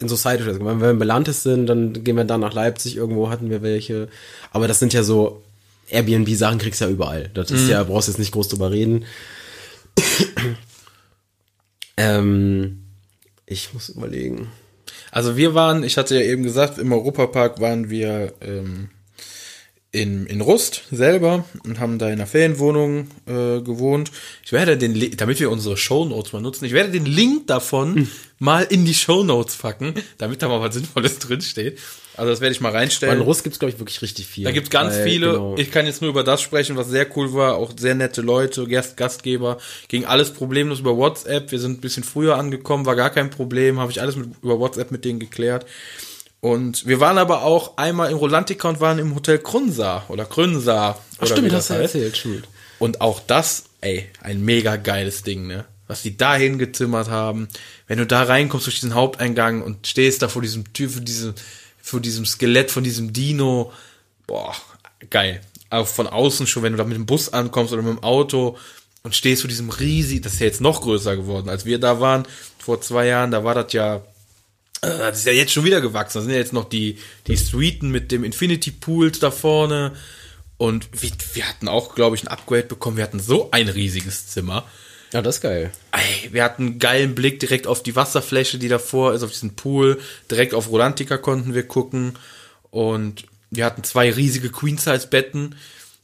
in 0.00 0.08
so 0.08 0.16
Side 0.16 0.60
wenn 0.60 0.80
wir 0.80 0.90
in 0.90 0.98
Belantes 0.98 1.42
sind, 1.42 1.66
dann 1.66 2.04
gehen 2.04 2.16
wir 2.16 2.24
dann 2.24 2.40
nach 2.40 2.52
Leipzig, 2.52 2.96
irgendwo 2.96 3.30
hatten 3.30 3.50
wir 3.50 3.62
welche. 3.62 4.08
Aber 4.52 4.68
das 4.68 4.78
sind 4.78 4.92
ja 4.92 5.02
so 5.02 5.42
Airbnb-Sachen 5.88 6.58
kriegst 6.58 6.80
du 6.80 6.84
ja 6.84 6.90
überall. 6.90 7.30
Das 7.34 7.50
ist 7.50 7.68
ja, 7.68 7.82
brauchst 7.82 8.08
jetzt 8.08 8.18
nicht 8.18 8.32
groß 8.32 8.48
drüber 8.48 8.70
reden. 8.70 9.06
ähm, 11.96 12.84
ich 13.46 13.72
muss 13.72 13.88
überlegen. 13.88 14.48
Also 15.10 15.36
wir 15.36 15.54
waren, 15.54 15.82
ich 15.82 15.96
hatte 15.96 16.14
ja 16.14 16.20
eben 16.20 16.42
gesagt, 16.42 16.78
im 16.78 16.92
Europapark 16.92 17.60
waren 17.60 17.90
wir 17.90 18.34
ähm, 18.40 18.90
in, 19.98 20.26
in 20.26 20.40
Rust 20.40 20.84
selber 20.90 21.44
und 21.64 21.80
haben 21.80 21.98
da 21.98 22.06
in 22.06 22.14
einer 22.14 22.26
Ferienwohnung 22.26 23.08
äh, 23.26 23.60
gewohnt. 23.60 24.12
Ich 24.44 24.52
werde 24.52 24.76
den, 24.78 25.16
damit 25.16 25.40
wir 25.40 25.50
unsere 25.50 25.76
Shownotes 25.76 26.32
mal 26.32 26.40
nutzen, 26.40 26.64
ich 26.64 26.72
werde 26.72 26.90
den 26.90 27.04
Link 27.04 27.48
davon 27.48 28.08
mal 28.38 28.62
in 28.62 28.84
die 28.84 28.94
Shownotes 28.94 29.56
packen, 29.56 29.94
damit 30.18 30.42
da 30.42 30.48
mal 30.48 30.60
was 30.60 30.74
Sinnvolles 30.74 31.18
drinsteht. 31.18 31.78
Also 32.16 32.30
das 32.30 32.40
werde 32.40 32.52
ich 32.52 32.60
mal 32.60 32.72
reinstellen. 32.72 33.18
den 33.18 33.24
Russ 33.24 33.42
gibt's 33.42 33.58
glaube 33.58 33.72
ich, 33.72 33.78
wirklich 33.78 34.00
richtig 34.02 34.26
viel. 34.26 34.44
Da 34.44 34.50
gibt's 34.52 34.70
ganz 34.70 34.94
Weil, 34.94 35.04
viele. 35.08 35.32
genau. 35.32 35.54
Ich 35.56 35.70
kann 35.70 35.86
jetzt 35.86 36.00
nur 36.00 36.10
über 36.10 36.24
das 36.24 36.40
sprechen, 36.40 36.76
was 36.76 36.88
sehr 36.88 37.06
cool 37.16 37.32
war. 37.32 37.56
Auch 37.56 37.72
sehr 37.76 37.94
nette 37.94 38.22
Leute, 38.22 38.66
Gast, 38.66 38.96
Gastgeber. 38.96 39.58
Ging 39.88 40.04
alles 40.04 40.32
problemlos 40.32 40.80
über 40.80 40.96
WhatsApp. 40.96 41.50
Wir 41.52 41.58
sind 41.60 41.78
ein 41.78 41.80
bisschen 41.80 42.04
früher 42.04 42.36
angekommen, 42.36 42.86
war 42.86 42.96
gar 42.96 43.10
kein 43.10 43.30
Problem. 43.30 43.78
Habe 43.78 43.92
ich 43.92 44.00
alles 44.00 44.16
mit, 44.16 44.30
über 44.42 44.58
WhatsApp 44.58 44.90
mit 44.90 45.04
denen 45.04 45.20
geklärt. 45.20 45.64
Und 46.40 46.86
wir 46.86 47.00
waren 47.00 47.18
aber 47.18 47.42
auch 47.42 47.76
einmal 47.76 48.10
im 48.10 48.16
Rolantica 48.16 48.68
und 48.68 48.80
waren 48.80 48.98
im 48.98 49.14
Hotel 49.14 49.38
Krunsa 49.38 50.04
oder 50.08 50.24
Krünsa. 50.24 50.96
Ach, 51.16 51.22
oder 51.22 51.26
stimmt, 51.26 51.52
das 51.52 51.70
hast 51.70 51.76
du 51.76 51.82
erzählt, 51.82 52.16
stimmt. 52.16 52.48
Und 52.78 53.00
auch 53.00 53.20
das, 53.20 53.64
ey, 53.80 54.08
ein 54.20 54.44
mega 54.44 54.76
geiles 54.76 55.22
Ding, 55.22 55.46
ne? 55.46 55.64
Was 55.88 56.02
die 56.02 56.16
da 56.16 56.36
hingezimmert 56.36 57.08
haben. 57.08 57.48
Wenn 57.86 57.98
du 57.98 58.06
da 58.06 58.22
reinkommst 58.22 58.66
durch 58.66 58.78
diesen 58.78 58.94
Haupteingang 58.94 59.62
und 59.62 59.86
stehst 59.86 60.22
da 60.22 60.28
vor 60.28 60.42
diesem 60.42 60.72
Tür, 60.74 60.90
vor 60.90 61.00
diesem, 61.00 61.34
vor 61.80 62.00
diesem 62.00 62.26
Skelett, 62.26 62.70
von 62.70 62.84
diesem 62.84 63.12
Dino, 63.12 63.72
boah, 64.26 64.54
geil. 65.10 65.40
Auch 65.70 65.86
von 65.86 66.06
außen 66.06 66.46
schon, 66.46 66.62
wenn 66.62 66.72
du 66.72 66.78
da 66.78 66.84
mit 66.84 66.96
dem 66.96 67.06
Bus 67.06 67.32
ankommst 67.32 67.72
oder 67.72 67.82
mit 67.82 67.96
dem 67.96 68.02
Auto 68.04 68.58
und 69.02 69.16
stehst 69.16 69.42
vor 69.42 69.48
diesem 69.48 69.70
riesig, 69.70 70.22
das 70.22 70.34
ist 70.34 70.40
ja 70.40 70.46
jetzt 70.46 70.60
noch 70.60 70.82
größer 70.82 71.16
geworden, 71.16 71.48
als 71.48 71.64
wir 71.64 71.78
da 71.78 72.00
waren 72.00 72.26
vor 72.58 72.80
zwei 72.80 73.06
Jahren, 73.06 73.30
da 73.30 73.42
war 73.44 73.54
das 73.54 73.72
ja 73.72 74.02
das 74.80 75.18
ist 75.18 75.26
ja 75.26 75.32
jetzt 75.32 75.52
schon 75.52 75.64
wieder 75.64 75.80
gewachsen. 75.80 76.18
Da 76.18 76.22
sind 76.22 76.30
ja 76.32 76.38
jetzt 76.38 76.52
noch 76.52 76.68
die, 76.68 76.98
die 77.26 77.36
Suiten 77.36 77.90
mit 77.90 78.12
dem 78.12 78.24
Infinity 78.24 78.70
Pools 78.70 79.18
da 79.18 79.30
vorne. 79.30 79.92
Und 80.56 80.88
wir, 80.92 81.10
wir 81.34 81.48
hatten 81.48 81.68
auch, 81.68 81.94
glaube 81.94 82.16
ich, 82.16 82.24
ein 82.24 82.28
Upgrade 82.28 82.64
bekommen. 82.64 82.96
Wir 82.96 83.04
hatten 83.04 83.20
so 83.20 83.50
ein 83.50 83.68
riesiges 83.68 84.28
Zimmer. 84.28 84.64
Ja, 85.12 85.22
das 85.22 85.36
ist 85.36 85.40
geil. 85.40 85.70
Ey, 85.92 86.32
wir 86.32 86.44
hatten 86.44 86.62
einen 86.66 86.78
geilen 86.78 87.14
Blick 87.14 87.40
direkt 87.40 87.66
auf 87.66 87.82
die 87.82 87.96
Wasserfläche, 87.96 88.58
die 88.58 88.68
davor 88.68 89.14
ist, 89.14 89.22
auf 89.22 89.30
diesen 89.32 89.56
Pool. 89.56 89.98
Direkt 90.30 90.54
auf 90.54 90.68
Rolantica 90.68 91.16
konnten 91.16 91.54
wir 91.54 91.66
gucken. 91.66 92.14
Und 92.70 93.24
wir 93.50 93.64
hatten 93.64 93.84
zwei 93.84 94.10
riesige 94.10 94.50
Queen-Size-Betten. 94.50 95.54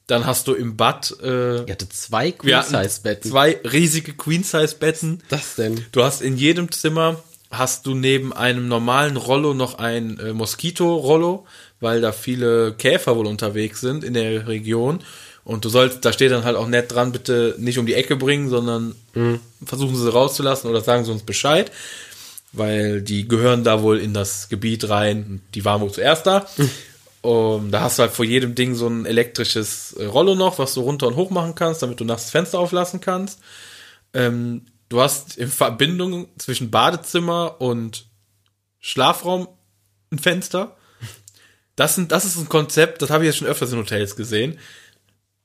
Dann 0.06 0.26
hast 0.26 0.48
du 0.48 0.54
im 0.54 0.76
Bad, 0.76 1.16
äh, 1.22 1.56
Ihr 1.64 1.72
hattet 1.72 1.92
zwei 1.92 2.30
Queen-Size-Betten. 2.30 3.30
zwei 3.30 3.58
riesige 3.64 4.12
Queen-Size-Betten. 4.12 5.22
Das 5.28 5.56
denn? 5.56 5.84
Du 5.92 6.02
hast 6.02 6.22
in 6.22 6.36
jedem 6.36 6.70
Zimmer 6.72 7.22
hast 7.58 7.86
du 7.86 7.94
neben 7.94 8.32
einem 8.32 8.68
normalen 8.68 9.16
Rollo 9.16 9.54
noch 9.54 9.78
ein 9.78 10.18
äh, 10.18 10.32
Moskito-Rollo, 10.32 11.46
weil 11.80 12.00
da 12.00 12.12
viele 12.12 12.74
Käfer 12.74 13.16
wohl 13.16 13.26
unterwegs 13.26 13.80
sind 13.80 14.04
in 14.04 14.14
der 14.14 14.46
Region. 14.48 15.00
Und 15.44 15.64
du 15.64 15.68
sollst, 15.68 16.04
da 16.04 16.12
steht 16.12 16.32
dann 16.32 16.44
halt 16.44 16.56
auch 16.56 16.66
nett 16.66 16.92
dran, 16.92 17.12
bitte 17.12 17.54
nicht 17.58 17.78
um 17.78 17.84
die 17.86 17.94
Ecke 17.94 18.16
bringen, 18.16 18.48
sondern 18.48 18.94
versuchen 19.64 19.94
sie 19.94 20.10
rauszulassen 20.10 20.70
oder 20.70 20.80
sagen 20.80 21.04
sie 21.04 21.12
uns 21.12 21.22
Bescheid. 21.22 21.70
Weil 22.52 23.02
die 23.02 23.28
gehören 23.28 23.64
da 23.64 23.82
wohl 23.82 23.98
in 23.98 24.14
das 24.14 24.48
Gebiet 24.48 24.88
rein. 24.88 25.42
Die 25.54 25.64
waren 25.64 25.80
wohl 25.80 25.92
zuerst 25.92 26.26
da. 26.26 26.46
Um, 27.20 27.70
da 27.70 27.80
hast 27.80 27.98
du 27.98 28.02
halt 28.02 28.12
vor 28.12 28.26
jedem 28.26 28.54
Ding 28.54 28.74
so 28.74 28.86
ein 28.86 29.06
elektrisches 29.06 29.94
äh, 29.94 30.04
Rollo 30.04 30.34
noch, 30.34 30.58
was 30.58 30.74
du 30.74 30.82
runter 30.82 31.06
und 31.06 31.16
hoch 31.16 31.30
machen 31.30 31.54
kannst, 31.54 31.82
damit 31.82 31.98
du 31.98 32.04
nachts 32.04 32.24
das 32.24 32.30
Fenster 32.30 32.58
auflassen 32.58 33.00
kannst. 33.00 33.40
Ähm, 34.12 34.66
du 34.94 35.00
hast 35.00 35.36
in 35.36 35.50
Verbindung 35.50 36.28
zwischen 36.38 36.70
Badezimmer 36.70 37.60
und 37.60 38.06
Schlafraum 38.78 39.48
ein 40.12 40.20
Fenster. 40.20 40.76
Das, 41.74 41.96
sind, 41.96 42.12
das 42.12 42.24
ist 42.24 42.36
ein 42.36 42.48
Konzept, 42.48 43.02
das 43.02 43.10
habe 43.10 43.24
ich 43.24 43.26
jetzt 43.26 43.38
schon 43.38 43.48
öfters 43.48 43.72
in 43.72 43.78
Hotels 43.78 44.14
gesehen. 44.14 44.56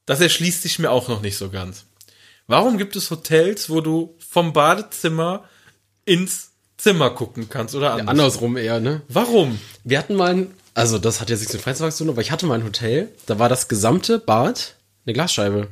Das 0.06 0.22
erschließt 0.22 0.62
sich 0.62 0.78
mir 0.78 0.92
auch 0.92 1.08
noch 1.08 1.22
nicht 1.22 1.36
so 1.36 1.50
ganz. 1.50 1.86
Warum 2.46 2.78
gibt 2.78 2.96
es 2.96 3.10
Hotels, 3.10 3.72
wo 3.72 3.82
du 3.82 4.16
vom 4.20 4.54
Badezimmer 4.54 5.46
ins 6.06 6.52
Zimmer 6.78 7.10
gucken 7.10 7.50
kannst 7.50 7.74
oder 7.74 7.94
anders? 7.94 8.08
Andersrum 8.08 8.56
eher, 8.56 8.80
ne? 8.80 9.02
Warum? 9.08 9.60
Wir 9.84 9.98
hatten 9.98 10.16
mal 10.16 10.32
ein, 10.32 10.52
also 10.76 11.00
das 11.00 11.22
hat 11.22 11.32
jetzt 11.32 11.40
nichts 11.40 11.54
mit 11.54 11.64
Freizeitpark 11.64 11.94
zu 11.94 12.04
tun, 12.04 12.14
aber 12.14 12.22
ich 12.22 12.30
hatte 12.30 12.46
mal 12.46 12.60
ein 12.60 12.66
Hotel, 12.66 13.10
da 13.26 13.40
war 13.40 13.50
das 13.50 13.68
gesamte 13.68 14.20
Bad 14.20 14.76
eine 15.08 15.14
Glasscheibe. 15.14 15.70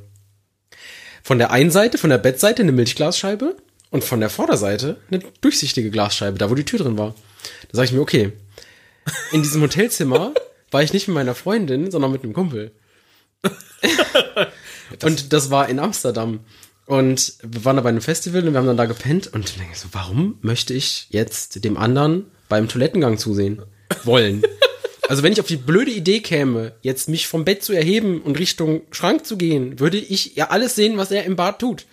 Von 1.21 1.37
der 1.37 1.51
einen 1.51 1.69
Seite, 1.69 1.99
von 1.99 2.09
der 2.09 2.17
Bettseite 2.17 2.63
eine 2.63 2.71
Milchglasscheibe 2.71 3.55
und 3.89 4.03
von 4.03 4.19
der 4.19 4.29
Vorderseite 4.29 4.97
eine 5.09 5.21
durchsichtige 5.41 5.91
Glasscheibe, 5.91 6.37
da 6.37 6.49
wo 6.49 6.55
die 6.55 6.65
Tür 6.65 6.79
drin 6.79 6.97
war. 6.97 7.15
Da 7.69 7.77
sage 7.77 7.85
ich 7.87 7.93
mir, 7.93 8.01
okay, 8.01 8.33
in 9.31 9.43
diesem 9.43 9.61
Hotelzimmer 9.61 10.33
war 10.71 10.83
ich 10.83 10.93
nicht 10.93 11.07
mit 11.07 11.15
meiner 11.15 11.35
Freundin, 11.35 11.91
sondern 11.91 12.11
mit 12.11 12.23
einem 12.23 12.33
Kumpel. 12.33 12.71
und 15.03 15.33
das 15.33 15.49
war 15.49 15.69
in 15.69 15.79
Amsterdam. 15.79 16.41
Und 16.85 17.33
wir 17.43 17.65
waren 17.65 17.75
da 17.75 17.81
bei 17.81 17.89
einem 17.89 18.01
Festival 18.01 18.45
und 18.47 18.53
wir 18.53 18.57
haben 18.57 18.67
dann 18.67 18.77
da 18.77 18.85
gepennt 18.85 19.27
und 19.33 19.49
ich 19.49 19.57
denke 19.57 19.77
so, 19.77 19.89
warum 19.91 20.37
möchte 20.41 20.73
ich 20.73 21.07
jetzt 21.09 21.63
dem 21.65 21.75
anderen 21.77 22.25
beim 22.47 22.69
Toilettengang 22.69 23.17
zusehen 23.17 23.61
wollen? 24.03 24.43
Also 25.09 25.23
wenn 25.23 25.31
ich 25.31 25.39
auf 25.39 25.47
die 25.47 25.55
blöde 25.55 25.91
Idee 25.91 26.19
käme, 26.19 26.73
jetzt 26.81 27.07
mich 27.07 27.27
vom 27.27 27.45
Bett 27.45 27.63
zu 27.63 27.71
erheben 27.71 28.21
und 28.21 28.37
Richtung 28.37 28.81
Schrank 28.91 29.25
zu 29.25 29.37
gehen, 29.37 29.79
würde 29.79 29.97
ich 29.97 30.35
ja 30.35 30.49
alles 30.49 30.75
sehen, 30.75 30.97
was 30.97 31.11
er 31.11 31.23
im 31.23 31.37
Bad 31.37 31.59
tut. 31.59 31.85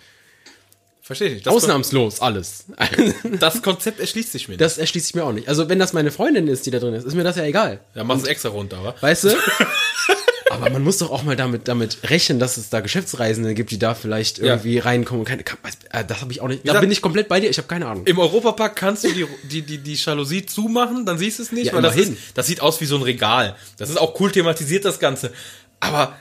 Verstehe 1.05 1.27
ich 1.27 1.33
nicht. 1.35 1.45
Das, 1.45 1.53
Ausnahmslos 1.53 2.19
alles. 2.19 2.65
das 3.39 3.61
Konzept 3.61 3.99
erschließt 3.99 4.31
sich 4.31 4.47
mir 4.47 4.53
nicht. 4.53 4.61
Das 4.61 4.79
erschließt 4.79 5.05
sich 5.05 5.13
mir 5.13 5.23
auch 5.23 5.33
nicht. 5.33 5.47
Also 5.47 5.69
wenn 5.69 5.77
das 5.77 5.93
meine 5.93 6.09
Freundin 6.09 6.47
ist, 6.47 6.65
die 6.65 6.71
da 6.71 6.79
drin 6.79 6.95
ist, 6.95 7.05
ist 7.05 7.13
mir 7.13 7.23
das 7.23 7.35
ja 7.35 7.43
egal. 7.43 7.79
Da 7.93 8.03
machst 8.03 8.25
du 8.25 8.29
extra 8.29 8.49
runter, 8.49 8.83
wa? 8.83 8.95
Weißt 9.01 9.25
du? 9.25 9.29
Aber 10.49 10.71
man 10.71 10.83
muss 10.83 10.97
doch 10.97 11.11
auch 11.11 11.21
mal 11.21 11.35
damit, 11.35 11.67
damit 11.67 11.99
rechnen, 12.09 12.39
dass 12.39 12.57
es 12.57 12.71
da 12.71 12.79
Geschäftsreisende 12.79 13.53
gibt, 13.53 13.69
die 13.69 13.77
da 13.77 13.93
vielleicht 13.93 14.39
irgendwie 14.39 14.79
reinkommen. 14.79 15.19
und 15.19 15.25
Keine, 15.27 15.43
äh, 15.91 16.03
das 16.05 16.21
habe 16.21 16.31
ich 16.31 16.41
auch 16.41 16.47
nicht. 16.47 16.61
Da 16.61 16.71
gesagt- 16.71 16.81
bin 16.81 16.91
ich 16.91 17.03
komplett 17.03 17.27
bei 17.27 17.39
dir. 17.39 17.51
Ich 17.51 17.59
habe 17.59 17.67
keine 17.67 17.85
Ahnung. 17.85 18.07
Im 18.07 18.17
Europapark 18.17 18.75
kannst 18.75 19.03
du 19.03 19.11
die, 19.11 19.27
die, 19.43 19.61
die, 19.61 19.77
die 19.77 19.93
Jalousie 19.93 20.47
zumachen, 20.47 21.05
dann 21.05 21.19
siehst 21.19 21.37
du 21.37 21.43
es 21.43 21.51
nicht, 21.51 21.67
Ja, 21.67 21.73
weil 21.73 21.83
das, 21.83 21.97
ist, 21.97 22.13
das 22.33 22.47
sieht 22.47 22.61
aus 22.61 22.81
wie 22.81 22.85
so 22.85 22.95
ein 22.95 23.03
Regal. 23.03 23.55
Das 23.77 23.91
ist 23.91 23.97
auch 23.97 24.19
cool 24.19 24.31
thematisiert, 24.31 24.85
das 24.85 24.99
Ganze. 24.99 25.31
Aber 25.79 26.15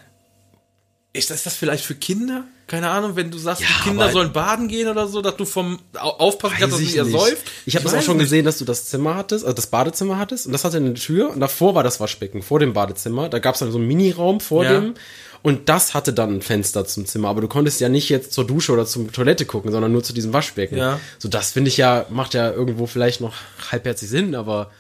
ist 1.15 1.31
das, 1.31 1.43
das 1.45 1.55
vielleicht 1.57 1.85
für 1.85 1.95
Kinder? 1.95 2.45
Keine 2.67 2.91
Ahnung, 2.91 3.15
wenn 3.17 3.31
du 3.31 3.39
sagst, 3.39 3.63
Ja, 3.63 3.69
die 3.79 3.89
Kinder 3.89 4.11
sollen 4.11 4.33
baden 4.33 4.69
gehen 4.69 4.89
oder 4.89 5.07
so, 5.07 5.23
dass 5.23 5.37
du 5.37 5.45
vom 5.45 5.79
Au- 5.95 6.11
aufpassen 6.19 6.57
kannst, 6.59 6.75
dass 6.75 6.81
Weiß 6.81 6.81
nicht 6.81 6.97
ich 6.97 7.03
nicht. 7.05 7.15
ersäuft. 7.15 7.43
Ich 7.67 7.77
habe 7.77 7.87
es 7.87 7.95
auch 7.95 8.03
schon 8.03 8.17
nicht. 8.17 8.25
gesehen, 8.25 8.45
dass 8.45 8.59
du 8.59 8.65
das 8.65 8.87
Zimmer 8.87 9.15
hattest, 9.15 9.45
also 9.45 9.55
das 9.55 9.69
Badezimmer 9.69 10.19
hattest 10.19 10.47
und 10.47 10.53
das 10.53 10.65
hatte 10.65 10.77
eine 10.79 10.95
Tür 10.95 11.31
und 11.31 11.41
davor 11.41 11.75
war 11.75 11.83
das 11.83 12.01
Waschbecken, 12.01 12.43
vor 12.43 12.59
dem 12.59 12.73
Badezimmer. 12.73 13.29
Da 13.29 13.39
gab 13.39 13.55
es 13.55 13.61
dann 13.61 13.71
so 13.71 13.79
einen 13.79 13.87
Miniraum 13.87 14.41
vor 14.41 14.65
Ja. 14.65 14.73
dem 14.81 14.95
und 15.43 15.69
das 15.69 15.93
hatte 15.95 16.13
dann 16.15 16.37
ein 16.37 16.43
Fenster 16.43 16.87
zum 16.87 17.05
Zimmer. 17.07 17.29
Aber 17.29 17.43
du 17.43 17.49
konntest 17.49 17.81
ja 17.81 17.89
nicht 17.91 18.09
jetzt 18.09 18.33
zur 18.33 18.47
Dusche 18.47 18.73
oder 18.73 18.87
zur 18.87 19.13
Toilette 19.13 19.45
gucken, 19.45 19.71
sondern 19.71 19.93
nur 19.93 20.03
zu 20.03 20.15
diesem 20.15 20.33
Waschbecken. 20.33 20.79
Ja. 20.79 20.99
So 21.19 21.29
das 21.29 21.53
finde 21.53 21.69
ich 21.69 21.77
ja, 21.77 22.07
macht 22.11 22.35
ja 22.35 22.51
irgendwo 22.51 22.87
vielleicht 22.87 23.21
noch 23.21 23.35
halbherzig 23.71 24.09
Sinn, 24.09 24.35
aber 24.35 24.71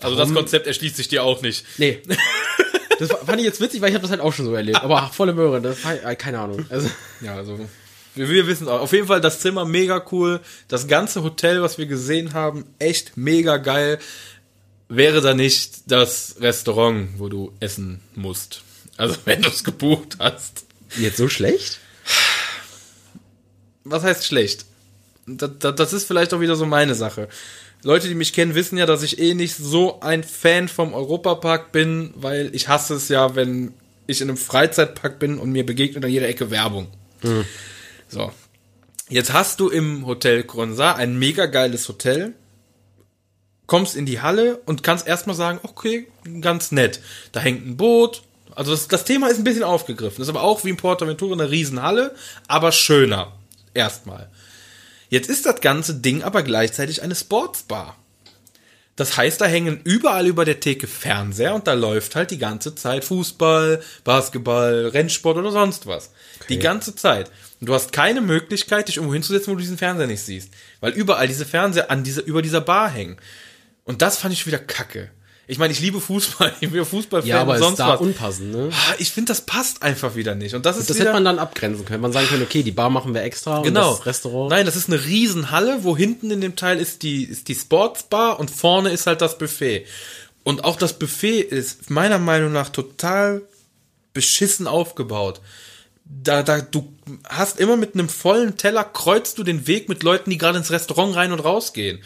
Also 0.00 0.14
das 0.14 0.32
Konzept 0.32 0.66
erschließt 0.66 0.96
sich 0.96 1.08
dir 1.08 1.24
auch 1.24 1.40
nicht. 1.42 1.64
nee. 1.78 2.00
Das 2.98 3.10
fand 3.10 3.38
ich 3.38 3.44
jetzt 3.44 3.60
witzig, 3.60 3.80
weil 3.80 3.88
ich 3.88 3.94
habe 3.94 4.02
das 4.02 4.10
halt 4.10 4.20
auch 4.20 4.32
schon 4.32 4.46
so 4.46 4.54
erlebt. 4.54 4.82
Aber 4.82 5.10
volle 5.12 5.32
Möhre, 5.32 5.60
das 5.60 5.84
war, 5.84 5.94
äh, 6.04 6.16
keine 6.16 6.38
Ahnung. 6.38 6.64
Also, 6.68 6.88
Ja, 7.20 7.36
also 7.36 7.58
wir, 8.14 8.28
wir 8.28 8.46
wissen 8.46 8.68
auch. 8.68 8.80
Auf 8.80 8.92
jeden 8.92 9.06
Fall 9.06 9.20
das 9.20 9.40
Zimmer 9.40 9.64
mega 9.64 10.04
cool. 10.12 10.40
Das 10.68 10.86
ganze 10.88 11.22
Hotel, 11.22 11.62
was 11.62 11.78
wir 11.78 11.86
gesehen 11.86 12.34
haben, 12.34 12.64
echt 12.78 13.16
mega 13.16 13.56
geil. 13.56 13.98
Wäre 14.88 15.20
da 15.20 15.34
nicht 15.34 15.90
das 15.90 16.36
Restaurant, 16.40 17.18
wo 17.18 17.28
du 17.28 17.52
essen 17.60 18.00
musst. 18.14 18.62
Also 18.96 19.16
wenn 19.24 19.42
du 19.42 19.48
es 19.48 19.64
gebucht 19.64 20.16
hast. 20.18 20.64
jetzt 20.98 21.16
so 21.16 21.28
schlecht? 21.28 21.78
Was 23.84 24.02
heißt 24.02 24.26
schlecht? 24.26 24.66
das, 25.26 25.50
das, 25.58 25.74
das 25.74 25.92
ist 25.92 26.06
vielleicht 26.06 26.34
auch 26.34 26.40
wieder 26.40 26.56
so 26.56 26.66
meine 26.66 26.94
Sache. 26.94 27.28
Leute, 27.84 28.08
die 28.08 28.14
mich 28.14 28.32
kennen, 28.32 28.54
wissen 28.54 28.78
ja, 28.78 28.86
dass 28.86 29.02
ich 29.02 29.18
eh 29.18 29.34
nicht 29.34 29.56
so 29.56 30.00
ein 30.00 30.22
Fan 30.22 30.68
vom 30.68 30.94
Europapark 30.94 31.72
bin, 31.72 32.12
weil 32.14 32.54
ich 32.54 32.68
hasse 32.68 32.94
es 32.94 33.08
ja, 33.08 33.34
wenn 33.34 33.74
ich 34.06 34.20
in 34.20 34.28
einem 34.28 34.36
Freizeitpark 34.36 35.18
bin 35.18 35.38
und 35.38 35.50
mir 35.50 35.66
begegnet 35.66 36.04
an 36.04 36.10
jeder 36.10 36.28
Ecke 36.28 36.50
Werbung. 36.50 36.88
So. 38.08 38.32
Jetzt 39.08 39.32
hast 39.32 39.60
du 39.60 39.68
im 39.68 40.06
Hotel 40.06 40.44
Kronsa 40.44 40.92
ein 40.92 41.18
mega 41.18 41.46
geiles 41.46 41.88
Hotel, 41.88 42.34
kommst 43.66 43.96
in 43.96 44.06
die 44.06 44.20
Halle 44.20 44.60
und 44.64 44.82
kannst 44.82 45.06
erstmal 45.06 45.36
sagen, 45.36 45.58
okay, 45.62 46.06
ganz 46.40 46.72
nett. 46.72 47.00
Da 47.32 47.40
hängt 47.40 47.66
ein 47.66 47.76
Boot. 47.76 48.22
Also 48.54 48.70
das, 48.70 48.88
das 48.88 49.04
Thema 49.04 49.28
ist 49.28 49.38
ein 49.38 49.44
bisschen 49.44 49.64
aufgegriffen. 49.64 50.18
Das 50.18 50.28
ist 50.28 50.34
aber 50.34 50.42
auch 50.42 50.64
wie 50.64 50.70
in 50.70 50.76
Portaventura 50.76 51.32
eine 51.32 51.50
Riesenhalle, 51.50 52.14
aber 52.48 52.70
schöner. 52.70 53.32
Erstmal. 53.74 54.30
Jetzt 55.12 55.28
ist 55.28 55.44
das 55.44 55.60
ganze 55.60 55.96
Ding 55.96 56.22
aber 56.22 56.42
gleichzeitig 56.42 57.02
eine 57.02 57.14
Sportsbar. 57.14 57.98
Das 58.96 59.18
heißt, 59.18 59.42
da 59.42 59.44
hängen 59.44 59.78
überall 59.84 60.26
über 60.26 60.46
der 60.46 60.58
Theke 60.58 60.86
Fernseher 60.86 61.54
und 61.54 61.66
da 61.66 61.74
läuft 61.74 62.16
halt 62.16 62.30
die 62.30 62.38
ganze 62.38 62.74
Zeit 62.74 63.04
Fußball, 63.04 63.82
Basketball, 64.04 64.86
Rennsport 64.86 65.36
oder 65.36 65.52
sonst 65.52 65.86
was. 65.86 66.12
Die 66.48 66.58
ganze 66.58 66.94
Zeit. 66.94 67.30
Und 67.60 67.68
du 67.68 67.74
hast 67.74 67.92
keine 67.92 68.22
Möglichkeit, 68.22 68.88
dich 68.88 68.96
irgendwo 68.96 69.12
hinzusetzen, 69.12 69.50
wo 69.50 69.56
du 69.56 69.60
diesen 69.60 69.76
Fernseher 69.76 70.06
nicht 70.06 70.22
siehst. 70.22 70.48
Weil 70.80 70.92
überall 70.92 71.28
diese 71.28 71.44
Fernseher 71.44 71.90
an 71.90 72.04
dieser, 72.04 72.24
über 72.24 72.40
dieser 72.40 72.62
Bar 72.62 72.88
hängen. 72.88 73.18
Und 73.84 74.00
das 74.00 74.16
fand 74.16 74.32
ich 74.32 74.46
wieder 74.46 74.60
kacke. 74.60 75.10
Ich 75.48 75.58
meine, 75.58 75.72
ich 75.72 75.80
liebe 75.80 76.00
Fußball, 76.00 76.52
ich 76.60 76.70
bin 76.70 76.84
Fußballfan 76.84 77.28
Ja, 77.28 77.40
aber 77.42 77.52
und 77.52 77.56
ist 77.58 77.62
sonst 77.64 77.78
da 77.78 77.88
was. 77.94 78.00
unpassend, 78.00 78.52
ne? 78.52 78.70
Ah, 78.72 78.94
Ich 78.98 79.10
finde, 79.12 79.32
das 79.32 79.40
passt 79.42 79.82
einfach 79.82 80.14
wieder 80.14 80.34
nicht. 80.34 80.54
Und 80.54 80.64
das 80.66 80.76
ist 80.78 80.88
Das 80.88 80.96
wieder, 80.96 81.06
hätte 81.06 81.14
man 81.14 81.24
dann 81.24 81.38
abgrenzen 81.38 81.84
können. 81.84 82.00
Man 82.00 82.12
sagen 82.12 82.28
können, 82.28 82.42
okay, 82.42 82.62
die 82.62 82.70
Bar 82.70 82.90
machen 82.90 83.12
wir 83.12 83.22
extra 83.22 83.60
Genau. 83.62 83.90
und 83.90 83.98
das 83.98 84.06
Restaurant. 84.06 84.50
Nein, 84.50 84.66
das 84.66 84.76
ist 84.76 84.88
eine 84.88 85.04
Riesenhalle, 85.04 85.82
wo 85.84 85.96
hinten 85.96 86.30
in 86.30 86.40
dem 86.40 86.56
Teil 86.56 86.78
ist 86.78 87.02
die, 87.02 87.24
ist 87.24 87.48
die 87.48 87.54
Sportsbar 87.54 88.38
und 88.40 88.50
vorne 88.50 88.90
ist 88.90 89.06
halt 89.06 89.20
das 89.20 89.36
Buffet. 89.38 89.84
Und 90.44 90.64
auch 90.64 90.76
das 90.76 90.98
Buffet 90.98 91.40
ist 91.40 91.90
meiner 91.90 92.18
Meinung 92.18 92.52
nach 92.52 92.68
total 92.68 93.42
beschissen 94.12 94.66
aufgebaut. 94.66 95.40
Da, 96.04 96.42
da, 96.42 96.60
du 96.60 96.92
hast 97.28 97.58
immer 97.58 97.76
mit 97.76 97.94
einem 97.94 98.08
vollen 98.08 98.56
Teller 98.58 98.84
kreuzt 98.84 99.38
du 99.38 99.44
den 99.44 99.66
Weg 99.66 99.88
mit 99.88 100.02
Leuten, 100.02 100.30
die 100.30 100.38
gerade 100.38 100.58
ins 100.58 100.70
Restaurant 100.70 101.14
rein 101.16 101.32
und 101.32 101.40
rausgehen. 101.40 102.00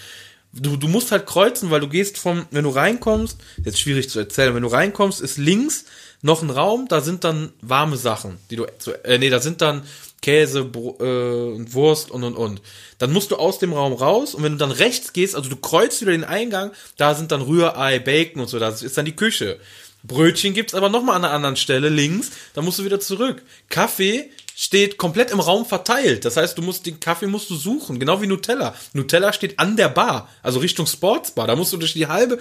Du, 0.58 0.76
du 0.76 0.88
musst 0.88 1.12
halt 1.12 1.26
kreuzen, 1.26 1.70
weil 1.70 1.80
du 1.80 1.88
gehst 1.88 2.18
vom, 2.18 2.46
wenn 2.50 2.64
du 2.64 2.70
reinkommst, 2.70 3.38
jetzt 3.64 3.80
schwierig 3.80 4.08
zu 4.08 4.18
erzählen, 4.18 4.54
wenn 4.54 4.62
du 4.62 4.68
reinkommst, 4.68 5.20
ist 5.20 5.36
links 5.36 5.84
noch 6.22 6.42
ein 6.42 6.50
Raum, 6.50 6.88
da 6.88 7.00
sind 7.00 7.24
dann 7.24 7.52
warme 7.60 7.96
Sachen, 7.96 8.38
die 8.50 8.56
du, 8.56 8.64
äh, 9.04 9.18
nee, 9.18 9.30
da 9.30 9.40
sind 9.40 9.60
dann 9.60 9.82
Käse, 10.22 10.64
Bro, 10.64 10.96
äh, 11.00 11.54
und 11.54 11.74
Wurst 11.74 12.10
und 12.10 12.24
und 12.24 12.34
und. 12.34 12.62
Dann 12.98 13.12
musst 13.12 13.30
du 13.30 13.36
aus 13.36 13.58
dem 13.58 13.72
Raum 13.72 13.92
raus 13.92 14.34
und 14.34 14.42
wenn 14.42 14.52
du 14.52 14.58
dann 14.58 14.70
rechts 14.70 15.12
gehst, 15.12 15.36
also 15.36 15.48
du 15.48 15.56
kreuzt 15.56 16.00
wieder 16.00 16.12
den 16.12 16.24
Eingang, 16.24 16.72
da 16.96 17.14
sind 17.14 17.32
dann 17.32 17.42
Rührei, 17.42 17.98
Bacon 17.98 18.42
und 18.42 18.48
so, 18.48 18.58
das 18.58 18.82
ist 18.82 18.96
dann 18.96 19.04
die 19.04 19.16
Küche. 19.16 19.58
Brötchen 20.02 20.54
gibt's 20.54 20.74
aber 20.74 20.88
nochmal 20.88 21.16
an 21.16 21.24
einer 21.24 21.34
anderen 21.34 21.56
Stelle 21.56 21.88
links, 21.88 22.30
da 22.54 22.62
musst 22.62 22.78
du 22.78 22.84
wieder 22.84 23.00
zurück. 23.00 23.42
Kaffee 23.68 24.30
steht 24.58 24.96
komplett 24.96 25.30
im 25.30 25.38
Raum 25.38 25.66
verteilt. 25.66 26.24
Das 26.24 26.38
heißt, 26.38 26.56
du 26.56 26.62
musst 26.62 26.86
den 26.86 26.98
Kaffee 26.98 27.26
musst 27.26 27.50
du 27.50 27.56
suchen, 27.56 28.00
genau 28.00 28.22
wie 28.22 28.26
Nutella. 28.26 28.74
Nutella 28.94 29.34
steht 29.34 29.58
an 29.58 29.76
der 29.76 29.90
Bar, 29.90 30.30
also 30.42 30.60
Richtung 30.60 30.86
Sportsbar. 30.86 31.46
Da 31.46 31.54
musst 31.56 31.74
du 31.74 31.76
durch 31.76 31.92
die 31.92 32.06
halbe. 32.06 32.38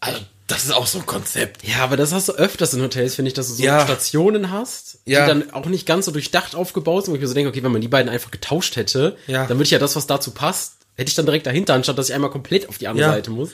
Also, 0.00 0.18
das 0.46 0.64
ist 0.64 0.72
auch 0.72 0.86
so 0.86 0.98
ein 1.00 1.04
Konzept. 1.06 1.62
Ja, 1.64 1.80
aber 1.84 1.98
das 1.98 2.12
hast 2.12 2.28
du 2.28 2.32
öfters 2.32 2.72
in 2.72 2.80
Hotels, 2.80 3.16
finde 3.16 3.28
ich, 3.28 3.34
dass 3.34 3.48
du 3.48 3.52
so 3.54 3.62
Ja. 3.62 3.82
Stationen 3.84 4.50
hast, 4.50 4.98
Ja. 5.04 5.22
die 5.22 5.28
dann 5.28 5.52
auch 5.52 5.66
nicht 5.66 5.84
ganz 5.86 6.06
so 6.06 6.10
durchdacht 6.10 6.54
aufgebaut 6.54 7.04
sind, 7.04 7.12
wo 7.12 7.16
ich 7.16 7.20
mir 7.20 7.28
so 7.28 7.34
denke, 7.34 7.50
okay, 7.50 7.62
wenn 7.62 7.72
man 7.72 7.82
die 7.82 7.88
beiden 7.88 8.08
einfach 8.08 8.30
getauscht 8.30 8.76
hätte, 8.76 9.18
Ja. 9.26 9.40
dann 9.46 9.58
würde 9.58 9.64
ich 9.64 9.70
ja 9.70 9.78
das, 9.78 9.94
was 9.94 10.06
dazu 10.06 10.30
passt, 10.30 10.74
hätte 10.96 11.10
ich 11.10 11.14
dann 11.16 11.26
direkt 11.26 11.46
dahinter, 11.46 11.74
anstatt 11.74 11.98
dass 11.98 12.08
ich 12.08 12.14
einmal 12.14 12.30
komplett 12.30 12.68
auf 12.70 12.78
die 12.78 12.88
andere 12.88 13.08
Ja. 13.08 13.12
Seite 13.12 13.30
muss. 13.30 13.50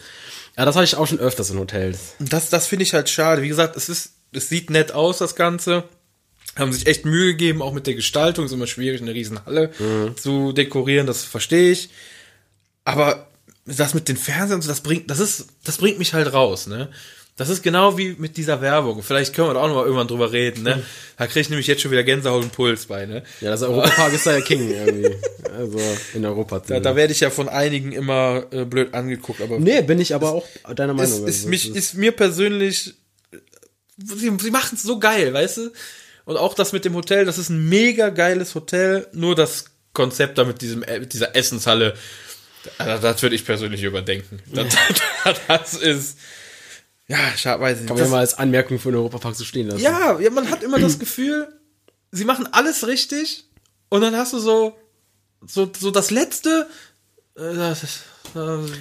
Ja, 0.56 0.64
das 0.64 0.76
habe 0.76 0.84
ich 0.84 0.94
auch 0.94 1.06
schon 1.08 1.18
öfters 1.18 1.50
in 1.50 1.58
Hotels. 1.58 2.12
Das, 2.20 2.48
das 2.48 2.68
finde 2.68 2.84
ich 2.84 2.94
halt 2.94 3.08
schade. 3.10 3.42
Wie 3.42 3.48
gesagt, 3.48 3.74
es 3.76 3.88
ist, 3.88 4.12
es 4.30 4.48
sieht 4.48 4.70
nett 4.70 4.92
aus, 4.92 5.18
das 5.18 5.34
Ganze. 5.34 5.82
Haben 6.56 6.72
sich 6.72 6.86
echt 6.86 7.04
Mühe 7.04 7.32
gegeben, 7.32 7.62
auch 7.62 7.72
mit 7.72 7.86
der 7.86 7.94
Gestaltung. 7.94 8.44
Ist 8.46 8.52
immer 8.52 8.66
schwierig, 8.66 9.02
eine 9.02 9.14
Riesenhalle 9.14 9.70
zu 10.16 10.52
dekorieren, 10.52 11.06
das 11.06 11.24
verstehe 11.24 11.72
ich. 11.72 11.90
Aber 12.84 13.28
das 13.66 13.94
mit 13.94 14.08
den 14.08 14.16
Fernsehern 14.16 14.60
das 14.60 14.80
bringt, 14.82 15.10
das 15.10 15.20
ist, 15.20 15.46
das 15.64 15.78
bringt 15.78 15.98
mich 15.98 16.14
halt 16.14 16.32
raus, 16.32 16.66
ne? 16.66 16.90
Das 17.36 17.48
ist 17.48 17.64
genau 17.64 17.98
wie 17.98 18.14
mit 18.16 18.36
dieser 18.36 18.60
Werbung. 18.60 19.02
Vielleicht 19.02 19.34
können 19.34 19.48
wir 19.48 19.54
da 19.54 19.60
auch 19.62 19.66
noch 19.66 19.74
mal 19.74 19.84
irgendwann 19.84 20.06
drüber 20.06 20.30
reden, 20.30 20.62
ne? 20.62 20.84
Da 21.16 21.26
kriege 21.26 21.40
ich 21.40 21.50
nämlich 21.50 21.66
jetzt 21.66 21.82
schon 21.82 21.90
wieder 21.90 22.04
Gänsehaut 22.04 22.44
und 22.44 22.52
Puls 22.52 22.86
bei, 22.86 23.06
ne? 23.06 23.24
Ja, 23.40 23.50
das 23.50 23.62
Europapark 23.62 24.12
ist 24.12 24.26
da 24.26 24.36
ja 24.36 24.40
King 24.40 24.70
irgendwie. 24.70 25.16
Also 25.52 25.80
in 26.14 26.24
Europa. 26.24 26.60
Da, 26.60 26.78
da 26.78 26.94
werde 26.94 27.12
ich 27.12 27.20
ja 27.20 27.30
von 27.30 27.48
einigen 27.48 27.90
immer 27.90 28.44
äh, 28.52 28.64
blöd 28.64 28.94
angeguckt, 28.94 29.40
aber 29.40 29.58
nee, 29.58 29.82
bin 29.82 30.00
ich 30.00 30.14
aber 30.14 30.32
auch 30.32 30.46
deiner 30.76 30.92
ist, 30.92 31.10
Meinung. 31.10 31.26
ist, 31.26 31.36
Also, 31.38 31.48
mich, 31.48 31.74
ist 31.74 31.94
mir 31.94 32.12
persönlich, 32.12 32.94
sie, 33.96 34.32
sie 34.40 34.50
machen 34.50 34.76
es 34.76 34.82
so 34.82 35.00
geil, 35.00 35.32
weißt 35.32 35.56
du? 35.56 35.70
Und 36.24 36.36
auch 36.36 36.54
das 36.54 36.72
mit 36.72 36.84
dem 36.84 36.94
Hotel, 36.94 37.24
das 37.24 37.38
ist 37.38 37.50
ein 37.50 37.68
mega 37.68 38.08
geiles 38.08 38.54
Hotel, 38.54 39.06
nur 39.12 39.34
das 39.34 39.66
Konzept 39.92 40.38
da 40.38 40.44
mit 40.44 40.62
diesem, 40.62 40.82
äh, 40.82 41.00
mit 41.00 41.12
dieser 41.12 41.36
Essenshalle, 41.36 41.94
das, 42.78 43.00
das 43.02 43.22
würde 43.22 43.36
ich 43.36 43.44
persönlich 43.44 43.82
überdenken. 43.82 44.40
Das, 44.52 44.66
das 45.48 45.74
ist, 45.74 46.18
ja, 47.08 47.18
ich 47.36 47.46
hab- 47.46 47.60
weiß 47.60 47.78
nicht. 47.78 47.88
kann 47.88 47.96
man 47.96 48.04
ja 48.06 48.10
mal 48.10 48.20
als 48.20 48.34
Anmerkung 48.38 48.78
für 48.78 48.90
den 48.90 48.96
Europapark 48.96 49.34
so 49.36 49.44
stehen 49.44 49.68
lassen. 49.68 49.82
ja, 49.82 50.18
ja, 50.18 50.30
man 50.30 50.50
hat 50.50 50.62
immer 50.62 50.78
das 50.78 50.98
Gefühl, 50.98 51.46
sie 52.10 52.24
machen 52.24 52.48
alles 52.52 52.86
richtig 52.86 53.44
und 53.90 54.00
dann 54.00 54.16
hast 54.16 54.32
du 54.32 54.38
so, 54.38 54.74
so, 55.46 55.70
so 55.78 55.90
das 55.90 56.10
letzte, 56.10 56.66
äh, 57.36 57.54
das, 57.54 57.82
äh, 58.34 58.38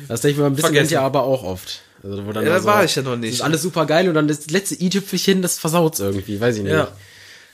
Das 0.07 0.21
denke 0.21 0.29
ich 0.31 0.37
mir 0.37 0.45
ein 0.45 0.55
bisschen 0.55 0.71
Vergessen. 0.73 0.93
ja 0.93 1.01
aber 1.01 1.23
auch 1.23 1.43
oft. 1.43 1.81
Also, 2.01 2.25
wo 2.25 2.31
dann 2.31 2.45
Ja, 2.45 2.51
da 2.53 2.59
so, 2.61 2.65
war 2.67 2.83
ich 2.85 2.95
ja 2.95 3.01
noch 3.01 3.17
nicht. 3.17 3.33
Das 3.33 3.39
ist 3.39 3.41
alles 3.45 3.61
super 3.61 3.85
geil 3.85 4.07
und 4.07 4.13
dann 4.15 4.27
das 4.29 4.49
letzte 4.49 4.75
i-Tüpfelchen, 4.81 5.41
das 5.41 5.59
versaut's 5.59 5.99
irgendwie, 5.99 6.39
weiß 6.39 6.55
ich 6.57 6.63
nicht. 6.63 6.71
Ja. 6.71 6.89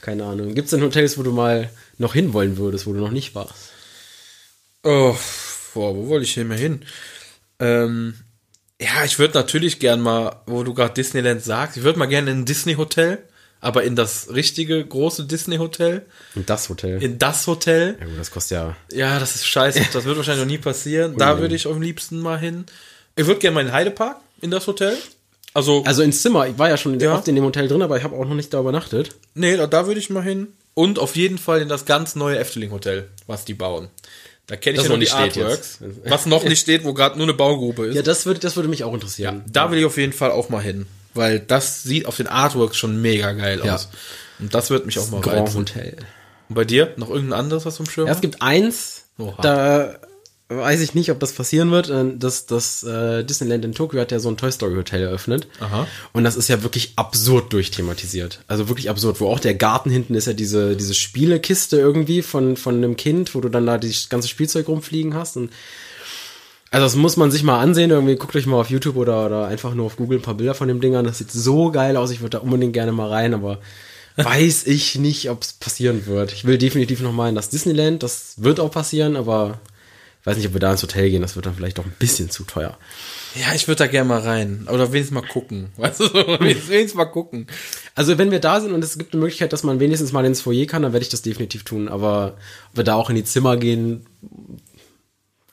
Keine 0.00 0.24
Ahnung. 0.24 0.54
Gibt's 0.54 0.70
denn 0.70 0.82
Hotels, 0.82 1.18
wo 1.18 1.22
du 1.22 1.32
mal 1.32 1.70
noch 1.98 2.14
hinwollen 2.14 2.56
würdest, 2.56 2.86
wo 2.86 2.92
du 2.92 3.00
noch 3.00 3.10
nicht 3.10 3.34
warst? 3.34 3.70
Oh, 4.82 5.14
boah, 5.74 5.94
wo 5.94 6.08
wollte 6.08 6.24
ich 6.24 6.32
hier 6.34 6.44
mal 6.44 6.56
hin? 6.56 6.80
Ähm, 7.58 8.14
ja, 8.80 9.04
ich 9.04 9.18
würde 9.18 9.34
natürlich 9.34 9.78
gern 9.78 10.00
mal, 10.00 10.36
wo 10.46 10.62
du 10.64 10.72
gerade 10.72 10.94
Disneyland 10.94 11.42
sagst, 11.42 11.76
ich 11.76 11.82
würde 11.82 11.98
mal 11.98 12.06
gerne 12.06 12.30
in 12.30 12.38
ein 12.38 12.44
Disney-Hotel, 12.46 13.18
aber 13.60 13.84
in 13.84 13.94
das 13.94 14.32
richtige 14.32 14.82
große 14.82 15.26
Disney-Hotel, 15.26 16.06
Und 16.34 16.48
das 16.48 16.70
Hotel. 16.70 17.02
in 17.02 17.18
das 17.18 17.46
Hotel. 17.46 17.98
ja 18.00 18.06
gut, 18.06 18.18
das 18.18 18.30
kostet 18.30 18.56
ja. 18.56 18.76
Ja, 18.90 19.18
das 19.18 19.34
ist 19.34 19.46
scheiße, 19.46 19.80
das 19.92 20.04
wird 20.06 20.16
wahrscheinlich 20.16 20.44
noch 20.44 20.50
nie 20.50 20.56
passieren. 20.58 21.14
Da 21.18 21.38
würde 21.38 21.54
ich 21.54 21.66
am 21.66 21.82
liebsten 21.82 22.20
mal 22.20 22.38
hin. 22.38 22.64
Ich 23.16 23.26
würde 23.26 23.40
gerne 23.40 23.56
mal 23.56 23.60
in 23.60 23.66
den 23.66 23.74
Heidepark, 23.74 24.16
in 24.40 24.50
das 24.50 24.66
Hotel. 24.66 24.96
Also, 25.54 25.82
Also 25.84 26.02
ins 26.02 26.22
Zimmer, 26.22 26.46
ich 26.46 26.58
war 26.58 26.68
ja 26.68 26.76
schon 26.76 26.98
Ja. 27.00 27.14
oft 27.14 27.26
in 27.28 27.34
dem 27.34 27.44
Hotel 27.44 27.66
drin, 27.68 27.82
aber 27.82 27.96
ich 27.96 28.04
habe 28.04 28.14
auch 28.16 28.24
noch 28.24 28.34
nicht 28.34 28.52
da 28.54 28.60
übernachtet. 28.60 29.16
nee, 29.34 29.56
da, 29.56 29.66
da 29.66 29.86
würde 29.86 29.98
ich 30.00 30.10
mal 30.10 30.22
hin. 30.22 30.48
Und 30.74 30.98
auf 30.98 31.16
jeden 31.16 31.38
Fall 31.38 31.60
in 31.60 31.68
das 31.68 31.84
ganz 31.84 32.14
neue 32.14 32.38
Efteling-Hotel, 32.38 33.08
was 33.26 33.44
die 33.44 33.54
bauen. 33.54 33.88
Da 34.46 34.56
kenne 34.56 34.74
ich 34.74 34.78
Das 34.78 34.84
ja 34.86 34.88
noch 34.90 34.96
die 34.96 35.00
nicht 35.00 35.12
steht 35.12 35.42
Artworks. 35.44 35.78
jetzt. 35.80 35.98
Was 36.10 36.26
noch 36.26 36.44
nicht 36.44 36.60
steht, 36.60 36.84
wo 36.84 36.94
gerade 36.94 37.16
nur 37.18 37.26
eine 37.26 37.34
Baugrube 37.34 37.86
ist. 37.86 37.94
Ja, 37.96 38.02
das 38.02 38.24
würde, 38.26 38.40
das 38.40 38.56
würde 38.56 38.68
mich 38.68 38.84
auch 38.84 38.94
interessieren. 38.94 39.44
Da 39.50 39.70
will 39.70 39.78
ich 39.78 39.84
auf 39.84 39.96
jeden 39.96 40.12
Fall 40.12 40.30
auch 40.30 40.48
mal 40.48 40.62
hin. 40.62 40.86
Weil 41.14 41.40
das 41.40 41.82
sieht 41.82 42.06
auf 42.06 42.16
den 42.16 42.28
Artworks 42.28 42.76
schon 42.76 43.00
mega 43.02 43.32
geil 43.32 43.60
Ja. 43.64 43.74
aus. 43.74 43.88
Und 44.38 44.54
das 44.54 44.70
wird 44.70 44.86
mich 44.86 44.98
auch 45.00 45.10
mal 45.10 45.20
Grand 45.20 45.48
reizen. 45.48 45.58
Hotel. 45.60 45.96
Und 46.48 46.54
bei 46.54 46.64
dir? 46.64 46.94
Noch 46.96 47.10
irgendein 47.10 47.38
anderes, 47.40 47.64
was 47.66 47.76
du 47.76 47.82
im 47.82 47.90
Schirm 47.90 48.06
Ja, 48.06 48.12
es 48.12 48.20
gibt 48.20 48.40
eins, 48.42 49.04
Oha. 49.18 49.40
da 49.42 49.98
weiß 50.50 50.80
ich 50.80 50.94
nicht, 50.94 51.10
ob 51.10 51.20
das 51.20 51.32
passieren 51.32 51.70
wird. 51.70 51.88
Äh, 51.88 52.16
Das, 52.18 52.46
das 52.46 52.82
äh, 52.82 53.24
Disneyland 53.24 53.64
in 53.64 53.72
Tokio 53.72 54.00
hat 54.00 54.10
ja 54.12 54.18
so 54.18 54.28
ein 54.28 54.36
Toy 54.36 54.50
Story 54.50 54.74
Hotel 54.74 55.02
eröffnet. 55.02 55.46
Aha. 55.60 55.86
Und 56.12 56.24
das 56.24 56.36
ist 56.36 56.48
ja 56.48 56.62
wirklich 56.62 56.92
absurd 56.96 57.52
durchthematisiert. 57.52 58.40
Also 58.48 58.68
wirklich 58.68 58.90
absurd, 58.90 59.20
wo 59.20 59.28
auch 59.28 59.38
der 59.38 59.54
Garten 59.54 59.90
hinten 59.90 60.14
ist 60.14 60.26
ja 60.26 60.32
diese, 60.32 60.76
diese 60.76 60.94
Spielekiste 60.94 61.78
irgendwie 61.78 62.22
von, 62.22 62.56
von 62.56 62.74
einem 62.74 62.96
Kind, 62.96 63.34
wo 63.34 63.40
du 63.40 63.48
dann 63.48 63.64
da 63.64 63.78
das 63.78 64.08
ganze 64.08 64.28
Spielzeug 64.28 64.68
rumfliegen 64.68 65.14
hast. 65.14 65.36
Und 65.36 65.50
also 66.72 66.84
das 66.84 66.96
muss 66.96 67.16
man 67.16 67.30
sich 67.30 67.44
mal 67.44 67.60
ansehen. 67.60 67.90
Irgendwie 67.90 68.16
guckt 68.16 68.34
euch 68.34 68.46
mal 68.46 68.60
auf 68.60 68.70
YouTube 68.70 68.96
oder, 68.96 69.26
oder 69.26 69.46
einfach 69.46 69.74
nur 69.74 69.86
auf 69.86 69.96
Google 69.96 70.18
ein 70.18 70.22
paar 70.22 70.34
Bilder 70.34 70.54
von 70.54 70.68
dem 70.68 70.80
Ding 70.80 70.96
an. 70.96 71.04
Das 71.04 71.18
sieht 71.18 71.30
so 71.30 71.70
geil 71.70 71.96
aus. 71.96 72.10
Ich 72.10 72.20
würde 72.20 72.38
da 72.38 72.42
unbedingt 72.42 72.72
gerne 72.72 72.92
mal 72.92 73.08
rein, 73.08 73.34
aber 73.34 73.60
weiß 74.16 74.66
ich 74.66 74.96
nicht, 74.96 75.30
ob 75.30 75.42
es 75.42 75.52
passieren 75.52 76.06
wird. 76.06 76.32
Ich 76.32 76.44
will 76.44 76.58
definitiv 76.58 77.00
noch 77.00 77.12
mal 77.12 77.28
in 77.28 77.36
das 77.36 77.50
Disneyland. 77.50 78.02
Das 78.02 78.34
wird 78.38 78.58
auch 78.58 78.70
passieren, 78.70 79.16
aber 79.16 79.60
weiß 80.24 80.36
nicht, 80.36 80.46
ob 80.46 80.52
wir 80.52 80.60
da 80.60 80.72
ins 80.72 80.82
Hotel 80.82 81.10
gehen. 81.10 81.22
Das 81.22 81.36
wird 81.36 81.46
dann 81.46 81.54
vielleicht 81.54 81.78
doch 81.78 81.84
ein 81.84 81.94
bisschen 81.98 82.30
zu 82.30 82.44
teuer. 82.44 82.76
Ja, 83.34 83.54
ich 83.54 83.68
würde 83.68 83.78
da 83.78 83.86
gerne 83.86 84.08
mal 84.08 84.20
rein. 84.20 84.66
Oder 84.70 84.92
wenigstens 84.92 85.14
mal 85.14 85.26
gucken. 85.26 85.70
Weißt 85.76 86.00
du, 86.00 86.04
wenigstens 86.14 86.68
wenigstens 86.68 86.94
mal 86.94 87.06
gucken. 87.06 87.46
Also 87.94 88.18
wenn 88.18 88.30
wir 88.30 88.40
da 88.40 88.60
sind 88.60 88.72
und 88.72 88.84
es 88.84 88.98
gibt 88.98 89.12
eine 89.12 89.20
Möglichkeit, 89.20 89.52
dass 89.52 89.62
man 89.62 89.80
wenigstens 89.80 90.12
mal 90.12 90.24
ins 90.24 90.42
Foyer 90.42 90.66
kann, 90.66 90.82
dann 90.82 90.92
werde 90.92 91.04
ich 91.04 91.10
das 91.10 91.22
definitiv 91.22 91.64
tun. 91.64 91.88
Aber 91.88 92.36
ob 92.70 92.78
wir 92.78 92.84
da 92.84 92.94
auch 92.94 93.10
in 93.10 93.16
die 93.16 93.24
Zimmer 93.24 93.56
gehen, 93.56 94.06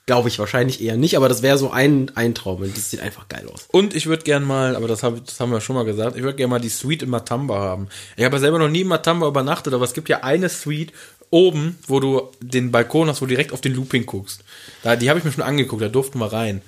glaube 0.07 0.30
ich 0.30 0.39
wahrscheinlich 0.39 0.82
eher 0.82 0.97
nicht. 0.97 1.18
Aber 1.18 1.30
das 1.30 1.43
wäre 1.43 1.57
so 1.57 1.70
ein, 1.70 2.11
ein 2.15 2.34
Traum. 2.34 2.61
Und 2.61 2.76
das 2.76 2.89
sieht 2.89 3.01
einfach 3.01 3.28
geil 3.28 3.47
aus. 3.53 3.68
Und 3.72 3.93
ich 3.93 4.07
würde 4.07 4.24
gern 4.24 4.43
mal, 4.43 4.76
aber 4.76 4.88
das, 4.88 5.03
hab, 5.03 5.24
das 5.26 5.39
haben 5.39 5.51
wir 5.51 5.61
schon 5.61 5.76
mal 5.76 5.86
gesagt, 5.86 6.15
ich 6.15 6.24
würde 6.24 6.38
gerne 6.38 6.49
mal 6.49 6.59
die 6.59 6.70
Suite 6.70 7.03
in 7.03 7.09
Matamba 7.09 7.59
haben. 7.59 7.89
Ich 8.15 8.24
habe 8.24 8.38
ja 8.38 8.39
selber 8.39 8.57
noch 8.57 8.70
nie 8.70 8.82
in 8.82 8.88
Matamba 8.88 9.28
übernachtet, 9.28 9.74
aber 9.74 9.84
es 9.84 9.93
gibt 9.93 10.09
ja 10.09 10.24
eine 10.24 10.49
Suite, 10.49 10.93
oben, 11.30 11.78
wo 11.88 11.99
du 11.99 12.30
den 12.41 12.71
Balkon 12.71 13.09
hast, 13.09 13.21
wo 13.21 13.25
du 13.25 13.30
direkt 13.30 13.51
auf 13.53 13.61
den 13.61 13.73
Looping 13.75 14.05
guckst. 14.05 14.43
Da, 14.84 14.95
die 14.95 15.09
habe 15.09 15.19
ich 15.19 15.25
mir 15.25 15.32
schon 15.32 15.43
angeguckt, 15.43 15.82
da 15.82 15.89
durften 15.89 16.19
wir 16.19 16.32
rein. 16.32 16.61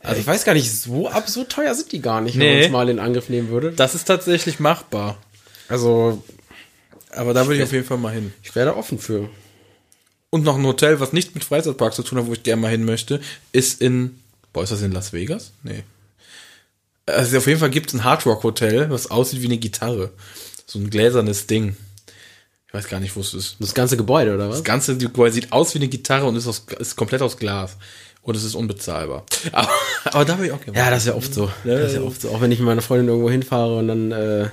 Also 0.00 0.20
ich 0.20 0.26
weiß 0.26 0.44
gar 0.44 0.54
nicht, 0.54 0.70
so 0.72 1.08
absurd 1.08 1.50
teuer 1.50 1.74
sind 1.74 1.90
die 1.92 2.00
gar 2.00 2.20
nicht, 2.20 2.38
wenn 2.38 2.46
Nee. 2.46 2.54
man 2.54 2.62
es 2.64 2.70
mal 2.70 2.88
in 2.88 2.98
Angriff 3.00 3.28
nehmen 3.28 3.48
würde. 3.48 3.72
Das 3.72 3.94
ist 3.94 4.04
tatsächlich 4.04 4.60
machbar. 4.60 5.18
Also 5.68 6.22
Aber 7.10 7.34
da 7.34 7.46
würde 7.46 7.56
ich 7.56 7.62
auf 7.62 7.72
jeden 7.72 7.84
Fall 7.84 7.98
mal 7.98 8.12
hin. 8.14 8.32
ich 8.42 8.54
wäre 8.54 8.66
da 8.70 8.76
offen 8.76 8.98
für. 8.98 9.28
Und 10.30 10.44
noch 10.44 10.56
ein 10.56 10.64
Hotel, 10.66 11.00
was 11.00 11.12
nicht 11.12 11.34
mit 11.34 11.42
Freizeitpark 11.44 11.94
zu 11.94 12.02
tun 12.02 12.18
hat, 12.18 12.26
wo 12.26 12.32
ich 12.32 12.42
gerne 12.42 12.60
mal 12.62 12.70
hin 12.70 12.84
möchte, 12.84 13.20
ist 13.52 13.80
in, 13.82 14.18
boah, 14.52 14.62
ist 14.62 14.70
das 14.72 14.82
in 14.82 14.92
Las 14.92 15.12
Vegas? 15.12 15.52
Nee. 15.62 15.82
Also 17.06 17.38
auf 17.38 17.46
jeden 17.46 17.58
Fall 17.60 17.70
gibt 17.70 17.88
es 17.88 17.94
ein 17.94 18.04
Hardrock 18.04 18.42
Hotel, 18.44 18.90
was 18.90 19.10
aussieht 19.10 19.40
wie 19.42 19.46
eine 19.46 19.56
Gitarre. 19.58 20.10
So 20.66 20.78
ein 20.78 20.90
gläsernes 20.90 21.46
Ding. 21.46 21.76
Ich 22.68 22.74
weiß 22.74 22.88
gar 22.88 23.00
nicht, 23.00 23.16
wo 23.16 23.20
es 23.20 23.32
ist. 23.32 23.56
Das 23.60 23.74
ganze 23.74 23.96
Gebäude, 23.96 24.34
oder 24.34 24.48
was? 24.50 24.56
Das 24.56 24.64
ganze 24.64 24.96
Gebäude 24.98 25.32
sieht 25.32 25.52
aus 25.52 25.74
wie 25.74 25.78
eine 25.78 25.88
Gitarre 25.88 26.26
und 26.26 26.36
ist, 26.36 26.46
aus, 26.46 26.66
ist 26.78 26.96
komplett 26.96 27.22
aus 27.22 27.38
Glas. 27.38 27.76
Und 28.20 28.36
es 28.36 28.44
ist 28.44 28.54
unbezahlbar. 28.54 29.24
Aber, 29.52 29.70
aber 30.04 30.24
da 30.26 30.38
will 30.38 30.46
ich 30.46 30.52
auch 30.52 30.60
gerne. 30.60 30.78
Ja, 30.78 30.90
das 30.90 31.00
ist 31.00 31.06
ja 31.06 31.14
oft 31.14 31.32
so. 31.32 31.50
Das 31.64 31.92
ist 31.92 31.94
ja 31.94 32.02
oft 32.02 32.20
so. 32.20 32.28
Auch 32.28 32.42
wenn 32.42 32.52
ich 32.52 32.58
mit 32.58 32.66
meiner 32.66 32.82
Freundin 32.82 33.08
irgendwo 33.08 33.30
hinfahre 33.30 33.78
und 33.78 33.88
dann 33.88 34.12
äh, 34.12 34.48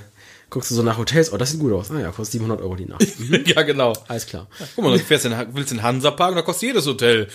guckst 0.48 0.70
du 0.70 0.74
so 0.74 0.82
nach 0.82 0.96
Hotels, 0.96 1.30
oh, 1.30 1.36
das 1.36 1.50
sieht 1.50 1.60
gut 1.60 1.74
aus. 1.74 1.90
Ah 1.90 2.00
ja, 2.00 2.10
kostet 2.10 2.32
700 2.40 2.62
Euro 2.62 2.74
die 2.76 2.86
Nacht. 2.86 3.04
ja, 3.46 3.62
genau. 3.62 3.92
Alles 4.08 4.24
klar. 4.24 4.46
Guck 4.74 4.84
mal, 4.84 4.96
du 4.96 5.04
fährst 5.04 5.26
in, 5.26 5.34
willst 5.52 5.72
in 5.72 5.78
den 5.78 5.82
Hansa-Park 5.82 6.30
und 6.30 6.36
da 6.36 6.42
kostet 6.42 6.68
jedes 6.68 6.86
Hotel 6.86 7.28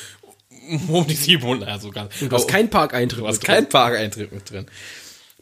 um 0.87 1.05
die 1.05 1.13
700. 1.15 1.69
Also 1.69 1.91
ganz, 1.91 2.11
Du 2.19 2.31
hast 2.31 2.47
keinen 2.47 2.71
Parkeintritt. 2.71 3.21
du 3.21 3.27
hast 3.27 3.35
mit 3.37 3.43
keinen 3.45 3.69
Parkeintritt 3.69 4.31
mit 4.31 4.49
drin. 4.49 4.65
drin. 4.65 4.75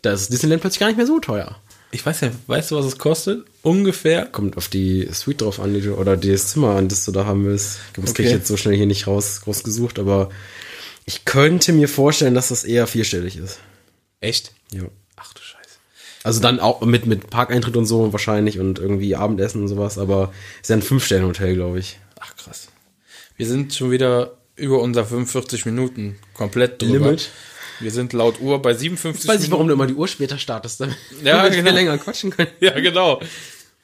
Da 0.02 0.12
ist 0.12 0.34
Disneyland 0.34 0.60
plötzlich 0.62 0.80
gar 0.80 0.88
nicht 0.88 0.98
mehr 0.98 1.08
so 1.08 1.20
teuer. 1.20 1.56
Ich 1.92 2.06
weiß 2.06 2.22
ja, 2.22 2.32
weißt 2.48 2.72
du, 2.72 2.76
was 2.76 2.86
es 2.86 2.98
kostet? 3.00 3.46
Ungefähr. 3.64 4.26
Kommt 4.28 4.58
auf 4.58 4.68
die 4.68 5.08
Suite 5.12 5.42
drauf 5.42 5.60
an, 5.60 5.74
die 5.74 5.82
du, 5.82 5.96
oder 5.96 6.16
das 6.16 6.50
Zimmer 6.52 6.76
an, 6.76 6.88
das 6.88 7.06
du 7.06 7.12
da 7.12 7.26
haben 7.26 7.46
willst. 7.46 7.80
Das 7.96 8.14
krieg 8.14 8.26
ich 8.26 8.32
Okay. 8.32 8.38
jetzt 8.40 8.48
so 8.48 8.58
schnell 8.58 8.76
hier 8.76 8.86
nicht 8.86 9.08
raus, 9.08 9.42
rausgesucht, 9.48 9.98
aber 9.98 10.30
ich 11.06 11.26
könnte 11.26 11.74
mir 11.74 11.90
vorstellen, 11.90 12.36
dass 12.36 12.50
das 12.50 12.64
eher 12.64 12.86
vierstellig 12.86 13.38
ist. 13.38 13.60
Echt? 14.22 14.54
Ja. 14.72 14.84
Ach 15.16 15.34
du 15.34 15.42
Scheiße. 15.42 15.78
Also 16.24 16.40
dann 16.42 16.60
auch 16.60 16.82
mit, 16.82 17.08
mit 17.08 17.32
Parkeintritt 17.32 17.76
und 17.76 17.88
so 17.88 18.14
wahrscheinlich 18.14 18.60
und 18.60 18.78
irgendwie 18.78 19.16
Abendessen 19.16 19.62
und 19.64 19.68
sowas, 19.68 19.98
aber 19.98 20.32
ist 20.62 20.70
ja 20.70 20.76
ein 20.76 20.84
Fünf-Sterne-Hotel, 20.84 21.56
glaube 21.56 21.80
ich. 21.80 21.98
Ach 22.20 22.36
krass. 22.36 22.68
Wir 23.36 23.48
sind 23.48 23.74
schon 23.74 23.90
wieder 23.90 24.38
über 24.56 24.80
unser 24.82 25.06
45 25.06 25.66
Minuten 25.66 26.20
komplett 26.36 26.82
drüber. 26.82 27.06
Limit. 27.08 27.30
Wir 27.80 27.92
sind 27.92 28.14
laut 28.14 28.40
Uhr 28.42 28.62
bei 28.62 28.74
57 28.74 29.24
Ich 29.24 29.28
weiß 29.28 29.36
nicht, 29.40 29.44
Minuten. 29.44 29.52
warum 29.54 29.68
du 29.68 29.74
immer 29.74 29.88
die 29.88 29.94
Uhr 29.94 30.08
später 30.08 30.38
startest, 30.38 30.82
damit 30.82 30.96
Ja, 31.24 31.38
damit 31.38 31.54
genau. 31.54 31.66
wir 31.66 31.72
länger 31.72 31.98
quatschen 31.98 32.32
können. 32.32 32.50
Ja, 32.60 32.72
genau. 32.80 33.22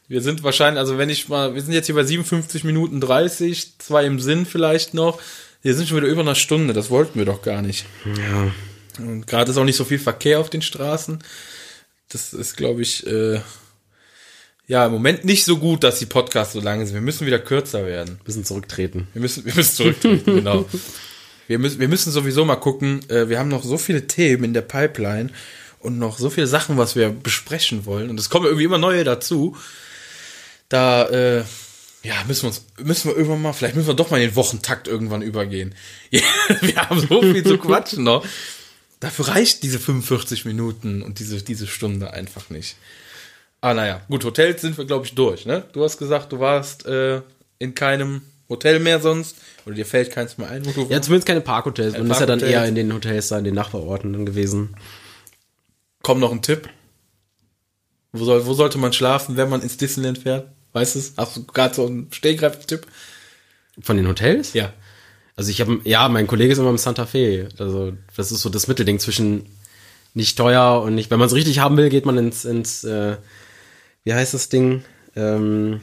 Wir 0.07 0.21
sind 0.21 0.43
wahrscheinlich, 0.43 0.79
also 0.79 0.97
wenn 0.97 1.09
ich 1.09 1.29
mal, 1.29 1.55
wir 1.55 1.61
sind 1.61 1.73
jetzt 1.73 1.87
hier 1.87 1.95
bei 1.95 2.03
57 2.03 2.63
Minuten 2.63 3.01
30, 3.01 3.79
zwei 3.79 4.05
im 4.05 4.19
Sinn 4.19 4.45
vielleicht 4.45 4.93
noch. 4.93 5.19
Wir 5.63 5.73
sind 5.73 5.87
schon 5.87 5.97
wieder 5.97 6.07
über 6.07 6.21
einer 6.21 6.35
Stunde, 6.35 6.73
das 6.73 6.89
wollten 6.91 7.17
wir 7.17 7.25
doch 7.25 7.41
gar 7.41 7.61
nicht. 7.63 7.85
Ja. 8.05 8.51
Und 8.99 9.25
gerade 9.25 9.49
ist 9.51 9.57
auch 9.57 9.63
nicht 9.63 9.75
so 9.77 9.83
viel 9.85 9.97
Verkehr 9.99 10.39
auf 10.39 10.49
den 10.51 10.61
Straßen. 10.61 11.23
Das 12.09 12.33
ist, 12.33 12.55
glaube 12.55 12.83
ich, 12.83 13.05
äh, 13.07 13.39
ja, 14.67 14.85
im 14.85 14.91
Moment 14.91 15.25
nicht 15.25 15.43
so 15.45 15.57
gut, 15.57 15.83
dass 15.83 15.99
die 15.99 16.05
Podcasts 16.05 16.53
so 16.53 16.59
lange 16.61 16.85
sind. 16.85 16.93
Wir 16.95 17.01
müssen 17.01 17.25
wieder 17.25 17.39
kürzer 17.39 17.85
werden. 17.85 18.19
Bisschen 18.23 18.45
zurücktreten. 18.45 19.07
Wir 19.13 19.21
müssen, 19.21 19.43
wir 19.45 19.55
müssen 19.55 19.75
zurücktreten, 19.75 20.23
genau. 20.35 20.65
Wir 21.47 21.59
müssen, 21.59 21.79
wir 21.79 21.87
müssen 21.87 22.11
sowieso 22.11 22.45
mal 22.45 22.55
gucken. 22.55 23.07
Äh, 23.09 23.29
wir 23.29 23.39
haben 23.39 23.49
noch 23.49 23.63
so 23.63 23.77
viele 23.77 24.07
Themen 24.07 24.45
in 24.45 24.53
der 24.53 24.61
Pipeline 24.61 25.29
und 25.79 25.99
noch 25.99 26.17
so 26.17 26.29
viele 26.29 26.47
Sachen, 26.47 26.77
was 26.77 26.95
wir 26.95 27.09
besprechen 27.09 27.85
wollen. 27.85 28.09
Und 28.09 28.19
es 28.19 28.29
kommen 28.29 28.45
irgendwie 28.45 28.65
immer 28.65 28.77
neue 28.77 29.03
dazu. 29.03 29.55
Da, 30.69 31.07
äh, 31.09 31.43
ja, 32.03 32.15
müssen 32.27 32.43
wir 32.43 32.47
uns, 32.49 32.65
müssen 32.83 33.09
wir 33.09 33.17
irgendwann 33.17 33.41
mal, 33.41 33.53
vielleicht 33.53 33.75
müssen 33.75 33.87
wir 33.87 33.95
doch 33.95 34.09
mal 34.09 34.21
in 34.21 34.29
den 34.29 34.35
Wochentakt 34.35 34.87
irgendwann 34.87 35.21
übergehen. 35.21 35.73
Wir 36.11 36.75
haben 36.75 36.99
so 36.99 37.21
viel 37.21 37.43
zu 37.43 37.57
quatschen 37.57 38.03
noch. 38.03 38.25
Dafür 38.99 39.29
reicht 39.29 39.63
diese 39.63 39.79
45 39.79 40.45
Minuten 40.45 41.01
und 41.01 41.19
diese, 41.19 41.41
diese 41.41 41.67
Stunde 41.67 42.13
einfach 42.13 42.49
nicht. 42.49 42.75
Ah, 43.61 43.73
naja, 43.73 44.01
gut, 44.07 44.23
Hotels 44.23 44.61
sind 44.61 44.77
wir, 44.77 44.85
glaube 44.85 45.05
ich, 45.07 45.15
durch, 45.15 45.45
ne? 45.47 45.65
Du 45.73 45.83
hast 45.83 45.97
gesagt, 45.97 46.31
du 46.31 46.39
warst 46.39 46.85
äh, 46.85 47.21
in 47.57 47.73
keinem 47.73 48.21
Hotel 48.49 48.79
mehr 48.79 48.99
sonst. 48.99 49.37
Oder 49.65 49.75
dir 49.75 49.85
fällt 49.85 50.11
keins 50.11 50.37
mehr 50.37 50.49
ein, 50.49 50.65
wo 50.65 50.71
du 50.71 50.87
Ja, 50.89 51.01
zumindest 51.01 51.27
keine 51.27 51.41
Parkhotels. 51.41 51.97
Man 51.97 52.09
ist 52.09 52.19
ja 52.19 52.25
dann 52.25 52.39
eher 52.39 52.65
in 52.65 52.75
den 52.75 52.93
Hotels 52.93 53.29
da, 53.29 53.37
in 53.37 53.43
den 53.43 53.55
Nachbarorten 53.55 54.13
dann 54.13 54.25
gewesen. 54.25 54.75
Komm 56.01 56.19
noch 56.19 56.31
ein 56.31 56.41
Tipp. 56.41 56.69
Wo, 58.11 58.23
soll, 58.23 58.45
wo 58.45 58.53
sollte 58.53 58.77
man 58.77 58.93
schlafen, 58.93 59.37
wenn 59.37 59.49
man 59.49 59.61
ins 59.61 59.77
Disneyland 59.77 60.19
fährt? 60.19 60.49
Weißt 60.73 60.95
du 60.95 60.99
es? 60.99 61.13
Hast 61.17 61.35
du 61.35 61.45
gerade 61.45 61.73
so 61.73 61.87
einen 61.87 62.11
Stehgreif-Tipp? 62.11 62.85
Von 63.81 63.97
den 63.97 64.07
Hotels? 64.07 64.53
Ja. 64.53 64.71
Also 65.35 65.49
ich 65.49 65.59
habe, 65.59 65.81
ja, 65.83 66.07
mein 66.07 66.27
Kollege 66.27 66.53
ist 66.53 66.59
immer 66.59 66.69
im 66.69 66.77
Santa 66.77 67.05
Fe. 67.05 67.49
Also 67.57 67.93
das 68.15 68.31
ist 68.31 68.41
so 68.41 68.49
das 68.49 68.67
Mittelding 68.67 68.99
zwischen 68.99 69.47
nicht 70.13 70.37
teuer 70.37 70.81
und 70.81 70.95
nicht. 70.95 71.11
Wenn 71.11 71.19
man 71.19 71.27
es 71.27 71.33
richtig 71.33 71.59
haben 71.59 71.75
will, 71.75 71.89
geht 71.89 72.05
man 72.05 72.17
ins, 72.17 72.45
ins 72.45 72.83
äh, 72.83 73.17
wie 74.03 74.13
heißt 74.13 74.33
das 74.33 74.49
Ding? 74.49 74.83
Ähm, 75.15 75.81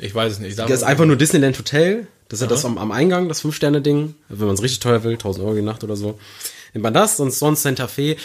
Ich 0.00 0.14
weiß 0.14 0.32
es 0.32 0.38
nicht. 0.38 0.58
Das 0.58 0.70
ist 0.70 0.82
einfach 0.82 1.04
nur 1.04 1.16
Disneyland 1.16 1.58
Hotel. 1.58 2.06
Das 2.28 2.38
ist 2.38 2.42
ja 2.42 2.48
das 2.48 2.64
am, 2.64 2.78
am 2.78 2.92
Eingang, 2.92 3.28
das 3.28 3.40
Fünf-Sterne-Ding. 3.40 4.14
Wenn 4.28 4.46
man 4.46 4.54
es 4.54 4.62
richtig 4.62 4.80
teuer 4.80 5.02
will, 5.04 5.12
1000 5.12 5.44
Euro 5.44 5.54
die 5.54 5.62
Nacht 5.62 5.84
oder 5.84 5.96
so. 5.96 6.18
Nimmt 6.72 6.84
man 6.84 6.94
das, 6.94 7.16
sonst, 7.16 7.38
sonst 7.38 7.62
Santa 7.62 7.88
Fe 7.88 8.16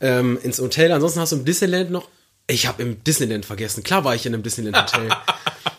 ähm, 0.00 0.38
ins 0.42 0.58
Hotel. 0.58 0.92
Ansonsten 0.92 1.20
hast 1.20 1.32
du 1.32 1.36
im 1.36 1.44
Disneyland 1.44 1.90
noch. 1.90 2.08
Ich 2.46 2.66
habe 2.66 2.82
im 2.82 3.02
Disneyland 3.04 3.44
vergessen. 3.44 3.82
Klar 3.84 4.04
war 4.04 4.14
ich 4.14 4.26
in 4.26 4.34
einem 4.34 4.42
Disneyland 4.42 4.76
Hotel. 4.76 5.08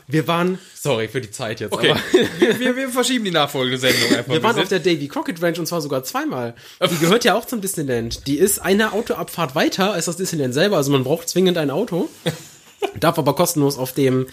Wir 0.08 0.28
waren, 0.28 0.60
sorry 0.76 1.08
für 1.08 1.20
die 1.20 1.32
Zeit 1.32 1.60
jetzt, 1.60 1.74
Okay, 1.74 1.90
aber 1.90 2.00
wir, 2.12 2.60
wir, 2.60 2.76
wir 2.76 2.90
verschieben 2.90 3.26
die 3.26 3.32
nachfolgende 3.32 3.80
Sendung 3.80 4.16
einfach. 4.16 4.32
wir 4.32 4.44
waren 4.44 4.60
auf 4.60 4.68
der 4.68 4.78
Davy 4.78 5.08
Crockett 5.08 5.42
Ranch 5.42 5.58
und 5.58 5.66
zwar 5.66 5.82
sogar 5.82 6.04
zweimal. 6.04 6.54
Die 6.92 6.98
gehört 6.98 7.24
ja 7.24 7.34
auch 7.34 7.46
zum 7.46 7.60
Disneyland. 7.60 8.28
Die 8.28 8.38
ist 8.38 8.60
eine 8.60 8.94
Autoabfahrt 8.94 9.56
weiter 9.56 9.94
als 9.94 10.06
das 10.06 10.18
Disneyland 10.18 10.54
selber. 10.54 10.78
Also 10.78 10.92
man 10.92 11.04
braucht 11.04 11.28
zwingend 11.28 11.58
ein 11.58 11.72
Auto, 11.72 12.08
darf 13.00 13.18
aber 13.18 13.34
kostenlos 13.36 13.80
auf 13.80 13.94
dem 13.94 14.28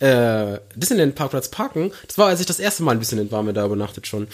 äh, 0.00 0.58
Disneyland 0.74 1.14
Parkplatz 1.14 1.48
parken. 1.48 1.92
Das 2.06 2.18
war, 2.18 2.28
als 2.28 2.40
ich 2.40 2.46
das 2.46 2.60
erste 2.60 2.82
Mal 2.82 2.92
in 2.92 3.00
Disneyland 3.00 3.32
war, 3.32 3.42
mir 3.42 3.52
da 3.52 3.64
übernachtet 3.64 4.06
schon. 4.06 4.28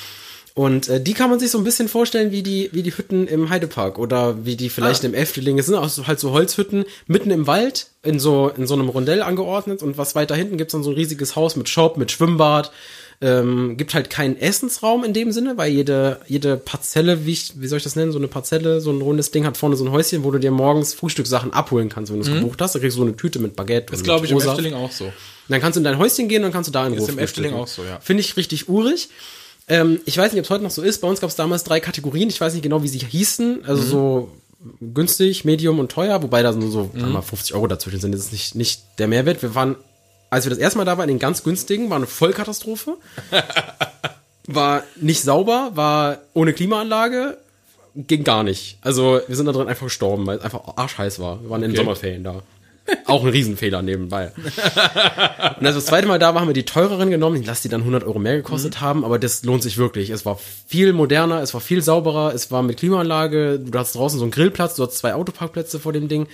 Und 0.54 0.88
äh, 0.88 1.00
die 1.00 1.14
kann 1.14 1.30
man 1.30 1.40
sich 1.40 1.50
so 1.50 1.58
ein 1.58 1.64
bisschen 1.64 1.88
vorstellen 1.88 2.30
wie 2.30 2.44
die, 2.44 2.70
wie 2.72 2.84
die 2.84 2.96
Hütten 2.96 3.26
im 3.26 3.50
Heidepark 3.50 3.98
oder 3.98 4.46
wie 4.46 4.54
die 4.54 4.70
vielleicht 4.70 5.02
im 5.02 5.12
Efteling. 5.12 5.58
Es 5.58 5.66
sind 5.66 5.74
auch 5.74 5.88
so, 5.88 6.06
halt 6.06 6.20
so 6.20 6.30
Holzhütten 6.30 6.84
mitten 7.08 7.32
im 7.32 7.48
Wald 7.48 7.88
in 8.04 8.20
so, 8.20 8.52
in 8.56 8.68
so 8.68 8.74
einem 8.74 8.88
Rondell 8.88 9.22
angeordnet 9.22 9.82
und 9.82 9.98
was 9.98 10.14
weiter 10.14 10.36
hinten 10.36 10.56
gibt's 10.56 10.72
dann 10.72 10.84
so 10.84 10.90
ein 10.90 10.96
riesiges 10.96 11.34
Haus 11.34 11.56
mit 11.56 11.68
Shop, 11.68 11.96
mit 11.96 12.12
Schwimmbad. 12.12 12.70
Ähm, 13.20 13.76
gibt 13.76 13.94
halt 13.94 14.10
keinen 14.10 14.36
Essensraum 14.36 15.02
in 15.02 15.12
dem 15.12 15.32
Sinne, 15.32 15.56
weil 15.56 15.72
jede, 15.72 16.20
jede 16.26 16.56
Parzelle, 16.56 17.26
wie, 17.26 17.32
ich, 17.32 17.60
wie 17.60 17.68
soll 17.68 17.78
ich 17.78 17.84
das 17.84 17.96
nennen, 17.96 18.12
so 18.12 18.18
eine 18.18 18.28
Parzelle, 18.28 18.80
so 18.80 18.90
ein 18.90 19.00
rundes 19.00 19.30
Ding 19.30 19.46
hat 19.46 19.56
vorne 19.56 19.76
so 19.76 19.84
ein 19.84 19.92
Häuschen, 19.92 20.24
wo 20.24 20.30
du 20.30 20.38
dir 20.38 20.50
morgens 20.50 20.94
Frühstückssachen 20.94 21.52
abholen 21.52 21.88
kannst, 21.88 22.12
wenn 22.12 22.20
du 22.20 22.28
es 22.28 22.32
gebucht 22.32 22.60
hast. 22.60 22.74
Da 22.74 22.80
kriegst 22.80 22.96
du 22.96 23.00
so 23.00 23.06
eine 23.06 23.16
Tüte 23.16 23.38
mit 23.38 23.56
Baguette. 23.56 23.92
Das 23.92 24.02
glaube 24.02 24.26
ich 24.26 24.32
im. 24.32 24.38
Efteling 24.38 24.74
auch 24.74 24.92
so. 24.92 25.12
Dann 25.48 25.60
kannst 25.60 25.76
du 25.76 25.80
in 25.80 25.84
dein 25.84 25.98
Häuschen 25.98 26.28
gehen 26.28 26.44
und 26.44 26.52
kannst 26.52 26.68
du 26.68 26.72
da 26.72 26.86
in 26.86 26.94
Ruhe 26.94 27.02
Ist 27.02 27.08
im 27.08 27.18
Efteling 27.18 27.54
auch 27.54 27.66
so, 27.66 27.84
ja. 27.84 28.00
Finde 28.00 28.22
ich 28.22 28.36
richtig 28.36 28.68
urig. 28.68 29.08
Ähm, 29.68 30.00
ich 30.04 30.16
weiß 30.16 30.32
nicht, 30.32 30.40
ob 30.40 30.44
es 30.44 30.50
heute 30.50 30.64
noch 30.64 30.70
so 30.70 30.82
ist. 30.82 31.00
Bei 31.00 31.08
uns 31.08 31.20
gab 31.20 31.30
es 31.30 31.36
damals 31.36 31.64
drei 31.64 31.80
Kategorien. 31.80 32.28
Ich 32.28 32.40
weiß 32.40 32.52
nicht 32.54 32.62
genau, 32.62 32.82
wie 32.82 32.88
sie 32.88 32.98
hießen. 32.98 33.64
Also 33.66 33.82
so 33.82 34.32
günstig, 34.80 35.44
medium 35.44 35.78
und 35.78 35.90
teuer. 35.90 36.22
Wobei 36.22 36.42
da 36.42 36.52
so 36.52 36.70
sagen 36.70 36.90
wir 36.94 37.06
mal 37.06 37.22
50 37.22 37.54
Euro 37.54 37.66
dazwischen 37.66 38.00
sind. 38.00 38.12
Das 38.12 38.22
ist 38.22 38.32
nicht, 38.32 38.54
nicht 38.54 38.82
der 38.98 39.08
Mehrwert. 39.08 39.42
Wir 39.42 39.54
waren, 39.54 39.76
als 40.30 40.44
wir 40.44 40.50
das 40.50 40.58
erste 40.58 40.78
Mal 40.78 40.84
da 40.84 40.98
waren, 40.98 41.08
in 41.08 41.16
den 41.16 41.20
ganz 41.20 41.42
günstigen, 41.42 41.90
war 41.90 41.96
eine 41.96 42.06
Vollkatastrophe. 42.06 42.96
war 44.46 44.82
nicht 44.96 45.22
sauber, 45.22 45.72
war 45.74 46.18
ohne 46.34 46.52
Klimaanlage. 46.52 47.38
Ging 47.96 48.24
gar 48.24 48.42
nicht. 48.42 48.78
Also 48.80 49.20
wir 49.26 49.36
sind 49.36 49.46
da 49.46 49.52
drin 49.52 49.68
einfach 49.68 49.86
gestorben, 49.86 50.26
weil 50.26 50.38
es 50.38 50.44
einfach 50.44 50.76
arschheiß 50.76 51.20
war. 51.20 51.40
Wir 51.42 51.50
waren 51.50 51.62
in 51.62 51.70
den 51.70 51.76
Okay. 51.76 51.84
Sommerferien 51.84 52.24
da. 52.24 52.42
Auch 53.06 53.24
ein 53.24 53.30
Riesenfehler 53.30 53.82
nebenbei. 53.82 54.32
Und 54.44 54.44
als 54.44 55.60
wir 55.60 55.72
das 55.72 55.86
zweite 55.86 56.06
Mal 56.06 56.18
da 56.18 56.34
waren, 56.34 56.42
haben 56.42 56.48
wir 56.48 56.54
die 56.54 56.64
teureren 56.64 57.10
genommen. 57.10 57.40
Ich 57.40 57.46
lasse 57.46 57.62
die 57.62 57.68
dann 57.68 57.80
100 57.80 58.04
Euro 58.04 58.18
mehr 58.18 58.36
gekostet 58.36 58.80
haben, 58.80 59.04
aber 59.04 59.18
das 59.18 59.44
lohnt 59.44 59.62
sich 59.62 59.78
wirklich. 59.78 60.10
Es 60.10 60.26
war 60.26 60.38
viel 60.66 60.92
moderner, 60.92 61.40
es 61.40 61.54
war 61.54 61.60
viel 61.60 61.82
sauberer, 61.82 62.34
es 62.34 62.50
war 62.50 62.62
mit 62.62 62.78
Klimaanlage. 62.78 63.58
Du 63.58 63.78
hast 63.78 63.94
draußen 63.94 64.18
so 64.18 64.24
einen 64.24 64.32
Grillplatz, 64.32 64.76
du 64.76 64.84
hast 64.84 64.98
zwei 64.98 65.14
Autoparkplätze 65.14 65.80
vor 65.80 65.92
dem 65.92 66.08
Ding. 66.08 66.26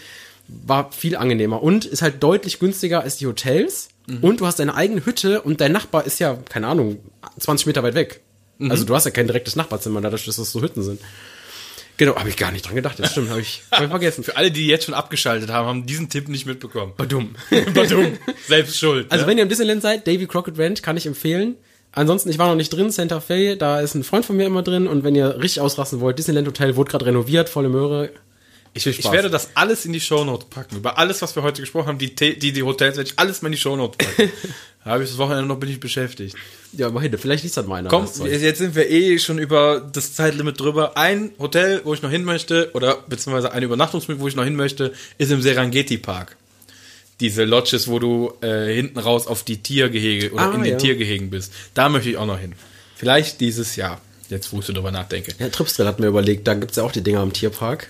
War 0.48 0.90
viel 0.90 1.16
angenehmer 1.16 1.62
und 1.62 1.84
ist 1.84 2.02
halt 2.02 2.22
deutlich 2.22 2.58
günstiger 2.58 3.02
als 3.02 3.16
die 3.18 3.26
Hotels. 3.26 3.88
Und 4.22 4.40
du 4.40 4.46
hast 4.46 4.58
deine 4.58 4.74
eigene 4.74 5.06
Hütte 5.06 5.40
und 5.42 5.60
dein 5.60 5.70
Nachbar 5.70 6.04
ist 6.04 6.18
ja, 6.18 6.36
keine 6.48 6.66
Ahnung, 6.66 6.98
20 7.38 7.68
Meter 7.68 7.84
weit 7.84 7.94
weg. 7.94 8.20
Also 8.70 8.84
du 8.84 8.94
hast 8.94 9.04
ja 9.04 9.12
kein 9.12 9.28
direktes 9.28 9.54
Nachbarzimmer, 9.54 10.00
dadurch, 10.00 10.26
dass 10.26 10.36
das 10.36 10.50
so 10.50 10.60
Hütten 10.60 10.82
sind. 10.82 11.00
Genau, 12.00 12.16
habe 12.16 12.30
ich 12.30 12.38
gar 12.38 12.50
nicht 12.50 12.66
dran 12.66 12.74
gedacht. 12.74 12.98
Das 12.98 13.10
stimmt, 13.10 13.28
habe 13.28 13.42
ich, 13.42 13.62
hab 13.70 13.82
ich 13.82 13.88
vergessen. 13.90 14.24
Für 14.24 14.34
alle, 14.38 14.50
die 14.50 14.66
jetzt 14.66 14.86
schon 14.86 14.94
abgeschaltet 14.94 15.50
haben, 15.50 15.68
haben 15.68 15.84
diesen 15.84 16.08
Tipp 16.08 16.28
nicht 16.28 16.46
mitbekommen. 16.46 16.94
Badum. 16.96 17.34
Badum. 17.74 18.16
Selbst 18.48 18.78
schuld. 18.78 19.12
Also 19.12 19.26
ne? 19.26 19.30
wenn 19.30 19.36
ihr 19.36 19.42
im 19.42 19.50
Disneyland 19.50 19.82
seid, 19.82 20.06
Davy 20.06 20.26
Crockett 20.26 20.58
Ranch 20.58 20.80
kann 20.80 20.96
ich 20.96 21.04
empfehlen. 21.04 21.56
Ansonsten, 21.92 22.30
ich 22.30 22.38
war 22.38 22.48
noch 22.48 22.54
nicht 22.54 22.70
drin, 22.70 22.90
Santa 22.90 23.20
Fe, 23.20 23.58
da 23.58 23.80
ist 23.80 23.94
ein 23.94 24.02
Freund 24.02 24.24
von 24.24 24.34
mir 24.34 24.46
immer 24.46 24.62
drin 24.62 24.86
und 24.86 25.04
wenn 25.04 25.14
ihr 25.14 25.40
richtig 25.40 25.60
ausrasten 25.60 26.00
wollt, 26.00 26.18
Disneyland 26.18 26.48
Hotel 26.48 26.74
wurde 26.74 26.90
gerade 26.90 27.04
renoviert, 27.04 27.50
volle 27.50 27.68
Möhre. 27.68 28.08
Ich, 28.72 28.86
ich 28.86 29.12
werde 29.12 29.28
das 29.28 29.50
alles 29.54 29.84
in 29.84 29.92
die 29.92 30.00
Shownotes 30.00 30.48
packen. 30.48 30.76
Über 30.76 30.96
alles, 30.96 31.20
was 31.20 31.36
wir 31.36 31.42
heute 31.42 31.60
gesprochen 31.60 31.88
haben, 31.88 31.98
die, 31.98 32.14
die, 32.14 32.38
die 32.38 32.62
Hotels, 32.62 32.96
werde 32.96 33.10
ich 33.10 33.18
alles 33.18 33.42
mal 33.42 33.48
in 33.48 33.52
die 33.52 33.58
Shownotes 33.58 33.98
packen. 33.98 34.32
Habe 34.84 35.04
ich 35.04 35.10
das 35.10 35.18
Wochenende 35.18 35.46
noch 35.46 35.58
bin 35.58 35.68
ich 35.68 35.78
beschäftigt. 35.78 36.34
Ja, 36.72 36.88
immerhin, 36.88 37.16
vielleicht 37.18 37.42
liest 37.42 37.56
das 37.56 37.66
mal 37.66 37.76
einer. 37.76 37.90
Komm, 37.90 38.08
jetzt 38.24 38.58
sind 38.58 38.74
wir 38.74 38.88
eh 38.88 39.18
schon 39.18 39.38
über 39.38 39.80
das 39.92 40.14
Zeitlimit 40.14 40.58
drüber. 40.58 40.96
Ein 40.96 41.32
Hotel, 41.38 41.82
wo 41.84 41.92
ich 41.92 42.00
noch 42.00 42.10
hin 42.10 42.24
möchte, 42.24 42.70
oder 42.72 42.96
beziehungsweise 43.06 43.52
eine 43.52 43.66
Übernachtungsmöglichkeit, 43.66 44.22
wo 44.22 44.28
ich 44.28 44.36
noch 44.36 44.44
hin 44.44 44.56
möchte, 44.56 44.92
ist 45.18 45.30
im 45.30 45.42
Serengeti 45.42 45.98
Park. 45.98 46.36
Diese 47.20 47.44
Lodges, 47.44 47.88
wo 47.88 47.98
du 47.98 48.32
äh, 48.40 48.72
hinten 48.74 48.98
raus 48.98 49.26
auf 49.26 49.42
die 49.42 49.58
Tiergehege 49.62 50.32
oder 50.32 50.50
Ah, 50.50 50.54
in 50.54 50.62
den 50.62 50.72
ja. 50.72 50.78
Tiergehegen 50.78 51.28
bist. 51.28 51.52
Da 51.74 51.90
möchte 51.90 52.08
ich 52.08 52.16
auch 52.16 52.24
noch 52.24 52.38
hin. 52.38 52.54
Vielleicht 52.96 53.40
dieses 53.40 53.76
Jahr. 53.76 54.00
Jetzt, 54.30 54.50
wo 54.52 54.60
ich 54.60 54.64
so 54.64 54.72
drüber 54.72 54.92
nachdenke. 54.92 55.34
Ja, 55.38 55.48
Tripsdrill 55.50 55.86
hat 55.86 56.00
mir 56.00 56.06
überlegt, 56.06 56.46
da 56.48 56.54
gibt's 56.54 56.76
ja 56.76 56.84
auch 56.84 56.92
die 56.92 57.02
Dinger 57.02 57.20
am 57.20 57.32
Tierpark. 57.32 57.88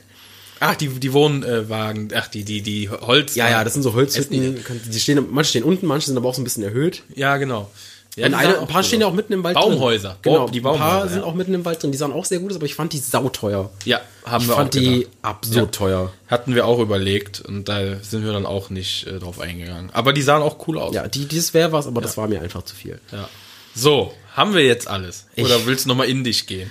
Ach, 0.61 0.75
die, 0.77 0.89
die 0.89 1.13
Wohnwagen, 1.13 2.11
ach, 2.15 2.29
die, 2.29 2.45
die, 2.45 2.61
die 2.61 2.89
Holz. 2.91 3.35
Ja, 3.35 3.49
ja, 3.49 3.65
das 3.65 3.73
sind 3.73 3.83
so 3.83 3.95
Holzhütten. 3.95 4.63
Die 4.93 5.01
stehen, 5.01 5.27
manche 5.31 5.51
stehen 5.51 5.65
unten, 5.65 5.87
manche 5.87 6.07
sind 6.09 6.17
aber 6.19 6.29
auch 6.29 6.35
so 6.35 6.41
ein 6.43 6.45
bisschen 6.45 6.63
erhöht. 6.63 7.03
Ja, 7.15 7.39
genau. 7.39 7.71
Ja, 8.17 8.27
Und 8.27 8.35
eine, 8.35 8.59
ein 8.59 8.67
paar 8.67 8.83
stehen 8.83 9.01
ja 9.01 9.07
auch 9.07 9.13
mitten 9.15 9.33
im 9.33 9.45
Wald 9.45 9.55
Baumhäuser. 9.55 10.19
drin. 10.21 10.33
Genau, 10.33 10.45
Oh, 10.47 10.51
die 10.51 10.59
ein 10.59 10.63
paar 10.65 10.73
Baumhäuser, 10.77 11.09
sind 11.09 11.19
ja. 11.21 11.25
auch 11.25 11.35
mitten 11.35 11.55
im 11.55 11.65
Wald 11.65 11.81
drin. 11.83 11.93
Die 11.93 11.97
sahen 11.99 12.13
auch 12.13 12.25
sehr 12.25 12.41
gut 12.41 12.51
aus, 12.51 12.57
aber 12.57 12.67
ich 12.67 12.75
fand 12.75 12.93
die 12.93 12.99
sauteuer. 12.99 13.71
Ja, 13.85 14.01
haben 14.27 14.43
Ich 14.43 14.49
wir 14.49 14.55
fand 14.57 14.69
auch 14.77 14.79
die 14.81 14.99
gedacht. 15.01 15.13
absurd 15.23 15.57
Ja. 15.57 15.67
teuer. 15.67 16.13
Hatten 16.27 16.55
wir 16.57 16.67
auch 16.67 16.81
überlegt 16.81 17.41
und 17.41 17.69
da 17.69 17.97
sind 18.03 18.25
wir 18.25 18.33
dann 18.33 18.47
auch 18.47 18.69
nicht 18.69 19.07
äh, 19.07 19.19
drauf 19.21 19.39
eingegangen. 19.41 19.91
Aber 19.93 20.13
die 20.13 20.23
sahen 20.23 20.43
auch 20.43 20.67
cool 20.67 20.79
aus. 20.79 20.93
Ja, 20.93 21.07
die, 21.07 21.27
dieses 21.27 21.55
wäre 21.55 21.71
was, 21.73 21.87
aber 21.87 22.01
das 22.01 22.17
war 22.17 22.27
mir 22.27 22.43
einfach 22.43 22.65
zu 22.65 22.75
viel. 22.75 23.01
Ja. 23.13 23.29
So, 23.77 24.13
haben 24.35 24.55
wir 24.55 24.65
jetzt 24.65 24.89
alles? 24.89 25.27
Ich- 25.37 25.45
Oder 25.45 25.65
willst 25.67 25.85
du 25.85 25.89
nochmal 25.91 26.09
in 26.09 26.25
dich 26.25 26.47
gehen? 26.49 26.71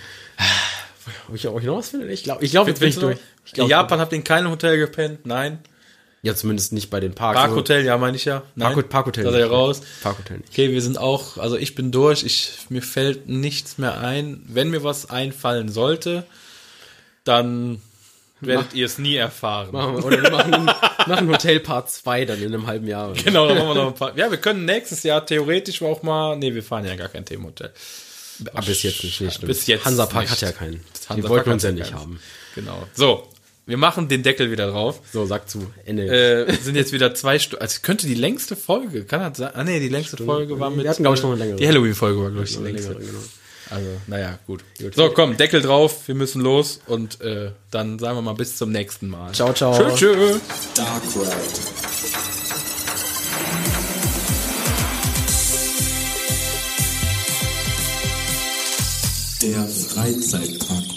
Ob 1.27 1.35
ich, 1.35 1.45
ich 1.45 1.63
noch 1.63 1.77
was 1.77 1.89
finde? 1.89 2.07
Ich 2.11 2.23
glaube, 2.23 2.43
ich 2.43 2.51
glaub, 2.51 2.67
jetzt 2.67 2.79
bin 2.79 2.89
ich 2.89 2.99
durch. 2.99 3.17
Ich 3.45 3.51
in 3.51 3.55
glaub, 3.55 3.69
Japan 3.69 3.99
habt 3.99 4.11
ihr 4.11 4.17
in 4.17 4.23
keinem 4.23 4.51
Hotel 4.51 4.77
gepennt? 4.77 5.25
Nein. 5.25 5.59
Ja, 6.21 6.35
zumindest 6.35 6.73
nicht 6.73 6.89
bei 6.89 6.99
den 6.99 7.15
Parks. 7.15 7.39
Parkhotel, 7.39 7.85
ja, 7.85 7.97
meine 7.97 8.17
ich 8.17 8.25
ja. 8.25 8.43
Nein. 8.55 8.73
Park, 8.73 8.89
Parkhotel. 8.89 9.23
Da 9.23 9.31
nicht. 9.31 9.49
raus. 9.49 9.81
Parkhotel 10.03 10.39
nicht. 10.39 10.49
Okay, 10.49 10.71
wir 10.71 10.81
sind 10.81 10.97
auch, 10.97 11.37
also 11.37 11.55
ich 11.55 11.75
bin 11.75 11.91
durch, 11.91 12.23
ich, 12.23 12.51
mir 12.69 12.81
fällt 12.81 13.29
nichts 13.29 13.77
mehr 13.77 13.99
ein. 13.99 14.43
Wenn 14.47 14.69
mir 14.69 14.83
was 14.83 15.09
einfallen 15.09 15.69
sollte, 15.69 16.25
dann 17.23 17.81
werdet 18.41 18.73
ihr 18.73 18.85
es 18.85 18.97
nie 18.97 19.15
erfahren. 19.15 19.69
Machen 19.71 19.97
wir, 19.97 20.05
oder 20.05 20.21
wir 20.21 20.31
machen, 20.31 20.65
machen 21.07 21.29
Hotel 21.29 21.61
Part 21.61 21.89
2 21.89 22.25
dann 22.25 22.41
in 22.41 22.53
einem 22.53 22.67
halben 22.67 22.87
Jahr. 22.87 23.13
Genau, 23.13 23.47
dann 23.47 23.57
machen 23.57 23.69
wir 23.69 23.75
noch 23.75 23.87
ein 23.87 23.95
paar. 23.95 24.17
Ja, 24.17 24.29
wir 24.29 24.37
können 24.37 24.65
nächstes 24.65 25.03
Jahr 25.03 25.25
theoretisch 25.25 25.81
auch 25.81 26.03
mal. 26.03 26.35
Nee, 26.35 26.53
wir 26.53 26.63
fahren 26.63 26.85
ja 26.85 26.95
gar 26.95 27.09
kein 27.09 27.23
Themenhotel. 27.23 27.71
Aber 28.53 28.65
bis 28.65 28.83
jetzt 28.83 29.03
nicht. 29.03 29.21
nicht 29.21 29.41
Bis 29.41 29.67
jetzt 29.67 29.85
Hansa 29.85 30.05
Park 30.05 30.23
nicht. 30.23 30.31
hat 30.31 30.41
ja 30.41 30.51
keinen. 30.51 30.81
Hansa 31.07 31.15
Die 31.15 31.21
Park 31.21 31.31
wollten 31.31 31.51
uns 31.51 31.63
ja 31.63 31.71
nicht 31.71 31.91
keinen. 31.91 31.99
haben. 31.99 32.19
Genau. 32.55 32.87
So, 32.93 33.27
wir 33.65 33.77
machen 33.77 34.07
den 34.07 34.23
Deckel 34.23 34.49
wieder 34.51 34.67
drauf. 34.71 35.01
So, 35.13 35.25
sag 35.25 35.49
zu. 35.49 35.71
Ende. 35.85 36.07
Äh, 36.47 36.53
sind 36.61 36.75
jetzt 36.75 36.91
wieder 36.91 37.13
zwei 37.13 37.37
Stunden. 37.39 37.61
Also 37.61 37.79
könnte 37.81 38.07
die 38.07 38.15
längste 38.15 38.55
Folge, 38.55 39.03
kann 39.05 39.19
das 39.21 39.37
sein? 39.37 39.51
Ah 39.53 39.63
nee, 39.63 39.79
die 39.79 39.89
längste 39.89 40.17
Folge 40.17 40.59
war 40.59 40.69
mit. 40.69 40.83
Wir 40.83 40.89
hatten, 40.89 41.03
glaub 41.03 41.15
ich, 41.15 41.21
noch 41.21 41.29
eine 41.31 41.39
längere. 41.39 41.57
Die 41.57 41.67
Halloween-Folge 41.67 42.19
war, 42.21 42.31
glaube 42.31 42.45
ich, 42.45 42.51
die 42.57 42.63
Längere, 42.63 42.93
längste. 42.93 43.05
genau. 43.05 43.19
Also, 43.71 43.87
naja, 44.07 44.39
gut. 44.47 44.63
So, 44.95 45.11
komm, 45.11 45.37
Deckel 45.37 45.61
drauf, 45.61 46.07
wir 46.07 46.15
müssen 46.15 46.41
los 46.41 46.79
und 46.87 47.21
äh, 47.21 47.51
dann 47.69 47.99
sagen 47.99 48.17
wir 48.17 48.23
mal 48.23 48.33
bis 48.33 48.57
zum 48.57 48.71
nächsten 48.71 49.07
Mal. 49.09 49.31
Ciao, 49.33 49.53
ciao. 49.53 49.77
Tschö, 49.77 49.95
tschö. 49.95 50.39
Dark 50.75 51.03
Ride. 51.15 51.88
Der 59.41 59.65
Freizeitpark. 59.65 60.88